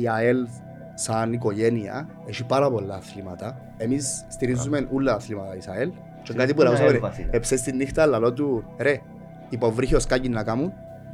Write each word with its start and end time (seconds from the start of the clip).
η 0.00 0.08
ΑΕΛ 0.08 0.46
σαν 0.94 1.32
οικογένεια 1.32 2.08
έχει 2.26 2.44
πάρα 2.44 2.70
πολλά 2.70 2.94
αθλήματα. 2.94 3.60
Εμείς 3.76 4.24
στηρίζουμε 4.28 4.88
όλα 4.92 5.10
τα 5.10 5.16
αθλήματα 5.16 5.54
της 5.56 5.68
ΑΕΛ. 5.68 5.90
Και 6.22 6.32
κάτι 6.32 6.54
που 6.54 6.60
την 6.60 6.68
λαούσαμε, 6.68 6.88
ΑΕΛ 6.88 7.00
βασικά. 7.00 7.28
εψες 7.30 7.62
τη 7.62 7.72
νύχτα, 7.72 8.06
λαλό 8.06 8.32
του, 8.32 8.64
ρε, 8.78 9.00
υποβρύχιος 9.48 10.02
σκάκι 10.02 10.28
να 10.28 10.42
κάνουν, 10.42 10.72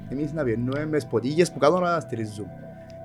εμείς 0.09 0.33
να 0.33 0.43
πιένουμε 0.43 0.87
μες 0.87 1.03
σποτίγες 1.03 1.53
που 1.53 1.59
κάτω 1.59 1.79
να 1.79 2.01
στηρίζουν. 2.01 2.47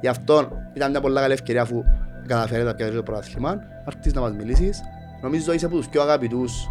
Γι' 0.02 0.08
αυτό 0.08 0.50
ήταν 0.74 0.90
μια 0.92 1.02
πολλά 1.02 1.22
καλή 1.22 1.34
ευκαιρία 1.34 1.62
αφού 1.62 1.84
καταφέρετε 2.28 2.68
να 2.68 2.76
πιάσεις 2.76 2.96
το 2.96 3.04
πρωτάθλημα, 3.04 3.56
να 3.56 3.84
έρθεις 3.86 4.14
να 4.14 4.22
μας 4.22 4.34
μιλήσεις. 4.34 4.82
Νομίζω 5.22 5.54
είσαι 5.54 5.66
από 5.66 5.76
τους 5.76 5.90
πιο 5.90 6.02
αγαπητούς 6.02 6.70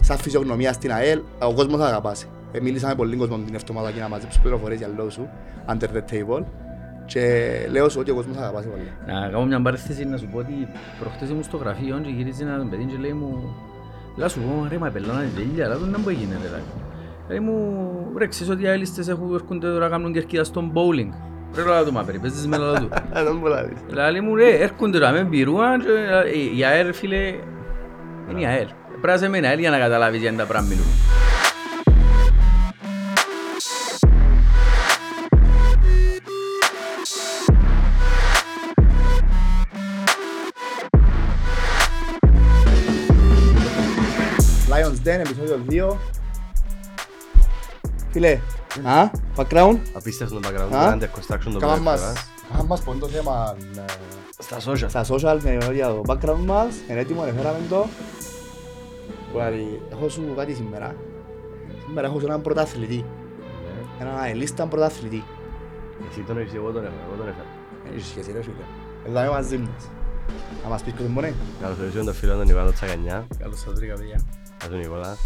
σαν 0.00 0.16
φυσιογνωμία 0.16 0.72
στην 0.72 0.92
ΑΕΛ, 0.92 1.20
ο 1.42 1.54
κόσμος 1.54 1.80
θα 1.80 1.86
αγαπάσει. 1.86 2.28
Ε, 2.52 2.60
μίλησα 2.60 2.88
με 2.88 2.94
πολλοί 2.94 3.16
κόσμο 3.16 3.38
την 3.38 3.54
εβδομάδα 3.54 3.90
για 3.90 4.02
να 4.02 4.08
μαζέψω 4.08 4.40
πληροφορίες 4.40 4.78
για 4.78 4.88
λόγω 4.96 5.10
σου, 5.10 5.28
under 5.68 5.84
the 5.84 6.02
table. 6.10 6.44
Και 7.06 7.22
λέω 7.70 7.88
σου 7.88 8.00
ότι 8.00 8.10
ο 8.10 8.14
κόσμος 8.14 8.36
θα 8.36 8.42
αγαπάσει 8.42 8.68
πολύ. 8.68 8.92
Να 9.06 9.28
κάνω 9.28 9.44
μια 9.44 9.62
παρέθεση 9.62 10.04
να 10.04 10.16
σου 10.16 10.28
πω 10.32 10.38
ότι 10.38 10.68
προχτές 11.00 11.28
ήμουν 11.28 11.42
στο 11.42 11.56
γραφείο 11.56 12.00
και 12.02 12.10
γύριζε 12.10 12.42
ένα 12.44 12.66
παιδί 12.70 12.84
και 12.84 12.96
λέει 13.00 13.12
μου 13.12 13.54
Λά 14.16 14.28
σου 14.28 14.40
πω 14.40 14.66
ρε 14.70 14.78
μα 14.78 14.88
πελώνα 14.88 15.20
τη 15.20 15.42
τέλεια, 15.42 15.64
αλλά 15.64 15.76
δεν 15.76 16.00
μπορεί 16.00 16.14
γίνει 16.14 16.32
ρε 16.42 16.48
λέει. 16.48 16.62
Λέει 17.28 17.40
μου 17.40 18.12
ρε 18.16 18.26
ξέρεις 18.26 18.52
ότι 18.52 18.62
οι 18.62 18.66
αέλιστες 18.66 19.08
έχουν 19.08 19.34
έρχονται 19.34 19.66
τώρα 19.66 19.78
να 19.78 19.88
κάνουν 19.88 20.12
κερκίδα 20.12 20.44
στον 20.44 20.72
bowling. 20.74 21.12
Ρε 21.54 21.62
λαλά 21.62 21.84
του 21.84 21.92
μα 21.92 22.02
περιπέζεις 22.02 22.46
με 22.46 22.56
λαλά 22.56 22.80
του. 22.80 22.88
Δεν 23.12 23.36
μπορεί 23.40 23.54
να 23.54 23.62
δεις. 23.62 23.78
Λέει 24.10 24.20
μου 24.20 24.34
ρε 24.34 24.48
έρχονται 24.48 24.98
τώρα 24.98 25.12
με 25.12 25.24
πυρούαν 25.24 25.80
και 25.80 25.88
ε, 26.24 26.56
η 26.56 26.64
ΑΕΛ 26.64 26.92
φίλε 26.92 27.34
είναι 28.30 28.40
η 28.40 28.46
ΑΕΛ. 28.46 28.66
Πρέπει 28.90 29.06
να 29.06 29.16
σε 29.16 29.28
με 29.28 29.38
ΑΕΛ 29.38 29.58
για 29.58 29.70
να 29.70 29.78
καταλάβεις 29.78 30.20
για 30.20 30.34
τα 30.36 30.44
πράγματα 30.44 30.74
μιλούμε. 30.74 31.23
Lions 45.04 45.06
Den, 45.06 45.20
επεισόδιο 45.20 45.60
2. 45.70 45.96
Φίλε, 48.10 48.40
α, 48.84 49.10
background, 49.36 49.76
Απίστευτο 49.94 50.40
το 50.40 50.48
background, 50.48 50.74
Α; 50.74 50.92
under 50.98 51.02
construction 51.04 51.52
το 51.52 51.58
κάμα 51.58 51.72
πρώτο 51.72 51.82
μας, 51.82 52.00
φορά. 52.00 52.12
κάμα 52.52 52.64
μας 52.68 52.80
πον 52.82 52.98
το 52.98 53.08
θέμα 53.08 53.56
ε, 53.76 53.84
Στα 54.38 54.56
social. 54.56 54.88
στα 54.88 55.04
social 55.08 55.38
με 55.42 55.58
για 55.74 55.86
το 55.88 56.02
background 56.06 56.44
μας, 56.46 56.74
είναι 56.90 57.00
έτοιμο, 57.00 57.24
έφεραμε 57.28 57.58
το. 57.68 57.86
Δηλαδή, 59.32 59.82
έχω 59.92 60.08
σου 60.08 60.34
κάτι 60.36 60.54
σήμερα. 60.54 60.94
Σήμερα 61.86 62.06
έχω 62.06 62.18
σου 62.18 62.26
έναν 62.26 62.42
πρωταθλητή, 62.42 63.04
έναν 64.00 64.24
αελίστα 64.24 64.66
πρωταθλητή. 64.66 65.24
Εσύ 66.10 66.20
τον 66.20 66.38
έχεις, 66.38 66.54
εγώ 66.54 66.70
τον 66.70 66.84
έχω, 66.84 66.94
εγώ 67.06 67.16
τον 67.16 67.28
έφερα. 67.28 67.46
Δεν 67.84 67.92
έχει 67.96 68.06
σχέση 68.06 68.32
ρε 68.32 68.42
φίλε. 68.42 68.54
Εδώ 69.06 69.20
είμαι 69.20 69.30
μαζί 69.30 69.56
μας. 69.58 69.88
Να 70.62 70.68
μας 70.68 70.82
πεις 70.82 70.92
ποιος 70.92 71.08
μπορεί. 71.08 71.34
Καλωσορίζουμε 71.60 72.04
τον 72.04 72.14
φίλο 72.14 72.36
τον 72.36 72.48
Ιβάνο 72.48 72.70
Τσακανιά, 72.70 73.26
Καλώς 73.38 73.60
σας 73.60 73.72
βρήκα 73.72 73.94
παιδιά. 73.94 74.20
Να 74.62 74.68
τον 74.68 74.78
Νικόλα. 74.78 75.16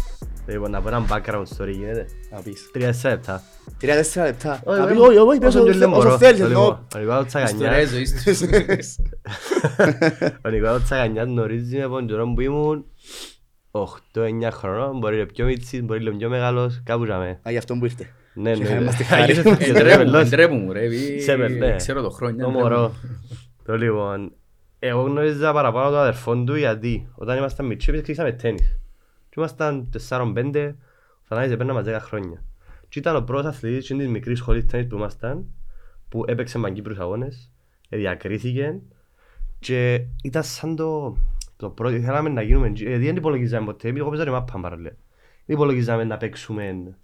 Λοιπόν, 0.47 0.71
να 0.71 0.81
πω 0.81 0.87
έναν 0.87 1.05
background 1.09 1.43
story 1.57 1.71
γίνεται. 1.71 2.05
Να 2.31 2.41
πεις. 2.41 2.69
Τρία 2.73 2.95
λεπτά. 3.03 3.43
Τρία 3.79 3.95
τέσσερα 3.95 4.25
λεπτά. 4.25 4.61
Όχι, 4.63 4.79
Να 4.79 4.85
πεις 4.87 4.97
όχι, 4.97 5.17
όχι, 5.17 5.27
όχι, 5.27 5.39
πες 5.39 5.47
όσο 5.55 5.63
όσο 5.63 5.71
και 5.71 5.77
λέμε 5.77 5.95
όσο 5.95 6.03
μπορώ. 6.05 6.17
θέλεις 6.17 6.39
Το 6.39 6.45
εννοώ. 6.45 6.63
λοιπόν, 6.63 6.85
Ο 6.95 6.99
Νικόλαος 6.99 7.25
Ιστορία 7.25 7.47
Τσακανιάς 7.47 7.89
ζωής 7.89 8.23
τους. 8.23 8.41
Ο 10.45 10.49
Νικόλαος 10.49 10.83
Τσακανιάς 10.83 11.25
γνωρίζεις 11.27 11.73
με 11.77 11.83
από 11.83 11.93
τον 11.95 12.07
καιρό 12.07 12.33
που 12.33 12.41
ήμουν 12.41 12.85
8-9 13.71 14.51
χρονών, 14.51 14.97
μπορεί 14.97 15.15
να 15.15 15.21
είναι 15.21 15.31
πιο 15.31 15.45
μίτσις, 15.45 15.81
μπορεί 15.83 16.03
να 16.03 16.09
είναι 16.09 16.19
πιο 16.19 16.29
μεγάλος, 16.29 16.81
κάπου 16.85 17.05
ζαμε. 17.05 17.39
Α, 17.47 17.51
γι' 17.51 17.57
αυτό 17.57 17.75
που 17.75 17.85
ήρθε. 17.85 18.09
Ναι, 18.33 18.51
Και 18.53 18.63
ναι, 18.63 18.69
να 18.69 18.75
ναι. 18.75 18.81
είμαστε 18.81 19.03
χάρη. 19.03 19.21
Άγιες 19.21 19.37
ευχές, 19.37 19.67
ρε, 19.71 19.79
Εντρέπουν, 19.79 20.05
μελός. 20.09 20.21
εντρέπουν 20.25 20.57
μου 20.63 20.71
ρε. 20.71 20.83
επειδή 20.83 21.21
Σε 21.21 21.35
με, 21.35 21.47
ναι. 21.47 21.75
Ξέρω 21.75 22.01
το 22.01 22.09
χρόνια. 22.09 22.43
Το 22.43 22.49
εντρέπουν. 22.49 22.69
μωρό. 22.69 22.93
Το 23.65 23.77
λοιπόν, 23.77 24.31
εγώ 24.79 25.01
γνώριζα 25.01 25.53
παραπάνω 25.53 25.89
τον 25.89 25.99
αδερφόν 25.99 26.45
του 26.45 26.55
γιατί 26.55 27.09
όταν 27.15 27.37
ήμασταν 27.37 27.65
μικροί 27.65 27.91
εμείς 27.91 28.01
ξεκινήσαμε 28.01 28.31
τέννις. 28.41 28.78
Και 29.39 29.45
ήμασταν 29.45 29.89
4-5, 30.09 30.73
ο 31.15 31.23
Θανάης 31.23 31.51
έπαιρνα 31.51 31.73
μας 31.73 31.85
10 31.87 31.97
χρόνια. 31.99 32.43
Και 32.89 32.99
ήταν 32.99 33.15
ο 33.15 33.21
πρώτος 33.21 33.45
αθλητής 33.45 33.87
της 33.87 34.07
μικρής 34.07 34.37
σχολής 34.37 34.65
τέννις 34.65 34.87
που 34.87 34.95
ήμασταν, 34.95 35.45
που 36.09 36.23
έπαιξε 36.27 36.57
με 36.57 36.71
Κύπρους 36.71 36.97
αγώνες, 36.99 37.51
ε, 37.89 37.97
διακρίθηκε 37.97 38.79
και 39.59 40.05
ήταν 40.23 40.43
σαν 40.43 40.75
το, 40.75 41.17
το 41.55 41.69
πρώτο, 41.69 41.99
θέλαμε 41.99 42.29
να 42.29 42.41
γίνουμε, 42.41 42.71
ε, 42.83 42.97
δεν 42.97 43.15
υπολογίζαμε 43.15 43.65
ποτέ, 43.65 43.87
επειδή 43.87 43.99
εγώ 44.01 44.09
παίζα 44.09 44.31
μάπα 44.31 44.59
παραλέ. 44.59 44.89
Δεν 45.45 45.55
υπολογίζαμε 45.55 46.03
να 46.03 46.17
παίξουμε 46.17 46.95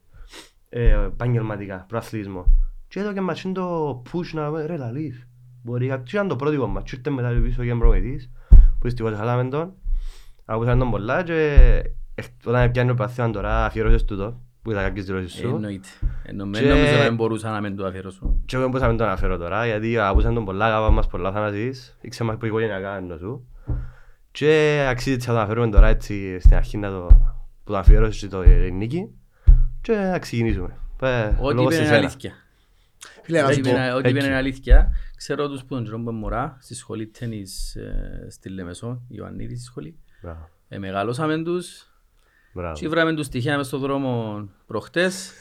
ε, 0.70 0.90
επαγγελματικά, 1.06 1.86
προαθλητισμό. 1.88 2.46
Και 2.88 3.00
εδώ 3.00 3.14
και 3.14 3.22
μας 3.22 3.42
είναι 3.44 3.54
το 3.54 4.02
push 4.12 4.30
να 4.34 4.48
πούμε, 4.48 4.66
ρε 4.66 4.78
λαλείς. 4.78 5.28
Μπορεί 5.64 5.88
κάποιος 5.88 6.12
ήταν 6.14 6.28
το 6.28 6.36
πρώτο 6.36 6.68
μας, 6.68 6.84
και 6.84 6.96
ήρθε 6.96 7.09
μετά 7.09 7.30
πίσω 7.44 7.64
και 7.64 7.76
προμετής, 7.76 8.32
που 8.50 8.82
δυστυχώς 8.82 9.18
χαλάμε 9.18 9.50
τον. 9.50 9.74
Ακούσαμε 10.46 10.80
τον 10.80 10.92
πολλά 10.92 11.24
και 11.24 11.34
εκ- 11.84 12.05
όταν 12.46 12.72
πιάνει 12.72 12.90
το 12.90 12.96
παθήμα 12.96 13.30
τώρα 13.31 13.66
αφιερώσεις 13.66 14.03
του 14.06 14.18
το, 14.18 14.40
που 14.62 14.72
ήταν 14.72 14.84
κάποιες 14.84 15.06
δηλώσεις 15.06 15.34
σου. 15.34 15.48
Εννοείται. 15.48 15.88
Ενώ 16.24 16.46
με 16.46 16.59
Και- 16.59 16.68
νόμιζα 16.68 16.98
να 16.98 17.03
μην 17.03 17.16
μπορούσα 17.16 17.50
να 17.52 17.62
μην 17.62 17.76
το 17.76 17.86
αφιερώσω. 17.86 18.36
Και 18.46 18.56
εγώ 18.56 18.62
δεν 18.64 18.68
μπορούσα 18.72 18.84
να 18.86 18.90
μην 18.90 18.98
τον 18.98 19.08
αναφέρω 19.08 19.38
τώρα, 19.38 19.66
γιατί 19.66 19.98
ακούσαν 20.00 20.34
τον 20.34 20.46
πολλά, 20.46 20.66
αγαπάμε 20.66 20.96
μας 20.96 21.08
πολλά 21.08 21.31
θανασίες, 21.31 21.98
ήξερα 22.02 22.30
μας 22.30 22.38
που 22.38 22.46
οικογενειακά 22.46 22.96
εννοώ 22.96 23.18
σου. 23.18 23.48
Και 24.31 24.86
αξίζει 24.90 25.18
να 25.18 25.26
το 25.26 25.31
αναφέρουμε 25.31 25.70
τώρα 25.70 25.88
έτσι 25.88 26.40
στην 26.40 26.56
αρχή 26.56 26.78
να 26.78 26.90
το, 26.90 27.08
που 27.64 27.72
το 27.72 27.78
αφιερώσεις 27.78 28.22
και 28.22 28.28
το 28.28 28.44
η 28.44 28.72
νίκη. 28.72 29.09
Και 29.82 29.96
να 29.96 30.20
ξεκινήσουμε. 30.20 30.78
Ε, 31.02 31.26
Ό,τι 31.40 31.56
λόγος 31.56 31.64
είπε 31.64 31.74
σε 31.74 31.78
είναι 31.80 31.86
σένα. 31.88 31.97
αλήθεια. 31.97 32.32
Φίλε, 33.24 33.40
να 33.40 33.46
Ό,τι 33.46 33.53
σου 33.53 33.59
είπε 33.59 33.70
πω. 33.70 33.76
είναι- 33.76 33.94
Ό,τι 33.94 34.09
είπε 34.09 34.18
εκεί. 34.18 34.28
είναι 34.28 34.36
αλήθεια. 34.36 34.92
Ξέρω 35.18 35.50
τους 35.50 35.62
που 35.62 35.76
τον 35.76 35.84
καιρό 35.84 35.96
που 35.96 36.02
είμαι 36.02 36.12
μωρά 36.12 36.58
στη 36.62 36.76
σχολή 36.76 37.08
τέννις 37.08 37.76
ε, 37.76 38.28
στη 38.30 38.50
Λεμεσό, 38.50 39.02
Ιωαννίδης 39.08 39.58
στη 39.58 39.66
σχολή. 39.66 39.96
Μπράβο. 40.22 40.50
Ε, 40.68 40.78
Μεγαλώσαμε 40.78 41.44
τους 41.44 41.68
Μπράβο. 41.78 41.95
Και 42.74 42.90
βράμε 42.90 43.14
τους 43.14 43.28
τυχαία 43.30 43.58
μες 43.58 43.68
στον 43.68 43.80
δρόμο 43.80 44.44
προχτές. 44.68 45.32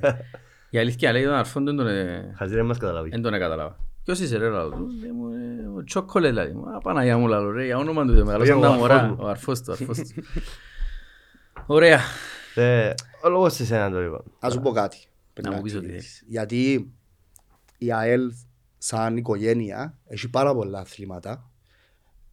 Η 0.70 0.78
αλήθεια 0.78 1.12
λέει 1.12 1.24
τον 1.24 1.32
αρφόν 1.32 1.64
δεν 1.64 1.76
τον 1.76 1.86
ε, 1.86 2.34
Χαζί 2.36 2.54
δεν 2.54 2.66
μας 2.66 2.78
καταλάβει. 2.78 3.08
δεν 3.10 3.22
τον 3.22 3.32
κατάλαβα. 3.32 3.76
Ποιος 4.04 4.20
είσαι 4.20 4.36
ρε 4.36 4.48
λαλό 4.48 4.70
του, 4.70 4.86
λέει 5.00 5.10
μου 5.10 5.28
ε, 5.32 5.78
ο 5.78 5.84
Τσόκολε 5.84 6.30
λέει 6.32 6.52
μου. 6.52 6.74
Α, 6.76 6.78
Παναγιά 6.78 7.18
μου 7.18 7.26
λαλό 7.26 7.50
ρε, 7.50 7.64
για 7.64 7.76
όνομα 7.78 8.06
του 8.06 8.14
Θεού, 8.14 8.24
μεγαλώσαν 8.24 8.56
Ο 8.56 8.60
τα 8.60 8.66
αρφός 8.68 8.80
μωρά. 8.80 9.02
μου. 9.02 9.16
Ο 9.20 9.26
αρφός 9.28 9.60
του, 9.60 9.66
ο 9.68 9.72
αρφός 9.72 9.98
του. 9.98 10.22
Ωραία. 11.66 12.00
Ε, 12.54 12.92
Ο 13.24 13.28
λόγος 13.28 13.54
σε 13.54 13.64
σένα 13.64 13.90
το 13.90 14.00
λοιπόν. 14.00 14.22
Να 14.40 14.50
σου 14.50 14.60
πω 14.60 14.70
κάτι. 14.72 14.98
πριν 15.32 15.48
Να 15.50 15.56
μου 15.56 15.62
πεις 15.62 15.72
κλείσεις. 15.72 15.86
ό,τι 15.88 15.96
θέλεις. 15.98 16.22
Γιατί 16.26 16.92
η 17.78 17.92
ΑΕΛ 17.92 18.32
σαν 18.78 19.16
οικογένεια 19.16 19.98
έχει 20.06 20.28
πάρα 20.28 20.54
πολλά 20.54 20.78
αθλήματα 20.78 21.50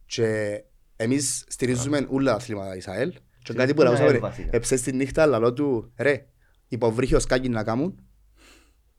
και 0.06 0.60
εμείς 0.96 1.44
στηρίζουμε 1.48 2.06
όλα 2.10 2.30
τα 2.30 2.36
αθλήματα 2.36 2.72
της 2.72 2.88
ΑΕΛ 2.88 3.12
και 3.52 3.58
κάτι 3.58 3.74
που 3.74 3.80
την 3.80 3.88
λαούσαμε, 3.88 4.08
ΑΕΛ 4.08 4.20
βασικά. 4.20 4.48
εψες 4.50 4.82
τη 4.82 4.92
νύχτα 4.92 5.26
λαλό 5.26 5.52
του 5.52 5.92
ρε 5.96 6.26
υποβρύχιο 6.68 7.18
σκάκι 7.18 7.48
να 7.48 7.64
κάνουν 7.64 7.94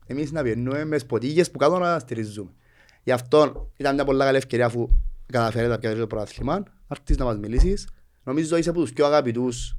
εμείς 0.05 0.31
να 0.31 0.43
πιένουμε 0.43 0.85
μες 0.85 1.01
σποτίγες 1.01 1.51
που 1.51 1.57
κάτω 1.57 1.77
να 1.77 1.99
στηρίζουμε. 1.99 2.49
Γι' 3.03 3.11
αυτό 3.11 3.71
ήταν 3.77 3.95
μια 3.95 4.05
πολλά 4.05 4.25
καλή 4.25 4.37
ευκαιρία 4.37 4.65
αφού 4.65 4.89
καταφέρετε 5.25 5.71
να 5.71 5.77
πιάσεις 5.77 5.99
το 5.99 6.07
πρωτάθλημα 6.07 6.59
να 6.59 6.65
έρθεις 6.87 7.17
να 7.17 7.25
μας 7.25 7.37
μιλήσεις. 7.37 7.87
Νομίζω 8.23 8.57
είσαι 8.57 8.69
από 8.69 8.79
τους 8.79 8.93
πιο 8.93 9.05
αγαπητούς 9.05 9.77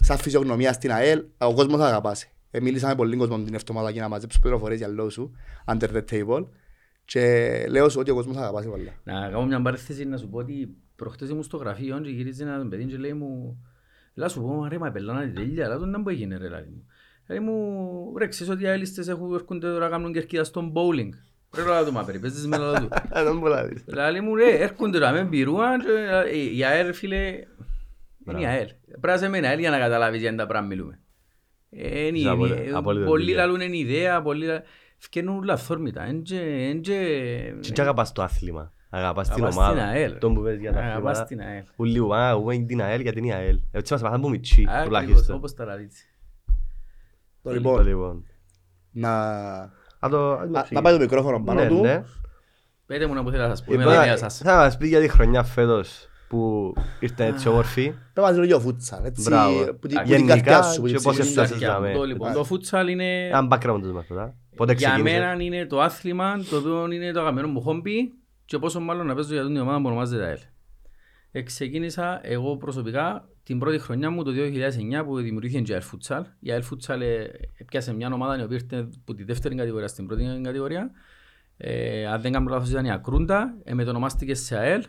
σαν 0.00 0.18
φυσιογνωμίας 0.18 0.74
στην 0.74 0.92
ΑΕΛ, 0.92 1.24
ο 1.38 1.54
κόσμος 1.54 1.80
θα 1.80 1.86
αγαπάσει. 1.86 2.30
Ε, 2.50 2.60
μίλησα 2.60 2.88
με 2.88 2.94
πολλοί 2.94 3.16
κόσμο 3.16 3.42
την 3.42 3.54
εβδομάδα 3.54 3.90
για 3.90 4.02
να 4.02 4.08
μαζέψω 4.08 4.38
πληροφορίες 4.40 4.78
για 4.78 4.88
λόγω 4.88 5.10
σου, 5.10 5.32
under 5.66 5.88
the 5.88 6.02
table. 6.10 6.46
Και 7.04 7.64
λέω 7.68 7.88
σου 7.88 8.00
ότι 8.00 8.10
ο 8.10 8.14
κόσμος 8.14 8.36
θα 8.36 8.42
αγαπάσει 8.42 8.68
πολλά. 8.68 8.92
Να 9.04 9.12
κάνω 9.12 9.46
μια 9.46 9.62
παρέθεση 9.62 10.04
να 10.04 10.16
σου 10.16 10.28
πω 10.28 10.38
ότι 10.38 10.76
προχτές 10.96 11.28
ήμουν 11.28 11.42
στο 11.42 11.56
γραφείο 11.56 12.00
και 12.00 12.10
γύριζε 12.10 12.42
ένα 12.42 12.66
παιδί 12.68 12.84
και 12.84 12.96
λέει 12.96 13.12
μου 13.12 13.64
Λά 14.14 14.28
σου 14.28 14.40
πω 14.40 14.66
ρε 14.68 14.78
μα 14.78 14.90
πελάνα 14.90 15.22
τη 15.22 15.30
τέλεια, 15.32 15.64
αλλά 15.66 15.78
τον 15.78 15.90
να 15.90 15.98
μπορεί 15.98 16.14
γίνει 16.16 16.36
ρε 16.36 16.48
λάδι 16.48 16.68
μου. 16.70 16.86
Λέει 17.28 17.38
μου 17.40 18.14
ρε 18.18 18.26
ξέρεις 18.26 18.52
ότι 18.52 18.62
οι 18.62 18.66
αέλιστες 18.66 19.08
έχουν 19.08 19.34
έρχονται 19.34 19.66
τώρα 19.66 19.84
να 19.84 19.88
κάνουν 19.88 20.12
κερκίδα 20.12 20.44
στον 20.44 20.72
bowling. 20.74 21.08
Ρε 21.56 21.62
λάδι 21.62 21.86
του 21.88 21.92
μα 21.92 22.04
περιπέζεις 22.04 22.46
με 22.46 22.56
λάδι 22.56 22.88
του. 22.88 22.88
Δεν 23.12 23.36
μπορεί 23.38 23.52
να 23.54 23.62
δεις. 23.64 23.84
Λέει 24.10 24.20
μου 24.20 24.34
ρε 24.34 24.50
έρχονται 24.56 24.98
τώρα 24.98 25.12
με 25.12 25.24
πυρούαν 25.28 25.80
και 25.80 26.28
ε, 26.30 26.54
η 26.56 26.64
ΑΕΛ 26.64 26.92
φίλε 26.92 27.18
είναι 28.28 28.40
η 28.40 28.46
ΑΕΛ. 28.46 28.66
Πρέπει 28.86 29.06
να 29.06 29.16
σε 29.16 29.28
με 29.28 29.38
ΑΕΛ 29.38 29.58
για 29.58 29.70
να 29.70 29.78
καταλάβεις 29.78 30.20
για 30.20 30.34
τα 30.36 30.46
πράγματα 30.46 30.74
μιλούμε. 30.74 31.00
Ε, 31.70 32.06
Είναι 32.06 32.18
η- 32.18 32.20
Είσαι 32.20 32.28
απολύ- 32.30 32.58
ε, 32.58 32.70
απόλυτα 32.72 33.06
Πολλοί 33.06 33.24
δίκαια. 33.24 33.44
λαλούν 33.46 33.60
είναι 33.60 33.76
ιδέα, 33.76 34.22
πολλοί 34.22 34.46
λα- 34.46 34.62
φκαίνουν 34.98 35.36
όλα 35.38 35.52
αυθόρμητα. 35.52 36.02
Εν 36.02 36.22
και- 36.22 36.66
εν 36.70 36.80
και- 36.80 37.54
Τι 37.60 37.72
και 37.72 37.80
αγαπάς 37.80 38.12
το 38.12 38.22
άθλημα. 38.22 38.72
Αγαπάς 38.90 39.28
την 39.28 39.36
Αγαπάς 39.44 39.56
ομάδα. 39.56 39.72
την 39.72 39.82
ΑΕΛ. 39.82 40.18
Τον 40.18 40.34
που 40.34 40.42
παίζεις 40.42 40.60
για 40.60 40.72
τα 40.72 40.78
Αγαπάς 40.78 41.18
αθλήματα. 41.18 41.24
την 41.24 41.40
ΑΕΛ. 41.40 41.64
Ούλοι 41.76 41.98
ου, 41.98 42.14
α, 42.14 42.28
εγώ 42.28 42.50
είναι 42.50 42.66
την 42.66 42.82
ΑΕΛ 42.82 43.00
γιατί 43.00 43.18
είναι 43.18 43.26
η 43.28 43.32
ΑΕΛ. 43.32 43.58
Έτσι 43.70 43.92
μας 43.92 44.02
μάθαν 44.02 44.20
που 44.20 44.28
μητσί, 44.28 44.64
Ακριβώς, 44.68 44.84
τουλάχιστον. 44.84 45.36
όπως 45.36 45.54
τα 45.54 45.64
ραδίτσι. 45.64 46.04
Το 47.42 47.48
Το 47.48 47.50
λοιπόν, 47.52 47.86
λοιπόν. 47.86 48.24
να... 48.90 49.10
Α, 49.98 50.08
το- 50.08 50.08
ας 50.08 50.10
το 50.10 50.18
Να, 50.18 50.34
να 50.36 50.62
ξεκινήσουμε. 50.62 50.80
πάει 50.80 50.92
το 50.92 50.98
μικρόφωνο 51.00 51.42
πάνω 51.44 51.60
Ναι, 51.60 51.68
του. 51.68 51.80
ναι. 51.80 52.02
Πέτε 52.86 53.06
μου 53.06 53.14
να 53.14 53.22
που 53.22 53.30
θέλω 53.30 53.42
να 53.42 53.48
σας 53.48 53.64
πω, 53.64 53.72
είμαι 53.72 53.82
Λοιπόν, 53.82 53.96
τα 53.98 54.02
ιδέα 54.04 54.16
σας. 54.16 54.38
Θα 54.38 54.56
μας 54.56 54.76
πει 54.76 54.88
για 54.88 55.00
τη 55.00 55.08
χρονιά 55.08 55.42
φέτος 55.42 56.08
που 56.28 56.72
ήρθε 57.00 57.24
έτσι 57.24 57.48
όμορφη. 57.48 57.94
Πες 58.12 58.24
μας 58.24 58.36
λίγο 58.36 58.60
φούτσαλ, 58.60 59.04
έτσι, 59.04 59.22
Μπράβο. 59.22 59.58
που 59.58 59.64
την- 59.64 59.76
που 59.80 59.86
την 59.86 60.02
Γενικά, 60.04 60.34
καρδιά 60.34 60.62
σου, 60.62 60.80
που 60.80 60.86
και 60.86 60.92
την 60.94 61.02
πώς 61.02 61.12
ψυχή 61.14 61.28
σου. 61.32 61.40
έφτασες 61.40 61.58
Καρδιά 61.66 61.78
μου. 61.78 61.84
δάμε. 61.84 61.98
Το 61.98 62.04
λοιπόν, 62.04 62.32
το 62.32 62.44
φούτσαλ 62.44 62.88
είναι... 62.88 63.26
Ένα 63.26 63.48
background 63.50 63.78
τους 63.82 63.92
μας 63.92 64.06
τώρα. 64.06 64.34
Πότε 64.56 64.72
Για 64.74 64.88
ξεκίνησε; 64.88 65.18
μένα 65.18 65.42
είναι 65.42 65.66
το 65.66 65.80
άθλημα 65.80 66.36
το 66.50 66.56
οποίο 66.56 66.90
είναι 66.92 67.12
το 67.12 67.20
αγαπημένο 67.20 67.48
μου 67.48 67.60
χόμπι 67.60 68.12
και 68.50 68.58
πόσο 68.58 68.80
μάλλον 68.80 69.06
να 69.06 69.14
παίζω 69.14 69.34
για 69.34 69.46
την 69.46 69.56
ομάδα 69.56 69.78
που 69.78 69.86
ονομάζεται 69.86 70.24
ΑΕΛ. 70.24 70.38
Ε, 71.30 71.42
ξεκίνησα 71.42 72.20
εγώ 72.22 72.56
προσωπικά 72.56 73.28
την 73.42 73.58
πρώτη 73.58 73.78
χρονιά 73.78 74.10
μου 74.10 74.24
το 74.24 74.30
2009 74.30 75.04
που 75.04 75.20
δημιουργήθηκε 75.20 75.72
η 75.72 75.74
ΑΕΛ 75.74 75.82
Futsal. 75.82 76.22
Η 76.40 76.50
ΑΕΛ 76.50 76.62
Futsal 76.70 77.00
ε, 77.00 77.26
πιάσε 77.66 77.94
μια 77.94 78.10
ομάδα 78.12 78.40
η 78.40 78.42
οποία 78.42 78.56
ήρθε 78.56 78.88
από 79.00 79.14
τη 79.14 79.24
δεύτερη 79.24 79.54
κατηγορία 79.54 79.88
στην 79.88 80.06
πρώτη 80.06 80.40
κατηγορία. 80.42 80.90
Ε, 81.56 82.06
αν 82.06 82.20
δεν 82.20 82.32
κάνω 82.32 82.48
λάθος 82.50 82.70
ήταν 82.70 82.84
η 82.84 82.90
Ακρούντα, 82.90 83.56
ε, 83.64 83.74
μετονομάστηκε 83.74 84.34
σε 84.34 84.56
ΑΕΛ 84.56 84.84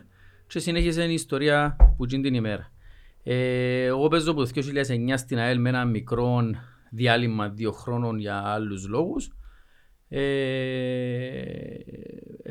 και 0.46 0.58
συνέχισε 0.58 1.04
η 1.04 1.12
ιστορία 1.12 1.76
που 1.96 2.04
γίνει 2.04 2.22
την 2.22 2.34
ημέρα. 2.34 2.72
Ε, 3.22 3.84
εγώ 3.84 4.08
παίζω 4.08 4.30
από 4.30 4.44
το 4.44 4.50
2009 4.54 5.16
στην 5.16 5.38
ΑΕΛ 5.38 5.60
με 5.60 5.68
ένα 5.68 5.84
μικρό 5.84 6.40
διάλειμμα 6.90 7.48
δύο 7.48 7.72
χρόνων 7.72 8.18
για 8.18 8.42
άλλους 8.44 8.88
λόγους. 8.88 9.32
Ε, 10.14 11.78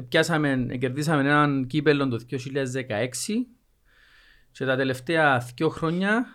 πιάσαμε, 0.10 0.66
κερδίσαμε 0.80 1.22
έναν 1.22 1.68
κύπελλο 1.68 2.08
το 2.08 2.20
2016 2.30 2.38
και 4.52 4.66
τα 4.66 4.76
τελευταία 4.76 5.44
δύο 5.56 5.70
χρόνια 5.70 6.26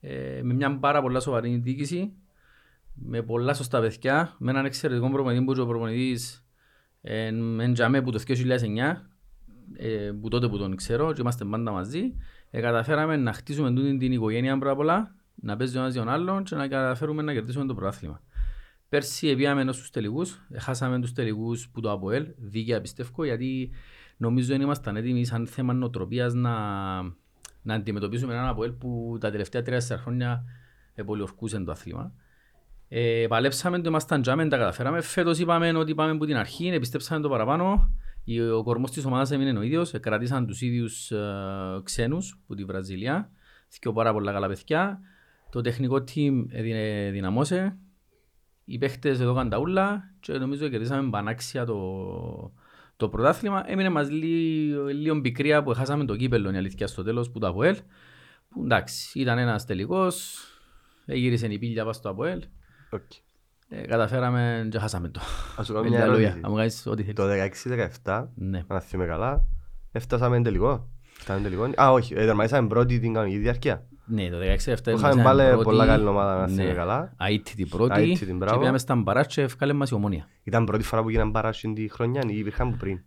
ε, 0.00 0.40
με 0.42 0.54
μια 0.54 0.78
πάρα 0.78 1.02
πολλά 1.02 1.20
σοβαρή 1.20 1.56
διοίκηση, 1.56 2.12
με 2.94 3.22
πολλά 3.22 3.54
σωστά 3.54 3.80
παιδιά, 3.80 4.34
με 4.38 4.50
έναν 4.50 4.64
εξαιρετικό 4.64 5.10
προπονητή 5.10 5.44
που 5.44 5.54
και 5.54 5.60
ο 5.60 5.66
προπονητής 5.66 6.44
ε, 7.00 7.26
εν 7.58 7.72
τζαμέ 7.72 8.02
που 8.02 8.10
το 8.10 8.22
2009, 8.26 8.32
ε, 9.76 10.10
που 10.20 10.28
τότε 10.28 10.48
που 10.48 10.58
τον 10.58 10.76
ξέρω 10.76 11.12
και 11.12 11.20
είμαστε 11.20 11.44
πάντα 11.44 11.70
μαζί, 11.70 12.16
ε, 12.50 12.60
καταφέραμε 12.60 13.16
να 13.16 13.32
χτίσουμε 13.32 13.72
τούτη 13.72 13.96
την 13.96 14.12
οικογένεια 14.12 14.58
πρώτα 14.58 14.72
απ' 14.72 14.78
όλα, 14.78 15.14
να 15.34 15.56
παίζει 15.56 15.76
ο 15.76 15.80
ένας 15.80 15.92
για 15.92 16.02
τον 16.02 16.12
άλλον 16.12 16.44
και 16.44 16.54
να 16.54 16.68
καταφέρουμε 16.68 17.22
να 17.22 17.32
κερδίσουμε 17.32 17.64
το 17.64 17.74
πρωτάθλημα. 17.74 18.20
Πέρσι 18.92 19.36
πήγαμε 19.36 19.72
στους 19.72 19.90
τελικούς, 19.90 20.40
ε, 20.50 20.58
χάσαμε 20.58 21.00
τους 21.00 21.12
τελικούς 21.12 21.68
που 21.68 21.80
το 21.80 21.90
ΑΠΟΕΛ, 21.92 22.26
δίκαια 22.36 22.80
πιστεύω, 22.80 23.24
γιατί 23.24 23.70
νομίζω 24.16 24.46
δεν 24.48 24.60
ήμασταν 24.60 24.96
έτοιμοι 24.96 25.24
σαν 25.24 25.46
θέμα 25.46 25.72
νοοτροπίας 25.72 26.34
να, 26.34 26.50
να 27.62 27.74
αντιμετωπίσουμε 27.74 28.32
έναν 28.34 28.46
ΑΠΟΕΛ 28.48 28.70
που 28.72 29.16
τα 29.20 29.30
τελευταία 29.30 29.62
τρία 29.62 29.80
χρόνια 29.80 30.44
ε, 30.94 31.02
πολιορκούσε 31.02 31.58
το 31.58 31.70
άθλημα. 31.70 32.12
Ε, 32.88 33.26
παλέψαμε 33.28 33.80
το, 33.80 33.88
ήμασταν 33.88 34.22
τζάμεν, 34.22 34.48
τα 34.48 34.56
καταφέραμε. 34.56 35.00
Φέτος 35.00 35.38
είπαμε 35.38 35.72
ότι 35.78 35.94
πάμε 35.94 36.10
από 36.10 36.24
την 36.26 36.36
αρχή, 36.36 36.66
επιστέψαμε 36.68 37.20
το 37.20 37.28
παραπάνω. 37.28 37.90
Η- 38.24 38.40
Ο 38.40 38.62
κορμός 38.62 38.90
της 38.90 39.04
ομάδας 39.04 39.30
έμεινε 39.30 39.58
ο 39.58 39.62
ίδιος, 39.62 39.94
ε, 39.94 39.98
κρατήσαν 39.98 40.46
τους 40.46 40.60
ίδιους 40.60 41.10
ε, 41.10 41.20
ξένους 41.82 42.38
από 42.44 42.54
τη 42.54 42.64
Βραζιλία. 42.64 43.30
Δύο 43.80 43.92
πάρα 43.92 44.12
πολλά 44.12 44.32
καλά 44.32 44.48
παιδιά. 44.48 45.00
Το 45.50 45.60
τεχνικό 45.60 45.96
team 45.96 46.44
έδινε- 46.48 47.12
δυναμώσε. 47.12 47.76
Οι 48.72 48.78
παίχτες 48.78 49.20
εδώ 49.20 49.34
κάνουν 49.34 49.50
τα 49.50 49.58
ούλα 49.58 50.10
και 50.20 50.32
νομίζω 50.32 50.68
κερδίσαμε 50.68 51.10
πανάξια 51.10 51.64
το, 51.64 52.52
το 52.96 53.08
πρωτάθλημα. 53.08 53.62
Έμεινε 53.70 53.88
μας 53.88 54.10
λίγο, 54.10 54.84
λίγο 54.86 55.20
πικρία 55.20 55.62
που 55.62 55.74
χάσαμε 55.74 56.04
το 56.04 56.16
κύπελλο 56.16 56.50
η 56.52 56.56
αλήθεια 56.56 56.86
στο 56.86 57.02
τέλος 57.02 57.30
που 57.30 57.38
το 57.38 57.46
ΑΠΟΕΛ. 57.46 57.76
Που 58.48 58.62
εντάξει, 58.62 59.20
ήταν 59.20 59.38
ένας 59.38 59.64
τελικός, 59.66 60.38
έγυρισε 61.04 61.46
η 61.46 61.58
πύλια 61.58 61.80
πάνω 61.80 61.92
στο 61.92 62.08
ΑΠΟΕΛ. 62.10 62.42
Οκ. 62.90 63.00
Ε, 63.68 63.80
καταφέραμε 63.86 64.68
και 64.70 64.78
χάσαμε 64.78 65.08
το. 65.08 65.20
Ας 65.56 65.66
σου 65.66 65.72
κάνω 65.72 65.84
Με 65.84 65.90
μια 65.90 65.98
λίγα 65.98 66.10
λόγια, 66.10 66.26
ερώτηση. 66.26 66.42
να 66.42 66.48
μου 66.50 66.56
κάνεις 66.56 66.86
ό,τι 66.86 67.02
θέλεις. 67.02 67.16
Το 67.16 67.26
16-17, 68.04 68.28
Ναι. 68.34 68.64
αν 68.66 68.80
θυμάμαι 68.80 69.08
καλά, 69.10 69.44
έφτασαμε 69.92 70.36
εν 70.36 70.42
τελικό. 70.42 70.88
Φτάσαμε 71.02 71.36
εν 71.48 71.54
τελικό. 71.56 71.82
Α, 71.82 71.90
όχι, 71.92 72.14
ε, 72.14 72.24
τερματίσαμε 72.24 72.68
πρώτη 72.68 72.98
την 73.00 73.12
κανονική 73.12 73.38
διάρκεια. 73.38 73.86
Ναι, 74.04 74.28
το 74.30 74.36
16-17 74.92 74.92
Είχαμε 74.96 75.22
πάλι 75.22 75.62
πολλά 75.62 75.86
καλή 75.86 76.06
ομάδα, 76.06 76.40
να 76.40 76.46
θυμάμαι 76.46 76.72
καλά. 76.72 77.12
Αίτητη 77.28 77.66
πρώτη 77.66 78.00
Αίτητη, 78.00 78.24
και 78.26 78.32
μπράβο. 78.32 78.58
πήγαμε 78.58 78.78
στα 78.78 78.94
μπαράτ 78.94 79.26
και 79.26 79.42
ευκάλε 79.42 79.72
μας 79.72 79.90
η 79.90 79.94
ομόνια. 79.94 80.28
Ήταν 80.42 80.64
πρώτη 80.64 80.82
φορά 80.84 81.02
που 81.02 81.10
γίναν 81.10 81.30
παράσιν 81.32 81.74
τη 81.74 81.88
χρονιά 81.88 82.22
ή 82.26 82.38
υπήρχαν 82.38 82.70
που 82.70 82.76
πριν. 82.76 83.00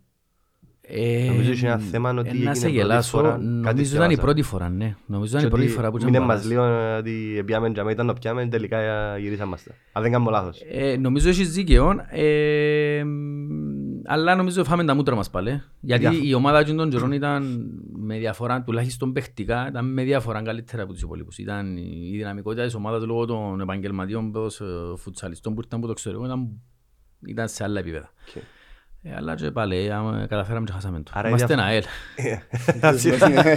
Ε, 0.88 1.24
Νομίζω 1.26 1.50
είχε 1.52 1.66
ένα 1.66 1.78
θέμα 1.78 2.10
ότι 2.10 2.28
ε, 2.28 2.30
έγινε 2.30 2.44
Να 2.44 2.54
σε 2.54 2.60
πρώτη 2.60 2.76
γελάσω, 2.76 3.10
φορά, 3.16 3.30
κάτι 3.30 3.42
νομίζω 3.44 3.62
ήταν 3.72 3.90
η 3.90 3.96
διάβασα. 3.96 4.20
πρώτη 4.20 4.42
φορά, 4.42 4.68
ναι. 4.68 4.94
Νομίζω 5.06 5.28
ήταν 5.38 5.40
η 5.40 5.44
Και 5.44 5.48
πρώτη 5.50 5.64
ότι 5.66 5.74
φορά 5.74 5.90
που 5.90 5.96
Μείνε 5.96 6.10
ήταν 6.10 6.22
μας 6.24 6.44
μπαράτ. 6.46 6.50
λίγο 6.50 6.62
ε, 6.64 6.96
ότι 6.96 7.42
πιάμε 7.46 7.72
τζαμέ, 7.72 7.90
ήταν 7.92 8.06
να 8.06 8.12
πιάμε, 8.12 8.46
τελικά 8.46 8.78
ε, 8.78 9.18
γυρίσαμε 9.18 9.50
μας 9.50 9.62
τα. 9.62 9.72
Αν 9.92 10.02
δεν 10.02 10.12
κάνω 10.12 10.30
λάθος. 10.30 10.62
Ε, 10.70 10.96
νομίζω 10.96 11.28
έχεις 11.28 11.52
δίκαιο, 11.52 11.94
ε, 12.10 13.02
αλλά 14.06 14.34
νομίζω 14.34 14.64
φάμε 14.64 14.84
τα 14.84 14.94
μούτρα 14.94 15.14
μας 15.14 15.30
πάλι. 15.30 15.62
Γιατί 15.80 16.08
Διαφο- 16.08 16.24
η 16.26 16.34
ομάδα 16.34 16.58
εκείνων 16.58 16.78
των 16.78 16.90
καιρών 16.90 17.12
ήταν 17.12 17.70
με 17.96 18.18
διαφορά, 18.18 18.62
τουλάχιστον 18.62 19.12
παιχτικά, 19.12 19.66
ήταν 19.68 19.92
με 19.92 20.02
διαφορά 20.02 20.42
καλύτερα 20.42 20.82
από 20.82 20.92
τους 20.92 21.02
υπόλοιπους. 21.02 21.38
Ήταν 21.38 21.76
η 21.76 22.10
η 22.12 22.16
δυναμικότητα 22.16 22.64
της 22.64 22.74
ομάδας 22.74 23.02
λόγω 23.04 23.24
των 23.24 23.60
επαγγελματιών 23.60 24.32
πως, 24.32 24.60
ε, 24.60 24.64
φουτσαλιστών 24.96 25.54
που 25.54 25.60
ήρθαν 25.60 25.78
από 25.78 25.86
το 25.86 25.92
εξωτερικό 25.92 26.24
ήταν, 26.24 26.48
ήταν 27.26 27.48
σε 27.48 27.64
άλλα 27.64 27.80
επίπεδα. 27.80 28.10
Οκ. 28.36 28.42
Ε, 29.02 29.14
αλλά 29.16 29.34
και 29.34 29.50
πάλι 29.50 29.92
άμα 29.92 30.26
καταφέραμε 30.28 30.66
και 30.66 30.72
χάσαμε 30.72 31.00
το. 31.00 31.10
Άρα 31.14 31.28
η 31.28 31.32
Είμαστε 31.36 31.54
διαφο- 31.54 31.62
ένα 31.62 31.72
ΑΕΛ. 31.72 31.84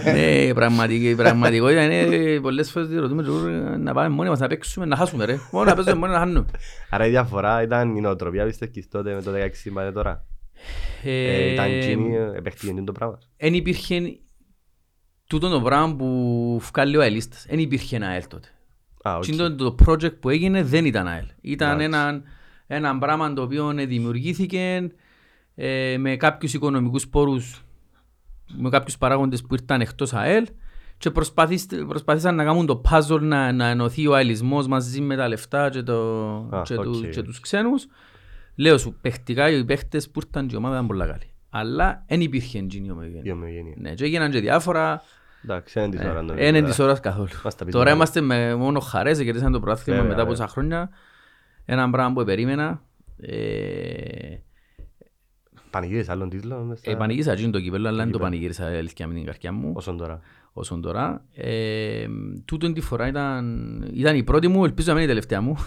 Ε, 0.04 0.12
Ναι, 0.13 0.42
η 0.48 0.54
πραγματική- 0.54 1.10
η 1.10 1.16
πραγματικότητα 1.16 1.84
είναι 1.84 2.40
πολλές 2.40 2.72
φορές 2.72 2.90
ρωτούμε 2.94 3.24
τους, 3.24 3.46
ε, 3.46 3.78
να 3.78 3.94
πάμε 3.94 4.10
μόνοι 4.16 4.30
μας 4.30 4.40
να 4.40 4.48
παίξουμε, 4.48 4.86
να 4.86 4.96
χάσουμε 4.96 5.25
ρε. 5.25 5.38
Μόνο 5.51 5.66
να 5.66 5.75
παίζουμε, 5.75 5.96
μόνο 5.96 6.12
να 6.13 6.19
χάνουμε. 6.19 6.46
Άρα 6.90 7.06
η 7.06 7.10
διαφορά 7.10 7.62
ήταν 7.62 7.96
η 7.96 8.01
νοοτροπία 8.01 8.46
πιστεύεις 8.46 8.88
τότε 8.90 9.13
με 9.13 9.22
το 9.22 9.31
16 9.31 9.72
με 9.72 9.92
τώρα. 9.92 10.25
Ε, 11.04 11.52
Ήταν 11.54 11.66
εκείνη, 11.72 12.16
ε, 12.16 12.32
επέχτηκε 12.36 12.82
το 12.86 12.92
πράγμα. 12.92 13.20
Εν 13.38 13.54
υπήρχε 13.54 14.20
τούτο 15.28 15.50
το 15.50 15.62
πράγμα 15.62 15.96
που 15.96 16.60
βγάλει 16.72 16.98
ο 16.98 17.02
αελίστας. 17.02 17.46
Εν 17.50 17.60
υπήρχε 17.60 17.96
ένα 17.96 18.08
ΑΕΛ 18.08 18.28
τότε. 18.28 18.48
Α, 19.02 19.16
OK. 19.16 19.24
Okay. 19.24 19.36
Το, 19.38 19.56
το 19.56 19.76
project 19.86 20.20
που 20.20 20.30
έγινε 20.30 20.64
δεν 20.64 20.86
ήταν 20.86 21.08
ΑΕΛ. 21.08 21.26
Ήταν 21.42 21.80
Εντάξει. 21.80 21.86
ένα, 21.86 22.22
ένα 22.68 22.98
πράγμα 22.98 23.34
το 23.34 23.42
οποίο 23.42 23.74
δημιουργήθηκε 23.74 24.90
ε, 25.56 25.96
με 25.98 26.16
κάποιους 26.16 26.54
οικονομικούς 26.54 27.08
πόρους, 27.08 27.64
με 28.58 28.70
κάποιους 28.70 28.98
παράγοντες 28.98 29.42
που 29.42 29.54
ήρθαν 29.54 29.82
εκτός 29.82 30.14
ΑΕΛ 30.14 30.46
και 30.98 31.12
προσπαθήσ- 31.12 31.86
προσπαθήσαν 31.88 32.36
να 32.36 32.44
κάνουν 32.44 32.66
το 32.66 32.82
puzzle 32.90 33.20
να, 33.22 33.52
να 33.52 33.68
ενωθεί 33.68 34.08
ο 34.08 34.16
αελισμός 34.16 34.68
μαζί 34.68 35.02
με 35.02 35.16
τα 35.16 35.28
λεφτά 35.28 35.70
και, 35.70 35.82
το, 35.82 36.28
Α, 36.50 36.62
και, 36.62 36.76
του, 36.76 37.02
οκ. 37.06 37.10
και 37.10 37.22
τους 37.22 37.40
ξένους. 37.40 37.88
Λέω 38.60 38.78
σου, 38.78 38.98
παιχτικά 39.02 39.50
οι 39.50 39.66
παίχτες 39.66 40.10
που 40.10 40.20
ήρθαν 40.26 40.48
και 40.48 40.56
η 40.56 40.58
ομάδα 40.58 40.74
ήταν 40.76 40.88
πολλά 40.88 41.06
καλή. 41.06 41.32
Αλλά 41.50 42.04
δεν 42.08 42.22
υπήρχε 42.22 42.58
εκείνη 42.58 42.84
η 42.86 42.88
Η 42.88 42.92
ομογένεια. 42.92 43.34
ομογένεια. 43.34 43.74
Ναι, 43.78 43.94
και 43.94 44.04
έγιναν 44.06 44.32
και 44.32 44.40
διάφορα. 44.40 45.02
Εντάξει, 45.44 45.80
είναι 45.80 45.90
της 45.90 46.06
ώρας. 46.06 46.26
Ε, 46.36 46.48
Είναι 46.48 46.62
της 46.62 46.80
ώρας 46.80 47.00
καθόλου. 47.00 47.28
Μας 47.44 47.56
τα 47.56 47.64
πεις 47.66 47.74
Τώρα 47.74 47.84
μετά. 47.86 47.96
είμαστε 47.96 48.22
με 48.22 48.56
μόνο 48.56 48.80
χαρές, 48.80 49.18
κερδίσαμε 49.24 49.52
το 49.52 49.60
πρωτάθλημα 49.60 49.98
Βέβαια, 50.00 50.12
μετά 50.12 50.22
από 50.22 50.32
βέβαια. 50.32 50.46
τόσα 50.48 50.60
χρόνια. 50.60 50.90
Ένα 51.66 51.90
πράγμα 51.90 52.14
που 52.14 52.24
περίμενα. 52.24 52.82
Ε, 53.22 54.36
Πανηγύρες 55.70 56.10
άλλον 56.10 56.30
τίτλο. 56.30 56.64
μες 56.64 56.80
στα- 56.80 56.92
ε, 56.92 56.96
πανηγύρισα 56.96 57.32
εκείνο 57.32 57.50
το 57.52 57.60
κύπελλο, 57.60 57.88
αλλά 57.88 57.98
δεν 57.98 58.06
το 58.06 58.12
κύπελλο. 58.12 58.30
πανηγύρισα 58.30 58.66
αλήθεια 58.66 59.08
με 59.08 59.13
την 59.13 59.25
καρδιά 59.25 59.51
μου 59.54 59.72
Όσον 59.75 59.98
τώρα. 59.98 60.20
όσον 60.54 60.82
τώρα. 60.82 61.25
Ε, 61.36 62.06
τούτον 62.46 62.74
τη 62.74 62.82
φορά 62.82 63.08
ήταν, 63.08 63.46
ήταν 63.94 64.16
η 64.16 64.24
πρώτη 64.24 64.48
μου, 64.48 64.66
ελπίζω 64.66 64.88
να 64.88 64.94
μην 64.94 65.04
είναι 65.04 65.12
η 65.12 65.16
τελευταία 65.16 65.42
μου. 65.42 65.58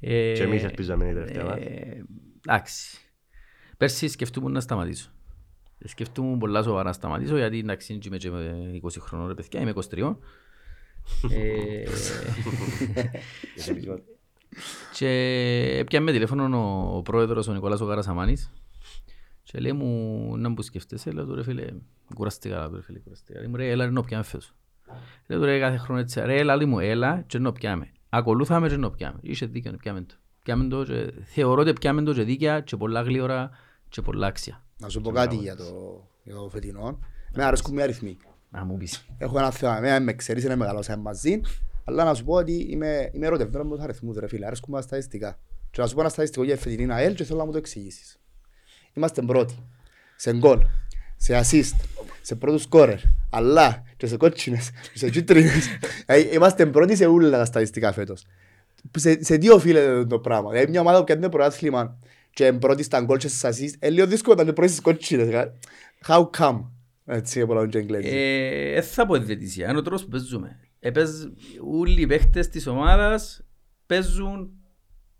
Ε, 0.00 0.32
Και 0.32 0.42
εμείς 0.42 0.64
ελπίζαμε 0.64 1.04
να 1.04 1.10
είναι 1.10 1.20
η 1.20 1.22
τελευταία 1.24 1.44
μας. 1.44 1.58
ε, 1.60 2.04
Εντάξει. 2.48 2.98
Πέρσι 3.76 4.08
σκεφτούμουν 4.08 4.52
να 4.52 4.60
σταματήσω. 4.60 5.10
Σκεφτούμουν 5.84 6.38
πολλά 6.38 6.62
σοβαρά 6.62 6.84
να 6.84 6.92
σταματήσω 6.92 7.36
γιατί 7.36 7.58
εντάξει 7.58 7.98
είμαι 8.06 8.16
και 8.16 8.30
με 8.30 8.70
20 8.82 8.88
χρονών 9.00 9.26
ρε 9.28 9.34
παιδιά, 9.34 9.60
είμαι 9.60 9.72
23. 9.90 10.16
ε, 11.30 11.84
και 14.96 15.08
έπιαμε 15.78 16.12
τηλέφωνο 16.12 16.58
ο, 16.58 16.96
ο 16.96 17.02
πρόεδρος 17.02 17.48
ο 17.48 17.52
Νικόλας 17.52 17.80
ο 17.80 17.86
Καρασαμάνης 17.86 18.52
και 19.42 19.58
λέει 19.58 19.72
μου 19.72 20.36
να 20.36 20.48
μου 20.48 20.62
σκεφτέσαι, 20.62 21.10
λέω 21.10 21.24
του 21.26 21.34
ρε 21.34 21.42
φίλε, 21.42 21.66
κουραστήκα 22.14 22.58
λέω 22.58 22.68
του 22.68 22.74
ρε 22.76 22.82
φίλε, 22.82 22.98
κουραστήκα. 22.98 23.38
Λέει 23.38 23.48
μου 23.48 23.56
ρε 23.56 23.70
έλα 23.70 23.84
ρε 23.84 23.90
να 23.90 24.04
πιάμε 24.04 24.24
φέτος. 24.24 24.54
Λέω 25.26 25.38
του 25.38 25.44
ρε 25.44 25.58
κάθε 25.58 25.76
χρόνο 25.76 26.00
έτσι, 26.00 26.20
ρε 26.20 26.38
έλα 26.38 26.56
λέει 26.56 26.66
μου 26.66 26.78
έλα 26.78 27.24
και 27.26 27.38
να 27.38 27.52
πιάμε. 27.52 27.92
Ακολούθαμε 28.08 28.68
και 28.68 28.76
να 28.76 28.90
πιάμε. 28.90 29.18
Είχε 29.20 29.46
δίκιο 29.46 29.70
να 29.70 29.76
πιάμε 29.76 30.00
το. 30.00 30.14
Πιάμε 30.42 30.68
το 30.68 30.84
και 30.84 31.12
θεωρώ 31.24 31.60
ότι 31.60 31.72
πιάμε 31.72 32.02
το 32.02 32.14
και 32.14 32.22
δίκαια 32.22 32.60
και 32.60 32.76
πολλά 32.76 33.02
γλύωρα 33.02 33.50
και 33.88 34.02
πολλά 34.02 34.26
άξια. 34.26 34.62
Να 34.78 34.88
σου 34.88 35.00
πω 35.00 35.10
κάτι 35.10 35.36
για 35.36 35.56
το, 35.56 35.64
για 36.22 36.34
το 36.34 36.48
φετινό. 36.48 36.98
Με 37.34 37.44
αρέσκουν 37.44 37.74
μια 37.74 37.84
αριθμοί. 37.84 38.16
Να 38.50 38.64
μου 38.64 38.76
πεις. 38.76 39.06
Έχω 39.18 39.38
ένα 39.38 39.50
θέμα, 39.50 39.76
εμένα 39.76 40.00
με 40.00 40.12
ξέρεις, 40.12 40.44
είναι 40.44 40.56
μεγαλώσαμε 40.56 41.02
μαζί, 41.02 41.40
αλλά 41.84 42.04
να 42.04 42.14
σου 42.14 42.24
πω 42.24 42.34
ότι 42.34 42.52
είμαι, 42.52 43.10
είμαι 43.12 43.26
ερωτευμένος 43.26 43.68
με 43.68 43.74
τους 43.74 43.84
αριθμούς 43.84 44.16
ρε 44.16 44.28
φίλε, 44.28 44.46
αρέσκουν 44.46 44.74
μας 44.74 44.82
τα 44.82 44.88
στατιστικά. 44.88 45.38
Και 45.70 45.80
να 45.80 45.86
σου 45.86 45.94
πω 45.94 46.00
ένα 46.00 46.08
στατιστικό 46.08 46.44
για 46.44 46.56
φετινή 46.56 46.92
ΑΕΛ 46.92 47.14
και 47.14 47.24
θέλω 47.24 47.38
να 47.38 47.44
μου 47.44 47.52
το 47.52 47.58
εξηγήσεις. 47.58 48.20
Είμαστε 48.92 49.22
πρώτοι 49.22 49.54
σε 50.16 50.36
γκολ, 50.36 50.60
σε 51.16 51.40
assist, 51.40 51.97
σε 52.28 52.34
πρώτους 52.34 52.62
σκόρερ, 52.62 52.98
αλλά 53.30 53.82
και 53.96 54.06
σε 54.06 54.16
κότσινες, 54.16 54.70
και 54.92 54.98
σε 54.98 55.10
κίτρινες. 55.10 55.68
Ε, 56.06 56.18
Είμαστε 56.34 56.66
πρώτοι 56.66 56.96
σε 56.96 57.06
όλα 57.06 57.30
τα 57.30 57.44
στατιστικά 57.44 57.92
φέτος. 57.92 58.24
Σε, 58.96 59.24
σε 59.24 59.38
τι 59.38 59.50
οφείλεται 59.50 60.04
το 60.04 60.18
πράγμα. 60.18 60.50
Δηλαδή 60.50 60.70
μια 60.70 60.80
ομάδα 60.80 60.98
που 60.98 61.04
κάνει 61.04 61.28
πρωτάθλημα 61.28 61.98
και 62.30 62.44
είναι 62.44 62.58
πρώτη 62.58 62.82
στα 62.82 63.00
γκολ 63.00 63.16
και 63.18 63.28
στις 63.28 63.40
assist, 63.44 63.82
είναι 63.82 63.92
λίγο 63.92 64.06
δύσκολο 64.06 64.36
να 64.36 64.42
είναι 64.42 64.52
πρώτη 64.52 64.70
στις 64.70 64.82
κότσινες. 64.82 65.50
How 66.06 66.30
come? 66.38 66.64
Έτσι, 67.06 67.46
πολλά 67.46 67.66
και 67.68 67.78
εγγλέζι. 67.78 68.08
Ε, 68.08 68.74
ε, 68.74 68.82
θα 68.82 69.06
πω 69.06 69.18
διαιτησία, 69.18 69.68
είναι 69.68 69.78
ο 69.78 69.82
τρόπος 69.82 70.02
που 70.04 70.08
παίζουμε. 70.08 70.58
Ε, 70.80 70.90
παίζ- 70.90 71.28
όλοι 71.72 72.00
οι 72.00 72.06
παίχτες 72.06 72.48
της 72.48 72.66
ομάδας 72.66 73.42
παίζουν 73.86 74.50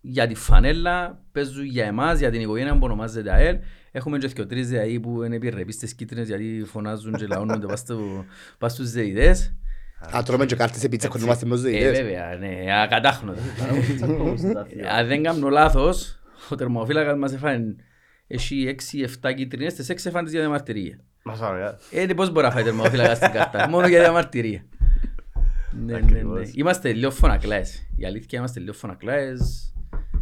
για 0.01 0.27
τη 0.27 0.35
φανέλα, 0.35 1.23
παίζουν 1.31 1.65
για 1.65 1.85
εμάς, 1.85 2.19
για 2.19 2.31
την 2.31 2.41
οικογένεια 2.41 2.73
που 2.73 2.79
ονομάζεται 2.83 3.31
ΑΕΛ. 3.33 3.57
Έχουμε 3.91 4.17
και 4.17 4.27
και 4.27 4.45
τρεις 4.45 4.67
δηλαδή 4.67 4.99
που 4.99 5.23
είναι 5.23 5.35
επιρρεπείς 5.35 5.75
στις 5.75 5.93
κίτρινες 5.93 6.27
γιατί 6.27 6.63
φωνάζουν 6.65 7.13
και 7.13 7.25
λαώνονται 7.27 7.65
πας 7.65 7.79
στο- 7.79 8.25
πας 8.57 8.71
στους 8.71 8.91
δεητές. 8.91 9.53
Α, 10.15 10.23
τρώμε 10.23 10.45
και 10.45 10.55
κάρτες 10.55 10.81
σε 10.81 10.89
πίτσα, 10.89 11.09
χωνόμαστε 11.09 11.45
με 11.45 11.55
τους 11.55 11.63
Ε, 11.63 11.67
διαιτητές. 11.69 12.01
βέβαια, 12.01 12.35
ναι, 12.35 12.81
ακατάχνοτα. 12.83 13.41
Αν 14.97 15.07
δεν 15.07 15.23
κάνω 15.23 15.49
λάθος, 15.49 16.19
ο 16.49 16.55
τερμοφύλακας 16.55 17.17
μας 17.17 17.33
έφανε 17.33 17.75
έχει 18.27 18.65
6-7 18.67 19.33
κίτρινες, 19.33 19.73
τις 19.73 19.89
6 19.89 20.05
έφανε 20.09 20.23
τις 20.23 20.31
για 20.31 20.41
διαμαρτυρία. 20.41 20.99
Μας 21.23 21.39
ωραία. 21.41 21.77
Ε, 21.91 22.05
ναι, 22.05 22.13
πώς 22.13 22.31
μπορεί 22.31 22.45
να 22.45 22.51
φάει 22.51 22.63
τερμοφύλακα 22.63 23.15
στην 23.15 23.31
κάρτα, 23.31 23.69
μόνο 23.69 23.87
για 23.87 23.99
διαμαρτυρία. 23.99 24.65
Ναι, 25.71 25.93
ναι, 25.93 25.99
ναι. 25.99 26.05
Ακριβώς. 26.05 26.51
Είμαστε 26.53 26.93
λίγο 26.93 27.11
φωνακλάες. 27.11 27.87
Η 27.97 28.05
αλήθεια 28.05 28.39
είμαστε 28.39 28.59
λίγο 28.59 28.73
φωνακλάες. 28.73 29.73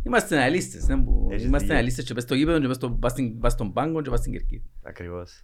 Είμαστε 0.07 0.37
αναλύστες, 0.37 0.87
ναι, 0.87 0.97
που- 1.03 1.27
Έχεις 1.31 1.43
είμαστε 1.43 1.59
δίκιο. 1.59 1.73
αναλύστες 1.75 2.05
και 2.05 2.13
πας 2.13 2.23
στο 2.23 2.35
γήπεδο 2.35 2.59
και 2.59 2.67
πας 2.67 2.75
στο- 2.75 2.91
πας 2.91 3.11
στην- 3.11 3.39
πας 3.39 3.51
στον 3.53 3.73
πάγκο 3.73 4.01
και 4.01 4.09
πας 4.09 4.19
στην 4.19 4.31
κερκίδα. 4.31 4.63
Ακριβώς. 4.83 5.43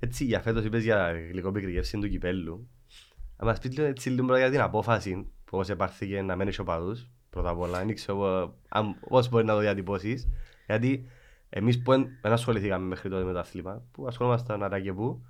Έτσι, 0.00 0.24
για 0.24 0.40
φέτος 0.40 0.64
είπες 0.64 0.82
για 0.82 1.12
γλυκό 1.30 1.52
πικριγεύση 1.52 1.98
του 1.98 2.08
κυπέλλου. 2.08 2.68
Να 3.38 3.44
μας 3.46 3.58
πεις 3.58 3.76
λίγο 3.76 3.86
έτσι 3.86 4.10
λίγο 4.10 4.24
πρώτα 4.26 4.40
για 4.40 4.50
την 4.50 4.60
απόφαση 4.60 5.14
που 5.44 5.56
πώς 5.56 5.68
επάρθηκε 5.68 6.22
να 6.22 6.36
μένεις 6.36 6.58
οπαδούς. 6.58 7.08
Πρώτα 7.30 7.48
απ' 7.50 7.58
όλα, 7.60 7.78
δεν 7.84 7.94
ξέρω 7.94 8.18
εγώ 8.24 8.54
αν- 8.68 8.96
πώς 9.08 9.28
μπορεί 9.28 9.44
να 9.44 9.54
το 9.54 9.60
διατυπώσεις. 9.60 10.28
Γιατί 10.66 11.06
εμείς 11.50 11.82
που 11.82 11.90
δεν 11.90 12.06
δεν 12.22 12.32
ασχοληθήκαμε 12.32 12.86
μέχρι 12.86 13.08
τότε 13.10 13.24
με 13.24 13.32
το 13.32 13.38
αθλήμα, 13.38 13.82
που 13.92 14.06
ασχολούμασταν 14.06 14.62
αρα 14.62 14.80
και 14.80 14.92
που, 14.92 15.22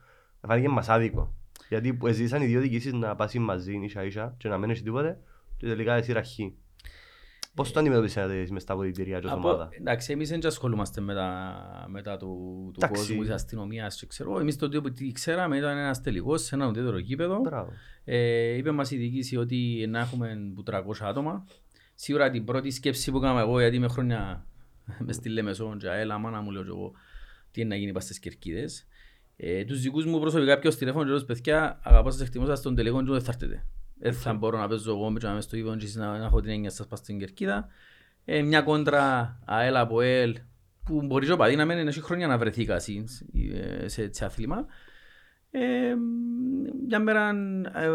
φάνηκε 0.46 0.68
μας 0.68 0.88
άδικο. 0.88 1.34
Γιατί 1.68 1.94
που 1.94 2.08
ζήσαν 2.08 2.42
οι 2.42 2.46
δύο 2.46 2.60
διοικήσεις 2.60 2.92
να 2.92 3.14
πάσουν 3.14 3.42
μαζί 3.42 3.76
ίσα 3.82 4.04
ίσα 4.04 4.34
και 4.38 4.48
να 4.48 4.58
μένεις 4.58 4.82
τίποτε 4.82 5.18
και 5.56 5.66
τελικά 5.66 5.94
εσύ 5.94 6.12
ραχή. 6.12 6.54
Πώς 7.54 7.73
το 7.73 7.80
αντιμετωπίσατε 7.80 8.37
εσείς 8.38 8.50
μες 8.50 8.62
στα 8.62 8.73
αποδητήρια 8.73 9.20
και 9.20 9.26
ως 9.26 9.32
Από- 9.32 9.49
ομάδα; 9.49 9.68
Εντάξει, 9.80 10.12
εμείς 10.12 10.28
δεν 10.28 10.46
ασχολούμαστε 10.46 11.00
με 11.00 11.14
τα, 11.14 11.87
με 11.88 12.02
τα 12.02 12.16
του, 12.16 12.26
του 12.75 12.80
Εντάξει. 12.82 13.00
κόσμου, 13.00 13.23
της 13.23 13.30
αστυνομίας 13.30 13.96
και 13.96 14.06
ξέρω. 14.06 14.38
Εμείς 14.38 14.56
το 14.56 14.68
τι 14.68 14.92
τι 14.92 15.12
ξέραμε 15.12 15.56
ήταν 15.56 15.76
ένας 15.78 16.00
τελικός 16.00 16.42
σε 16.42 16.54
ένα 16.54 16.66
ουδέτερο 16.66 16.99
γήπεδο. 16.99 17.40
Μπράβο. 17.40 17.70
Ε, 18.04 18.56
είπε 18.56 18.70
μας 18.70 18.90
η 18.90 18.96
διοίκηση 18.96 19.37
ότι 19.37 19.87
να 19.88 19.99
έχουμε 19.99 20.52
που 20.54 20.62
300 20.62 20.80
άτομα. 21.00 21.44
Σίγουρα 21.94 22.30
την 22.30 22.44
πρώτη 22.44 22.70
σκέψη 22.70 23.11
που 23.11 23.16
έκανα 23.16 23.40
εγώ, 23.40 23.61
γιατί 23.61 23.76
είμαι 23.76 23.88
χρόνια 23.88 24.46
μες 25.06 25.14
στη 25.16 25.28
Λεμεσόν 25.28 25.78
και 25.78 25.88
έλα 25.88 26.18
μάνα 26.18 26.40
μου 26.40 26.50
λέω 26.50 26.62
και 26.62 26.68
εγώ 26.68 26.92
τι 27.50 27.61
είναι 27.61 27.68
να 27.68 27.76
γίνει 27.76 27.92
πας 27.92 28.04
στις 28.04 28.18
κερκίδες. 28.18 28.87
Ε, 29.37 29.64
τους 29.64 29.80
δικούς 29.80 30.04
μου 30.06 30.20
προσωπικά 30.20 30.58
πιο 30.58 30.75
τηλέφωνο 30.75 31.02
και 31.04 31.11
λέω 31.11 31.18
«Στους 31.18 31.28
παιδιά 31.34 31.80
αγαπώ 31.82 32.11
σας 32.11 32.20
εκτιμώ 32.20 32.46
σας 32.46 32.58
στον 32.58 32.75
τελικό 32.75 33.02
και 33.04 33.11
δεν 33.11 33.20
θα 33.23 33.32
έρθετε. 33.32 33.64
Δεν 34.04 34.12
θα 34.12 34.32
μπορώ 34.34 34.58
να 34.58 34.68
παίζω 34.68 34.90
εγώ 34.90 35.12
και 35.12 35.26
να 35.26 35.32
είμαι 35.32 35.40
στο 35.40 35.56
γήπεδο 35.56 35.76
και 35.76 35.84
εσείς 35.84 35.96
να, 35.96 36.18
να 36.18 36.25
έχω 36.25 36.40
την 36.40 36.50
έννοια 36.50 36.70
σας 36.70 36.87
πας 36.87 36.99
στην 36.99 37.18
κερκίδα. 37.18 37.68
Ε, 38.25 38.42
μια 38.42 38.62
κόντρα 38.62 39.38
ΑΕΛ 39.44 39.76
από 39.76 40.00
ΕΛ 40.00 40.37
που 40.84 41.02
μπορεί 41.02 41.26
και 41.26 41.32
ο 41.32 41.37
παδί 41.37 41.56
να 41.56 41.64
μένει 41.64 41.88
έχει 41.88 42.00
χρόνια 42.00 42.26
να 42.26 42.38
βρεθεί 42.38 42.64
κασί 42.64 43.04
ε, 43.54 43.88
σε, 43.88 44.12
σε 44.12 44.25
άθλημα. 44.25 44.66
Ε, 45.50 45.94
μια 46.87 46.99
μέρα, 46.99 47.28
ε, 47.75 47.88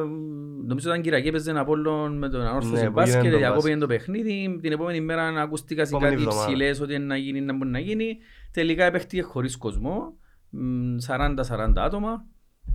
νομίζω 0.66 0.89
ήταν 0.89 1.01
Κυριακή, 1.01 1.28
έπαιζε 1.28 1.50
ένα 1.50 1.60
Απόλλων 1.60 2.18
με 2.18 2.30
τον 2.30 2.42
Ανόρθωση 2.42 2.82
Ναι, 2.82 2.88
που 2.88 2.92
μπάσκετ, 2.92 3.22
γίνεται 3.22 3.36
το 3.36 3.38
διακόπηκε 3.38 3.78
το 3.78 3.88
παιχνίδι. 3.88 4.60
Την 4.62 4.72
επόμενη 4.72 5.01
μέρα 5.01 5.28
ακούστηκα 5.28 5.86
σε 5.86 5.96
Επόμενη 5.96 6.16
κάτι 6.16 6.24
εβδομάδα. 6.28 6.48
ψηλές 6.48 6.82
ότι 6.82 6.94
είναι 6.94 7.06
να 7.06 7.18
γίνει, 7.18 7.42
να 7.42 7.58
μπορεί 7.58 7.70
να 7.70 7.80
γίνει. 7.80 8.18
Τελικά 8.51 8.86
επέχτηκε 8.86 9.22
χωρίς 9.22 9.58
κόσμο, 9.58 10.18
μ, 10.50 10.96
40-40 11.08 11.74
άτομα. 11.75 12.25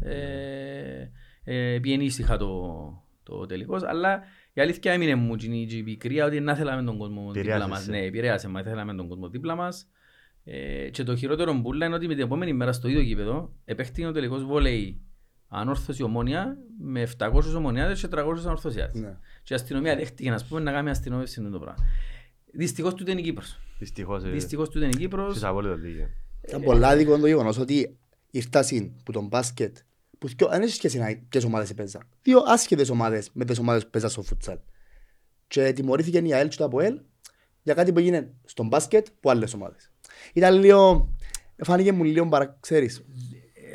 Ε, 0.00 1.10
ε, 1.44 1.78
πήγαινε 1.78 2.04
ήσυχα 2.04 2.36
το, 2.36 2.48
το 3.24 3.46
τελικός, 3.46 3.82
αλλά 3.82 4.22
η 4.52 4.60
αλήθεια 4.60 4.92
έμεινε 4.92 5.14
μου 5.14 5.36
και 5.36 5.46
η 5.76 5.82
πικρία 5.82 6.24
ότι 6.24 6.40
να 6.40 6.54
θέλαμε 6.54 6.82
τον 6.82 6.98
κόσμο 6.98 7.20
δίπλα 7.32 7.40
Επηρεάζεσαι. 7.40 7.68
μας. 7.70 7.86
Ναι, 7.86 8.04
επηρέασε 8.06 8.48
μας, 8.48 8.62
θέλαμε 8.62 8.94
τον 8.94 9.08
κόσμο 9.08 9.28
δίπλα 9.28 9.54
μας. 9.54 9.88
Ε, 10.44 10.88
και 10.90 11.02
το 11.02 11.16
χειρότερο 11.16 11.52
μπουλά 11.52 11.86
είναι 11.86 11.94
ότι 11.94 12.06
με 12.06 12.14
την 12.14 12.22
επόμενη 12.24 12.52
μέρα 12.52 12.72
στο 12.72 12.88
ίδιο 12.88 13.00
γήπεδο 13.00 13.52
επέχτηκε 13.64 14.06
ο 14.06 14.12
τελικός 14.12 14.44
βόλεϊ 14.44 15.00
ανόρθωση 15.48 16.02
ομόνια 16.02 16.56
με 16.80 17.08
700 17.18 17.30
ομονιάτες 17.56 18.00
και 18.00 18.08
300 18.10 18.16
ανορθωσιάτες. 18.44 19.00
Ναι. 19.00 19.16
Και 19.42 19.52
η 19.52 19.56
αστυνομία 19.56 19.96
δέχτηκε 19.96 20.30
να 20.30 20.40
πούμε 20.48 20.60
να 20.60 20.72
κάνει 20.72 20.90
αστυνόμευση 20.90 21.40
με 21.40 21.50
το 21.50 21.58
πράγμα. 21.58 21.84
Δυστυχώς 22.52 22.94
τούτο 22.94 23.10
είναι 23.10 23.20
η 23.20 23.22
Κύπρος. 23.22 23.58
Δυστυχώς. 23.78 24.24
ε, 24.24 24.28
Δυστυχώς 24.30 24.68
τούτο 24.68 24.84
είναι 24.84 24.94
η 24.94 24.98
Κύπρος. 24.98 25.30
Έχεις 25.30 25.44
απόλυτο 25.44 25.74
δίκιο. 25.76 26.08
Ήταν 26.48 26.62
πολλά 26.62 26.88
άδικο 26.88 27.18
το 27.18 27.26
γεγονός 27.26 27.58
ότι 27.58 27.96
ήρθασαν 28.30 28.96
που 29.04 29.12
τον 29.12 29.26
μπάσκετ 29.26 29.76
που 30.24 30.30
θκυο- 30.30 30.48
δεν 30.48 30.62
έχει 30.62 30.72
σχέση 30.72 30.98
να 30.98 31.18
ποιες 31.28 31.44
ομάδες 31.44 31.70
έπαιζαν. 31.70 32.02
Δύο 32.22 32.42
άσχετες 32.46 32.90
ομάδες 32.90 33.30
με 33.32 33.44
τις 33.44 33.58
ομάδες 33.58 33.84
που 33.84 33.90
παίζαν 33.90 34.10
στο 34.10 34.22
φουτσάλ. 34.22 34.58
Και 35.46 35.72
τιμωρήθηκε 35.72 36.18
η 36.18 36.34
ΑΕΛ 36.34 36.48
και 36.48 36.56
το 36.56 36.64
ΑΠΟΕΛ 36.64 37.00
για 37.62 37.74
κάτι 37.74 37.92
που 37.92 37.98
έγινε 37.98 38.32
στον 38.44 38.66
μπάσκετ 38.66 39.06
που 39.20 39.30
άλλες 39.30 39.54
ομάδες. 39.54 39.90
Ήταν 40.32 40.58
λίγο, 40.60 41.14
φάνηκε 41.56 41.92
μου 41.92 42.04
λίγο 42.04 42.28
παρα, 42.28 42.56
ξέρεις. 42.60 43.04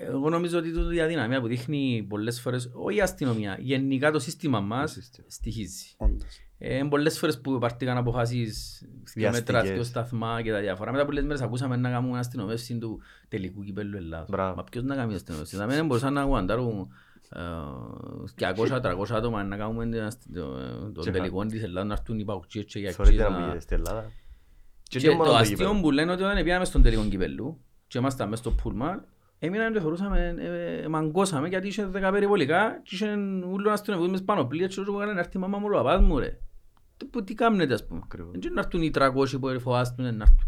Εγώ 0.02 0.30
νομίζω 0.30 0.58
ότι 0.58 0.72
τούτο 0.72 0.92
η 0.92 1.02
αδυναμία 1.02 1.42
που 1.42 1.48
δείχνει 1.48 2.06
πολλές 2.10 2.42
φορές, 2.42 2.70
όχι 2.74 2.98
η 2.98 3.02
αστυνομία, 3.02 3.58
γενικά 3.60 4.12
το 4.12 4.20
σύστημα 4.20 4.60
μας 4.60 4.92
σύστημα. 4.92 5.28
στοιχίζει. 5.30 5.86
Όντως. 5.98 6.40
Ε, 6.62 6.84
πολλές 6.90 7.20
φορές 7.20 7.42
που 7.42 7.58
πάρθηκαν 7.60 7.98
αποφάσεις 7.98 8.82
δύο 9.14 9.30
μέτρα, 9.32 9.52
Βιαστικές. 9.54 9.72
δύο 9.76 9.84
σταθμά 9.84 10.42
και 10.42 10.52
τα 10.52 10.60
διάφορα. 10.60 10.92
Μετά 10.92 11.06
πολλές 11.06 11.24
μέρες 11.24 11.42
ακούσαμε 11.42 11.76
να 11.76 11.90
κάνουμε 11.90 12.20
αστυνομεύση 12.20 12.78
του 12.78 13.02
τελικού 13.28 13.64
κυπέλλου 13.64 13.98
Ελλάδος. 13.98 14.30
Μπράβο. 14.30 14.56
Μα 14.56 14.64
ποιος 14.64 14.84
να 14.84 14.96
κάνει 14.96 15.14
αστυνομεύση. 15.14 15.58
Να 15.58 15.66
μην 15.66 15.86
μπορούσαν 15.86 16.14
να 16.14 16.22
γουαντάρουν 16.24 16.88
ε, 17.30 17.40
200-300 18.36 19.16
άτομα 19.16 19.44
να 19.44 19.58
κάνουμε 19.58 19.86
την 19.90 20.02
αστη- 20.02 20.34
το- 20.34 20.92
το 20.94 21.02
Και 21.02 21.12
τελικό 21.12 21.46
της 21.46 21.64
Ελλάδος 21.64 21.88
να 21.88 21.94
έρθουν 21.94 22.20
οι 22.20 22.24
παουτσίες 22.24 22.66
και 22.66 22.80
οι 22.80 22.92
Θεωρείται 22.92 23.24
αξίες 23.24 23.30
να 23.32 23.40
να- 23.40 23.48
πήγε 23.48 23.60
στην 23.60 23.78
Ελλάδα. 23.78 24.12
και 24.84 25.00
δεν 25.00 25.12
μόνο 25.12 25.24
το 25.24 25.30
το 25.30 25.36
αστείο 25.36 25.56
γήπεδο. 25.58 25.82
που 25.82 25.92
λένε 25.92 26.12
ότι 26.12 26.24
όταν 26.24 26.44
πήγαμε 26.44 26.66
στον 26.66 26.82
τελικό 26.82 27.04
κυπέλλου 27.06 27.62
και 27.88 27.98
ήμασταν 27.98 28.30
μέσα 28.30 28.42
στο 28.42 28.52
πούλμα, 28.52 29.06
έμειναν 29.40 29.74
και 29.74 29.80
θεωρούσαμε, 29.80 30.36
ε, 30.40 30.82
ε, 30.84 30.88
μαγκώσαμε 30.88 31.48
γιατί 31.48 31.68
είχε 31.68 31.86
δέκα 31.86 32.12
περιβολικά 32.12 32.80
και 32.84 32.96
είχε 32.96 33.14
ούλον 33.52 33.74
αστυνομικούς 33.74 34.12
μες 34.12 34.24
πάνω 34.24 34.46
πλοία 34.46 34.68
και 34.68 34.80
όσο 34.80 34.92
έκαναν 34.96 35.14
να 35.14 35.20
έρθει 35.20 35.38
η 35.38 35.40
μαμά 35.40 35.58
μου, 35.58 35.66
ο 35.70 35.76
παπάς 35.76 36.02
μου 36.02 36.20
ρε. 36.20 36.38
Τι- 37.00 37.06
που- 37.06 37.24
Τι 37.24 37.34
κάνετε 37.34 37.74
ας 37.74 37.86
πούμε. 37.88 38.02
Ακριβώς. 38.04 38.32
Δεν 38.40 38.54
να 38.54 38.60
έρθουν 38.60 38.82
οι 38.82 38.92
300 38.96 39.40
που 39.40 39.60
φοβάστουν 39.60 40.04
να 40.16 40.24
έρθουν. 40.24 40.48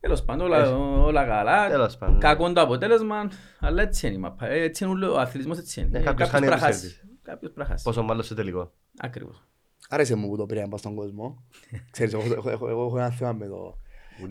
Τέλος 0.00 0.24
πάντων 0.24 0.46
όλα, 0.46 0.76
όλα 0.78 1.24
καλά, 1.24 1.68
Τέλος 1.68 1.96
πάντων, 1.96 2.14
ναι. 2.14 2.20
κακό 2.20 2.52
το 2.52 2.60
αποτέλεσμα, 2.60 3.30
αλλά 3.60 3.82
έτσι 3.82 4.06
είναι 4.06 4.16
η 4.16 4.18
μαπά. 4.18 4.46
Ε, 4.46 4.62
Έτσι 4.62 4.84
είναι 4.84 4.92
ούλο- 4.92 5.12
ο 5.14 5.18
αθλητισμός 5.18 5.58
έτσι 5.58 5.80
είναι. 5.80 5.88
Ναι, 5.88 5.98
Ε, 5.98 6.02
κάποιος 6.02 6.28
κάποιος 6.28 6.30
χάνει 6.30 6.46
πραχάσει. 6.46 6.86
επιστρέφει. 6.86 7.12
Κάποιος 7.22 7.52
πραχάσει. 7.52 7.84
Πόσο 7.84 8.02
μάλλον 8.02 8.22
στο 8.22 8.34
τελικό. 8.34 8.72
Ακριβώς. 8.98 9.42
Άρεσε 9.88 10.14
μου 10.14 10.28
που 10.28 10.36
το 10.36 10.46
πήραν 10.46 10.64
πάνω 10.64 10.76
στον 10.76 10.94
κόσμο. 10.94 11.44
Ξέρεις, 11.90 12.12
εγώ, 12.12 12.22
εγώ, 12.34 12.50
εγώ, 12.50 12.68
εγώ 12.68 12.84
έχω 12.86 12.98
ένα 12.98 13.10
θέμα 13.10 13.32
με 13.32 13.46
το... 13.46 13.78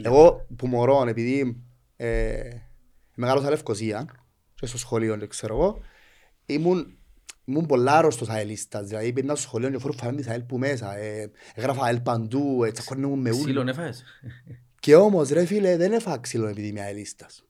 Εγώ 0.01 0.47
που 0.55 0.67
μωρώ, 0.67 1.05
επειδή 1.07 1.63
ε, 1.95 2.49
μεγάλωσα 3.15 3.49
Λευκοσία 3.49 4.05
και 4.55 4.65
στο 4.65 4.77
σχολείο, 4.77 5.17
δεν 5.17 5.29
ξέρω 5.29 5.55
εγώ, 5.55 5.79
ήμουν, 6.45 6.96
ήμουν 7.47 7.65
πολλά 7.65 7.97
άρρωστος 7.97 8.29
αελίστας. 8.29 8.87
Δηλαδή, 8.87 9.13
πήγαινα 9.13 9.35
στο 9.35 9.43
σχολείο 9.47 9.69
και 9.69 9.77
φορώ 9.77 9.93
φανέλα 9.93 10.17
της 10.17 10.27
ΑΕΛ 10.27 10.41
που 10.41 10.57
μέσα. 10.57 10.97
Ε, 10.97 11.31
έγραφα 11.53 11.83
ΑΕΛ 11.83 11.99
παντού, 11.99 12.63
ε, 12.63 12.71
τσακώνουν 12.71 13.19
με 13.19 13.29
ούλους. 13.29 13.43
Ξύλον 13.43 13.67
έφαγες; 13.67 14.03
Και 14.79 14.95
όμως 14.95 15.29
ρε 15.29 15.45
φίλε 15.45 15.77
δεν 15.77 15.91
έφαγα 15.93 16.17
ξύλο 16.17 16.47
επειδή 16.47 16.67
είμαι 16.67 16.81
αελίστας. 16.81 17.41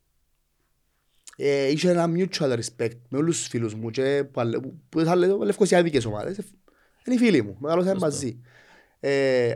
Ε, 1.37 1.67
είχε 1.67 1.89
ένα 1.89 2.05
mutual 2.15 2.59
respect 2.59 2.97
με 3.09 3.17
όλους 3.17 3.37
τους 3.37 3.47
φίλους 3.47 3.73
μου 3.73 3.89
και 3.89 4.23
που, 4.31 4.39
άλλε- 4.41 4.59
που, 4.59 4.79
που 4.89 4.99
τις 4.99 5.07
άλλες 5.09 5.29
λευκοσιάδικες 5.43 6.05
ομάδες. 6.05 6.37
Ε, 6.37 6.43
Είναι 7.05 7.15
οι 7.15 7.19
φίλοι 7.19 7.41
μου, 7.41 7.57
μεγάλωσαμε 7.59 7.99
μαζί. 7.99 8.39
Ε, 8.99 9.51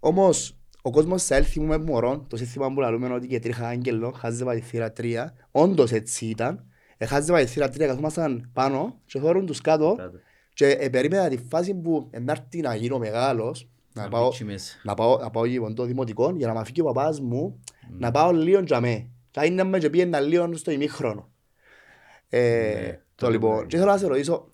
όμως 0.00 0.56
ο 0.82 0.90
κόσμος 0.90 1.22
σε 1.22 1.34
έλθει 1.36 1.60
μου 1.60 1.66
με 1.66 1.78
μωρό, 1.78 2.24
το 2.28 2.36
σύστημα 2.36 2.72
που 2.72 2.80
λαλούμε 2.80 3.12
ότι 3.12 3.26
και 3.26 3.38
τρίχα 3.38 3.66
άγγελο, 3.68 4.10
χάζε 4.10 4.44
πατηθήρα 4.44 4.92
τρία, 4.92 5.34
όντως 5.50 5.92
έτσι 5.92 6.26
ήταν. 6.26 6.64
Ε, 6.98 7.06
χάζε 7.06 7.32
πατηθήρα 7.32 7.68
τρία, 7.68 7.86
καθόμασταν 7.86 8.50
πάνω 8.52 9.00
και 9.06 9.18
χώρουν 9.18 9.46
τους 9.46 9.60
κάτω 9.60 9.94
Κάτω. 9.98 10.18
και 10.54 10.66
ε, 10.66 10.88
περίμενα 10.88 11.28
τη 11.28 11.36
φάση 11.48 11.74
που 11.74 12.08
ε, 12.10 12.18
να 12.18 12.32
έρθει 12.32 12.60
να 12.60 12.74
γίνω 12.74 12.98
μεγάλος, 12.98 13.68
να 13.92 14.02
Να 14.02 14.08
πάω, 14.08 14.24
μπήξεις 14.24 14.46
μέσα. 14.46 14.76
να 14.82 14.94
πάω, 14.94 15.18
να 15.18 15.30
πάω 15.30 15.44
γυμνό 15.44 15.84
δημοτικό 15.84 16.32
για 16.36 16.46
να 16.46 16.52
μ' 16.52 16.58
αφήκει 16.58 16.80
ο 16.80 16.84
παπάς 16.84 17.20
μου 17.20 17.60
να 17.98 18.10
πάω 18.10 18.32
λίγο 18.32 18.60
για 18.60 18.80
μέ. 18.80 19.06
Θα 19.30 19.44
είναι 19.44 19.64
μες 19.64 19.80
και 19.80 19.90
πήγαινα 19.90 20.20
λίγο 20.20 20.56
στο 20.56 20.70
ημίχρονο. 20.70 21.28
Ε, 22.28 22.40
Ναι, 22.86 22.92
το 22.92 23.00
τότε 23.14 23.32
λοιπόν, 23.32 23.60
που 23.60 23.66
και 23.66 23.76
θέλω 23.76 23.90
να 23.90 23.96
σε 23.98 24.06
ρωτήσω, 24.06 24.50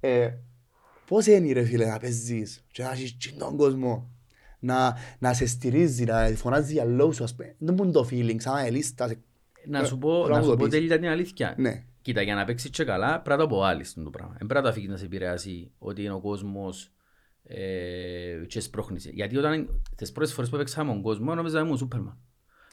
ε, 0.00 0.30
πώς 1.06 1.26
είναι 1.26 1.52
ρε 1.52 1.64
φίλε 1.64 1.86
να 1.86 1.98
παίζεις 1.98 2.64
και 2.72 2.82
να 2.82 2.90
έχεις 2.90 3.12
και 3.18 3.30
τον 3.38 3.56
κόσμο 3.56 4.08
να, 4.58 4.96
να 5.18 5.32
σε 5.32 5.46
στηρίζει, 5.46 6.04
να 6.04 6.26
φωνάζεις 6.36 6.72
για 6.72 6.84
λόγους 6.84 7.16
σου, 7.16 7.24
ας 7.24 7.34
πούμε. 7.34 7.54
Δεν 7.58 7.74
μου 7.78 7.82
είναι 7.84 7.92
το 7.92 8.08
feeling, 8.10 8.36
σαν 8.38 8.64
ελίστας. 8.66 9.12
Να 9.68 9.84
σου 9.84 9.94
Ε, 9.94 9.98
πω, 9.98 10.22
θέλω 10.22 10.34
να 10.34 10.36
μου 10.38 10.44
σου 10.44 10.50
το 10.50 10.56
πω 10.56 10.64
πεις. 10.64 10.74
τέλεια 10.74 10.98
την 10.98 11.08
αλήθεια. 11.08 11.54
Ναι. 11.58 11.84
Κοίτα, 12.02 12.22
για 12.22 12.34
να 12.34 12.44
παίξεις 12.44 12.70
και 12.70 12.84
καλά, 12.84 13.20
πρέπει 13.20 13.28
να 13.40 13.48
το 13.48 13.54
αποάλεις 13.54 13.94
το 13.94 14.10
πράγμα. 14.10 14.34
Δεν 14.38 14.46
πρέπει 14.46 14.54
να 14.54 14.62
το 14.62 14.68
αφήσεις 14.68 14.88
να 14.88 14.96
σε 14.96 15.04
επηρεάσει 15.04 15.70
ότι 15.78 16.02
είναι 16.02 16.12
ο 16.12 16.20
κόσμος 16.20 16.90
ε, 17.42 18.44
και 18.46 18.60
σπρώχνεις. 18.60 19.06
Γιατί 19.12 19.36
όταν 19.36 19.80
τις 19.96 20.12
πρώτες 20.12 20.32
φορές 20.32 20.50
που 20.50 20.56
έπαιξα 20.56 20.84
με 20.84 20.92
τον 20.92 21.02
κόσμο, 21.02 21.34
νόμιζα 21.34 21.60
ήμουν 21.60 21.76
Σούπερμαν. 21.76 22.18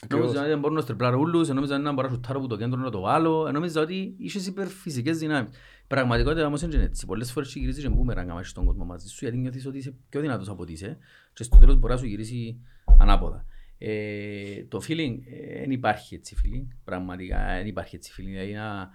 Νόμιζα 0.10 0.46
ότι 0.46 0.56
μπορούν 0.56 0.76
να 0.76 0.82
στριπλάρω 0.82 1.20
ούλους, 1.20 1.50
νόμιζα 1.50 1.76
ότι 1.76 1.84
μπορώ 1.94 2.08
να 2.08 2.14
σουτάρω 2.14 2.40
από 2.40 2.48
το 2.48 2.58
κέντρο 2.58 2.80
να 2.80 2.90
το 2.92 3.00
βάλω, 3.00 3.52
νόμιζα 3.52 3.82
ότι 3.82 4.16
είχες 4.18 4.48
υπερφυσικές 4.48 5.18
δυνάμεις. 5.18 5.50
Πραγματικότητα 5.88 6.46
όμως 6.46 6.62
είναι 6.62 6.84
έτσι. 6.84 7.06
Πολλές 7.06 7.32
φορές 7.32 7.54
γυρίζεις 7.54 7.84
και 7.84 7.90
μπούμεραν 7.90 8.30
άμα 8.30 8.40
έχεις 8.40 8.54
τον 8.54 8.66
κόσμο 8.66 8.86
μαζί 8.86 9.08
σου, 9.08 9.18
γιατί 9.22 9.38
νιώθεις 9.38 9.66
ότι 9.66 9.78
είσαι 9.78 9.96
πιο 10.10 10.22
δυνατός 10.22 10.50
από 10.50 10.62
ότι 10.62 10.72
είσαι 10.72 10.98
και 11.34 11.44
στο 11.44 11.58
τέλος 11.58 11.76
μπορεί 11.76 11.94
να 11.94 12.00
σου 12.00 12.06
γυρίσει 12.06 12.60
ανάποδα. 13.00 13.46
Ε, 13.84 14.64
το 14.68 14.82
feeling 14.88 15.18
δεν 15.60 15.72
υπάρχει 15.72 16.16
έτσι 16.16 16.36
feeling, 16.44 16.68
πραγματικά 16.84 17.46
δεν 17.46 17.68
υπάρχει 17.68 17.96
έτσι 17.96 18.14
feeling. 18.18 18.26
Δηλαδή 18.26 18.54
να, 18.54 18.90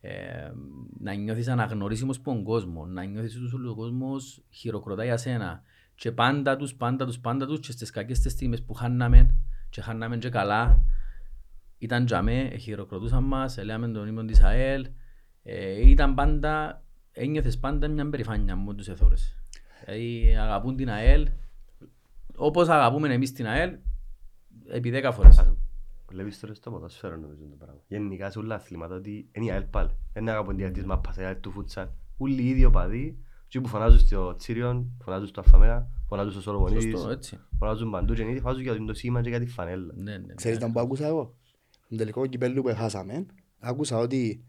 ε, 0.00 0.52
να 0.98 1.12
νιώθεις 1.12 1.48
αναγνωρίσιμος 1.48 2.16
από 2.16 2.30
τον 2.30 2.42
κόσμο, 2.42 2.86
να 2.86 3.04
νιώθεις 3.04 3.36
ότι 3.54 3.66
ο 3.66 3.74
κόσμος 3.74 4.42
χειροκροτάει 4.50 5.06
για 5.06 5.16
σένα 5.16 5.62
και 5.94 6.12
πάντα 6.12 6.56
τους, 6.56 6.74
πάντα 6.74 7.06
τους, 7.06 7.20
πάντα 7.20 7.46
τους 7.46 7.60
και 7.60 7.72
στις 7.72 7.90
κακές 7.90 8.20
τις 8.20 8.32
στιγμές 8.32 8.62
που 8.62 8.74
χάναμε 8.74 9.34
και 9.70 9.80
χάναμε 9.80 10.16
και 10.16 10.28
καλά 10.28 10.82
ήταν 11.78 12.04
τζαμέ, 12.04 12.56
χειροκροτούσαν 12.58 13.24
μας, 13.24 13.58
λέμε 13.62 13.88
τον 13.88 14.08
ύμνο 14.08 14.24
της 14.24 14.42
ΑΕΛ 14.42 14.86
ε, 15.42 15.88
ήταν 15.88 16.14
πάντα, 16.14 16.84
ένιωθες 17.12 17.58
πάντα 17.58 17.88
μια 17.88 18.10
περηφάνεια 18.10 18.56
μου 18.56 18.74
τους 18.74 18.88
εθώρες. 18.88 19.36
Δηλαδή 19.84 20.36
αγαπούν 20.38 20.76
την 20.76 20.90
ΑΕΛ 20.90 21.28
όπως 22.36 22.68
αγαπούμε 22.68 23.12
εμείς 23.12 23.32
την 23.32 23.46
ΑΕΛ 23.46 23.78
επί 24.70 24.90
δέκα 24.90 25.12
φορές. 25.12 25.52
Βλέπεις 26.08 26.40
τώρα 26.40 26.54
στο 26.54 26.70
ποδόσφαιρο 26.70 27.16
νομίζω 27.16 27.42
το 27.50 27.56
πράγμα. 27.58 27.80
Γενικά 27.88 28.30
σε 28.30 28.38
όλα 28.38 28.48
τα 28.48 28.54
αθλήματα 28.54 28.94
ότι 28.94 29.28
είναι 29.32 29.44
η 29.44 29.50
ΑΕΛ 29.50 29.62
πάλι. 29.62 29.90
Είναι 30.18 30.30
αγαπούν 30.30 30.72
τη 30.72 30.86
μάπας, 30.86 31.16
η 31.16 31.22
ΑΕΛ 31.22 31.40
του 31.40 31.50
φούτσαλ. 31.50 31.86
Όλοι 32.16 32.42
οι 32.42 32.48
ίδιοι 32.48 32.64
οπαδοί 32.64 33.18
και 33.48 33.60
που 33.60 33.68
φωνάζουν 33.68 33.98
στο 33.98 34.36
Τσίριον, 34.36 34.90
φωνάζουν 35.04 35.26
στο 35.26 35.40
Αφαμέα, 35.40 35.90
φωνάζουν 36.08 36.32
στο 36.32 36.40
Σολομονίδης, 36.40 36.90
Σωστό, 36.90 37.10
έτσι. 37.10 37.40
φωνάζουν 37.58 37.90
παντού 37.90 38.14
και 38.14 38.22
είναι 38.22 38.40
φωνάζουν 38.40 38.62
για 38.62 38.84
το 38.84 38.94
σήμα 38.94 39.20
και 39.20 39.28
για 39.28 39.40
τη 39.40 39.46
φανέλα. 39.46 39.92
Ναι, 39.96 40.18
ναι, 40.18 40.34
Ξέρεις 40.34 40.58
ναι. 40.58 40.66
να 40.66 40.72
που 40.72 40.80
άκουσα 40.80 41.06
εγώ; 41.06 41.34
Τον 41.88 41.98
τελικό 41.98 42.26
κυπέλλου 42.26 42.62
που 42.62 42.74
χάσαμε, 42.74 43.26
άκουσα 43.58 43.98
ότι 43.98 44.44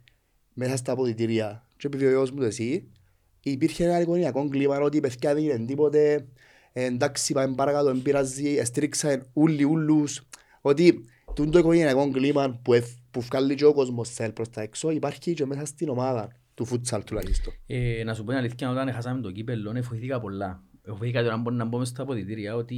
μέσα 0.54 0.78
στα 0.78 0.92
αποδητήρια 0.92 1.66
και 1.78 1.88
επειδή 1.88 2.06
ο 2.06 2.10
γιος 2.10 2.32
μου 2.32 2.40
το 2.40 2.46
εσύ, 2.46 2.92
υπήρχε 3.40 3.84
ένα 3.84 4.02
εικονιακό 4.02 4.50
κλίμα 4.50 4.80
ότι 4.80 4.98
η 4.98 5.00
παιδιά 5.00 5.34
δεν 5.34 5.44
έγινε 5.44 5.66
τίποτε, 5.66 6.14
ε, 6.14 6.26
εντάξει 6.74 7.34
πάμε 7.34 7.56
παρακάτω, 7.56 7.86
δεν 7.86 8.02
πειράζει, 8.02 8.56
εστρίξαν 8.56 9.26
ούλοι 9.34 9.64
ούλους, 9.64 10.22
ότι 10.62 11.06
τούτο 11.36 11.52
το 11.52 11.60
εικονιακό 11.60 12.12
κλίμα 12.12 12.60
που, 12.64 12.74
εφ- 12.74 12.98
που 13.12 13.22
βγάλει 13.22 13.56
και 13.56 13.66
ο 13.66 13.74
κόσμος 13.74 14.14
σελ 14.14 14.32
προς 14.32 14.50
τα 14.50 14.62
έξω 14.62 14.90
υπάρχει 14.90 15.34
και 15.34 15.46
μέσα 15.46 15.66
στην 15.66 15.90
ομάδα 15.90 16.32
του 16.54 16.66
φούτσαλ 16.66 17.04
τουλάχιστον. 17.04 17.54
Ε, 17.68 18.04
να 18.04 18.14
σου 18.14 18.24
πω 18.24 18.30
την 18.30 18.38
αλήθεια, 18.38 18.70
όταν 18.70 18.94
χάσαμε 18.94 19.22
το 19.22 19.32
κύπελλο, 19.32 19.74
εφοηθήκα 19.76 20.20
πολλά. 20.20 20.64
Εφοηθήκα 20.84 21.24
τώρα 21.24 21.38
μπορεί 21.38 21.56
να 21.56 21.66
μπω 21.66 21.78
μέσα 21.78 21.92
στα 21.92 22.04
αποδητήρια 22.04 22.56
ότι 22.56 22.78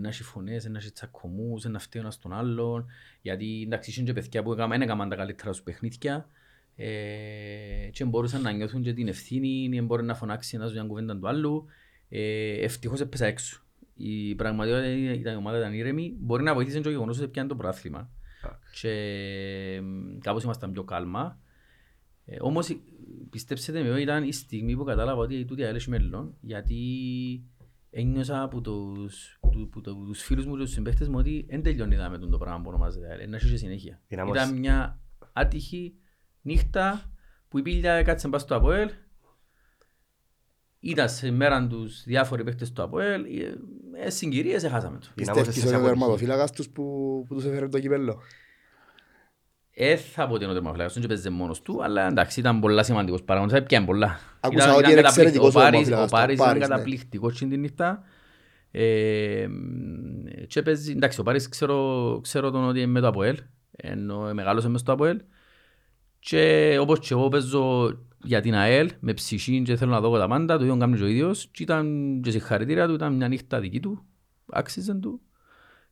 να 0.00 0.08
έχεις 0.08 0.26
φωνές, 0.26 0.64
να 0.68 0.78
έχεις 0.78 0.92
τσακωμούς, 0.92 1.64
να 1.64 1.78
φταίει 1.78 2.02
ο 2.02 2.04
ένας 2.04 2.18
τον 2.18 2.32
άλλον. 2.32 2.86
Γιατί 3.22 3.62
εντάξει, 3.64 3.94
είναι 3.96 4.06
και 4.06 4.12
παιδιά 4.12 4.42
που 4.42 4.52
έκαναν, 4.52 4.70
δεν 4.70 4.82
έκαναν 4.82 5.08
τα 5.08 5.16
καλύτερα 5.16 5.50
τους 5.50 5.62
παιχνίδια. 5.62 6.28
Ε, 6.76 6.86
και 7.92 8.04
μπορούσαν 8.04 8.42
να 8.42 8.50
νιώθουν 8.50 8.82
και 8.82 8.92
την 8.92 9.08
ευθύνη, 9.08 9.68
ή 9.72 9.80
μπορεί 9.80 10.04
να 10.04 10.14
φωνάξει 10.14 10.56
ένας 10.56 10.72
για 10.72 10.82
κουβέντα 10.82 11.18
του 11.18 11.28
άλλου. 11.28 11.66
Ε, 12.08 12.64
ευτυχώς 12.64 13.00
έπαιζα 13.00 13.26
έξω. 13.26 13.60
Η 13.96 14.34
πραγματικότητα 14.34 15.12
ήταν 15.12 15.34
η 15.34 15.36
ομάδα 15.36 15.58
ήταν 15.58 15.72
ήρεμη. 15.72 16.16
Μπορεί 16.18 16.42
να 16.42 16.54
βοήθησε 16.54 16.76
και 16.76 16.82
το 16.82 16.90
γεγονός 16.90 17.18
ότι 17.18 17.28
πιάνε 17.28 17.48
το 17.48 17.56
πρωτάθλημα. 17.56 18.10
Και 18.80 19.80
μ, 19.82 20.18
κάπως 20.18 20.42
ήμασταν 20.42 20.72
πιο 20.72 20.84
κάλμα. 20.84 21.40
Ε, 22.24 22.36
όμως 22.40 22.68
ε, 22.68 22.76
πιστέψτε 23.30 23.82
με, 23.82 24.00
ήταν 24.00 24.24
η 24.24 24.32
στιγμή 24.32 24.76
που 24.76 24.84
κατάλαβα 24.84 25.20
ότι 25.20 25.44
τούτη 25.44 25.64
ΑΕΛ 25.64 25.74
έχει 25.74 25.90
μέλλον, 25.90 26.36
γιατί 26.40 26.76
ένιωσα 27.90 28.42
από 28.42 28.60
τους, 28.60 29.38
του, 29.50 29.68
που, 29.72 29.80
το, 29.80 29.94
τους 29.94 30.22
φίλους 30.22 30.46
μου 30.46 30.56
και 30.56 30.62
τους 30.62 30.72
συμπαίχτες 30.72 31.08
μου 31.08 31.18
ότι 31.18 31.46
δεν 31.48 31.62
τελειώνει 31.62 31.94
εδώ 31.94 32.08
με 32.08 32.18
το 32.18 32.38
πράγμα 32.38 32.60
που 32.60 32.68
ονομάζεται 32.68 33.06
ΑΕΛ, 33.06 33.30
να 33.30 33.36
έχει 33.36 33.50
και 33.50 33.56
συνέχεια. 33.56 34.00
Δυναμώσει. 34.08 34.44
Ήταν 34.44 34.58
μια 34.58 35.00
άτυχη 35.32 35.94
νύχτα 36.42 37.12
που 37.48 37.58
η 37.58 37.62
πίλια 37.62 38.02
κάτσε 38.02 38.28
μπας 38.28 38.42
στο 38.42 38.54
ΑΠΟΕΛ, 38.54 38.90
ήταν 40.90 41.08
σε 41.08 41.30
μέρα 41.30 41.66
τους 41.66 42.02
διάφοροι 42.04 42.44
παίχτες 42.44 42.72
του 42.72 42.82
ΑΠΟΕΛ, 42.82 43.24
ε, 43.24 43.54
ε, 44.04 44.10
συγκυρίες 44.10 44.64
έχασαμε 44.64 44.98
το. 44.98 45.06
Δυνάμωσες 45.14 45.46
Πιστεύεις 45.46 45.70
σε 45.70 45.76
ότι 45.76 45.76
είναι 45.76 45.76
ο 45.76 45.78
αποτυχία. 45.78 45.98
τερματοφύλακας 45.98 46.52
τους 46.52 46.68
που, 46.68 46.82
που 47.28 47.34
τους 47.34 47.44
έφερε 47.44 47.68
το 47.68 47.78
κυπέλλο. 47.80 48.20
Ε, 49.78 49.96
θα 49.96 50.26
πω 50.26 50.34
ότι 50.34 50.42
είναι 50.42 50.52
ο 50.52 50.54
τερμαφυλάκας, 50.54 50.94
δεν 50.98 51.06
παίζει 51.08 51.30
μόνος 51.30 51.62
του, 51.62 51.82
αλλά 51.84 52.06
εντάξει 52.06 52.40
ήταν 52.40 52.60
πολλά 52.60 52.82
σημαντικός 52.82 53.22
παράγοντας, 53.22 53.58
έπιαν 53.60 53.84
πολλά. 53.84 54.18
Άκουσα 54.40 54.64
Ήταν- 54.64 54.70
ότι 54.70 54.78
ήταν 54.80 54.90
είναι 54.92 55.00
καταπληκτικό. 55.00 55.46
εξαιρετικός 55.46 55.54
ο 55.54 55.58
Ο 55.58 55.62
Πάρης- 55.62 55.88
τερμαφυλάκας 55.88 56.04
Ο 56.12 56.16
του, 56.16 56.20
Πάρης 56.20 56.30
ο 56.40 56.42
ήταν 56.42 56.46
Πάρης, 56.46 56.68
ναι. 56.68 56.74
καταπληκτικός 56.74 57.34
στην 57.36 57.48
τη 57.48 57.56
νύχτα. 57.56 58.02
Ε, 58.70 59.46
και 60.46 60.62
παίζει, 60.62 60.92
εντάξει, 60.92 61.20
ο 61.20 61.22
Πάρης 61.22 61.48
ξέρω, 61.48 62.18
ξέρω 62.22 62.50
τον 62.50 62.64
ότι 62.68 62.78
είναι 62.80 62.90
με 62.92 63.00
το 63.00 63.06
ΑΠΟΕΛ, 63.06 63.38
ενώ 63.76 64.30
μεγάλωσε 64.34 64.68
μες 64.68 64.80
στο 64.80 64.92
ΑΠΟΕΛ. 64.92 65.20
Και 66.18 66.76
όπως 66.80 66.98
και 66.98 67.14
εγώ 67.14 67.28
παίζω 67.28 67.86
για 68.22 68.40
την 68.40 68.54
ΑΕΛ, 68.54 68.90
με 69.00 69.12
ψυχή 69.12 69.62
και 69.62 69.76
θέλω 69.76 69.90
να 69.90 70.00
δω 70.00 70.18
τα 70.18 70.28
πάντα, 70.28 70.56
το 70.56 70.64
ίδιο 70.64 70.76
κάνει 70.76 70.96
και 70.96 71.02
ο 71.02 71.06
ίδιος. 71.06 71.48
Και 71.50 71.62
ήταν 71.62 72.20
και 72.22 72.30
συγχαρητήρια 72.30 72.86
του, 72.86 72.94
ήταν 72.94 73.14
μια 73.14 73.28
νύχτα 73.28 73.60
δική 73.60 73.80
του, 73.80 74.04
άξιζε 74.50 74.94
του. 74.94 75.20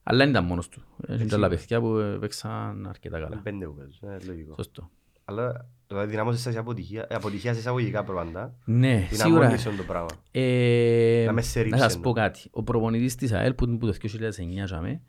Αλλά 0.03 0.19
δεν 0.19 0.29
ήταν 0.29 0.45
μόνος 0.45 0.69
του. 0.69 0.83
Έχει 1.07 1.27
και 1.27 1.35
άλλα 1.35 1.49
παιδιά 1.49 1.81
που 1.81 2.19
παίξαν 2.21 2.87
αρκετά 2.89 3.21
καλά. 3.21 3.41
Πέντε 3.43 3.67
που 3.67 3.75
παίζουν, 3.75 3.99
είναι 4.03 4.19
λογικό. 4.27 4.55
Σωστό. 4.55 4.91
Αλλά 5.25 5.69
δηλαδή 5.87 6.11
δυνάμωσες 6.11 6.53
σε 6.53 6.59
αποτυχία, 6.59 7.07
ε, 7.09 7.15
αποτυχία 7.15 7.53
σε 7.53 7.59
εισαγωγικά 7.59 8.05
προπαντά. 8.05 8.55
Ναι, 8.65 9.09
σίγουρα. 9.11 9.25
Δυναμώνησαν 9.25 9.77
το 9.77 9.83
πράγμα. 9.83 10.09
Ε, 10.31 11.25
Να 11.27 11.33
με 11.33 11.43
σε 11.43 11.63
να 11.63 11.77
σας 11.77 11.87
ρίψε, 11.87 11.99
πω 11.99 12.13
ναι. 12.13 12.21
κάτι. 12.21 12.49
Ο 12.51 12.63
προπονητής 12.63 13.15
της 13.15 13.33
ΑΕΛ 13.33 13.55
που, 13.55 13.79
που 13.79 13.87
το 13.87 13.93
2009 13.93 14.65
τζαμε, 14.65 15.03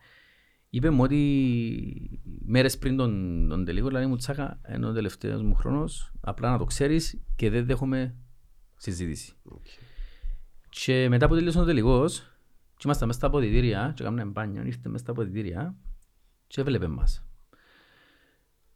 είπε 0.75 0.89
μου 0.89 1.03
ότι 1.03 2.19
μέρες 2.45 2.77
πριν 2.77 2.97
τον, 2.97 3.45
τον 3.49 3.65
τελικό 3.65 3.89
λέει 3.89 4.05
μου 4.05 4.15
τσάκα 4.15 4.59
ενώ 4.61 4.89
ο 4.89 4.93
τελευταίος 4.93 5.41
μου 5.41 5.55
χρόνος 5.55 6.11
απλά 6.21 6.51
να 6.51 6.57
το 6.57 6.63
ξέρεις 6.63 7.21
και 7.35 7.49
δεν 7.49 7.65
δέχομαι 7.65 8.15
συζήτηση. 8.77 9.33
Και 10.69 11.09
μετά 11.09 11.27
που 11.27 11.35
τελείωσε 11.35 11.59
ο 11.59 11.65
τελικός 11.65 12.19
και 12.73 12.81
ήμασταν 12.85 13.07
μέσα 13.07 13.19
στα 13.19 13.27
αποδητήρια 13.27 13.91
και 13.95 14.03
κάνουμε 14.03 14.25
μπάνιο, 14.25 14.63
ήρθε 14.65 14.89
μέσα 14.89 15.03
στα 15.03 15.11
αποδητήρια 15.11 15.75
και 16.47 16.61
έβλεπε 16.61 16.87
μας. 16.87 17.25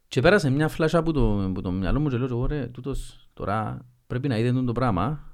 Και 0.07 0.21
πέρασε 0.21 0.49
μια 0.49 0.67
φλάσσα 0.67 0.97
από 0.97 1.11
το, 1.11 1.45
από 1.45 1.61
το 1.61 1.71
μυαλό 1.71 1.99
μου 1.99 2.09
και 2.09 2.17
λέω 2.17 2.25
εγώ 2.25 2.45
ρε 2.45 2.67
τούτος 2.67 3.29
τώρα 3.33 3.85
πρέπει 4.07 4.27
να 4.27 4.37
είδε 4.37 4.63
το 4.63 4.71
πράγμα 4.71 5.31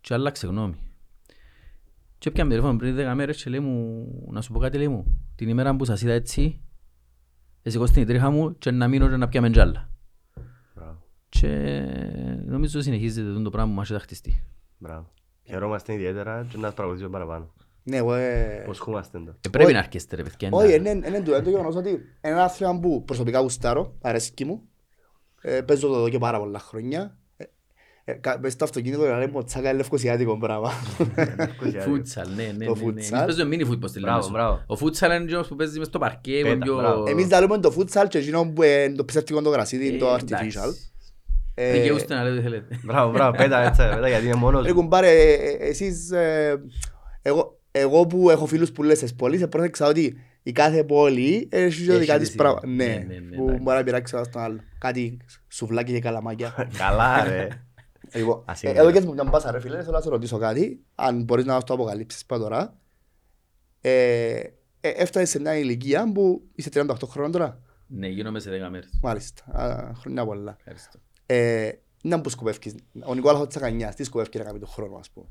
και 0.00 0.14
άλλαξε 0.14 0.46
γνώμη. 0.46 0.91
Και 2.22 2.28
έπιαμε 2.28 2.50
τηλέφωνο 2.50 2.76
πριν 2.78 2.96
10 2.98 3.12
μέρες 3.14 3.42
και 3.42 3.50
λέει 3.50 3.60
μου, 3.60 4.06
να 4.30 4.40
σου 4.40 4.52
πω 4.52 4.58
κάτι 4.58 4.76
λέει 4.76 4.88
μου, 4.88 5.20
την 5.34 5.48
ημέρα 5.48 5.76
που 5.76 5.84
σας 5.84 6.02
είδα 6.02 6.12
έτσι, 6.12 6.60
εσηκώ 7.62 7.84
την 7.84 8.06
τρίχα 8.06 8.30
μου 8.30 8.58
και 8.58 8.70
να 8.70 8.88
μείνω 8.88 9.08
και 9.08 9.16
να 9.16 9.28
πιάμε 9.28 9.50
τζάλα. 9.50 9.90
Μπράβο. 10.74 10.98
Και 11.28 11.48
νομίζω 12.46 12.80
συνεχίζεται 12.82 13.42
το 13.42 13.50
πράγμα 13.50 13.70
που 13.70 13.76
μας 13.76 13.90
έχει 13.90 14.00
χτιστεί. 14.00 14.42
Μπράβο. 14.78 15.10
Χαιρόμαστε 15.42 15.92
ιδιαίτερα 15.92 16.46
και 16.48 16.56
να 16.56 16.62
σας 16.62 16.74
παρακολουθήσουμε 16.74 17.10
παραπάνω. 17.12 17.52
Ναι, 17.82 17.96
εγώ... 17.96 18.14
ε, 18.14 18.60
Υποσχόμαστε 18.62 19.18
το. 19.18 19.30
Ε, 19.40 19.48
πρέπει 19.48 19.64
Όχι. 19.64 19.72
να 19.74 19.78
αρκεστε 19.78 20.16
ρε 20.16 20.22
παιδιά. 20.22 20.48
Όχι, 20.52 20.80
να- 20.80 20.90
είναι 20.90 21.06
είναι 21.08 21.22
το 21.22 21.32
είναι 21.34 21.42
το 21.42 21.50
γεγονός 21.50 21.76
ότι 21.76 21.88
είναι 21.90 22.02
ένα 22.20 22.44
άθλημα 22.44 22.80
που 22.80 23.04
προσωπικά 23.04 23.38
γουστάρω, 23.40 23.96
αρέσκει 24.00 24.44
μου. 24.44 24.62
Ε, 25.40 25.60
Παίζω 25.62 25.88
το 25.88 25.94
εδώ 25.94 26.08
και 26.08 26.18
πάρα 26.18 26.38
πολλά 26.38 26.58
χρόνια. 26.58 27.18
Ε, 28.04 28.12
ε, 28.12 28.14
κα- 28.14 28.38
Μες 28.42 28.52
στο 28.52 28.64
αυτοκίνητο 28.64 29.02
να 29.06 29.18
λέμε 29.18 29.32
ότι 29.34 29.44
τσάκα 29.46 29.68
είναι 29.68 29.76
λευκοσιάτικο 29.76 30.38
πράγμα. 30.38 30.70
Φούτσαλ, 31.80 32.28
ναι, 32.36 32.42
ναι, 32.44 32.52
ναι. 32.56 32.64
Το 32.64 32.74
ναι. 32.74 32.78
φούτσαλ. 32.80 32.94
Εμείς 32.96 33.10
παίζουμε 33.10 33.44
μίνι 33.44 33.64
φούτμπολ 33.64 33.88
στη 33.88 33.98
Μπράβο, 34.00 34.16
Λέμεσο. 34.16 34.32
μπράβο. 34.32 34.62
Ο 34.66 34.76
φούτσαλ 34.76 35.10
είναι 35.14 35.24
εκείνος 35.24 35.48
που 35.48 35.56
παίζει 35.56 35.78
μες 35.78 35.86
στο 35.86 35.98
παρκέ, 35.98 36.32
Πέτα, 36.42 36.48
είναι 36.48 36.64
πιο... 36.64 36.76
μπράβο. 36.76 37.04
Εμείς 37.08 37.28
τα 37.28 37.40
λέμε 37.40 37.58
το 37.58 37.70
φούτσαλ 37.70 38.08
και 38.08 38.18
εκείνο 38.18 38.52
που 38.54 38.62
είναι 38.62 38.94
το 38.96 39.04
ψεύτικο 39.04 39.42
το 39.42 39.50
γρασίδι, 39.50 39.98
το 39.98 40.06
Ε, 40.06 40.14
artificial. 40.14 40.22
εντάξει. 40.24 40.58
Ε, 41.54 41.72
Δικαιούστε 41.72 42.14
να 42.14 42.22
λέτε 42.22 42.36
τι 42.36 42.42
θέλετε. 42.42 42.78
Μπράβο, 42.82 43.12
μπράβο, 43.12 43.36
πέτα 43.36 43.58
έτσι, 43.62 43.82
πέτα 43.94 44.08
γιατί 44.08 44.24
είναι 44.26 44.34
μόνος 44.34 44.62
Ρε 44.62 44.68
σου. 44.68 44.74
κουμπάρε, 44.74 45.10
ε, 45.10 45.32
ε, 45.32 45.68
εσείς, 45.68 46.10
ε, 46.10 46.62
εγώ, 47.22 47.58
εγώ 47.70 48.06
που 48.06 48.30
έχω 48.30 48.46
φίλους 48.46 48.72
που 48.72 48.82
λες 48.82 48.96
στις 48.96 49.14
πόλεις, 49.14 49.48
πρόσεξα 49.48 49.86
ότι 49.86 50.16
η 50.42 50.52
κάθε 50.52 50.84
πόλη 50.84 51.48
έχει 51.50 51.84
και 51.84 51.90
Έχει 51.92 51.98
δικά 52.00 52.18
τις 52.18 52.26
της 52.28 52.36
πράγματα. 52.36 52.66
ίδιες. 52.68 52.86
Ναι, 52.88 52.94
Ναι, 52.94 53.04
ναι, 53.14 53.20
ναι, 53.30 53.36
που 53.36 53.42
εντάξει. 53.42 53.62
μπορεί 53.62 53.76
να 53.76 53.82
πειράξει 53.84 54.12
ένας 54.16 54.28
τον 54.28 54.42
άλλο. 54.42 54.58
Κάτι 54.78 55.16
σουβλάκι 55.48 55.92
και 55.92 55.98
καλαμάκια. 56.00 56.68
Καλά 56.78 57.24
ρε. 57.24 57.48
Λοιπόν, 58.14 58.42
Ας 58.46 58.62
ε, 58.62 58.68
είναι. 58.70 58.78
εδώ 58.78 58.90
και 58.92 59.00
μου 59.00 59.12
μια 59.12 59.24
μπάσα 59.24 59.50
ρε 59.50 59.60
φίλε, 59.60 59.80
θέλω 59.82 59.96
να 59.96 60.00
σε 60.00 60.08
ρωτήσω 60.08 60.38
κάτι, 60.38 60.84
αν 60.94 61.22
μπορείς 61.22 61.44
να 61.44 61.52
μας 61.54 61.64
το 61.64 61.74
αποκαλύψεις 61.74 62.26
πά 62.26 62.38
τώρα. 62.38 62.76
Ε, 63.80 64.36
ε, 64.80 64.88
έφτασες 64.88 65.30
σε 65.30 65.40
μια 65.40 65.56
ηλικία 65.56 66.12
που 66.12 66.48
είσαι 66.54 66.68
38 66.72 66.94
χρόνων 67.08 67.30
τώρα; 67.32 67.60
Ναι, 67.86 68.06
γίνομαι 68.08 68.40
σε 68.40 68.50
10 68.50 68.68
μέρες. 68.70 68.98
Μάλιστα, 69.02 69.44
Α, 69.52 69.94
χρόνια 69.94 70.24
πολλά. 70.24 70.56
Ευχαριστώ. 70.58 70.98
Ε, 71.26 71.70
να 72.02 72.20
που 72.20 72.28
σκοπεύεις, 72.28 72.74
ο 73.04 73.14
Νικόλας 73.14 73.40
ο 73.40 73.46
Τσακανιάς, 73.46 73.94
τι 73.94 74.04
σκοπεύει 74.04 74.38
να 74.38 74.44
κάνει 74.44 74.58
τον 74.58 74.68
χρόνο 74.68 74.96
ας 74.96 75.10
πούμε; 75.10 75.26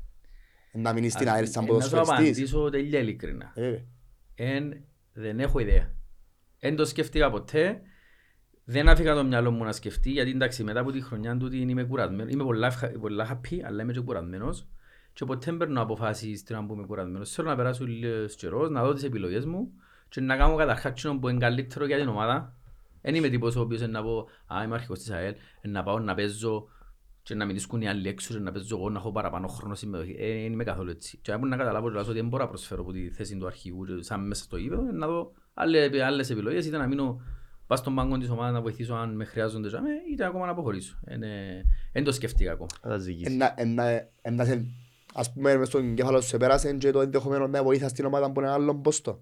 Να 0.72 0.92
μείνει 0.92 1.08
στην 1.08 1.28
Ας- 1.28 1.34
ΑΕΛ 1.34 1.48
σαν 1.48 1.64
ε, 1.68 1.72
Να 1.72 1.80
σου 1.80 1.90
ποδοσφαιριστής; 1.90 2.28
απαντήσω 2.52 2.70
τελεία 2.70 2.98
ειλικρινά. 2.98 3.52
Ε, 3.54 3.60
βέβαια. 3.60 3.84
Εν, 4.34 4.84
δεν 5.12 5.40
έχω 5.40 5.58
ιδέα. 5.58 5.90
Δεν 6.60 6.76
το 6.76 6.84
σκέφτηκα 6.84 7.30
ποτέ. 7.30 7.80
Δεν 8.64 8.88
άφηγα 8.88 9.14
το 9.14 9.24
μυαλό 9.24 9.50
μου 9.50 9.64
να 9.64 9.72
σκεφτεί, 9.72 10.10
γιατί 10.10 10.30
εντάξει, 10.30 10.64
μετά 10.64 10.80
από 10.80 10.90
τη 10.92 11.00
χρονιά 11.00 11.36
του 11.36 11.52
είμαι 11.52 11.84
κουρασμένος. 11.84 12.32
Είμαι 12.32 12.44
πολλά, 12.44 12.66
ευχα- 12.66 12.98
πολλά 13.00 13.28
happy, 13.32 13.60
αλλά 13.64 13.82
είμαι 13.82 13.92
και 13.92 14.00
κουρασμένος. 14.00 14.66
Και 15.12 15.24
ποτέ 15.24 15.44
δεν 15.44 15.56
παίρνω 15.56 15.80
αποφάσεις 15.82 16.40
στην 16.40 16.56
ώρα 16.56 16.66
που 16.66 16.74
είμαι 16.74 16.86
κουρασμένος. 16.86 17.30
Θέλω 17.30 17.48
να 17.48 17.56
περάσω 17.56 17.84
λίγος 17.86 18.34
καιρός, 18.34 18.70
να 18.70 18.84
δω 18.84 18.92
τις 18.92 19.02
επιλογές 19.02 19.44
μου 19.44 19.72
και 20.08 20.20
να 20.20 20.36
κάνω 20.36 20.54
καταρχάς 20.56 20.90
εκείνο 20.92 21.18
που 21.18 21.28
είναι 21.28 21.38
καλύτερο 21.38 21.86
για 21.86 21.98
την 21.98 22.08
ομάδα. 22.08 22.54
Δεν 23.02 23.14
είμαι 23.14 23.28
τύπος 23.28 23.56
ο 23.56 23.60
οποίος 23.60 23.80
είναι 23.80 23.90
να 23.90 24.02
πω 24.02 24.28
«Α, 24.46 24.62
είμαι 24.64 24.74
αρχικός 24.74 24.98
της 24.98 25.10
ΑΕΛ, 25.10 25.34
είναι 25.62 25.72
να 25.72 25.82
πάω 25.82 25.98
να 25.98 26.14
παίζω 26.14 26.68
και 27.22 27.34
να 27.34 27.44
μην 27.44 27.54
δίσκουν 27.54 27.80
οι 27.80 27.88
άλλοι 27.88 28.08
έξω 28.08 28.34
και 28.34 28.40
να 28.40 28.52
παίζω 28.52 28.76
εγώ 28.76 28.90
να 28.90 28.98
έχω 28.98 29.12
παραπάνω 29.12 29.46
χρόνο 29.48 29.74
συμμετοχή». 29.74 30.16
Ε, 30.18 30.42
Δεν 30.42 30.52
είμαι 30.52 30.64
καθόλου 30.64 30.90
έτσι. 30.90 31.18
Και 31.22 31.32
αν 31.32 31.48
να 31.48 31.56
καταλάβω 31.56 31.88
δηλαδή, 31.88 32.08
ότι 32.10 32.18
δεν 32.18 32.28
μπορώ 32.28 32.42
να 32.42 32.48
προσφέρω 32.48 32.82
από 32.82 32.92
τη 32.92 33.10
θέση 33.10 33.36
του 33.36 33.46
αρχηγού 33.46 33.84
και 33.84 34.02
σαν 34.02 34.26
μέσα 34.26 34.42
στο 34.44 34.56
γήπεδο, 34.56 34.82
να 34.92 35.06
δω 35.06 35.32
άλλες, 35.54 36.02
άλλες 36.02 36.30
επιλογές, 36.30 36.66
είτε 36.66 36.76
να 36.76 36.86
μείνω 36.86 37.20
πας 37.72 37.80
στον 37.80 37.94
πάγκο 37.94 38.18
της 38.18 38.28
ομάδας 38.30 38.52
να 38.52 38.60
βοηθήσω 38.60 38.94
αν 38.94 39.16
με 39.16 39.24
χρειάζονται 39.24 39.68
και 39.68 39.76
αμέ, 39.76 39.88
είτε 40.12 40.24
ακόμα 40.24 40.46
να 40.46 40.52
αποχωρήσω. 40.52 40.98
Δεν 41.92 42.04
το 42.04 42.12
σκεφτήκα 42.12 42.52
ακόμα. 42.52 42.68
Θα 42.80 42.88
τα 42.88 42.98
ζυγίσει. 42.98 43.32
Ένα- 43.32 43.54
ένα- 43.56 44.08
ένα 44.22 44.44
σε- 44.44 44.66
Ας 45.14 45.32
πούμε 45.32 45.56
μες 45.56 45.68
στον 45.68 45.94
κέφαλο 45.94 46.20
σου 46.20 46.36
επέρασε 46.36 46.72
και 46.74 46.90
το 46.90 47.00
ενδεχομένο 47.00 47.46
να 47.46 47.62
βοήθας 47.62 47.90
στην 47.90 48.04
ομάδα 48.04 48.32
που 48.32 48.40
είναι 48.40 48.50
άλλον 48.50 48.82
ποστό. 48.82 49.20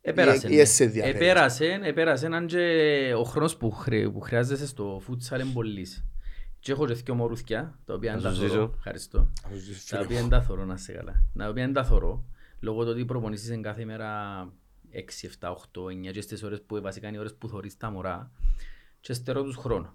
Επέρασε. 0.00 0.46
Ή- 0.46 0.50
ή 0.52 0.56
ναι. 0.56 0.60
εσύ 0.60 0.84
ενδιαφέρει. 0.84 1.16
Επέρασε, 1.16 1.78
επέρασε, 1.82 2.26
αν 2.26 2.46
και 2.46 3.12
ο 3.18 3.22
χρόνος 3.24 3.56
που, 3.56 3.70
χρει, 3.70 4.10
που 4.10 4.20
χρειάζεσαι 4.20 4.66
στο 4.66 5.00
φούτσαλ 5.04 5.40
είναι 5.40 5.50
πολύς. 5.52 6.04
Και 6.58 6.72
έχω 6.72 6.86
και 6.86 6.94
δυο 6.94 7.14
μωρούθκια, 7.14 7.78
τα 7.84 7.94
οποία 7.94 8.10
Να 8.12 8.18
είναι 8.18 8.28
τα 8.28 8.34
σου 8.34 8.40
θωρώ. 8.40 8.50
ζήσω. 8.52 8.72
Ευχαριστώ. 8.76 9.32
Τα 9.90 10.00
οποία 10.00 10.18
είναι 10.20 10.28
τα 10.28 10.42
θωρώ, 10.42 10.64
να 10.64 10.76
σε 10.76 10.92
καλά. 10.92 11.22
Τα 11.36 11.48
οποία 11.48 11.62
είναι 11.64 11.72
τα 11.72 11.84
θωρώ, 11.84 12.24
λόγω 12.60 12.82
του 12.84 12.90
ότι 12.90 13.04
προπονήσεις 13.04 13.48
είναι 13.48 13.60
κάθε 13.60 13.84
μέρα 13.84 14.08
6, 14.96 15.26
7, 15.40 15.48
8, 15.48 16.08
9 16.08 16.12
και 16.12 16.20
στις 16.20 16.42
ώρες 16.42 16.62
που 16.62 16.80
βασικά 16.82 17.08
είναι 17.08 17.16
οι 17.16 17.20
ώρες 17.20 17.34
που 17.34 17.48
θωρείς 17.48 17.76
τα 17.76 17.90
μωρά 17.90 18.30
και 19.00 19.12
στερώ 19.12 19.42
τους 19.42 19.56
χρόνο. 19.56 19.94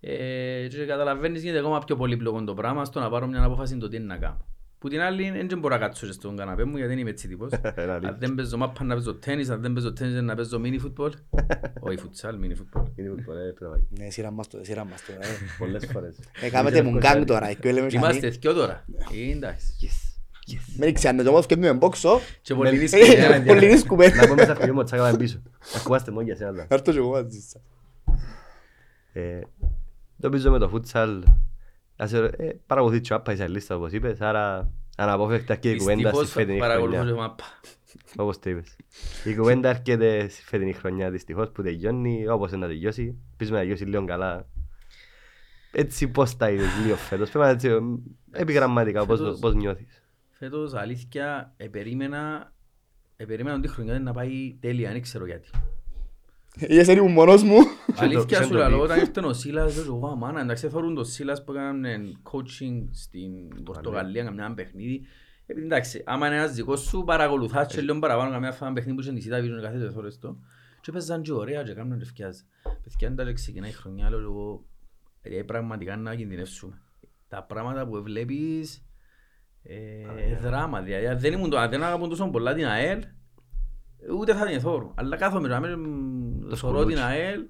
Ε, 0.00 0.66
και 0.70 0.84
καταλαβαίνεις 0.86 1.42
γίνεται 1.42 1.58
ακόμα 1.58 1.78
πιο 1.78 1.96
πολύπλοκο 1.96 2.44
το 2.44 2.54
πράγμα 2.54 2.84
στο 2.84 3.00
να 3.00 3.10
πάρω 3.10 3.26
μια 3.26 3.44
απόφαση 3.44 3.76
το 3.76 3.88
τι 3.88 3.96
είναι 3.96 4.04
να 4.04 4.16
κάνω. 4.16 4.44
Που 4.78 4.88
την 4.88 5.00
άλλη 5.00 5.30
δεν 5.46 5.58
μπορώ 5.58 5.74
να 5.74 5.80
κάτσω 5.80 6.06
και 6.06 6.12
στον 6.12 6.36
καναπέ 6.36 6.64
μου 6.64 6.76
γιατί 6.76 6.88
δεν 6.90 6.98
είμαι 6.98 7.10
έτσι 7.10 7.28
τύπος. 7.28 7.50
Είναι 7.78 7.92
αλήθεια. 7.92 8.08
Αν 8.08 8.16
δεν 8.18 8.34
παίζω 8.34 8.56
μάπα 8.56 8.84
να 8.84 8.94
παίζω 8.94 9.14
τέννις, 9.14 9.50
αν 9.50 9.60
δεν 9.60 9.72
παίζω 9.72 9.92
τέννις 9.92 10.22
να 10.22 10.34
παίζω 10.34 10.58
μίνι 10.58 10.78
φουτμπολ. 10.78 11.12
Όχι 11.80 11.96
φουτσάλ, 11.96 12.38
μίνι 12.38 12.54
φουτμπολ. 12.54 12.84
Είναι 12.96 13.08
που 13.08 13.22
μπορεί, 13.24 13.38
πρέπει 13.38 13.62
να 13.62 13.68
πάει. 13.68 13.80
Ναι, 13.98 14.10
σειρά 14.10 14.30
μας 14.30 14.48
το, 14.48 14.58
σειρά 14.62 14.84
μας 14.84 15.04
το. 15.04 15.12
ε. 15.12 15.26
Πολλές 15.58 15.86
φορές. 15.92 16.18
Ε, 16.40 16.50
κάμετε 16.50 16.82
μου 16.82 16.96
γκάγκ 16.96 17.24
τώρα, 17.24 17.52
και 17.52 17.72
λέμε 17.72 17.86
Είμαστε 17.90 18.20
σανί. 18.20 18.36
δυο 18.36 18.52
τώρα. 18.52 18.84
Ε, 19.12 19.48
Εντάξει. 20.48 20.76
Μην 20.78 20.94
ξέρετε, 20.94 21.28
όμως 21.28 21.46
και 21.46 21.56
με 21.56 21.72
μπόξο. 21.72 22.20
Και 22.42 22.54
πολύ 22.54 22.70
Με- 22.72 22.78
δύσκολο. 22.78 23.04
Ε, 23.12 23.42
Πολύ 23.46 23.66
δύσκολο. 23.66 24.08
Να 24.08 24.28
πούμε 24.28 24.42
στα 24.42 24.54
φιλιό 24.54 24.74
μου, 24.74 24.82
τσάκα 24.84 25.02
πάμε 25.02 25.16
πίσω. 25.16 25.42
Ακούμαστε 25.76 26.10
μόνο 26.10 26.22
για 26.24 26.36
σένα. 26.36 26.52
Θα 26.68 26.74
έρθω 26.74 26.92
και 26.92 26.98
εγώ 26.98 27.10
μαζί 27.10 27.40
σας. 27.40 27.62
Ε, 29.12 29.40
Νομίζω 30.16 30.50
με 30.50 30.58
το 30.58 30.68
φούτσαλ 30.68 31.22
ας, 31.96 32.12
ε, 32.12 32.60
παρακολουθεί 32.66 33.00
και 33.00 33.12
ο 33.12 33.16
Άπα 33.16 33.32
η 33.32 33.48
λίστα 33.48 33.76
όπως 33.76 33.92
είπες, 33.92 34.20
άρα 34.20 34.70
αναπόφευκτα 34.96 35.54
και 35.56 35.70
η 35.70 35.76
κουβέντα 35.76 35.98
στη 35.98 36.08
Δυστυχώς 36.08 36.30
φετινή 36.32 36.58
παρακολουθώ 36.58 36.96
και 36.98 37.04
χρονιά. 37.06 37.20
μάπα. 37.22 37.44
Όπως 38.16 38.38
το 38.38 38.50
είπες. 38.50 38.76
Η 39.24 39.34
κουβέντα 39.36 39.68
έρχεται 39.68 40.28
στη 40.28 40.42
φετινή 40.42 40.72
χρονιά 40.72 41.10
δυστυχώς 41.10 41.50
που 41.50 41.62
τελειώνει, 41.62 42.28
όπως 42.28 42.50
είναι 42.50 42.60
να 42.60 42.66
τελειώσει. 42.66 43.14
Πίσω 43.36 43.52
να 43.52 43.58
τελειώσει 43.58 43.84
λίγο 43.84 44.04
καλά. 44.04 44.46
Έτσι 45.72 46.08
πώς 46.08 46.36
τα 46.36 46.50
είδες 46.50 46.68
λίγο 46.84 46.96
φέτος. 46.96 47.30
Πρέπει 47.30 47.44
να 47.44 47.50
έτσι 47.50 47.68
ε, 47.68 47.78
επιγραμματικά 48.40 49.06
πώς, 49.06 49.18
Φέτος- 49.18 49.38
πώς 49.38 49.54
νιώθεις. 49.54 49.99
Φέτος 50.42 50.74
αλήθεια 50.74 51.54
επερίμενα 51.56 52.52
επερίμενα 53.16 53.56
ότι 53.56 53.66
η 53.66 53.70
χρονιά 53.70 54.00
να 54.00 54.12
πάει 54.12 54.56
τέλεια, 54.60 54.92
δεν 54.92 55.02
ξέρω 55.02 55.26
γιατί. 55.26 55.50
Είσαι 56.58 56.92
ήμουν 56.92 57.12
μόνος 57.12 57.42
μου. 57.42 57.56
Αλήθεια 57.96 58.36
σαν 58.36 58.46
σου 58.46 58.52
το 58.52 58.58
λέω, 58.58 58.78
πει. 58.78 58.84
όταν 58.84 58.98
ήρθε 58.98 59.20
ο 59.20 59.32
Σίλας, 59.32 59.76
λέω 59.76 59.84
εγώ 59.84 60.08
αμάνα, 60.08 60.40
εντάξει 60.40 60.68
θεωρούν 60.68 60.94
τον 60.94 61.04
Σίλας 61.04 61.44
που 61.44 61.52
έκανε 61.52 62.00
coaching 62.22 62.88
στην 62.90 63.62
Πορτογαλία, 63.64 64.24
καμιά 64.24 64.44
ένα 64.44 64.54
παιχνίδι. 64.54 65.06
Επειδή 65.46 65.66
εντάξει, 65.66 66.02
άμα 66.06 66.26
είναι 66.26 66.36
ένας 66.36 66.52
δικός 66.52 66.80
σου 66.80 67.04
παρακολουθάς 67.04 67.74
και 67.74 67.80
λίγο 67.80 67.98
παραπάνω 67.98 68.30
καμιά 68.30 68.52
φορά 68.52 68.66
ένα 68.66 68.74
παιχνίδι 68.74 68.96
που 68.96 69.02
είσαι 69.02 69.12
νησί, 69.12 69.28
τα 69.28 69.40
βίζουν 69.40 69.60
κάθε 69.62 69.78
δύο 69.78 69.92
ώρες 69.96 70.18
το. 70.18 70.36
Και 70.80 70.92
παίζαν 70.92 71.22
και 71.22 71.32
ωραία 71.32 71.62
και 71.62 71.72
κάνουν 71.72 72.00
ευκιάζ. 72.00 72.36
Παιδιά, 72.62 73.08
εντάξει, 73.08 73.34
ξεκινάει 73.34 73.70
η 73.70 73.72
χρονιά, 73.72 74.10
λέω 74.10 74.20
εγώ, 74.20 74.64
ε, 75.22 75.42
πραγματικά 75.42 75.96
να 75.96 76.14
κινδυνεύσουμε. 76.14 76.80
Τα 77.28 77.42
πράγματα 77.42 77.86
που 77.86 78.02
βλέπεις, 78.02 78.76
ε, 78.76 78.89
δράμα, 80.40 80.80
δηλαδή, 80.80 81.06
αν 81.06 81.18
δεν 81.18 81.32
ήμουν 81.32 81.50
το, 81.50 81.58
αν 81.58 81.70
δεν 81.70 81.82
αγαπούν 81.82 82.08
τόσο 82.08 82.30
πολλά 82.30 82.54
την 82.54 82.66
ΑΕΛ, 82.66 83.04
ούτε 84.18 84.34
θα 84.34 84.46
την 84.46 84.60
θόρω. 84.60 84.92
Αλλά 84.96 85.16
κάθομαι 85.16 85.48
να 85.48 85.60
μην 85.60 85.76
θωρώ 86.56 86.84
την 86.84 86.96
σκουλούτσι. 86.96 87.02
ΑΕΛ 87.02 87.44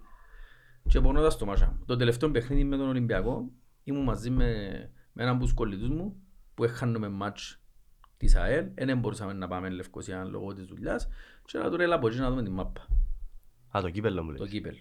και 0.89 1.01
πονώντας 1.01 1.37
το 1.37 1.47
μάσα 1.47 1.67
μου. 1.67 1.85
Το 1.87 1.97
τελευταίο 1.97 2.31
παιχνίδι 2.31 2.65
με 2.65 2.77
τον 2.77 2.89
Ολυμπιακό 2.89 3.51
ήμουν 3.85 4.03
μαζί 4.03 4.31
με, 4.31 4.47
με 5.13 5.23
έναν 5.23 5.35
από 5.35 5.45
τους 5.45 5.53
κολλητούς 5.55 5.89
μου 5.89 6.17
που 6.55 6.65
έχανουμε 6.65 7.09
μάτς 7.09 7.63
της 8.17 8.35
ΑΕΛ. 8.37 8.67
Δεν 8.75 8.99
μπορούσαμε 8.99 9.33
να 9.33 9.49
πάμε 9.49 9.69
Λευκοσία 9.69 10.25
λόγω 10.25 10.53
της 10.53 10.65
δουλειάς 10.65 11.09
και 11.45 11.59
να 11.59 11.71
του 11.71 11.77
ρέλα 11.77 11.95
από 11.95 12.09
εκεί 12.09 12.19
να 12.19 12.31
δούμε 12.31 12.43
την 12.43 12.53
μάπα, 12.53 12.87
Α, 13.77 13.81
το 13.81 13.91
κύπελλο 13.91 14.23
μου 14.23 14.33
το 14.33 14.43
λες. 14.43 14.51
κύπελο. 14.53 14.79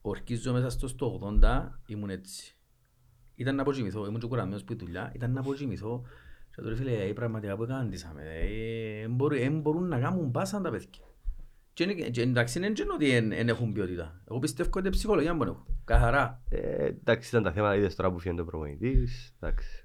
Ορκίζω 0.00 0.52
μέσα 0.52 0.70
στο, 0.70 0.88
στο 0.88 1.38
80 1.42 1.68
ήμουν 1.86 2.10
έτσι. 2.10 2.55
Ήταν 3.36 3.54
να 3.54 3.62
αποκοιμηθώ, 3.62 4.06
ήμουν 4.06 4.20
και 4.20 4.26
κουρασμένος 4.26 4.64
που 4.64 4.72
η 4.72 4.76
δουλειά, 4.76 5.12
ήταν 5.14 5.32
να 5.32 5.40
αποκοιμηθώ. 5.40 6.02
Και 6.54 6.62
τώρα 6.62 6.76
φίλε, 6.76 6.92
ε, 6.92 7.12
πραγματικά 7.12 7.56
που 7.56 7.62
έκαντησαμε, 7.62 8.22
δεν 9.28 9.50
μπορούν 9.60 9.88
να 9.88 9.98
κάνουν 10.00 10.30
πάσα 10.30 10.60
τα 10.60 10.70
παιδιά. 10.70 10.88
Και, 11.72 11.82
είναι- 11.84 11.94
και 11.94 12.22
εντάξει, 12.22 12.58
δεν 12.60 12.74
είναι 12.78 12.92
ότι 12.94 13.20
δεν 13.20 13.48
έχουν 13.48 13.72
ποιότητα. 13.72 14.20
Εγώ 14.30 14.38
πιστεύω 14.38 14.70
ότι 14.74 14.86
η 14.86 14.90
ψυχολογία 14.90 15.34
μου 15.34 15.42
έχουν. 15.42 15.66
Καθαρά. 15.84 16.42
Ε, 16.48 16.84
εντάξει, 16.84 17.28
ήταν 17.28 17.42
τα 17.42 17.52
θέματα, 17.52 17.76
είδες 17.76 17.94
τώρα 17.94 18.12
που 18.12 18.18
φύγει 18.18 18.40
ο 18.40 18.44
προπονητής. 18.44 19.34
Εντάξει. 19.40 19.84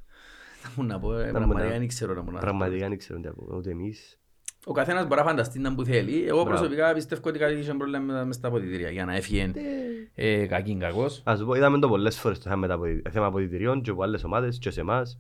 Θα 0.62 0.70
μου 0.78 0.84
να 0.88 1.00
πω, 1.00 1.14
ε, 1.18 1.26
μου 1.26 1.32
πραγματικά 1.32 1.70
να- 1.70 1.78
δεν 1.78 1.88
ξέρω 1.88 2.14
να 2.14 2.20
μου 2.22 2.28
να 2.28 2.34
πω. 2.34 2.40
Πραγματικά 2.40 2.88
δεν 2.90 2.98
ξέρω 2.98 3.20
τι 3.20 3.28
να 3.28 3.34
πούμε, 3.34 3.56
ούτε 3.56 3.70
εμείς. 3.70 4.20
Ο 4.66 4.72
καθένας 4.74 5.08
μπορεί 5.08 5.20
να 5.20 5.26
φανταστεί 5.28 5.60
να 5.60 5.76
που 5.76 5.84
θέλει. 5.84 6.18
Εγώ 6.28 6.42
Μπράβο. 6.44 6.50
προσωπικά 6.50 6.94
πιστεύω 6.94 7.22
ότι 7.30 7.40
κάτι 7.40 7.54
είχε 7.54 7.74
πρόβλημα 7.74 8.24
μες 8.24 8.36
στα 8.36 8.48
αποδητήρια 8.48 8.90
για 8.90 9.06
να 9.06 9.16
έφυγε 9.16 9.52
ε, 10.16 10.46
κακήν 10.46 10.80
κακός. 10.80 11.22
Ας 11.26 11.40
σου 11.40 11.46
πω, 11.46 11.54
είδαμε 11.54 11.80
το 11.80 11.88
πολλές 11.88 12.20
φορές 12.20 12.38
το 12.38 12.44
θέμα, 12.44 12.56
με 12.56 12.68
τα 12.68 12.74
αποδυ- 12.74 13.10
θέμα 13.10 13.26
αποδυτηρίων 13.26 13.82
και 13.82 13.90
από 13.90 14.04
άλλες 14.04 14.24
ομάδες 14.24 14.58
και 14.58 14.70
σε 14.72 14.80
εμάς. 14.82 15.20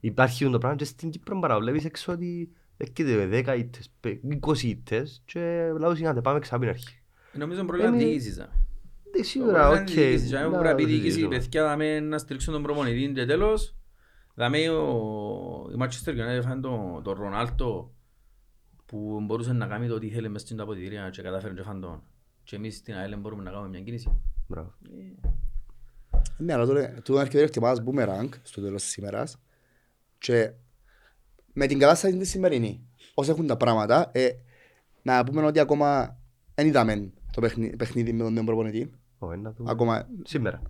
Υπάρχει 0.00 0.50
το 0.50 0.58
πράγμα 0.58 0.76
και 0.78 0.84
στην 0.84 1.10
Κύπρο 1.10 1.38
παραβλέπεις 1.38 1.84
έξω 1.84 2.12
ότι 2.12 2.50
έρχεται 2.76 3.26
10 3.26 3.56
ήττες, 3.58 3.90
πε- 4.00 4.20
20 4.24 4.62
ήττες 4.68 5.22
και 5.24 5.70
λαλούν 5.78 5.98
είναι 5.98 6.12
να 6.12 6.20
πάμε 6.20 6.38
ξαπ' 6.38 6.60
την 6.60 6.68
αρχή. 6.68 6.98
Νομίζω 7.32 7.58
είναι 7.60 7.68
πρόβλημα 7.68 7.92
Εμεί- 7.94 8.04
διοίκησης. 8.04 8.38
α. 8.38 8.42
Ε, 8.42 9.18
Το 9.18 9.24
Σίγουρα, 9.24 9.52
πρόβλημα 9.52 9.80
οκ. 9.82 9.90
είναι 9.90 10.00
διοίκησης. 10.06 10.32
Αν 10.32 10.42
να 10.42 10.48
μπορεί 10.48 10.68
να 10.68 10.74
πει 10.74 10.82
το 10.82 10.88
διοίκηση, 10.88 11.04
συζητήσουμε. 11.10 11.36
παιδιά, 11.38 11.62
δάμε 11.62 12.00
να 12.00 12.18
στηρίξουν 12.18 12.52
τον 12.52 12.62
προπονητή 12.62 13.12
και 13.14 13.24
τέλος. 13.26 13.74
Δάμε 14.34 14.68
ο- 14.68 15.66
η 15.72 15.76
Manchester 15.78 16.10
United 16.10 16.36
έφαεν 16.38 16.60
τον 16.60 17.02
τον 17.02 17.14
Ρονάλντο 17.18 17.92
που 18.94 19.20
μπορούσε 19.22 19.52
να 19.52 19.66
κάνει 19.66 19.88
το 19.88 19.98
τι 19.98 20.08
θέλει 20.10 20.28
μες 20.28 20.40
στην 20.40 20.60
αποδυτήρια 20.60 21.10
και 21.10 21.22
κατάφερε 21.22 21.54
και 21.54 21.62
φάνε 21.62 21.80
τον. 21.80 22.02
Και 22.44 22.56
εμείς 22.56 22.76
στην 22.76 22.94
ΑΕΛ 22.94 23.16
μπορούμε 23.18 23.42
να 23.42 23.50
κάνουμε 23.50 23.68
μια 23.68 23.80
κίνηση. 23.80 24.20
Μπράβο. 24.46 24.72
Ναι, 26.36 26.52
αλλά 26.52 26.66
τώρα 26.66 26.88
του 27.04 27.18
έρχεται 27.18 27.42
η 27.42 27.46
χτυπάς 27.46 27.82
boomerang 27.86 28.28
στο 28.42 28.60
τέλος 28.60 28.82
της 28.82 28.96
ημέρας 28.96 29.38
και 30.18 30.52
με 31.52 31.66
την 31.66 31.78
κατάσταση 31.78 32.16
της 32.16 32.30
σημερινή, 32.30 32.86
όσο 33.14 33.30
έχουν 33.30 33.46
τα 33.46 33.56
πράγματα, 33.56 34.10
ε, 34.12 34.28
να 35.02 35.24
πούμε 35.24 35.42
ότι 35.44 35.58
ακόμα 35.60 36.18
δεν 36.54 36.66
είδαμε 36.66 37.12
το 37.32 37.40
παιχνί- 37.40 37.76
παιχνίδι 37.76 38.12
με 38.12 38.22
τον 38.22 38.32
νέο 38.32 38.44
προπονητή. 38.44 38.90
Ω, 39.18 39.34
να 39.36 39.52
δούμε. 39.52 39.70
Ακόμα. 39.70 40.08
Σήμερα. 40.24 40.62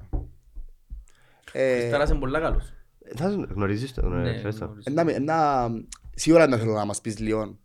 Ε, 1.52 1.78
Χριστάρας 1.78 2.10
είναι 2.10 2.18
πολλά 2.18 2.40
καλός. 2.40 2.72
Ε, 3.04 3.14
Θα 3.16 3.30
σου- 3.30 3.46
γνωρίζεις 3.54 3.94
το, 3.94 4.08
Ναι, 4.08 4.14
γνωρίζεις 4.16 4.58
το. 4.58 4.64
γνωρίζω. 4.64 4.90
να, 4.90 5.20
να, 5.20 5.68
σίγουρα 6.14 6.46
να 6.48 6.56
θέλω 6.56 6.72
να 6.72 6.84
μας 6.84 7.00
πεις 7.00 7.18
λίγο 7.18 7.58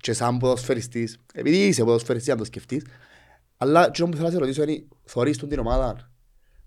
και 0.00 0.12
σαν 0.12 0.38
ποδοσφαιριστής, 0.38 1.18
επειδή 1.34 1.66
είσαι 1.66 1.84
ποδοσφαιριστής 1.84 2.28
να 2.32 2.36
το 2.38 2.44
σκεφτείς, 2.44 2.84
αλλά 3.56 3.90
το 3.90 4.06
που 4.06 4.12
θέλω 4.16 4.26
να 4.26 4.32
σε 4.32 4.38
ρωτήσω 4.38 4.62
είναι, 4.62 4.84
θωρείς 5.04 5.38
τον 5.38 5.48
την 5.48 5.58
ομάδα 5.58 6.10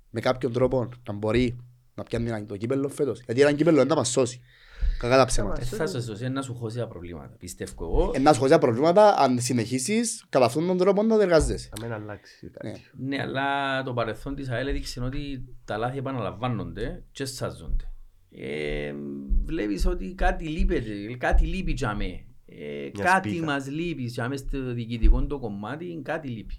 με 0.09 0.19
κάποιον 0.19 0.53
τρόπο 0.53 0.89
να 1.07 1.13
μπορεί 1.13 1.57
να 1.95 2.03
πιάνει 2.03 2.27
ένα- 2.27 2.45
το 2.45 2.57
κύπελλο 2.57 2.89
φέτος, 2.89 3.21
γιατί 3.25 3.41
ένα 3.41 3.51
κύπελλο 3.53 3.77
δεν 3.77 3.87
θα 3.87 3.95
μας 3.95 4.09
σώσει, 4.09 4.41
κακά 4.99 5.17
τα 5.17 5.25
ψέματα. 5.25 5.61
Ε, 5.61 5.63
Θα 5.65 5.87
σε 5.87 6.01
σώσει 6.01 6.29
να 6.29 6.41
σου 6.41 6.55
χώσει 6.55 6.77
τα 6.77 6.87
προβλήματα. 6.87 7.35
Πιστεύω 7.39 7.85
εγώ. 7.85 8.11
Ε, 8.15 8.19
να 8.19 8.31
σου 8.33 8.37
χωρίζει 8.39 8.55
τα 8.57 8.61
προβλήματα 8.65 9.17
αν 9.17 9.39
συνεχίσεις 9.39 10.25
κατά 10.29 10.45
αυτόν 10.45 10.67
τον 10.67 10.77
τρόπο 10.77 11.03
να 11.03 11.21
εργάζεσαι. 11.21 11.69
Να 11.79 11.85
μην 11.85 11.95
αλλάξει 11.95 12.51
Ναι. 12.63 12.69
κάτι. 12.71 12.81
Ναι, 12.97 13.21
αλλά 13.21 13.83
το 13.83 13.93
παρελθόν 13.93 14.35
της 14.35 14.49
ΑΕΛ 14.49 14.67
έδειξε 14.67 14.99
ότι 14.99 15.45
τα 15.65 15.77
λάθη 15.77 15.97
επαναλαμβάνονται 15.97 17.03
και 17.11 17.25
σάζονται. 17.25 17.83
Ε, 18.31 18.93
βλέπεις 19.45 19.85
ότι 19.85 20.13
κάτι 20.15 20.45
λείπεται, 20.47 21.15
κάτι 21.17 21.45
λείπει 21.45 21.71
για 21.71 21.95
με. 21.95 22.23
Ε, 22.49 22.89
Μια 22.93 23.03
κάτι 23.03 23.29
σπίθα. 23.29 23.45
μας 23.45 23.67
λείπει 23.69 24.03
για 24.03 24.29
μες 24.29 24.39
στο 24.39 24.73
διοικητικό 24.73 25.25
το 25.25 25.39
κομμάτι, 25.39 26.01
κάτι 26.03 26.27
λείπει. 26.27 26.55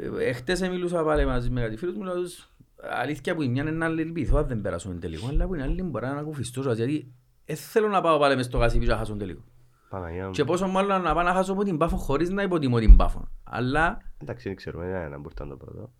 Ε, 0.00 0.22
ε, 0.24 0.28
Εχθές 0.28 0.60
μιλούσα 0.60 1.02
πάλι 1.02 1.26
μαζί 1.26 1.50
με 1.50 1.60
κάτι 1.60 1.76
φίλους 1.76 1.94
μου, 1.96 2.02
λέω 2.02 2.14
τους, 2.14 2.48
αλήθεια 2.82 3.34
που 3.34 3.42
η 3.42 3.48
μια 3.48 3.62
είναι 3.62 3.70
να 3.70 3.86
ελπιθώ 3.86 4.36
αν 4.38 4.46
δεν 4.46 4.60
περάσουν 4.60 5.00
τελικό, 5.00 5.28
αλλά 5.28 5.46
που 5.46 5.54
είναι 5.54 5.62
άλλη 5.62 5.82
μπορεί 5.82 6.06
να 6.06 6.22
κουφιστώ, 6.22 6.72
γιατί 6.72 7.12
δεν 7.44 7.56
θέλω 7.56 7.88
να 7.88 8.00
πάω 8.00 8.18
πάλι 8.18 8.36
μες 8.36 8.44
στο 8.44 8.58
γασίπι 8.58 8.84
και 8.84 8.90
να 8.90 8.96
χάσω 8.96 9.16
τελικό. 9.16 9.42
Παναγιά 9.88 10.26
μου. 10.26 10.30
Και 10.30 10.44
πόσο 10.44 10.66
μάλλον 10.66 11.02
να 11.02 11.14
πάω 11.14 11.22
να 11.24 11.32
χάσω 11.32 11.52
από 11.52 11.62
την 11.64 11.76
Πάφο 11.76 11.96
χωρίς 11.96 12.30
να 12.30 12.42
υποτιμώ 12.42 12.78
την 12.78 12.96
Πάφο. 12.96 13.28
Αλλά 13.44 13.98
Εντάξει, 14.18 14.48
δεν 14.48 14.56
ξέρουμε, 14.56 14.86
δεν 14.86 15.06
είναι 15.06 15.18
που 15.18 15.28
ήταν 15.32 15.48
το 15.48 15.56
πρώτο. 15.56 15.90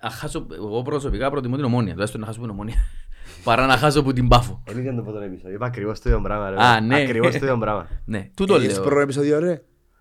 Αν 0.00 0.10
χάσω, 0.10 0.46
εγώ 0.52 0.82
προσωπικά 0.82 1.30
προτιμώ 1.30 1.56
την 1.56 1.64
ομόνια, 1.64 1.90
τουλάχιστον 1.92 2.20
να 2.20 2.26
χάσω 2.26 2.40
την 2.40 2.50
ομόνια. 2.50 2.74
παρά 3.44 3.66
να 3.66 3.76
χάσω 3.76 4.02
που 4.02 4.12
την 4.12 4.28
πάφω. 4.28 4.62
Δεν 4.66 4.82
ήταν 4.82 4.96
το 4.96 5.02
πρώτο 5.02 5.18
επεισόδιο. 5.20 5.54
Είπα 5.54 5.66
ακριβώς 5.66 6.00
το 6.00 6.08
ίδιο 6.08 6.20
πράγμα. 6.22 6.50
ρε. 6.50 6.56
Α, 6.62 6.80
ναι. 6.80 6.96
Ακριβώς 7.02 7.30
το 7.30 7.36
ίδιο 7.36 7.58
πράγμα. 7.58 7.86
Ναι, 8.04 8.28
τούτο 8.36 8.56
Είδες 8.56 8.72
λέω. 8.74 8.82
πρώτο 8.84 9.00
επεισόδιο 9.00 9.38
ρε; 9.38 9.50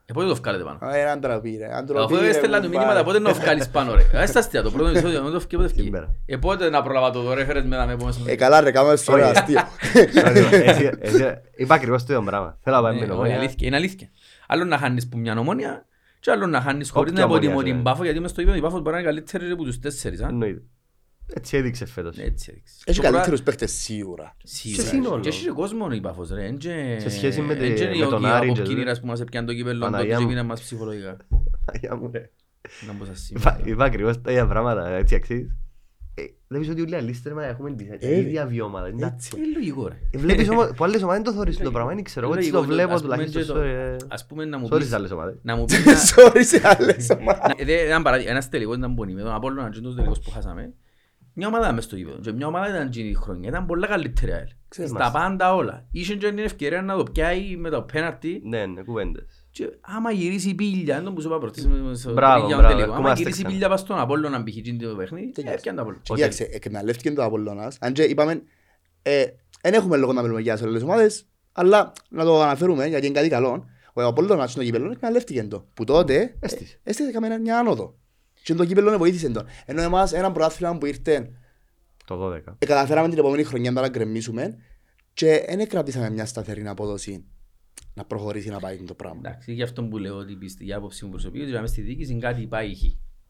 Ε, 0.05 0.13
πότε 0.13 0.27
το 0.27 0.35
βγάλετε 0.35 0.63
πάνω; 0.63 0.77
Α, 0.81 0.95
Έναν 0.97 1.19
τραπή 1.21 1.55
ρε. 1.57 1.65
έναν 1.65 1.85
τραπή, 1.85 2.13
Αφού 2.13 2.23
ρε, 2.23 2.29
έστελνα 2.29 2.57
μου 2.57 2.63
του 2.63 2.69
μήνυματα, 2.69 2.93
πάρε. 2.93 3.03
πότε 3.03 3.19
να 3.19 3.33
βγάλεις 3.33 3.69
πάνω 3.69 3.95
ρε. 3.95 4.19
Α, 4.21 4.27
στα 4.27 4.39
αστεία, 4.39 4.62
το 4.63 4.71
πρώτο 4.71 4.89
επεισόδιο, 4.89 5.21
να 5.21 5.31
το 5.31 5.39
βγει, 5.39 5.55
πότε 5.57 5.67
βγει. 5.67 5.81
Σήμερα. 5.81 6.15
Ε, 6.25 6.38
πότε 6.38 6.69
να 6.69 6.81
προλάβα 6.81 7.12
το 7.12 7.21
δωρε, 7.21 7.41
έφερες 7.41 7.63
με 7.63 7.75
τα 7.75 7.85
με 7.85 7.93
επόμενες 7.93 8.21
Ε, 8.25 8.35
καλά 8.35 8.62
ρε, 8.62 8.71
κάνουμε 8.71 8.95
στο 8.95 9.13
Όχι. 9.13 9.21
αστείο. 9.23 9.59
Εσύ- 10.63 10.89
εσύ- 10.99 11.38
Είπα 11.55 11.75
ακριβώς 11.75 12.05
το 12.05 12.13
ίδιο 12.13 12.25
πράγμα. 12.25 12.57
Θέλω 12.63 12.75
να 12.75 12.81
πάμε 12.81 12.93
με 12.93 12.99
Ναι, 12.99 13.05
την 13.05 13.12
όχι, 13.13 13.21
ομόνια. 13.21 13.39
αλήθεια, 13.39 13.67
είναι 13.67 13.75
αλήθεια. 13.75 14.09
Άλλο 14.47 14.63
να 14.65 14.77
χάνεις 14.77 15.07
που 15.09 15.17
μια 15.17 15.35
ομόνια 15.38 15.85
και 16.19 16.32
άλλο 16.32 16.47
να 16.47 16.62
χάνεις 16.62 16.89
χωρίς 16.89 17.12
να 17.12 17.23
Όποια 17.23 17.34
υποτιμώ 17.36 17.51
ομόνια, 17.53 17.73
την 17.73 17.84
ρε. 17.84 17.89
Πάφο 17.89 18.03
γιατί 18.03 18.19
μες 18.19 18.32
στο 18.32 18.39
γήπεδο 18.41 18.58
η 18.60 18.62
Πάφο 18.62 18.79
μπορεί 18.79 18.91
να 18.91 18.97
είναι 18.99 19.08
καλύτερη 19.10 19.51
από 19.51 19.63
τους 19.63 19.79
τέσσερις. 19.79 20.21
α. 20.21 20.27
Εννοείται. 20.27 20.62
Έτσι 21.34 21.58
έδειξε 21.58 21.86
φέτος. 21.86 22.17
Έτσι 22.17 22.49
έδειξε. 22.51 22.73
Έχει 22.86 22.95
Το 22.97 23.01
πρωτά- 23.01 23.12
καλύτερους 23.12 23.41
παίχτες 23.43 23.71
σίγουρα. 23.71 24.36
Σίγουρα. 24.43 24.82
Σε 24.84 24.88
σύνολο. 24.88 25.19
Και 25.19 25.29
έχει 25.29 25.43
και 25.43 25.51
κόσμος 25.51 25.95
η 25.95 25.99
Πάφος 25.99 26.29
ρε. 26.29 26.45
Εν 26.45 26.58
και- 26.58 26.97
Σε 26.99 27.10
σχέση 27.10 27.41
με 27.41 27.55
τη- 27.55 27.65
εν 27.65 27.75
και 27.75 27.86
με 27.86 27.95
η 27.95 27.99
τον 27.99 28.13
Όκη 28.13 28.25
Άρη 28.25 28.49
από 28.49 28.55
και 28.55 28.62
Κίνηρας 28.67 28.99
που 28.99 29.08
μας 29.08 29.19
έπιαν 29.21 29.45
το 29.45 29.53
κύπελλο 29.53 29.79
τότε 29.79 29.91
Παναγιά 29.91 30.15
και 30.15 30.21
μου. 30.21 30.27
πήγαινε 30.27 30.45
μας 30.47 30.62
ψυχολογικά. 30.62 31.17
Αγιά 31.65 31.95
μου, 31.95 32.10
ρε. 32.13 32.29
Να 32.88 32.93
μπω 32.93 33.05
σας 33.05 33.29
Είπα- 33.29 33.39
σήμερα. 33.39 33.62
Είπα 33.69 33.86
ακριβώς 33.86 34.21
τα 34.21 34.32
ίδια 34.32 34.47
πράγματα. 34.47 34.89
Έτσι 34.89 35.15
αξίζει. 35.15 35.55
Ε, 36.19 36.34
Βλέπεις 36.47 36.69
ότι 36.69 36.82
όλοι 36.82 36.91
οι 36.91 36.95
αλίστες 36.95 37.34
μα 37.34 37.45
έχουμε 37.45 37.71
τη- 37.71 37.86
τα 37.88 37.95
Ε, 37.99 38.17
ίδια 38.19 38.45
βιώματα. 38.45 38.88
είναι 38.88 38.99
τα- 39.01 39.08
Έτσι. 39.15 39.38
Είναι 39.38 39.45
λογικό 39.53 39.88
ρε. 39.88 39.95
Ε, 40.12 40.17
Βλέπεις 40.17 40.49
όμως, 40.49 40.69
που 40.75 40.84
άλλες 40.84 41.01
ομάδες 41.03 41.21
δεν 41.23 41.32
το 41.34 41.38
θωρείς 41.39 41.58
το 41.58 41.71
πράγμα, 41.71 41.93
δεν 41.93 42.03
ξέρω. 42.03 42.25
Εγώ 42.25 42.36
έτσι 42.36 42.51
το 42.51 42.55
Λογικό, 42.58 42.73
βλέπω 42.73 42.93
ας 42.93 43.01
πούμε 43.01 43.13
τουλάχιστον. 43.13 43.41
και 43.41 43.47
το- 43.47 43.53
στο, 43.53 43.62
ε, 43.63 43.95
Ας 44.08 44.25
πούμε 44.25 44.45
να 44.45 44.58
μου 44.58 44.65
Sorry 44.65 44.69
πεις... 44.69 44.79
στις 44.82 44.93
άλλες 44.93 45.12
ομάδες. 45.12 45.39
Να 45.41 45.55
μου 45.55 45.65
πεις 45.69 45.86
να- 45.86 45.93
Sorry 46.23 46.39
σε 46.41 46.62
άλλες 46.63 47.10
ομάδες. 47.10 47.43
Να- 47.58 47.65
δε- 47.65 47.86
Ένα 47.86 48.01
παράδειγμα, 48.01 48.32
ένας 48.32 48.49
τελικός 48.49 48.77
ήταν 48.77 48.95
πονή 48.95 49.13
με 49.13 49.21
τον 49.21 49.32
Απόλλωνα 49.34 49.69
και 49.69 49.79
τους 49.79 49.95
τελικούς 49.95 50.19
που 50.19 50.29
χάσαμε. 50.32 50.73
Μια 51.34 51.47
ομάδα 51.47 51.73
μες 51.73 51.84
στο 51.84 51.95
γήπεδο 51.95 52.17
και 52.19 52.32
μια 52.32 52.47
ομάδα 52.47 52.69
ήταν 52.69 52.88
εκείνη 52.88 53.10
η 53.10 53.13
χρονιά. 53.13 53.49
Ήταν 53.49 53.65
πολλά 53.65 53.88
καλύτερη 53.88 54.32
ΑΕΛ. 54.32 54.47
Ξέρεις 54.67 54.91
Στα 54.91 54.99
μας. 54.99 55.12
πάντα 55.12 55.55
όλα. 55.55 55.86
Είχε 55.91 56.15
και 56.15 56.27
την 56.29 56.38
ευκαιρία 56.39 56.82
να 56.82 56.95
το 56.97 57.03
πιάει 57.03 57.55
με 57.58 57.69
το 57.69 57.82
πέναρτι 57.82 58.41
Ναι, 58.45 58.65
ναι, 58.65 58.82
κουβέντες. 58.84 59.38
Και 59.51 59.69
άμα 59.81 60.12
γυρίσει 60.12 60.49
η 60.49 60.53
πύλια, 60.55 60.95
δεν 60.95 61.03
το 61.03 61.13
που 61.13 61.21
σου 61.21 61.27
είπα 61.27 61.38
προχτές, 61.39 61.65
με- 61.65 61.95
στο 61.95 62.13
Μπράβο, 62.13 62.45
για 62.45 62.55
τον 62.55 62.57
μπράβο, 62.65 62.75
τελικό. 62.75 62.83
Άμα 62.83 62.93
ερχόμαστε 62.93 63.17
γυρίσει 63.21 63.39
η 63.39 63.43
ξανά. 63.43 63.49
πύλια 63.53 63.69
πας 63.69 63.79
στον 63.79 63.99
Απόλλωνα 63.99 64.43
π.χ. 64.43 64.57
εκείνη 64.57 64.77
το 64.77 64.95
παιχνίδι, 64.95 65.31
Τελειώσει. 65.31 65.55
έφτιανε 65.55 65.77
το 65.77 65.83
Απόλλωνα. 65.83 66.03
Και 66.05 66.13
Κοίταξε, 66.13 66.43
εκμεταλλεύτηκε 66.51 67.12
το 67.12 67.23
Απολλώνας. 67.23 67.77
Αν 67.79 67.93
και 67.93 68.03
είπαμε, 68.03 68.41
ε, 69.01 69.25
δεν 69.62 69.73
έχουμε 69.73 69.97
λόγο 69.97 70.13
να 70.13 70.21
μιλούμε 70.21 70.41
για 70.41 70.57
σε 70.57 70.63
όλες 70.63 70.75
τις 70.75 70.83
ομάδες, 70.83 71.25
αλλά 71.51 71.91
να 72.09 72.23
το 72.23 72.41
αναφέρουμε 72.41 72.88
γιατί 72.88 73.05
είναι 73.05 73.15
κάτι 73.15 73.29
καλό. 73.29 73.65
Ο 73.93 74.01
Απολλώνας 74.01 74.51
στο 74.51 74.63
κύπελλο 74.63 74.85
εκμεταλλεύτηκε 74.85 75.43
το. 75.43 75.65
Που 75.73 75.83
τότε 75.83 76.35
Έστησε. 76.39 76.79
έστησε 76.83 77.09
έκαμε 77.09 77.38
μια 77.38 77.57
άνοδο. 77.59 77.97
Και 78.43 78.53
το 78.53 78.65
κύπελλο 78.65 78.97
βοήθησε 78.97 79.29
τον. 79.29 79.45
Ενώ 79.65 79.81
εμάς 79.81 80.13
έναν 80.13 80.33
πρωτάθλημα 80.33 80.77
που 80.77 80.85
ήρθε, 80.85 81.31
Το 82.05 82.15
12. 82.17 82.55
ε, 82.59 82.65
καταφέραμε 82.65 83.09
την 83.09 83.17
επόμενη 83.17 83.43
χρονιά 83.43 83.71
να 83.71 83.81
τα 83.81 83.88
γκρεμίσουμε 83.88 84.57
και 85.13 85.45
δεν 85.55 85.67
κρατήσαμε 85.67 86.09
μια 86.09 86.25
σταθερή 86.25 86.67
απόδοση 86.67 87.25
να 87.93 88.05
προχωρήσει 88.05 88.49
να 88.49 88.59
πάει 88.59 88.83
το 88.83 88.93
πράγμα. 88.93 89.21
Εντάξει, 89.25 89.53
γι' 89.53 89.63
αυτό 89.63 89.83
που 89.83 89.97
λέω 89.97 90.15
ότι 90.17 90.35
πίστη, 90.35 90.65
η 90.67 90.73
άποψη 90.73 91.05
μου 91.05 91.11
προσωπική, 91.11 91.43
ότι 91.43 91.51
μες 91.61 91.69
στη 91.69 91.81
διοίκηση 91.81 92.17
κάτι 92.17 92.47
πάει 92.47 92.75
χ. 92.75 92.79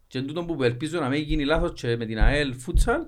Και 0.07 0.17
εν 0.17 0.27
τούτο 0.27 0.45
που 0.45 0.63
ελπίζω 0.63 0.99
να 0.99 1.09
μην 1.09 1.21
γίνει 1.23 1.45
λάθος 1.45 1.71
και 1.81 1.97
με 1.97 2.05
την 2.05 2.19
ΑΕΛ 2.19 2.53
φούτσαλ 2.55 3.01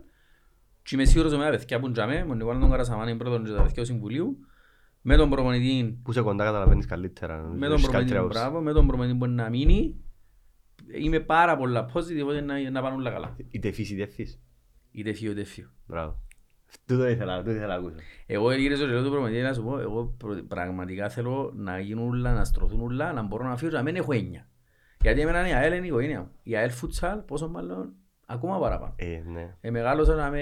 και 0.83 0.95
είμαι 0.95 1.05
σίγουρος 1.05 1.31
με 1.37 1.43
τα 1.43 1.49
παιδιά 1.49 1.79
που 1.79 1.91
τζαμέ, 1.91 2.19
με 2.21 2.27
τον 2.27 2.37
Νικόλα 2.37 2.59
τον 2.59 2.69
Καρασαμάνη 2.69 3.15
πρώτον 3.15 3.43
και 3.45 3.51
τα 3.51 3.61
παιδιά 3.63 3.81
του 3.81 3.87
Συμβουλίου, 3.87 4.37
με 5.01 5.15
τον 5.15 5.29
προπονητή, 5.29 5.99
Που 6.03 6.11
σε 6.11 6.21
κοντά 6.21 6.43
καταλαβαίνεις 6.43 6.85
καλύτερα. 6.85 7.41
με 7.41 7.67
έχεις 7.67 7.81
τον 7.81 7.91
καλύτερη 7.91 7.91
προπονητή, 7.91 8.17
άποψη. 8.17 8.39
μπράβο, 8.39 8.61
με 8.61 8.73
τον 8.73 8.87
προπονητή 8.87 9.17
που 9.17 9.25
να 9.25 9.49
μείνει, 9.49 9.95
είμαι 10.99 11.19
πάρα 11.19 11.57
πολλά 11.57 11.91
positive 11.93 12.25
ότι 12.27 12.41
να, 12.41 12.69
να 12.69 12.81
πάνε 12.81 12.95
όλα 12.95 13.11
καλά. 13.11 13.35
Είτε 13.49 13.71
φύση 13.71 13.93
είτε 13.93 14.05
φύση. 14.05 14.39
Είτε 14.91 15.13
φύο 15.13 15.31
είτε 15.31 15.43
φύο. 15.43 15.69
Μπράβο. 15.87 16.21
Τούτο 16.85 17.07
ήθελα, 17.07 17.37
τούτο 17.37 17.51
ήθελα 17.51 17.67
να 17.67 17.73
ακούσω. 17.73 17.95
Εγώ 18.25 18.51
γύριζα 18.51 18.85
και 18.85 18.91
λέω 18.91 19.03
του 19.03 19.09
προπονητή 19.09 19.41
να 19.41 19.53
σου 19.53 19.63
πω, 19.63 19.79
εγώ 19.79 20.05
προ- 20.17 20.43
πραγματικά 20.47 21.09
θέλω 21.09 21.51
να 21.55 21.79
γίνουν 21.79 22.07
όλα, 22.09 22.33
να 22.33 22.43
στρωθούν 22.43 22.81
όλα, 22.81 23.13
να 23.13 23.21
μπορώ 23.23 23.43
να 23.47 23.57
φύγω, 23.57 23.71
να 23.71 23.81
μην 23.81 23.95
έχω 23.95 24.13
έννοια. 24.13 24.47
Γιατί 25.01 25.21
εμένα 25.21 25.47
η 25.47 25.51
ΑΕΛ 25.53 25.73
είναι 25.73 25.85
η 25.85 25.87
οικογένεια 25.87 26.19
μου. 26.19 26.29
Η 26.43 26.55
ΑΕΛ 26.55 26.69
φουτσάλ, 26.69 27.19
πόσο 27.19 27.49
μάλλον, 27.49 27.93
ακόμα 28.25 28.59
παραπάνω. 28.59 28.93
Ε, 28.97 29.21
ναι. 29.25 29.55
Ε, 29.61 29.71
μεγάλωσα 29.71 30.15
να 30.15 30.29
με... 30.29 30.41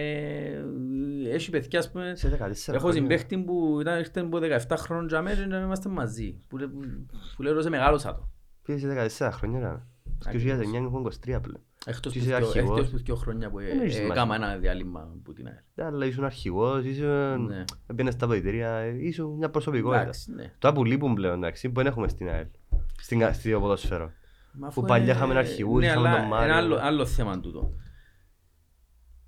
Έχει 1.31 1.49
παιδιά, 1.49 1.79
ας 1.79 1.91
πούμε, 1.91 2.15
Σε 2.15 2.27
14 2.29 2.33
έχω 2.39 2.77
χρόνια. 2.79 2.91
συμπαίχτη 2.91 3.37
που 3.37 3.77
ήταν 3.81 3.99
ήρθε 3.99 4.19
από 4.19 4.37
17 4.67 4.75
χρόνων 4.77 5.07
και 5.07 5.15
αμέσως 5.15 5.39
και 5.43 5.49
να 5.49 5.59
είμαστε 5.59 5.89
μαζί. 5.89 6.41
Που, 6.47 6.57
λέ- 6.57 6.69
που 7.35 7.43
λέω 7.43 7.61
σε 7.61 7.69
μεγάλωσα 7.69 8.15
το. 8.15 8.29
Πήγε 8.63 8.77
σε 8.79 8.87
14 9.27 9.29
χρόνια 9.31 9.59
έκανα. 9.59 9.87
Στο 10.19 10.31
2009 10.31 10.85
έχω 10.85 11.01
23 11.05 11.41
πλέον. 11.41 11.63
Εκτός 11.85 12.11
Και 12.13 12.19
που 12.19 12.25
είσαι 12.25 12.35
δυο- 12.37 12.47
αρχηγός. 12.47 12.77
εκτός 12.77 12.91
που 12.91 12.97
δυο 12.97 13.15
χρόνια 13.15 13.49
που 13.49 13.59
ε, 13.59 13.65
Δεν 13.65 13.79
έχεις 13.79 13.93
ε, 13.93 13.95
σημασία. 14.01 14.23
έκανα 14.23 14.35
ένα 14.35 14.57
διάλειμμα 14.57 15.15
που 15.23 15.33
την 15.33 15.47
ΑΕΛ. 15.47 15.55
Ναι, 15.75 15.83
Αλλά 15.85 16.05
ήσουν 16.05 16.23
αρχηγός, 16.23 16.83
ήσουν... 16.85 17.45
Ναι. 17.45 17.63
Πήγαινες 17.87 18.13
στα 18.13 18.27
βοηθήρια, 18.27 18.69
ε, 18.69 18.95
ήσουν 18.99 19.37
μια 19.37 19.49
προσωπικότητα. 19.49 20.01
Εντάξει, 20.01 20.31
ναι. 20.31 20.53
Τώρα 20.59 20.75
που 20.75 20.85
λείπουν 20.85 21.13
πλέον, 21.13 21.37
εντάξει, 21.37 21.67
που 21.69 21.75
δεν 21.75 21.85
έχουμε 21.85 22.07
στην 22.07 22.29
ΑΕΛ. 22.29 22.45
Στην, 23.01 23.19
κα- 23.19 23.33
στο 23.33 23.59
ποδόσφαιρο. 23.59 24.05
Μα 24.51 24.59
Που 24.59 24.65
αφού 24.67 24.81
παλιά 24.81 25.03
είναι- 25.03 25.13
είχαμε 25.13 25.37
αρχηγούς, 25.37 25.79
ναι, 25.81 25.85
είχαμε 25.87 26.07
αλλά 26.09 26.17
τον 26.19 26.27
Μάριο. 26.27 26.45
Ένα 26.47 26.55
άλλο, 26.57 26.77
άλλο 26.81 27.05
θέμα 27.05 27.39
τούτο. 27.39 27.73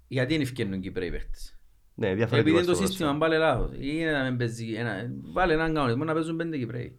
Γιατί 0.07 0.33
είναι 0.33 0.43
ευκαιρνούν 0.43 0.77
οι 0.77 0.81
Κυπρέοι 0.81 1.11
παίχτες. 1.11 1.55
Ναι, 1.93 2.05
Επειδή 2.05 2.17
διαφορετικό 2.19 2.57
είναι 2.57 2.65
το 2.67 2.75
στο 2.75 2.85
σύστημα 2.85 3.17
πάλι 3.17 3.37
λάθος. 3.37 3.69
Είναι 3.79 4.11
να 4.11 4.23
μην 4.23 4.37
παίζει 4.37 4.73
ένα... 4.73 4.93
Βάλε 5.33 5.53
έναν 5.53 5.73
κανονισμό 5.73 6.03
να 6.03 6.13
παίζουν 6.13 6.35
πέντε 6.37 6.57
Κυπρέοι. 6.57 6.95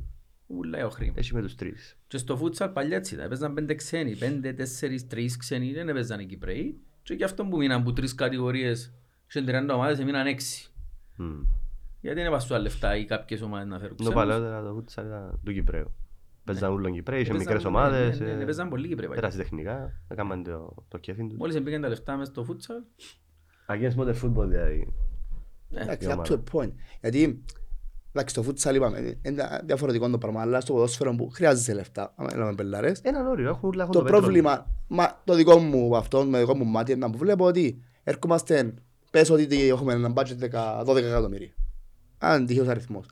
Ούλα 0.57 0.87
ο 0.87 0.91
χρήμα. 0.91 1.13
Έχει 1.17 1.35
με 1.35 1.41
τους 1.43 1.55
τρεις. 1.55 1.97
Και 2.07 2.17
στο 2.19 2.37
φούτσαλ 2.37 2.69
παλιά 2.69 2.97
έτσι 2.97 3.15
ήταν. 3.15 3.29
Παίζαν 3.29 3.55
πέντε 3.55 3.75
ξένοι. 3.75 4.17
Πέντε, 4.17 4.53
τέσσερις, 4.53 5.07
τρεις 5.07 5.37
ξένοι. 5.37 5.73
Δεν 5.73 5.87
παίζαν 5.95 6.21
οι 6.21 6.27
Κυπρέοι. 6.27 6.81
Και 7.03 7.15
γι' 7.15 7.25
αυτό 7.25 7.45
που 7.47 7.57
μείναν 7.57 7.83
που 7.83 7.93
τρεις 7.93 8.15
κατηγορίες 8.15 8.93
και 9.27 9.45
30 9.47 9.75
ομάδες 9.75 9.99
έμειναν 9.99 10.27
έξι. 10.27 10.71
Μμμ. 11.17 11.43
Γιατί 12.01 12.17
δεν 12.19 12.27
έβασαν 12.27 12.63
λεφτά 12.63 12.97
ή 12.97 13.05
κάποιες 13.05 13.41
ομάδες 13.43 13.67
να 13.69 13.79
φέρουν 13.79 13.97
Το 13.97 14.03
ξένους. 14.03 14.19
παλαιότερα 14.21 14.63
το 14.63 14.73
φούτσαλ 14.75 15.07
ήταν 15.07 15.41
του 15.45 15.53
Κυπρέου. 15.53 15.93
Παίζαν 16.45 16.73
ούλον 16.73 16.93
Κυπρέοι, 16.93 17.21
είχε 17.21 17.31
Παίζαν- 17.31 17.49
μικρές 17.49 17.65
ναι, 17.65 17.71
ναι, 17.71 17.77
ομάδες. 17.77 18.21
ναι, 18.21 18.27
ναι, 18.35 18.43
ε, 18.43 18.45
Παίζαν 18.45 18.69
πολλοί 18.69 18.89
Κυπρέοι. 18.89 19.07
παλιά. 19.09 19.23
ερασιτεχνικά, 19.23 19.93
έκαναν 20.09 20.43
το, 20.43 20.85
το 20.89 20.99
κέφι 20.99 21.27
τους. 21.27 21.39
Μόλις 21.39 21.63
μπήκαν 21.63 21.81
τα 21.81 21.89
λεφτά 21.89 22.17
μες 22.17 22.27
στο 22.29 22.45
φούτσαλ. 22.45 22.77
Against 23.67 23.95
modern 23.97 24.15
football 24.23 24.47
δηλαδή. 24.49 24.95
Εντάξει, 25.75 26.09
η 26.09 26.13
up 26.17 26.23
to 26.25 26.33
a 26.33 26.41
point. 26.53 26.73
Γιατί, 27.01 27.45
εντάξει, 28.13 28.35
στο 28.41 28.45
futsal 28.71 28.75
είπαμε, 28.75 29.19
είναι 29.23 29.61
διαφορετικό 29.65 30.11
το 30.11 30.19
πράγμα, 30.19 30.41
αλλά 30.41 30.61
στο 30.61 30.73
ποδόσφαιρο 30.73 31.15
που 31.15 31.31
χρειάζεσαι 31.35 31.75
λεφτά, 31.75 32.13
άμα 32.17 32.37
λέμε 32.37 32.55
πελάρες, 32.55 33.01
Έναν 33.03 33.27
όριο, 33.27 33.49
έχουν 33.49 33.69
ούλα 33.69 33.83
έχουν 33.83 33.95
το 33.95 34.03
πέτρο. 34.03 34.19
πρόβλημα, 34.19 34.67
μα, 34.87 35.21
το 35.25 35.35
δικό 35.35 35.59
μου 35.59 35.97
αυτό, 35.97 36.25
με 36.25 36.39
δικό 36.39 36.57
μου 36.57 36.65
μάτι, 36.65 36.93
είναι 36.93 37.07
να 37.07 37.13
που 37.13 37.19
βλέπω 37.19 37.45
ότι 37.45 37.83
έρχομαστε, 38.05 38.75
πες 39.11 39.31
ότι 39.31 39.69
έχουμε 39.69 39.93
ένα 39.93 40.13
budget 40.17 40.39
10 40.51 40.85
12 40.85 40.97
εκατομμύρια. 40.97 41.51
Αν 42.19 42.47
τυχαίος 42.47 42.69
αριθμός. 42.69 43.07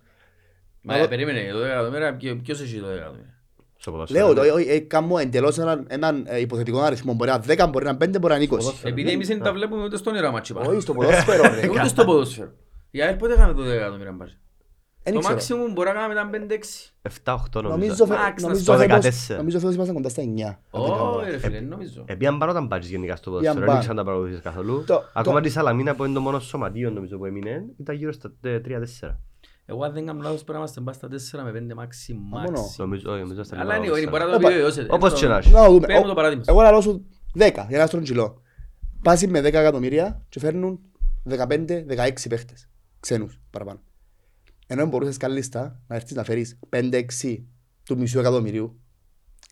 Μα 0.83 0.97
ε, 0.97 1.07
περίμενε, 1.07 1.51
το 1.53 1.59
10 1.59 1.65
εκατομμύρια, 1.65 2.17
ποιο- 2.17 2.37
ποιος 2.43 2.61
έχει 2.61 2.81
το 2.81 2.87
10 2.87 2.95
εκατομμύρια; 2.97 3.35
Στο 3.77 3.91
ποδόσφαιρο, 3.91 4.33
Λέω, 4.33 4.45
ναι. 4.45 4.51
το, 4.51 4.57
ε, 4.57 4.75
ε, 4.75 4.79
κάνω 4.79 5.19
εντελώς 5.19 5.59
έναν, 5.59 5.87
έναν 5.89 6.25
ε, 6.29 6.41
υποθετικό 6.41 6.81
αριθμό, 6.81 7.13
μπορεί 7.15 7.31
να 7.31 7.41
είναι 7.45 7.65
10, 7.65 7.69
μπορεί 7.71 7.85
να 7.85 7.91
είναι 7.91 8.05
5, 8.05 8.21
μπορεί 8.21 8.33
να 8.33 8.35
είναι 8.41 8.45
20. 8.45 8.49
Ποδόσφαιρο. 8.49 8.89
Επειδή 8.93 9.11
εμείς 9.11 9.27
δεν 9.29 9.43
τα 9.43 9.53
βλέπουμε 9.53 9.85
ούτε 9.85 9.97
στον 9.97 10.15
Ιραματσί 10.15 10.53
πάνω. 10.55 10.71
Όχι, 10.71 10.81
στο 10.81 10.93
ποδόσφαιρο, 10.95 11.43
ρε. 11.61 11.69
Ούτε 11.69 11.89
στο 11.89 12.05
ποδόσφαιρο. 12.05 12.51
Η 12.91 13.03
ΑΕΛ 13.03 13.17
πότε 13.17 13.33
έκαμε 13.33 13.53
το 13.53 13.63
10 13.63 13.67
εκατομμύρια 13.67 14.13
μπάζε. 14.13 14.39
Δεν 15.03 15.15
Το 15.15 15.19
ξέρω. 15.21 15.37
maximum 15.37 15.73
μπορεί 15.75 15.89
να 15.89 15.95
κάνουμε 15.95 16.13
ήταν 16.13 16.31
5-6. 16.31 16.93
7-8 17.25 17.63
νομίζω. 17.63 17.69
Νομίζω, 17.69 18.07
φε- 18.07 18.17
Max, 18.19 18.41
νομίζω, 18.41 18.61
στο 18.63 18.77
φέτος, 18.77 19.05
14. 19.31 19.37
νομίζω 19.37 19.59
φέτος 19.59 19.75
ήμασταν 19.75 19.95
κοντά 19.97 20.09
στα 20.09 20.23
9. 20.23 20.59
Όχι 20.71 21.31
ρε 21.31 21.39
φίλε, 21.39 21.61
νομίζω. 21.61 22.05
Επίαν 22.07 22.39
πάνω 22.39 22.53
τα 22.53 22.61
μπάτζες 22.61 22.91
γενικά 22.91 23.17
στο 23.17 23.31
ποδόσφαιρο, 23.31 23.53
Πιαν 23.55 23.65
δεν 23.65 23.67
πάνω. 23.67 23.79
ήξερα 23.79 23.95
να 23.95 24.01
τα 24.01 24.05
παρακολουθήσεις 24.07 24.45
καθόλου. 24.45 24.85
Το- 24.87 25.03
Ακόμα 25.13 25.37
το- 25.37 25.43
τη 25.47 25.51
Σαλαμίνα 25.51 25.95
που 25.95 26.05
είναι 26.05 26.15
το 26.15 26.21
μόνος 26.21 26.45
σωματείο 26.47 26.91
νομίζω 26.91 27.19
που 27.19 27.25
έμεινε, 27.25 27.65
ήταν 27.79 27.97
γύρω 27.97 28.13
στα 28.13 28.33
ε, 28.43 28.61
3-4. 28.61 29.21
Εγώ 29.67 29.85
αν 29.85 29.93
δεν 29.93 30.07
κάνω 30.07 30.21
λάθος 30.23 30.37
πρέπει 30.37 30.53
να 30.53 30.59
είμαστε 30.59 30.81
μπας 30.81 30.97
στα 30.97 31.09
4 31.09 31.45
με 31.45 31.51
5 31.51 31.75
maxi 31.83 32.13
Α, 32.13 32.19
μόνο. 32.31 32.61
maxi. 32.61 32.75
Νομίζω, 32.77 33.11
όχι, 33.13 33.21
νομίζω 33.21 33.43
στα 33.43 33.61
Αλλά 33.61 33.79
λίγο 33.79 33.97
είναι 33.97 34.11
μπορεί 34.11 34.23
να 34.23 34.29
το 34.29 34.35
Όπα. 34.37 34.47
επιβεβαιώσετε. 34.47 34.95
Όπως 34.95 35.11
Είναι 35.11 35.19
και 35.21 35.27
το- 35.27 35.33
να 35.33 35.39
έχει. 35.39 35.51
Να 35.51 35.67
δούμε. 35.69 35.87
Πες 35.87 35.97
μου 35.97 36.03
Ο- 36.05 36.09
το 36.09 36.15
παράδειγμα. 36.15 36.45
Εγώ 36.47 36.61
λαλώ 36.61 36.81
σου 36.81 37.07
10 37.35 37.67
για 37.69 37.79
να 37.79 37.87
στρογγυλό. 37.87 38.43
Πάσει 39.03 39.27
με 39.27 39.41
10 39.41 39.59
εκατομμύρια 39.59 40.23
και 40.29 40.39
φέρνουν 40.41 40.81
15-16 41.25 42.29
παίχτες. 42.29 42.69
Ξένους 43.01 43.41
παραπάνω. 43.51 43.81
Ενώ 44.73 44.87
μπορούσες 44.87 45.17
καλύτερα 45.17 45.83
να 45.87 45.97
έρθεις 45.97 46.13
να 46.17 46.25
φέρεις 46.25 46.59
5-6 46.71 47.45
του 47.83 47.99
μισού 47.99 48.19
εκατομμυρίου 48.19 48.81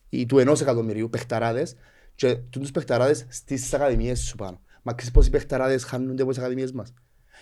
ή 0.09 0.25
του 0.25 0.39
ενός 0.39 0.61
εκατομμυρίου 0.61 1.09
παιχταράδες 1.09 1.75
και 2.15 2.35
τους 2.35 2.71
παιχταράδες 2.71 3.25
στις 3.29 3.73
ακαδημίες 3.73 4.19
σου 4.19 4.35
πάνω. 4.35 4.61
Μα 4.81 4.93
ξέρεις 4.93 5.13
πόσοι 5.13 5.29
παιχταράδες 5.29 5.83
χάνονται 5.83 6.21
από 6.21 6.31
τις 6.31 6.39
ακαδημίες 6.39 6.71
μας; 6.71 6.93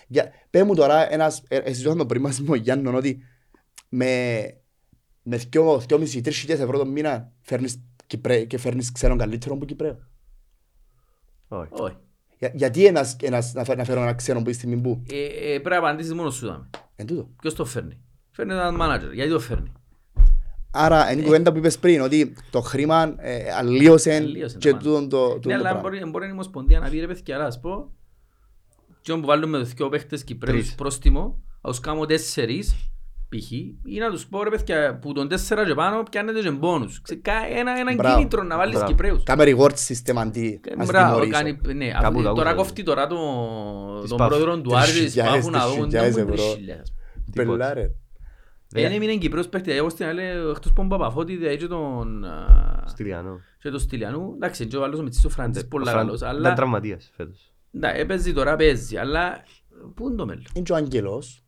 Για, 0.06 0.32
πέ 0.50 0.64
μου 0.64 0.74
τώρα 0.74 1.12
ένας, 1.12 1.42
ε, 1.48 1.56
εσύ 1.56 1.82
το 1.82 2.06
πριν 2.06 2.22
μας 2.22 2.40
με 2.40 2.50
ο 2.52 2.54
Γιάννον 2.54 2.94
ότι 2.94 3.22
με, 3.88 4.42
με 5.22 5.40
2.500-3.000 5.52 6.48
ευρώ 6.48 6.78
το 6.78 6.86
μήνα 6.86 7.32
φέρνεις, 7.40 7.82
Κυπρέ, 8.06 8.44
και 8.44 8.58
φέρνεις 8.58 8.92
ξένον 8.92 9.18
καλύτερο 9.18 9.54
από 9.54 9.64
Κυπρέο; 9.64 9.98
Όχι. 11.48 11.70
Όχι. 11.70 11.96
Για, 12.38 12.52
γιατί 12.54 12.86
ένας, 12.86 13.16
ένας, 13.22 13.52
να, 13.52 13.64
φέρ, 13.64 13.76
να 13.76 13.84
φέρω 13.84 14.02
ένα 14.02 14.14
ξένο 14.14 14.38
που 14.38 14.44
στη 14.44 14.54
στιγμή 14.54 14.80
που. 14.80 15.02
Ε, 15.10 15.24
ε, 15.24 15.58
Πρέπει 15.58 15.68
να 15.68 15.76
απαντήσεις 15.78 16.14
μόνος 16.14 16.34
σου. 16.34 16.46
δάμε. 16.46 16.70
Εν 17.00 17.06
τούτο. 17.06 17.28
Ποιος 17.40 17.54
το 17.54 17.64
φέρνει; 17.64 18.00
Φέρνει 18.30 18.52
έναν 18.52 18.76
manager. 18.80 19.12
Γιατί 19.12 19.30
το 19.30 19.40
φέρνει; 19.40 19.72
Άρα, 20.70 21.12
είναι 21.12 21.20
η 21.20 21.24
κουβέντα 21.24 21.52
που 21.52 21.58
είπες 21.58 21.78
πριν, 21.78 22.00
ότι 22.00 22.34
το 22.50 22.60
χρήμα 22.60 23.14
ε, 23.18 23.52
αλλίωσε 23.52 24.14
Αλλίωσε 24.14 24.52
το 24.54 24.58
και 24.58 24.70
πάνω. 24.70 24.82
τούτο 24.82 25.06
το, 25.08 25.32
τούτο 25.34 25.48
Ναι, 25.48 25.54
το 25.54 25.60
αλλά 25.60 25.62
πράγμα. 25.70 25.80
μπορεί, 25.80 26.04
μπορεί 26.10 26.28
η 26.28 26.30
Ομοσπονδία 26.30 26.80
να 26.80 26.88
πει 26.88 26.98
ρε 27.00 27.06
παιδιά, 27.06 27.38
να 27.38 27.44
σας 27.44 27.60
πω 27.60 27.92
Και 29.00 29.12
που 29.12 29.26
βάλουμε 29.26 29.58
τους 29.58 29.72
δυο 29.72 29.88
παίχτες 29.88 30.24
Κυπρέους 30.24 30.58
Τρεις. 30.60 30.74
πρόστιμο, 30.74 31.42
να 31.60 31.70
τους 31.70 31.80
κάνω 31.80 32.06
τέσσερις, 32.06 32.74
π.χ. 33.28 33.50
ή 33.84 33.98
να 33.98 34.10
τους 34.10 34.26
πω 34.26 34.42
ρε 34.42 34.50
παιδιά 34.50 34.98
που 34.98 35.12
τον 35.12 35.28
τέσσερα 35.28 35.66
και 35.66 35.74
πάνω 35.74 36.02
πιάνετε 36.10 36.40
και 36.40 36.50
μπόνους. 36.50 37.00
Ξε- 37.02 37.22
κα- 37.22 37.46
Ένα, 37.58 37.78
ένα 37.78 37.94
Μπράβο. 37.94 38.16
κίνητρο 38.16 38.42
να 38.42 38.56
βάλεις 38.56 38.74
Μπράβο. 38.74 38.90
Κυπρέους. 38.90 39.22
Κάμε 39.22 39.44
reward 39.46 39.74
system 39.88 40.14
αντί 40.16 40.60
Ε, 40.64 40.72
ας 40.78 40.86
Μπράβο, 40.86 41.20
τιμωρήσω. 41.20 41.54
κάνει, 41.60 41.74
ναι, 41.74 41.88
Κάπου 41.90 42.06
αφού 42.06 42.22
τα 42.22 42.32
τώρα 42.32 42.50
άκουσα. 42.50 42.54
κόφτει 42.54 42.82
τώρα 42.82 43.06
το, 43.06 43.16
Της 44.00 44.08
τον 44.08 44.18
Πάφου. 44.18 44.30
πρόεδρο 44.30 44.60
του 44.60 44.76
Άρης 44.76 44.90
της 44.90 44.98
Τρεις 45.00 45.12
χιλιάδες, 45.12 45.34
Πάφου 45.44 45.50
να 45.50 45.58
τρεις 45.60 45.74
δουν 45.74 45.84
χιλιάδες 45.84 46.14
δεν 46.14 46.24
μου 46.26 46.32
ευρώ. 46.32 46.44
τρεις 46.44 46.56
χιλιάδες. 46.58 46.92
Πελά, 47.34 47.74
ρε. 47.74 47.90
Δεν 48.70 48.92
έμεινε 48.92 49.14
Κυπρέος 49.16 49.48
παίχτη, 49.48 49.72
εγώ 49.72 49.88
στην 49.88 50.06
άλλη, 50.06 50.22
εκτός 50.22 50.68
που 50.68 50.72
τον 50.74 50.88
Παπαφώτη, 50.88 51.36
δηλαδή 51.36 51.56
και 51.56 51.66
τον, 51.66 52.24
α, 52.24 52.84
Στυλιανό. 52.86 53.40
και 53.62 53.70
τον 53.70 53.78
Στυλιανού, 53.80 54.32
εντάξει, 54.34 54.66
και 54.66 54.76
ο 54.76 54.84
άλλος 54.84 54.98
ο 54.98 55.02
Μιτσής 55.02 55.24
ο 55.24 55.28
Φραντζής 55.28 55.66
πολλά 55.68 55.92
καλός, 55.92 56.16
Ήταν 56.20 56.28
αλλά, 56.36 56.52
τραυματίας 56.52 57.10
φέτος. 57.16 57.52
ναι, 57.70 57.92
έπαιζε 57.94 58.32
τώρα, 58.32 58.56
παίζει, 58.56 58.96
αλλά, 58.96 59.44
πού 59.94 60.06
είναι 60.06 60.16
το 60.16 60.26
μέλλον; 60.26 60.44
Είναι 60.54 60.64
και 60.64 60.72
ο 60.72 60.76
Αγγελός. 60.76 61.42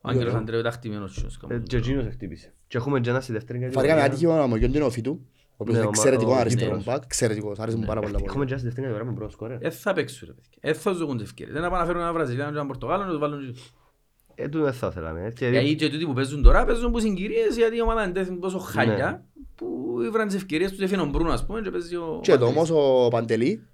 Ο 0.00 0.08
Άγγελος 0.08 0.34
Αντρέου 0.34 0.58
ήταν 0.60 0.72
χτυμένος 0.72 1.12
τσιος, 1.14 1.34
Ε, 1.34 1.38
κάπου. 1.40 1.62
Και 1.62 1.76
εκείνος 1.76 2.04
χτύπησε. 2.10 2.52
Και 2.68 2.76
έχουμε 2.76 3.00
και 3.00 3.10
ένα 3.10 3.20
στη 3.20 3.32
δεύτερη 3.32 3.58
Φαρικά 3.58 3.94
με 3.94 4.00
κατηγορία. 4.00 4.04
άτυχο 4.34 4.42
ο 4.42 4.46
Μογιόν 4.46 4.70
την 4.92 5.02
του, 5.02 5.26
ο 5.50 5.54
οποίος 5.56 5.76
Ναι, 5.76 5.82
είναι 5.82 5.86
ο 5.86 5.90
Μα- 5.90 5.96
εξαιρετικό 5.96 6.30
ο- 6.32 6.34
αριστερό 6.34 6.76
ναι. 6.76 6.82
μπακ, 6.82 7.02
εξαιρετικός, 7.04 7.58
άρεσε 7.58 7.76
μου 7.76 7.84
πάρα 7.86 8.00
πολλά 8.00 8.12
Έχουμε 8.18 8.32
πολύ. 8.32 8.46
και 8.46 8.50
ένα 8.52 8.58
στη 8.58 8.66
δεύτερη 8.68 8.86
κατηγορία 8.86 9.10
με 9.12 9.16
πρώτο 9.18 9.32
σκόρερ. 9.32 9.64
Ε, 9.64 9.70
θα 9.70 9.92
παίξουν, 9.92 10.28
ρε 10.28 10.32
παιδιά. 10.34 10.58
Ε, 10.60 10.72
θα 10.72 10.92
ζουν 10.92 11.16
τις 11.16 11.26
ευκαιρίες. 11.26 11.54
Δεν 11.54 11.62
θα 11.64 11.68
πάνε 11.70 11.80
να 11.82 11.86
φέρουν 11.86 12.00
ένα 12.02 12.12
Βραζιλιάνο 12.12 12.50
και 12.50 12.54
έναν 12.56 12.66
Πορτογάλο 12.66 13.02
να 13.04 13.08
τους 13.10 13.18
βάλουν 13.18 13.48
εκεί. 13.48 13.62
Ε, 14.34 14.48
τούτο 14.48 14.64
δεν 14.64 14.72
θα 14.72 14.90
θέλαμε. 14.90 15.32
Και 15.36 15.48
Γιατί 15.48 15.74
και 15.74 15.88
τούτοι 15.88 16.04
που 16.06 16.12
παίζουν 16.12 16.42
τώρα 16.42 16.64
παίζουν 16.64 16.90
που 16.92 16.98
συγκυρίες 17.00 17.56
γιατί 17.56 17.76
η 17.76 17.80
ομάδα 17.82 18.04
είναι 18.04 18.12
τόσο- 18.12 18.38
τόσο 18.40 18.58
χάλια 18.58 19.10
Ναι. 19.10 19.20
που 19.54 19.66
ήβραν 20.06 20.26
τις 20.26 20.36
ευκαιρίες 20.36 20.70
τους 20.70 20.80
έφυγαν 20.80 21.06
ο 21.06 21.10
Μπρούνο 21.10 21.32
ας 21.32 21.46
πούμε 21.46 21.60
και 21.60 21.70
παίζει 21.70 21.96
ο 21.96 22.18
Και 22.22 22.32
το 22.32 22.38
Παντελής. 22.38 22.56
όμως 22.70 22.70
ο 23.04 23.08
Παντελή, 23.08 23.66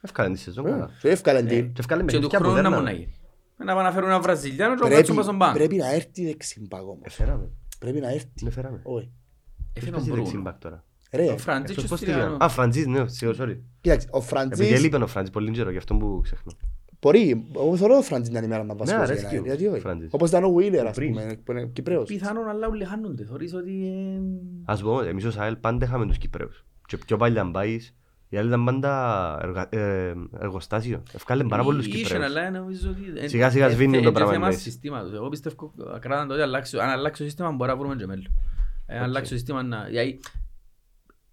Ευκάλεν 0.00 0.32
τη 0.32 0.38
σεζόν 0.38 0.66
ε, 0.66 0.70
καλά. 0.70 0.90
και 1.00 1.08
εύκαλε 1.08 1.40
Ναι. 1.40 1.48
την. 1.48 1.72
Και 1.72 1.80
ευκάλεν 1.80 2.06
Και 2.06 2.12
του 2.18 2.20
παιχνίδια 2.28 2.38
που 2.38 2.44
χρόνου 2.44 2.62
να 2.62 2.70
δέρναμε. 2.70 3.08
Μου 3.58 3.64
να 3.64 3.72
γίνει. 3.72 3.74
Να 3.74 3.74
πάνε 3.74 3.88
να 3.88 3.92
φέρουν 3.94 4.08
ένα 4.08 4.20
Βραζιλιάνο 4.20 4.74
και 4.74 4.80
να 4.80 4.86
Πρέπει- 4.86 4.94
κάτσουν 4.96 5.14
πάνω 5.14 5.26
στον 5.26 5.38
πάγκο. 5.38 5.54
Πρέπει 5.58 5.76
να 5.76 5.92
έρθει 5.92 6.24
δεξιμπακ 6.26 6.82
όμως. 6.82 7.00
Εφέραμε. 7.02 7.48
Πρέπει 7.78 8.00
να 8.00 8.08
έρθει. 8.12 8.26
Ναι, 8.42 8.50
φέραμε. 8.50 8.80
Όχι. 8.82 9.10
Έφυγε 9.72 9.90
ο 9.90 9.92
Ποιος 9.92 9.92
παίζει 9.94 10.10
Μπρούνο. 10.10 10.24
δεξιμπακ 10.24 10.58
τώρα. 10.58 10.84
Ρε, 11.12 11.26
Ο 11.32 11.38
Φραντζής 11.38 11.66
και 11.66 11.80
Εκτός 11.80 11.84
ο 11.84 11.88
πώς 11.88 11.98
Στυλιανό. 11.98 12.22
στείλαν. 12.22 12.42
Α, 12.42 12.48
Φραντζής, 12.48 12.86
ναι, 12.86 13.08
σίγουρα, 13.08 13.44
sorry. 13.44 13.56
κοίταξε, 13.80 14.08
ο 14.10 14.16
Επειδή 14.16 14.28
Φραντζής 14.34 14.70
έλειπε 14.72 14.96
ο 14.96 15.06
Φραντζής 15.06 15.32
πολύ 15.32 15.50
καιρό, 15.50 15.70
γι' 15.70 15.76
αυτό 15.76 15.94
που 15.94 16.20
ξεχνώ. 16.22 16.52
μπορεί, 17.00 17.46
εγώ 17.56 17.76
θέλω 17.76 17.96
ο 17.96 18.02
Φραντζής 18.02 18.30
να 18.32 18.38
είναι 18.38 18.46
η 18.46 18.50
μέρα 18.50 18.64
να 18.64 18.72
Ναι, 18.72 18.78
βασικός 18.78 19.02
αρέσκει 19.02 19.26
για 19.28 19.36
να- 19.36 19.42
ο 19.42 19.46
γιατί 19.46 19.66
όχι. 19.66 19.80
Φραντζής. 19.80 20.08
Όπως 20.12 20.28
ήταν 20.28 20.44
ο 20.44 20.52
Βίλερ, 20.52 20.86
ας 20.86 20.96
Πριν. 20.96 21.08
πούμε, 21.12 21.38
που 21.44 21.52
είναι 21.52 21.66
Κυπρέος. 21.66 22.06
Πιθανόν 22.08 22.48
αλλά 22.48 22.68
όλοι 22.68 22.84
χάνονται. 22.84 23.24
Θωρείς 23.24 23.54
ότι... 23.54 23.86
ε, 23.86 24.20
Ας 24.64 24.82
πούμε, 24.82 25.06
εμείς 25.08 25.24
ως 25.24 25.36
ΑΕΛ 25.38 25.56
πάντα 25.56 25.84
είχαμε 25.86 26.06
τους 26.06 26.18
Κυπρέους. 26.18 26.64
Και 26.86 26.96
πιο 26.96 27.16
παλιά 27.16 27.40
αν 27.40 27.52
πάεις, 28.28 28.28
οι 28.28 28.36
άλλοι 28.36 28.48
ήταν 28.48 28.64
πάντα 28.64 29.38
εργα- 29.42 29.68
ε, 29.70 30.14
εργοστάσιο. 30.38 31.02
Ευκάλεν 31.12 31.46
πάρα 31.46 31.62
πολλούς 31.62 31.86
Είχε, 31.86 31.96
Κυπρέους. 32.02 32.24
αλλά 32.24 32.50
νομίζω 32.50 32.90
ότι... 32.90 33.20
ε, 33.24 33.28
Σιγά 33.28 33.50
σιγά 33.50 33.66
ε, 33.66 33.70
σβήνει 33.70 33.96
ε, 33.96 34.00
το 34.00 34.08
ε, 34.08 34.12
πράγμα 34.12 34.32
θέμα 34.32 34.46
μέσα. 34.46 34.58
συστήματος. 34.58 35.12
Εγώ 35.12 35.28
πιστεύω 35.28 35.72
ακράταν 35.94 36.28
τότε 36.28 36.42
αλλάξει- 36.42 36.78
αν 36.78 36.88
αλλάξει 36.88 37.22
το 37.22 37.28
σύστημα 37.28 37.50
μπορεί 37.50 37.70
να 37.70 37.76
βρούμε 37.76 37.94
και 37.96 38.06
μέλλον. 38.06 38.26
Ε, 38.86 38.96
Αν 38.96 39.02
αλλάξει 39.02 39.30
το 39.30 39.36
σύστημα 39.36 39.62
να... 39.62 39.88
γιατί, 39.90 40.20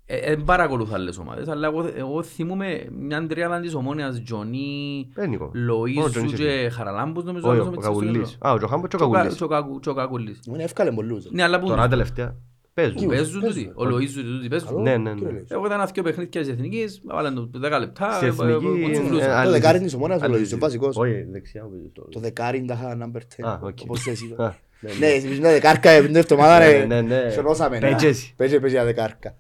ε, 0.06 0.36
Δεν 0.36 0.44
παρακολουθώ 0.44 0.94
άλλες 0.94 1.18
ομάδες, 1.18 1.48
αλλά 1.48 1.68
εγώ, 1.68 1.92
εγώ 1.96 2.24
θυμούμαι 2.24 2.88
μια 3.00 3.28
τριάδα 3.28 3.60
της 3.60 3.74
ομόνιας 3.74 4.22
Τζονί, 4.24 5.10
Ε, 5.16 5.28
Νίκο. 5.28 5.52
Μόνο 5.54 5.74
ο 5.74 5.84
Λοΐζου 5.86 6.10
Τζονής 6.10 6.34
και 6.34 6.70
Χαραλάμπους 6.74 7.24
νομίζω. 7.24 7.48
Όχι, 7.50 7.58
νομίζω 7.58 7.70
ο 7.70 7.72
με 7.72 7.76
τις 7.78 7.86
στο 7.86 7.94
Καγουλής. 8.00 8.30
κέντρο. 8.32 8.50
Α, 8.50 8.54
ο 8.54 8.58
Τζοχάμπος 8.58 8.88
και 8.90 8.96
ο 8.96 9.00
Και 9.00 9.04
ο 9.06 9.10
Κα- 9.10 9.14
Καγουλής. 9.18 9.38
και 9.38 9.44
ο 9.44 9.48
Κακου- 9.48 9.80
και 9.82 9.90
ο 9.90 9.94
Κακουλής. 9.94 10.40
Είναι 10.48 10.64
εύκολε 10.64 10.92
πολλούς. 10.92 11.32
Ναι, 11.32 11.44
αλλά 11.44 11.60
που 11.60 11.68
Τώρα 11.68 11.88
τελευταία 11.88 12.36
παίζουν. 12.74 13.08
παίζουν 13.08 13.42
παίζουν. 13.42 13.42
τούτοι. 13.42 13.72
Ο 13.76 13.84
Λοΐζου 13.84 14.14
και 14.16 14.22
τούτοι 14.22 14.48
παίζουν. 14.48 14.68
Καλό, 14.68 14.82
Ναι, 14.82 14.98
ναι, 14.98 15.16
τι 15.16 15.24
ναι. 15.24 15.32
λες. 15.32 15.50
Εγώ 15.52 15.66
ήταν 15.66 15.82
αυτοί 15.82 16.02
παιχνίδια 16.02 16.42
της 16.42 16.50
Εθνικής, 16.50 17.02
βάλαν 17.06 17.36
το 17.36 17.60
10 17.60 17.80
λεπτά, 17.80 18.12
Στη 18.14 18.26
ε, 18.26 18.28
Εθνική, 18.30 18.66
ε, 18.66 18.70
ε, 18.70 18.80
ε, 18.80 18.84
κουτσουφλούσαν. 18.86 19.30
ε, 19.30 19.34
Το 19.34 19.38
άλλη 19.38 19.52
δεκάρι 19.52 19.78
ζη- 19.78 19.86
της 19.86 19.94
Ομόνοιας 19.96 20.22
ο 20.22 20.24
άλλη 20.26 20.34
Λοΐζος, 20.36 20.44
ζη- 20.44 20.54
ο 20.54 20.58
βασικός. 20.58 20.98
Όχι, 20.98 21.24
δεξιά. 21.32 21.64
ο- 21.66 21.70
το- 21.94 22.08
Το 22.10 22.20
δεκάρι 22.20 22.58
είναι 22.58 22.68
τα 22.68 22.98
number 23.02 23.22
10. 23.38 23.48
Α, 23.48 23.60
οκ. 23.64 23.78
Όπως 23.84 24.08
εσύ. 24.08 24.36
Α, 24.38 24.56
ναι, 24.80 24.94
Ναι, 25.00 25.06
εσύ 25.08 25.28
μια 25.28 25.52
δεκάρκα 25.52 25.90
ε, 25.90 26.02
την 26.06 26.16
εβδομάδα 26.16 26.60
Ναι, 26.60 26.72
ρε. 26.72 26.86
ναι, 26.86 27.02
ναι. 27.02 27.30
Σιωνώσαμε. 27.30 27.80
ναι. 27.80 27.90
Παίζεσαι. 27.90 28.34
Παίζε, 28.36 28.60
παίζε 28.60 28.76
για 28.76 28.86
δεκάρκα. 28.86 29.36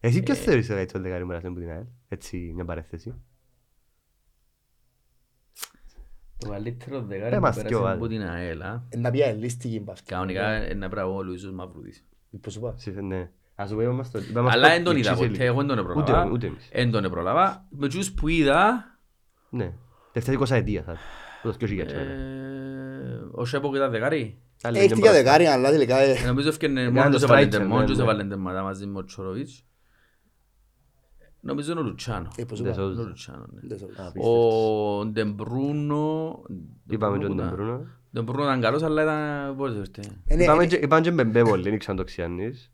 Εσύ 0.00 0.22
ποιος 0.22 0.38
θεωρείς 0.38 0.66
το 0.66 0.74
έτσι 0.74 0.94
το 0.94 1.00
δεκάρι 1.00 1.24
μου 1.24 1.38
που 1.42 1.60
την 1.60 1.70
ΑΕΛ. 1.70 1.84
Έτσι 2.08 2.52
μια 2.54 2.64
παρέθεση; 2.64 3.14
Το 6.38 6.48
καλύτερο 6.48 6.96
Ε, 6.96 7.02
δεκάρι 7.08 7.34
που 7.34 7.40
μας 7.40 7.56
πέρασε 7.56 7.74
δυο, 7.74 7.78
από 7.88 8.04
άντε. 8.04 8.08
την 8.08 8.22
ΑΕΛ. 8.22 8.62
α. 8.62 8.82
Είναι 8.94 9.02
να 9.02 9.10
πει 9.10 9.22
αελίστικη 9.22 9.80
μπ' 9.80 9.90
αυτή. 9.90 10.12
Κανονικά 10.12 10.70
είναι 10.70 10.88
πράγμα 10.88 11.12
ο 11.14 11.22
Λουίζος 11.22 11.52
Μαυρουδής. 11.52 12.04
Πώς 12.40 12.52
σου 12.52 12.60
πω. 12.60 12.74
Συ- 12.76 13.00
Ναι. 13.02 13.30
Ας 13.54 13.68
το 13.68 13.74
πω, 13.74 13.82
είμαστε 13.82 14.20
στο- 14.20 14.30
είμαστε 14.40 14.56
Αλλά 14.58 14.66
στο 14.66 14.74
δεν 14.74 14.84
τον 14.84 14.96
είδα 14.96 15.08
εξής 15.10 15.14
ποτέ, 15.18 15.26
ηλικία. 15.28 15.46
εγώ 15.46 15.56
δεν 15.58 15.66
τον 15.66 15.78
Ούτε- 15.78 15.92
προλάβα. 16.04 16.30
Ούτε 16.30 16.46
εμείς. 16.46 16.68
Δεν 16.72 16.90
τον 16.90 17.10
προλάβα. 17.10 17.66
Με 17.70 17.88
τους 17.88 18.12
που 18.12 18.28
είδα, 18.28 18.84
Ναι. 19.50 19.72
Τελευταία 20.12 20.34
20 20.34 20.54
ετία 20.56 20.82
θα. 20.82 20.96
Το 21.42 21.52
2000 21.52 21.92
ε, 21.92 21.96
βέβαια. 21.96 22.16
ο 23.32 23.44
Σέπο 23.44 23.74
ήταν 23.74 23.90
δεκάρι. 23.90 24.38
Άλλη 24.62 24.78
Έχει 24.78 24.88
δεν 24.88 24.98
για 24.98 25.10
μπορώ. 25.10 25.22
δεκάρι, 25.22 25.44
αλλά 25.46 25.70
τελικά 25.70 25.96
ε, 25.98 26.10
Ε, 26.12 26.26
Νομίζω 26.26 26.48
έφτιανε 26.48 26.80
Έκανε 26.80 26.98
μόνο 26.98 27.10
το 27.10 27.14
τους 27.14 27.22
έβαλε 27.24 27.46
striker, 27.46 27.50
τε- 27.50 27.60
ναι, 27.60 27.66
μόνο 27.66 27.84
τους 27.84 27.96
ναι. 27.96 28.02
έβαλε 28.02 28.24
τεμάτα 28.24 28.62
μαζί 28.62 28.86
με 28.86 28.98
ο 28.98 29.04
Τσοροβίτς. 29.04 29.64
Νομίζω 31.40 31.70
είναι 31.72 31.80
ο 31.80 31.82
Λουτσάνο. 31.82 32.28
ε, 32.36 32.44
πώς 32.44 32.58
σου 32.58 32.64
Δεν 32.64 32.74
πω. 32.74 32.80
σώζω. 32.80 32.92
Είναι 32.92 33.00
ο 33.02 33.04
Λουτσάνο, 33.06 33.46
ναι. 33.52 33.60
Δεν 33.62 33.78
σώζω. 33.78 34.30
Ο 34.30 35.04
Ντεμπρούνο... 35.06 36.42
Είπαμε 36.90 37.18
τον 37.18 37.36
Ντεμπρούνο 37.36 37.50
Ντεμπρούνο. 37.50 37.86
Ντεμπρούνο 38.14 38.42
ήταν 38.44 38.60
καλός, 38.60 38.82
αλλά 38.82 39.02
ήταν... 39.02 39.56
Πότε 39.56 39.78
ήρθε. 39.78 40.02
Είναι- 40.26 40.42
Είπαμε 40.42 40.62
είναι- 40.64 40.76
και- 40.76 40.84
Είπαμε 40.84 41.00
και 41.02 41.10
Μπεμπέ 41.10 41.42
πολύ, 41.42 41.62
δεν 41.62 41.72
ήξεραν 41.74 41.96
το 41.96 42.04
Ξιάννης. 42.04 42.70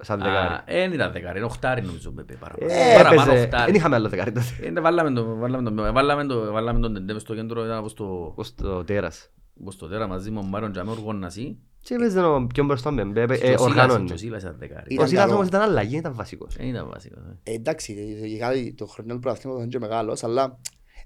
Σαν 0.00 0.18
δεκάρι. 0.18 0.62
Δεν 0.66 0.92
ήταν 0.92 1.12
δεκάρι, 1.12 1.36
είναι 1.38 1.46
οχτάρι 1.46 1.82
νομίζω. 1.82 2.10
Μπεπέ, 2.10 2.34
παραπάνω. 2.34 2.72
Ε, 2.72 2.94
Παραπάνω 2.96 3.22
έπαιζε- 3.22 3.44
οχτάρι. 3.44 3.64
Δεν 3.64 3.74
είχαμε 3.74 3.94
άλλο 3.94 4.08
δεκάρι 4.08 4.32
τότε. 4.32 4.46
Ε, 4.62 4.80
Βάλαμε 4.80 5.10
το, 5.12 5.36
βάλαμε 5.36 5.70
το, 5.70 5.92
βάλαμε 5.92 6.24
το, 6.26 6.52
βάλαμε 6.52 6.80
τον 6.80 6.94
Τεντέ 6.94 7.12
μες 7.12 7.22
στο 7.22 7.34
κέντρο, 7.34 7.64
ήταν 7.64 7.78
όπως 7.78 7.94
το, 7.94 8.32
Ως 8.36 8.54
το 8.54 8.84
τέρας. 8.84 9.30
όπως 9.60 9.76
το 9.76 9.88
τέρα 9.88 10.06
μαζί 10.06 10.30
με 10.30 10.40
τον 10.40 10.48
Μάριον 10.48 10.72
και 10.72 10.82
με 10.82 10.90
ο 10.90 10.94
Γονασί. 11.04 11.58
Και 11.84 11.94
έπαιζε 11.94 12.20
ο 12.24 12.46
πιο 12.54 12.64
μπροστά 12.64 12.90
Μπεμπέ, 12.90 13.22
ε, 13.22 13.26
Και 13.26 13.32
ο 13.32 13.36
Σίλας- 13.46 13.60
οργάνωνε. 13.60 14.04
και 14.04 14.12
ο 14.12 14.16
Σίλας 14.16 14.42
ήταν 14.42 14.56
δεκάρι. 14.58 14.84
Ήταν 14.94 15.04
Ο 15.04 15.08
Σίλας 15.08 15.22
καλό. 15.24 15.34
όμως 15.34 15.46
ήταν 15.46 15.60
αλλαγή, 15.60 15.96
ήταν 15.96 16.14
βασικός. 16.14 16.54
Δεν 16.56 16.66
ήταν 16.66 16.88
βασικός. 16.92 17.22
ε. 17.42 17.50
Ε, 17.50 17.54
Εντάξει, 17.54 17.92
γενικά 18.24 18.52
το 18.74 18.86
χρονιό 18.86 19.14
του 19.14 19.20
πρωταθλήματος 19.20 19.62
είναι 19.64 19.72
και 19.72 19.78
μεγάλος, 19.78 20.24
αλλά 20.24 20.58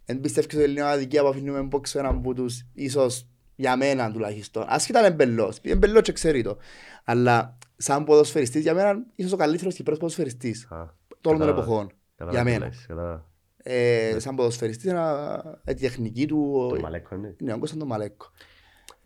δεν 0.05 0.21
πιστεύεις 0.21 0.55
ότι 0.57 0.71
είναι 0.71 0.83
αδικία 0.83 1.23
που 1.23 1.29
αφήνουμε 1.29 1.61
μπόξο 1.62 1.99
έναν 1.99 2.17
από 2.17 2.35
τους, 2.35 2.64
ίσως 2.73 3.27
για 3.57 3.77
μένα 3.77 4.12
τουλάχιστον. 4.12 4.64
Ασχετά 4.69 4.99
είναι 5.01 5.11
μπελός, 5.11 5.59
είναι 5.62 5.75
μπελός 5.77 6.03
και 6.03 6.12
ξέρει 6.12 6.43
το. 6.43 6.57
Αλλά 7.05 7.59
σαν 7.77 8.05
ποδοσφαιριστής 8.05 8.62
για 8.62 8.75
μένα, 8.75 8.99
ίσως 9.14 9.33
ο 9.33 9.37
καλύτερος 9.37 9.75
Κυπρός 9.75 9.99
ποδοσφαιριστής 9.99 10.64
Α, 10.64 10.69
των 10.69 10.77
όλων 10.79 10.97
των 11.21 11.33
κατάλαβα. 11.38 11.62
εποχών. 11.62 11.93
Κατάλαβα 12.17 12.43
Για 12.43 12.53
τι 12.53 12.59
μένα. 12.59 12.73
λες, 12.73 12.85
κατάλαβα. 12.88 13.27
Ε, 13.62 14.17
σαν 14.19 14.35
ποδοσφαιριστής, 14.35 14.91
ένα- 14.91 15.61
η 15.67 15.75
τεχνική 15.75 16.27
του... 16.27 16.67
Το 16.75 16.81
Μαλέκο, 16.81 17.17
ναι. 17.17 17.35
Ναι, 17.38 17.53
ο 17.53 17.59
Κώστας 17.59 17.79
τον 17.79 17.88
Μαλέκο. 17.88 18.27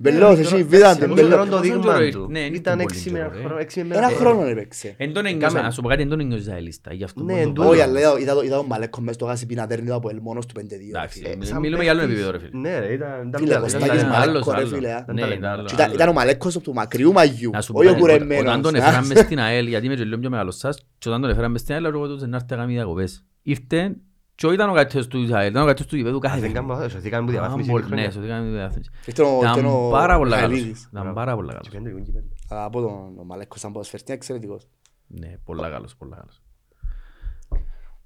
Μπελός, 0.02 0.38
εσύ, 0.38 0.62
βίδατε, 0.62 1.04
Εντάξει, 1.04 1.22
μπελός. 1.22 1.32
εγώ 1.32 1.44
το 1.44 1.50
Πόσο 1.50 1.62
δείγμα 1.62 1.82
καιρό 1.82 1.96
του. 1.98 2.04
ήρθε, 2.04 2.18
ναι, 2.32 2.38
είναι 2.38 2.56
Ήταν 2.56 2.72
πολύ 2.78 2.88
έξι 2.90 3.10
καιρό, 3.10 3.30
με 3.30 3.36
ε. 3.38 3.40
χρόνο- 3.40 3.58
έξι 3.60 3.84
με 3.84 3.94
Ένα 3.96 4.06
μέρα. 4.06 4.18
χρόνο 4.18 4.46
έπαιξε. 4.46 4.94
Εν 4.96 5.12
τον 5.12 5.26
ένιωσα, 5.26 5.46
Κάμε. 5.46 5.60
να 5.60 5.70
σου 5.70 5.80
πω 5.82 5.88
κάτι, 5.88 6.02
εν 6.02 6.08
τον 6.08 6.20
ένιωσα 6.20 6.58
η 6.58 6.62
λίστα. 6.62 6.92
Γι' 6.92 7.04
αυτό 7.04 7.22
Ναι, 7.22 7.32
που 7.32 7.38
εν 7.38 7.44
το 7.44 7.52
τούτο. 7.52 7.62
πω. 7.62 7.68
Όχι, 7.68 7.80
αλλά 7.80 7.98
είδα- 8.00 8.18
είδα- 8.20 8.44
είδα 8.44 8.56
τον 8.56 8.66
Μαλέκο 8.66 9.00
μες 9.00 9.14
στο 9.14 9.24
γάσι 9.24 9.46
πινατέρνη 9.46 9.86
του 9.88 9.94
από 9.94 10.08
ελμόνος 10.10 10.46
του 10.46 10.54
5-2. 10.54 10.88
Εντάξει, 10.88 11.18
φίλε. 11.18 11.28
ε, 11.42 11.44
Σαν 11.44 11.58
μιλούμε 11.60 11.82
για 11.82 11.92
άλλο 11.92 12.00
παίκτης. 12.00 12.18
επίπεδο, 12.18 12.38
ρε 12.38 12.46
φίλε. 12.48 12.60
Ναι, 12.60 12.78
ρε, 12.78 12.92
ήταν... 12.92 13.08
ήταν 13.28 13.40
Φίλε, 13.40 13.50
ήταν- 13.50 13.62
Κωστάκης 13.62 13.86
ήταν- 13.86 13.98
Ήταν 13.98 14.08
Μαλέκος, 14.08 14.46
άλλος, 14.48 14.54
ρε, 14.54 14.56
άλλος. 14.56 14.70
φίλε, 14.72 14.92
α. 14.92 15.04
Ναι, 15.12 15.20
ήταν 15.34 15.44
άλλος, 15.44 15.66
Και 15.66 15.74
ήταν- 15.74 15.84
άλλος. 15.86 15.96
Ήταν 15.96 16.08
ο 16.08 16.12
Μαλέκος 16.12 16.58
του 16.58 16.72
μακριού 16.72 17.12
μαγιού, 17.12 17.50
Να 17.52 17.60
σου 17.60 17.72
πω 17.72 17.78
όχι 17.78 17.88
ο 17.88 17.90
κάτι, 17.90 18.00
κουρεμένος. 18.02 18.42
Όταν 18.42 18.62
τον 18.62 18.74
α. 18.74 18.78
έφεραν 18.78 19.06
μες 19.06 19.18
στην 19.18 19.38
ΑΕΛ, 19.40 19.66
γιατί 19.66 19.86
είμαι 19.86 19.94
και 19.94 20.04
λίγο 20.04 20.18
πιο 20.18 20.30
μεγάλος 20.30 20.56
σας, 20.56 20.78
και 20.98 21.08
όταν 21.08 21.20
τον 21.20 21.30
έφεραν 21.30 21.50
μες 21.50 21.60
στην 21.60 21.74
ΑΕΛ, 21.74 21.84
εγώ 21.84 22.08
τους 22.08 22.22
να 22.22 22.36
έρθει 22.36 22.46
να 22.50 22.56
κάνει 22.56 22.72
διακοπές. 22.72 23.24
Ήρθε 23.42 23.96
και 24.34 24.46
ήταν 24.46 24.70
ο 24.70 24.72
καλύτερος 24.74 25.06
του 25.08 25.36
ΑΕΛ, 25.36 25.50
ήταν 25.50 25.62
ο 25.62 25.64
καλύτερος 25.66 25.90
του 25.90 25.96
γηπέδου 25.96 26.18
κάθε 26.18 26.36
Α, 26.36 26.40
δεν 26.40 26.50
παιχνίδι. 26.52 26.66
κάνω 26.68 26.78
λάθος, 26.80 26.92
σωθήκαμε 26.92 27.24
που 27.24 27.30
Α, 27.30 27.32
διαβάθμιση 27.32 27.70
μπολ- 27.70 27.84
χρόνια. 27.84 28.04
Ναι, 28.06 28.10
σωθήκαμε 28.10 28.46
τη 28.46 28.52
διάθεση. 28.52 28.90
Ήρθε 29.06 29.22
ο- 29.22 29.34
ήρθε 29.42 29.50
Ήταν 29.60 29.66
ο 29.66 29.88
πάρα 29.90 30.16
πολλά 30.16 30.36
καλός. 30.36 30.50
Μιχαηλίδης. 30.50 30.80
Ήταν 30.80 31.02
Μπράβο. 31.02 31.14
πάρα 31.14 31.34
πολλά 31.34 31.48
Και 31.48 31.52
καλός. 31.54 31.68
πιάνε 31.68 31.90
το 31.90 32.04
κύπελλο. 32.04 32.28
Αγαπώ 32.48 32.80
τον 32.80 33.16
τον 33.16 33.26
Μαλέκος 33.26 33.60
σαν 33.60 33.72
ποδοσφαιριστή, 33.72 34.10
είναι 34.10 34.20
εξαιρετικός. 34.20 34.68
Ναι, 35.06 35.38
πολλά 35.44 35.70
καλός, 35.70 35.96
πολλά 35.96 36.16
καλός. 36.16 36.42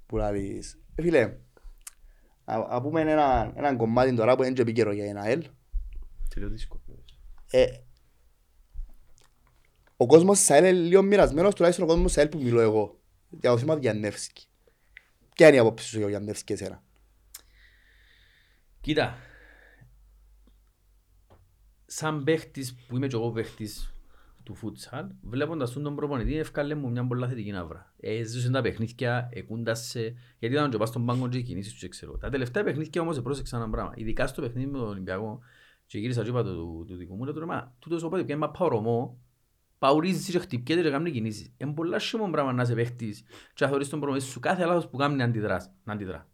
Που 0.05 0.17
λάβεις. 0.17 0.77
Ε, 0.95 1.01
Φίλε, 1.01 1.21
α- 2.45 2.65
α 2.69 2.81
πούμε 2.81 3.01
ένα- 3.01 3.51
έναν 3.55 3.77
κομμάτι 3.77 4.13
τώρα 4.15 4.35
που 4.35 4.43
είναι 4.43 4.51
και 4.53 4.61
επίκαιρο 4.61 4.91
για 4.93 5.05
ένα 5.05 5.21
ΑΕΛ. 5.21 5.41
Και 6.27 6.35
λίγο 6.39 6.49
δύσκολο. 6.49 6.81
Ε, 7.51 7.65
Ο 9.97 10.05
κόσμος 10.05 10.37
της 10.37 10.49
ΑΕΛ 10.49 10.63
είναι 10.65 10.71
λίγο 10.87 11.01
μοιρασμένος, 11.01 11.53
τουλάχιστον 11.55 11.85
ο 11.85 11.87
κόσμος 11.87 12.07
της 12.07 12.17
ΑΕΛ 12.17 12.27
που 12.27 12.37
μιλώ 12.41 12.61
εγώ. 12.61 12.99
Για 13.29 13.49
το 13.51 13.57
θέμα 13.57 13.73
του 13.73 13.79
Γιαννεύσκη. 13.81 14.47
Ποια 15.37 15.47
είναι 15.47 15.55
η 15.55 15.59
άποψη 15.59 15.87
σου 15.87 15.95
για 15.95 16.01
τον 16.01 16.09
Γιαννεύσκη 16.09 16.53
εσένα; 16.53 16.83
Κοίτα, 18.81 19.15
σαν 21.85 22.23
παίχτης 22.23 22.75
που 22.75 22.95
είμαι 22.95 23.07
και 23.07 23.15
εγώ 23.15 23.31
παίχτης 23.31 23.93
του 24.43 24.55
φούτσαλ, 24.55 25.05
βλέποντας 25.21 25.73
τον 25.73 25.95
προπονητή 25.95 26.37
ευκάλε 26.37 26.75
μου 26.75 26.89
μια 26.89 27.07
πολλά 27.07 27.27
θετική 27.27 27.51
ναύρα. 27.51 27.93
Έζησε 27.99 28.49
τα 28.49 28.61
παιχνίδια, 28.61 29.29
εκούντασε, 29.33 30.15
γιατί 30.39 30.55
ήταν 30.55 30.69
και 30.69 30.77
πας 30.77 30.89
στον 30.89 31.05
πάγκο 31.05 31.29
και 31.29 31.37
οι 31.37 31.43
κινήσεις 31.43 31.71
τους 31.71 31.81
και 31.81 31.87
ξέρω. 31.87 32.17
Τα 32.17 32.29
τελευταία 32.29 32.63
παιχνίδια 32.63 33.01
όμως 33.01 33.21
πρόσεξα 33.21 33.57
ένα 33.57 33.69
πράγμα. 33.69 33.93
Ειδικά 33.95 34.27
στο 34.27 34.41
παιχνίδι 34.41 34.71
με 34.71 34.77
τον 34.77 34.87
Ολυμπιακό, 34.87 35.39
και 35.85 35.99
γύρισα 35.99 36.23
και 36.23 36.29
είπα 36.29 36.43
το 36.43 36.53
του, 36.55 36.85
του 36.87 36.95
δικού 36.95 37.15
μου, 37.15 37.23
λέω 37.23 37.33
τώρα, 37.33 37.45
μα 37.45 37.75
τούτος 37.79 38.03
ο 38.03 38.09
πάδι 38.09 38.35
μα 38.35 38.49
πάω 38.49 38.67
ρωμό, 38.67 39.19
παουρίζεις 39.79 40.29
και 40.29 40.39
χτυπιέται 40.39 40.81
και 40.81 40.89
κάνει 40.89 41.11
κινήσεις. 41.11 41.53
Είναι 41.57 41.73
πολλά 41.73 41.99
σιωμό 41.99 42.29
πράγμα 42.29 42.53
να 42.53 42.61
είσαι 42.61 42.73
παίχτης 42.73 43.23
και 43.53 43.63
να 43.63 43.67
θεωρείς 43.67 43.89
τον 43.89 43.99
προπονητή 43.99 44.27
σου 44.27 44.39
κάθε 44.39 44.65
λάθος 44.65 44.87
που 44.87 44.97
κάνει 44.97 45.15
να 45.15 45.23
αντιδράς, 45.23 45.71
να 45.83 45.93
αντιδρά. 45.93 46.27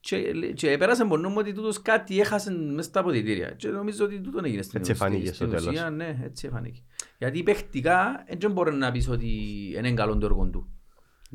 Και, 0.00 0.32
και 0.54 0.76
πέρασε 0.78 1.02
από 1.02 1.16
νόμο 1.16 1.38
ότι 1.38 1.52
τούτος 1.52 1.82
κάτι 1.82 2.20
έχασε 2.20 2.50
μέσα 2.50 2.88
στα 2.88 3.00
αποδητήρια. 3.00 3.50
Και 3.50 3.68
νομίζω 3.68 4.04
ότι 4.04 4.20
τούτο 4.20 4.40
έγινε 4.44 4.62
στην 4.62 4.78
Έτσι 4.78 4.90
εφανήκε 4.90 5.32
στην 5.32 5.46
στο 5.48 5.56
ουσία, 5.56 5.72
τέλος. 5.72 5.96
Ναι, 5.96 6.18
έτσι 6.22 6.46
εφανήκε. 6.46 6.80
Γιατί 7.18 7.42
παιχτικά 7.42 8.24
δεν 8.38 8.52
μπορεί 8.52 8.74
να 8.74 8.92
πεις 8.92 9.08
ότι 9.08 9.28
είναι 9.76 9.92
καλό 9.92 10.18
το 10.18 10.26
έργο 10.26 10.46
του. 10.46 10.70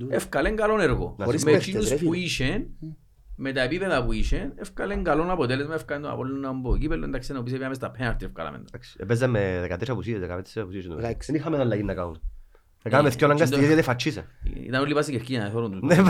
Εύκαλε 0.10 0.52
καλό 0.52 0.80
έργο. 0.80 1.16
Χωρίς 1.20 1.44
Με 1.44 1.52
παίχτες, 1.52 1.68
εκείνους 1.68 1.90
ρε 1.90 1.96
που 1.96 2.14
φίλε. 2.14 2.68
Είχε, 3.42 3.50
με 3.50 3.52
τα 3.52 3.62
επίπεδα 3.62 4.06
που 4.06 4.12
είχε, 4.12 4.52
εύκαλε 4.56 4.96
καλό 4.96 5.32
αποτέλεσμα, 5.32 5.74
εύκαλε 5.74 6.02
το 6.02 6.12
Απόλλωνα 6.12 6.50
από 6.50 6.78
κύπελλο, 6.78 7.06
εντάξει, 7.06 7.34
να 7.34 7.44
πεις 7.44 7.54
πήγαμε 7.54 7.74
στα 7.74 7.92
πέναρτη, 7.92 8.26
εύκαλαμε 8.26 8.58
τα. 8.58 8.64
Εντάξει, 8.68 8.96
Έπαιζε 9.00 9.28
με 9.28 9.68
13 9.70 9.84
απουσίες, 9.88 10.20
15 10.20 10.28
απουσίες. 10.56 10.86
νομίζω. 10.86 11.08
Εντάξει. 11.08 11.32
Δεν 11.32 11.42
είχαμε 11.42 11.58
αλλαγή 11.58 11.84
να 11.84 11.94
κάνουμε. 11.94 12.20
Έκαναμε 12.84 13.10
δυο 13.10 13.26
αναγκαστικές 13.28 13.68
γιατί 13.68 13.82
φατσίσε. 13.82 14.26
Ήταν 14.68 14.82
όλοι 14.82 14.94
πάση 14.94 15.12
και 15.12 15.18
ευκαιρία 15.18 15.44
να 15.44 15.50
θέλουν 15.50 15.72
τους. 15.72 15.82
Ναι, 15.82 16.02